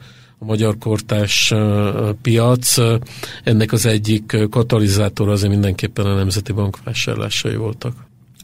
magyar 0.47 0.79
kortás 0.79 1.55
piac. 2.23 2.77
Ennek 3.45 3.73
az 3.73 3.87
egyik 3.87 4.37
katalizátor 4.51 5.29
azért 5.29 5.53
mindenképpen 5.53 6.07
a 6.07 6.15
Nemzeti 6.15 6.53
Bank 6.53 6.79
vásárlásai 6.85 7.57
voltak. 7.57 7.95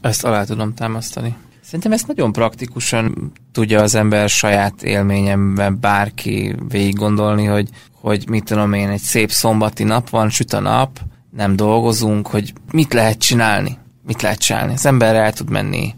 Ezt 0.01 0.25
alá 0.25 0.43
tudom 0.43 0.73
támasztani. 0.73 1.35
Szerintem 1.61 1.91
ezt 1.91 2.07
nagyon 2.07 2.31
praktikusan 2.31 3.31
tudja 3.51 3.81
az 3.81 3.95
ember 3.95 4.29
saját 4.29 4.83
élményemben 4.83 5.79
bárki 5.79 6.55
végig 6.69 6.95
gondolni, 6.95 7.45
hogy, 7.45 7.69
hogy 7.91 8.29
mit 8.29 8.43
tudom 8.43 8.73
én, 8.73 8.89
egy 8.89 8.99
szép 8.99 9.31
szombati 9.31 9.83
nap 9.83 10.09
van, 10.09 10.29
süt 10.29 10.53
a 10.53 10.59
nap, 10.59 10.99
nem 11.29 11.55
dolgozunk, 11.55 12.27
hogy 12.27 12.53
mit 12.71 12.93
lehet 12.93 13.17
csinálni. 13.17 13.77
Mit 14.07 14.21
lehet 14.21 14.39
csinálni? 14.39 14.73
Az 14.73 14.85
ember 14.85 15.15
el 15.15 15.33
tud 15.33 15.49
menni 15.49 15.95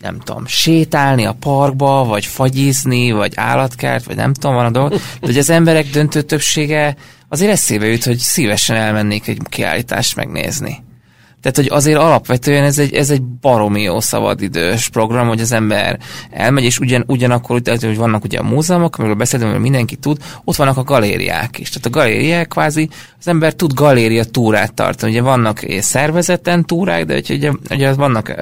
nem 0.00 0.18
tudom, 0.18 0.46
sétálni 0.46 1.24
a 1.24 1.36
parkba, 1.40 2.04
vagy 2.04 2.24
fagyizni, 2.24 3.12
vagy 3.12 3.32
állatkert, 3.36 4.04
vagy 4.04 4.16
nem 4.16 4.34
tudom, 4.34 4.54
van 4.54 4.64
a 4.64 4.70
dolog. 4.70 4.90
De 4.90 4.98
hogy 5.20 5.38
az 5.38 5.50
emberek 5.50 5.86
döntő 5.86 6.22
többsége 6.22 6.96
azért 7.28 7.52
eszébe 7.52 7.86
jut, 7.86 8.04
hogy 8.04 8.18
szívesen 8.18 8.76
elmennék 8.76 9.28
egy 9.28 9.40
kiállítást 9.48 10.16
megnézni. 10.16 10.82
Tehát, 11.40 11.56
hogy 11.56 11.68
azért 11.70 11.98
alapvetően 11.98 12.64
ez 12.64 12.78
egy, 12.78 12.94
ez 12.94 13.10
egy 13.10 13.22
baromi 13.22 13.82
jó 13.82 14.00
szabadidős 14.00 14.88
program, 14.88 15.28
hogy 15.28 15.40
az 15.40 15.52
ember 15.52 15.98
elmegy, 16.30 16.64
és 16.64 16.78
ugyan, 16.78 17.04
ugyanakkor, 17.06 17.60
hogy 17.64 17.96
vannak 17.96 18.24
ugye 18.24 18.38
a 18.38 18.42
múzeumok, 18.42 18.98
amiről 18.98 19.16
beszéltem, 19.16 19.50
hogy 19.50 19.60
mindenki 19.60 19.96
tud, 19.96 20.18
ott 20.44 20.56
vannak 20.56 20.76
a 20.76 20.82
galériák 20.82 21.58
is. 21.58 21.68
Tehát 21.68 21.86
a 21.86 21.90
galériák 21.90 22.48
kvázi, 22.48 22.88
az 23.18 23.28
ember 23.28 23.54
tud 23.54 23.72
galéria 23.72 24.24
túrát 24.24 24.74
tartani. 24.74 25.12
Ugye 25.12 25.22
vannak 25.22 25.66
szervezeten 25.78 26.64
túrák, 26.64 27.04
de 27.04 27.20
ugye, 27.30 27.52
ugye 27.70 27.92
vannak 27.92 28.34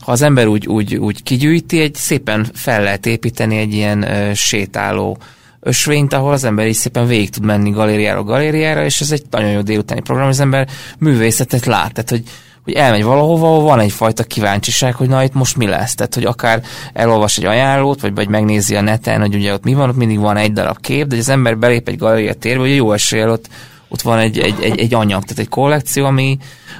ha 0.00 0.12
az 0.12 0.22
ember 0.22 0.46
úgy, 0.46 0.66
úgy, 0.66 0.94
úgy 0.94 1.22
kigyűjti, 1.22 1.80
egy 1.80 1.94
szépen 1.94 2.46
fel 2.54 2.82
lehet 2.82 3.06
építeni 3.06 3.56
egy 3.56 3.74
ilyen 3.74 4.02
ö, 4.02 4.34
sétáló 4.34 5.18
ösvényt, 5.60 6.12
ahol 6.12 6.32
az 6.32 6.44
ember 6.44 6.66
is 6.66 6.76
szépen 6.76 7.06
végig 7.06 7.30
tud 7.30 7.44
menni 7.44 7.70
galériáról 7.70 8.24
galériára, 8.24 8.84
és 8.84 9.00
ez 9.00 9.10
egy 9.12 9.22
nagyon 9.30 9.50
jó 9.50 9.60
délutáni 9.60 10.00
program, 10.00 10.28
az 10.28 10.40
ember 10.40 10.68
művészetet 10.98 11.66
lát, 11.66 11.92
tehát 11.92 12.10
hogy 12.10 12.22
hogy 12.64 12.72
elmegy 12.72 13.02
valahova, 13.02 13.46
ahol 13.46 13.62
van 13.62 13.80
egyfajta 13.80 14.22
kíváncsiság, 14.22 14.94
hogy 14.94 15.08
na 15.08 15.22
itt 15.22 15.34
most 15.34 15.56
mi 15.56 15.66
lesz. 15.66 15.94
Tehát, 15.94 16.14
hogy 16.14 16.24
akár 16.24 16.62
elolvas 16.92 17.38
egy 17.38 17.44
ajánlót, 17.44 18.00
vagy, 18.00 18.14
vagy 18.14 18.28
megnézi 18.28 18.76
a 18.76 18.80
neten, 18.80 19.20
hogy 19.20 19.34
ugye 19.34 19.52
ott 19.52 19.64
mi 19.64 19.74
van, 19.74 19.88
ott 19.88 19.96
mindig 19.96 20.18
van 20.18 20.36
egy 20.36 20.52
darab 20.52 20.80
kép, 20.80 21.06
de 21.06 21.16
az 21.16 21.28
ember 21.28 21.58
belép 21.58 21.88
egy 21.88 21.96
galéria 21.96 22.34
térbe, 22.34 22.60
hogy 22.60 22.76
jó 22.76 22.92
eséllyel 22.92 23.30
ott, 23.30 23.48
ott 23.92 24.02
van 24.02 24.18
egy, 24.18 24.38
egy, 24.38 24.54
egy, 24.60 24.78
egy 24.78 24.94
anyag, 24.94 25.22
tehát 25.22 25.38
egy 25.38 25.48
kollekció, 25.48 26.04
ami, 26.04 26.38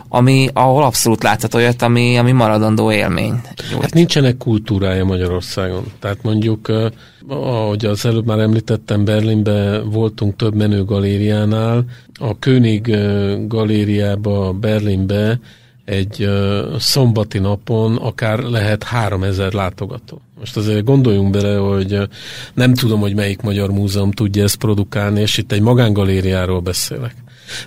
ami 0.09 0.49
ahol 0.53 0.83
abszolút 0.83 1.23
látható 1.23 1.59
olyat, 1.59 1.83
ami, 1.83 2.17
ami 2.17 2.33
maradandó 2.33 2.93
élmény. 2.93 3.41
Hát 3.81 3.95
nincsenek 3.95 4.37
kultúrája 4.37 5.05
Magyarországon. 5.05 5.85
Tehát 5.99 6.23
mondjuk, 6.23 6.73
ahogy 7.29 7.85
az 7.85 8.07
előbb 8.07 8.27
már 8.27 8.39
említettem, 8.39 9.05
Berlinbe 9.05 9.81
voltunk 9.81 10.37
több 10.37 10.55
menő 10.55 10.85
galériánál, 10.85 11.85
a 12.21 12.39
König 12.39 12.97
galériába 13.47 14.53
Berlinbe 14.53 15.39
egy 15.85 16.29
szombati 16.79 17.39
napon 17.39 17.97
akár 17.97 18.39
lehet 18.39 18.83
3000 18.83 19.53
látogató. 19.53 20.21
Most 20.39 20.57
azért 20.57 20.85
gondoljunk 20.85 21.31
bele, 21.31 21.57
hogy 21.57 22.09
nem 22.55 22.75
tudom, 22.75 23.01
hogy 23.01 23.15
melyik 23.15 23.41
magyar 23.41 23.71
múzeum 23.71 24.11
tudja 24.11 24.43
ezt 24.43 24.57
produkálni, 24.57 25.21
és 25.21 25.39
itt 25.39 25.53
egy 25.53 25.61
magángalériáról 25.61 26.61
beszélek. 26.61 27.15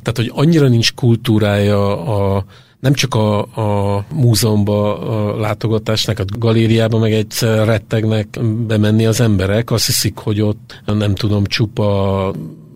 Tehát, 0.01 0.15
hogy 0.15 0.31
annyira 0.33 0.67
nincs 0.67 0.93
kultúrája 0.93 2.05
a, 2.05 2.45
nem 2.79 2.93
csak 2.93 3.15
a, 3.15 3.39
a 3.39 4.05
múzeumba 4.13 4.99
a 4.99 5.39
látogatásnak, 5.39 6.19
a 6.19 6.25
galériába 6.37 6.99
meg 6.99 7.13
egyszer 7.13 7.65
rettegnek 7.65 8.39
bemenni 8.67 9.05
az 9.05 9.19
emberek, 9.19 9.71
azt 9.71 9.85
hiszik, 9.85 10.17
hogy 10.17 10.41
ott 10.41 10.81
nem 10.85 11.15
tudom, 11.15 11.45
csupa 11.45 12.31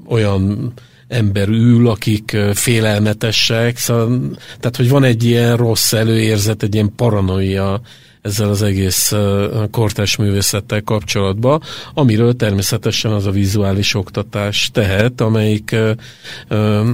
olyan 0.08 0.74
ember 1.10 1.48
ül, 1.48 1.90
akik 1.90 2.38
félelmetesek, 2.54 3.78
szóval, 3.78 4.20
tehát 4.60 4.76
hogy 4.76 4.90
van 4.90 5.04
egy 5.04 5.24
ilyen 5.24 5.58
rossz 5.58 5.94
előérzet, 5.94 6.64
egy 6.64 6.74
ilyen 6.74 6.96
paranoia 6.96 7.82
ezzel 8.22 8.50
az 8.50 8.62
egész 8.62 9.14
kortás 9.72 10.16
művészettel 10.16 10.82
kapcsolatban, 10.82 11.62
amiről 11.94 12.36
természetesen 12.36 13.12
az 13.12 13.26
a 13.26 13.32
vizuális 13.32 13.94
oktatás 13.94 14.70
tehet, 14.74 15.22
amelyik 15.22 15.76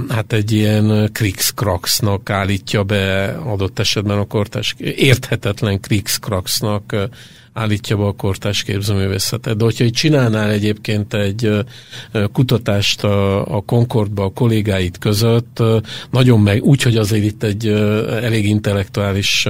hát 0.08 0.32
egy 0.32 0.52
ilyen 0.52 1.10
krikszkraksznak 1.12 2.30
állítja 2.30 2.82
be 2.82 3.26
adott 3.28 3.78
esetben 3.78 4.18
a 4.18 4.24
kortás, 4.24 4.74
érthetetlen 4.78 5.80
krikszkraksznak 5.80 7.08
állítja 7.56 7.96
be 7.96 8.04
a 8.04 8.12
kortás 8.12 8.62
képzőművészetet. 8.62 9.56
De 9.56 9.64
hogyha 9.64 9.84
így 9.84 9.92
csinálnál 9.92 10.50
egyébként 10.50 11.14
egy 11.14 11.50
kutatást 12.32 13.04
a, 13.04 13.46
a 13.56 13.60
Concordba 13.60 14.24
a 14.24 14.32
kollégáid 14.32 14.98
között, 14.98 15.62
nagyon 16.10 16.40
meg, 16.40 16.62
úgy, 16.62 16.82
hogy 16.82 16.96
azért 16.96 17.24
itt 17.24 17.42
egy 17.42 17.66
elég 18.22 18.48
intellektuális 18.48 19.48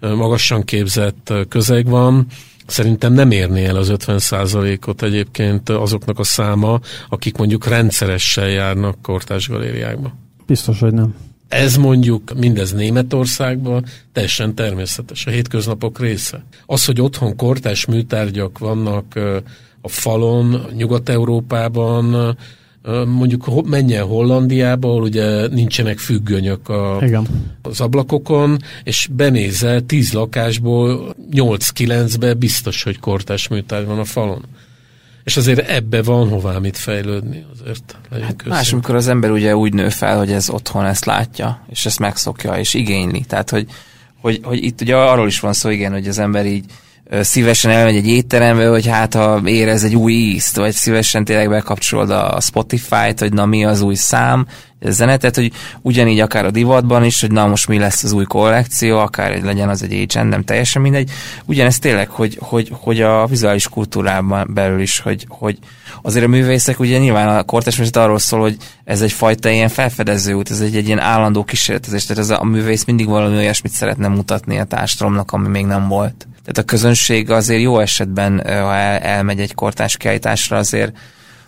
magasan 0.00 0.64
képzett 0.64 1.32
közeg 1.48 1.86
van, 1.86 2.26
Szerintem 2.66 3.12
nem 3.12 3.30
érné 3.30 3.64
el 3.64 3.76
az 3.76 3.92
50%-ot 3.94 5.02
egyébként 5.02 5.68
azoknak 5.68 6.18
a 6.18 6.24
száma, 6.24 6.80
akik 7.08 7.36
mondjuk 7.36 7.66
rendszeresen 7.66 8.50
járnak 8.50 9.02
kortás 9.02 9.48
galériákba. 9.48 10.12
Biztos, 10.46 10.80
hogy 10.80 10.92
nem. 10.92 11.14
Ez 11.52 11.76
mondjuk 11.76 12.32
mindez 12.38 12.72
Németországban 12.72 13.84
teljesen 14.12 14.54
természetes, 14.54 15.26
a 15.26 15.30
hétköznapok 15.30 15.98
része. 15.98 16.44
Az, 16.66 16.84
hogy 16.84 17.00
otthon 17.00 17.36
kortás 17.36 17.86
műtárgyak 17.86 18.58
vannak 18.58 19.14
a 19.80 19.88
falon, 19.88 20.66
Nyugat-Európában, 20.76 22.36
mondjuk 23.06 23.68
menjen 23.68 24.04
Hollandiába, 24.04 24.88
ahol 24.88 25.02
ugye 25.02 25.48
nincsenek 25.48 25.98
függönyök 25.98 26.68
a, 26.68 26.98
Igen. 27.02 27.26
az 27.62 27.80
ablakokon, 27.80 28.56
és 28.84 29.08
benézel 29.12 29.80
tíz 29.80 30.12
lakásból 30.12 31.14
8-9-be 31.32 32.34
biztos, 32.34 32.82
hogy 32.82 32.98
kortás 32.98 33.48
műtárgy 33.48 33.86
van 33.86 33.98
a 33.98 34.04
falon. 34.04 34.44
És 35.24 35.36
azért 35.36 35.68
ebbe 35.68 36.02
van 36.02 36.28
hová 36.28 36.58
mit 36.58 36.76
fejlődni, 36.76 37.46
azért 37.60 37.96
hát 38.22 38.44
Más, 38.44 38.72
amikor 38.72 38.94
az 38.94 39.08
ember 39.08 39.30
ugye 39.30 39.56
úgy 39.56 39.74
nő 39.74 39.88
fel, 39.88 40.18
hogy 40.18 40.32
ez 40.32 40.50
otthon 40.50 40.84
ezt 40.84 41.04
látja, 41.04 41.64
és 41.70 41.86
ezt 41.86 41.98
megszokja, 41.98 42.52
és 42.52 42.74
igényli. 42.74 43.24
Tehát, 43.28 43.50
hogy, 43.50 43.66
hogy, 44.20 44.40
hogy 44.42 44.64
itt 44.64 44.80
ugye 44.80 44.96
arról 44.96 45.26
is 45.26 45.40
van 45.40 45.52
szó, 45.52 45.68
igen, 45.68 45.92
hogy 45.92 46.08
az 46.08 46.18
ember 46.18 46.46
így 46.46 46.64
szívesen 47.20 47.70
elmegy 47.70 47.96
egy 47.96 48.08
étterembe, 48.08 48.68
hogy 48.68 48.86
hát 48.86 49.14
ha 49.14 49.40
érez 49.44 49.84
egy 49.84 49.96
új 49.96 50.12
ízt, 50.12 50.56
vagy 50.56 50.72
szívesen 50.72 51.24
tényleg 51.24 51.48
bekapcsolod 51.48 52.10
a 52.10 52.38
Spotify-t, 52.40 53.18
hogy 53.18 53.32
na 53.32 53.46
mi 53.46 53.64
az 53.64 53.80
új 53.80 53.94
szám, 53.94 54.46
a 54.84 54.90
zenetet, 54.90 55.34
hogy 55.34 55.52
ugyanígy 55.80 56.20
akár 56.20 56.44
a 56.44 56.50
divatban 56.50 57.04
is, 57.04 57.20
hogy 57.20 57.30
na 57.30 57.46
most 57.46 57.68
mi 57.68 57.78
lesz 57.78 58.02
az 58.02 58.12
új 58.12 58.24
kollekció, 58.24 58.98
akár 58.98 59.32
egy 59.32 59.42
legyen 59.42 59.68
az 59.68 59.82
egy 59.82 59.92
agent, 59.92 60.30
nem 60.30 60.44
teljesen 60.44 60.82
mindegy. 60.82 61.10
Ugyanez 61.44 61.78
tényleg, 61.78 62.08
hogy, 62.08 62.38
hogy, 62.40 62.72
hogy 62.72 63.00
a 63.00 63.26
vizuális 63.26 63.68
kultúrában 63.68 64.50
belül 64.54 64.80
is, 64.80 65.00
hogy, 65.00 65.26
hogy 65.28 65.58
azért 66.02 66.24
a 66.24 66.28
művészek 66.28 66.80
ugye 66.80 66.98
nyilván 66.98 67.28
a 67.28 67.42
kortás 67.42 67.78
arról 67.92 68.18
szól, 68.18 68.40
hogy 68.40 68.56
ez 68.84 69.02
egy 69.02 69.12
fajta 69.12 69.48
ilyen 69.48 69.68
felfedező 69.68 70.32
út, 70.32 70.50
ez 70.50 70.60
egy, 70.60 70.76
egy 70.76 70.86
ilyen 70.86 70.98
állandó 70.98 71.44
kísérletezés, 71.44 72.04
tehát 72.04 72.22
ez 72.22 72.30
a, 72.30 72.40
a 72.40 72.44
művész 72.44 72.84
mindig 72.84 73.06
valami 73.06 73.36
olyasmit 73.36 73.72
szeretne 73.72 74.08
mutatni 74.08 74.58
a 74.58 74.64
társadalomnak, 74.64 75.32
ami 75.32 75.48
még 75.48 75.66
nem 75.66 75.88
volt. 75.88 76.26
Tehát 76.40 76.58
a 76.58 76.62
közönség 76.62 77.30
azért 77.30 77.62
jó 77.62 77.78
esetben, 77.78 78.42
ha 78.46 78.74
el, 78.74 78.98
elmegy 78.98 79.40
egy 79.40 79.54
kortás 79.54 79.96
kiállításra, 79.96 80.56
azért 80.56 80.96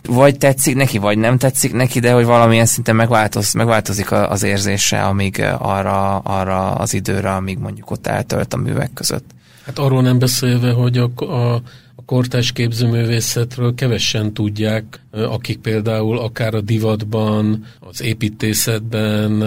vagy 0.09 0.39
tetszik 0.39 0.75
neki, 0.75 0.99
vagy 0.99 1.19
nem 1.19 1.39
tetszik 1.39 1.73
neki, 1.73 2.01
de 2.01 2.13
hogy 2.13 2.25
valamilyen 2.25 2.67
szinten 2.67 2.97
megváltoz, 2.97 3.53
megváltozik 3.53 4.13
az 4.13 4.43
érzése, 4.43 5.03
amíg 5.03 5.41
arra, 5.59 6.19
arra 6.19 6.73
az 6.73 6.95
időre, 6.95 7.35
amíg 7.35 7.59
mondjuk 7.59 7.91
ott 7.91 8.07
eltölt 8.07 8.55
a 8.55 8.57
művek 8.57 8.93
között. 8.93 9.25
Hát 9.65 9.79
arról 9.79 10.03
nem 10.03 10.19
beszélve, 10.19 10.73
hogy 10.73 10.99
a, 10.99 11.25
a, 11.25 11.63
kortás 12.07 12.53
képzőművészetről 12.53 13.75
kevesen 13.75 14.33
tudják, 14.33 15.01
akik 15.11 15.59
például 15.59 16.19
akár 16.19 16.55
a 16.55 16.61
divatban, 16.61 17.65
az 17.81 18.03
építészetben, 18.03 19.41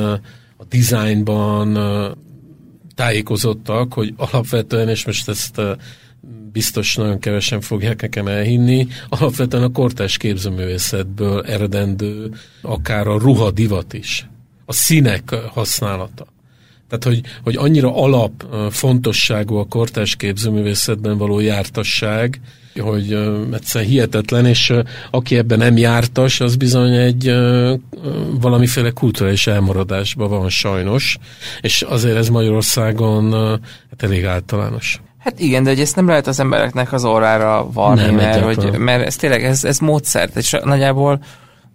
a 0.58 0.64
dizájnban 0.70 1.78
tájékozottak, 2.96 3.94
hogy 3.94 4.14
alapvetően, 4.18 4.90
és 4.90 5.06
most 5.06 5.30
ezt 5.30 5.62
biztos 6.58 6.96
nagyon 6.96 7.20
kevesen 7.20 7.62
fogják 7.62 8.02
nekem 8.02 8.28
elhinni, 8.28 8.88
alapvetően 9.10 9.64
a 9.64 9.72
kortás 9.72 10.18
képzőművészetből 10.18 11.42
eredendő 11.42 12.32
akár 12.62 13.08
a 13.08 13.18
ruha 13.18 13.52
divat 13.52 13.94
is, 13.94 14.28
a 14.66 14.74
színek 14.74 15.36
használata. 15.36 16.26
Tehát, 16.90 17.04
hogy, 17.04 17.22
hogy 17.44 17.56
annyira 17.56 17.96
alap 17.96 18.46
fontosságú 18.70 19.56
a 19.56 19.66
kortás 19.66 20.16
képzőművészetben 20.16 21.18
való 21.18 21.40
jártasság, 21.40 22.40
hogy 22.80 23.18
egyszerűen 23.54 23.90
hihetetlen, 23.90 24.46
és 24.46 24.74
aki 25.12 25.38
ebben 25.38 25.58
nem 25.58 25.78
jártas, 25.78 26.40
az 26.40 26.56
bizony 26.56 26.94
egy 26.94 27.32
valamiféle 28.42 28.92
kulturális 28.92 29.48
elmaradásban 29.48 30.30
van 30.30 30.50
sajnos, 30.50 31.18
és 31.62 31.82
azért 31.82 32.18
ez 32.18 32.30
Magyarországon 32.30 33.32
hát 33.90 34.04
elég 34.04 34.26
általános. 34.26 35.02
Hát 35.28 35.40
igen, 35.40 35.64
de 35.64 35.70
hogy 35.70 35.80
ezt 35.80 35.96
nem 35.96 36.08
lehet 36.08 36.28
az 36.28 36.40
embereknek 36.40 36.94
az 36.94 37.04
órára 37.04 37.72
varni, 37.72 38.02
nem, 38.02 38.16
mert, 38.16 38.44
hogy, 38.44 38.78
mert 38.78 39.06
ez 39.06 39.16
tényleg, 39.16 39.44
ez, 39.44 39.64
ez 39.64 39.80
módszert, 39.80 40.36
és 40.36 40.56
nagyjából 40.64 41.20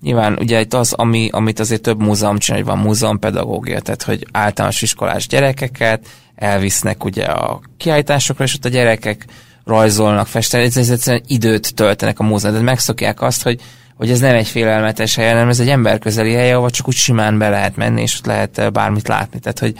Nyilván 0.02 0.38
ugye 0.40 0.60
itt 0.60 0.74
az, 0.74 0.92
ami, 0.92 1.28
amit 1.32 1.60
azért 1.60 1.82
több 1.82 2.00
múzeum 2.00 2.38
csinál, 2.38 2.60
hogy 2.60 2.68
van 2.70 2.78
múzeumpedagógia, 2.78 3.80
tehát 3.80 4.02
hogy 4.02 4.26
általános 4.32 4.82
iskolás 4.82 5.26
gyerekeket 5.26 6.06
elvisznek 6.34 7.04
ugye 7.04 7.24
a 7.24 7.60
kiállításokra, 7.76 8.44
és 8.44 8.54
ott 8.54 8.64
a 8.64 8.68
gyerekek 8.68 9.26
rajzolnak, 9.64 10.26
festenek, 10.26 10.66
ez, 10.66 10.76
ez 10.76 10.90
egyszerűen 10.90 11.22
időt 11.26 11.74
töltenek 11.74 12.18
a 12.18 12.22
múzeumban, 12.22 12.64
de 12.64 12.70
megszokják 12.70 13.20
azt, 13.20 13.42
hogy 13.42 13.60
hogy 13.96 14.10
ez 14.10 14.20
nem 14.20 14.34
egy 14.34 14.48
félelmetes 14.48 15.14
hely, 15.14 15.32
hanem 15.32 15.48
ez 15.48 15.60
egy 15.60 15.68
emberközeli 15.68 16.32
hely, 16.32 16.52
ahol 16.52 16.70
csak 16.70 16.88
úgy 16.88 16.94
simán 16.94 17.38
be 17.38 17.48
lehet 17.48 17.76
menni, 17.76 18.02
és 18.02 18.18
ott 18.18 18.26
lehet 18.26 18.72
bármit 18.72 19.08
látni. 19.08 19.38
Tehát, 19.38 19.58
hogy 19.58 19.74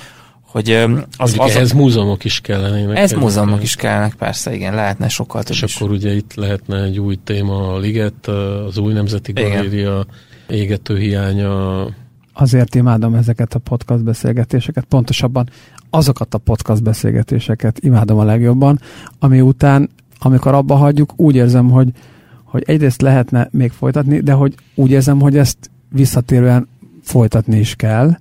hogy 0.53 0.71
az, 0.71 1.39
az 1.39 1.39
ehhez 1.39 1.73
múzeumok 1.73 2.25
is 2.25 2.41
kellenének. 2.41 2.97
Ez 2.97 3.13
múzeumok 3.13 3.63
is 3.63 3.75
kellenek, 3.75 4.15
persze, 4.15 4.55
igen, 4.55 4.75
lehetne 4.75 5.09
sokkal 5.09 5.43
több 5.43 5.55
És 5.55 5.63
is. 5.63 5.77
akkor 5.77 5.91
ugye 5.91 6.15
itt 6.15 6.35
lehetne 6.35 6.83
egy 6.83 6.99
új 6.99 7.19
téma, 7.25 7.73
a 7.75 7.79
Liget, 7.79 8.27
az 8.67 8.79
új 8.79 8.93
Nemzeti 8.93 9.33
Galéria, 9.33 10.07
égető 10.49 10.99
hiánya. 10.99 11.87
Azért 12.33 12.75
imádom 12.75 13.15
ezeket 13.15 13.55
a 13.55 13.59
podcast 13.59 14.05
beszélgetéseket, 14.05 14.85
pontosabban 14.85 15.49
azokat 15.91 16.35
a 16.35 16.39
podcast 16.39 16.83
beszélgetéseket 16.83 17.79
imádom 17.79 18.19
a 18.19 18.25
legjobban, 18.25 18.81
ami 19.19 19.41
után, 19.41 19.91
amikor 20.19 20.55
abba 20.55 20.75
hagyjuk, 20.75 21.13
úgy 21.17 21.35
érzem, 21.35 21.71
hogy, 21.71 21.89
hogy 22.45 22.63
egyrészt 22.67 23.03
lehetne 23.03 23.49
még 23.51 23.71
folytatni, 23.71 24.21
de 24.21 24.33
hogy 24.33 24.55
úgy 24.75 24.91
érzem, 24.91 25.21
hogy 25.21 25.37
ezt 25.37 25.71
visszatérően 25.89 26.69
folytatni 27.03 27.59
is 27.59 27.75
kell, 27.75 28.17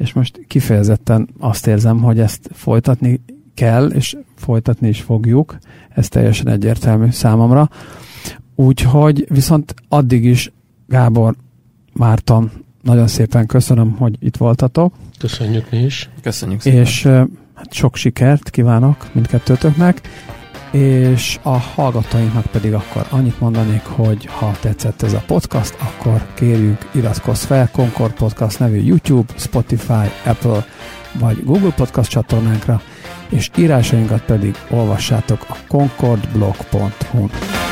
és 0.00 0.12
most 0.12 0.40
kifejezetten 0.46 1.28
azt 1.38 1.66
érzem, 1.66 2.02
hogy 2.02 2.20
ezt 2.20 2.50
folytatni 2.52 3.20
kell, 3.54 3.86
és 3.86 4.16
folytatni 4.36 4.88
is 4.88 5.00
fogjuk, 5.00 5.58
ez 5.88 6.08
teljesen 6.08 6.48
egyértelmű 6.48 7.10
számomra. 7.10 7.68
Úgyhogy 8.54 9.26
viszont 9.28 9.74
addig 9.88 10.24
is 10.24 10.52
Gábor, 10.86 11.36
Márton, 11.92 12.50
nagyon 12.82 13.06
szépen 13.06 13.46
köszönöm, 13.46 13.90
hogy 13.90 14.16
itt 14.20 14.36
voltatok. 14.36 14.94
Köszönjük 15.18 15.70
mi 15.70 15.78
is. 15.78 16.10
Köszönjük 16.22 16.60
szépen. 16.60 16.78
És 16.78 17.02
hát 17.54 17.72
sok 17.72 17.96
sikert 17.96 18.50
kívánok 18.50 19.14
mindkettőtöknek. 19.14 20.00
És 20.70 21.38
a 21.42 21.58
hallgatóinknak 21.58 22.46
pedig 22.46 22.74
akkor 22.74 23.06
annyit 23.10 23.40
mondanék, 23.40 23.84
hogy 23.84 24.26
ha 24.26 24.56
tetszett 24.60 25.02
ez 25.02 25.12
a 25.12 25.22
podcast, 25.26 25.76
akkor 25.78 26.26
kérjük 26.34 26.88
iratkozz 26.92 27.44
fel 27.44 27.70
Concord 27.72 28.12
Podcast 28.12 28.58
nevű 28.58 28.80
YouTube, 28.80 29.32
Spotify, 29.36 30.10
Apple 30.24 30.66
vagy 31.18 31.44
Google 31.44 31.72
Podcast 31.72 32.10
csatornánkra, 32.10 32.82
és 33.28 33.50
írásainkat 33.56 34.24
pedig 34.24 34.54
olvassátok 34.70 35.46
a 35.48 35.56
concordblog.hu-n. 35.68 37.69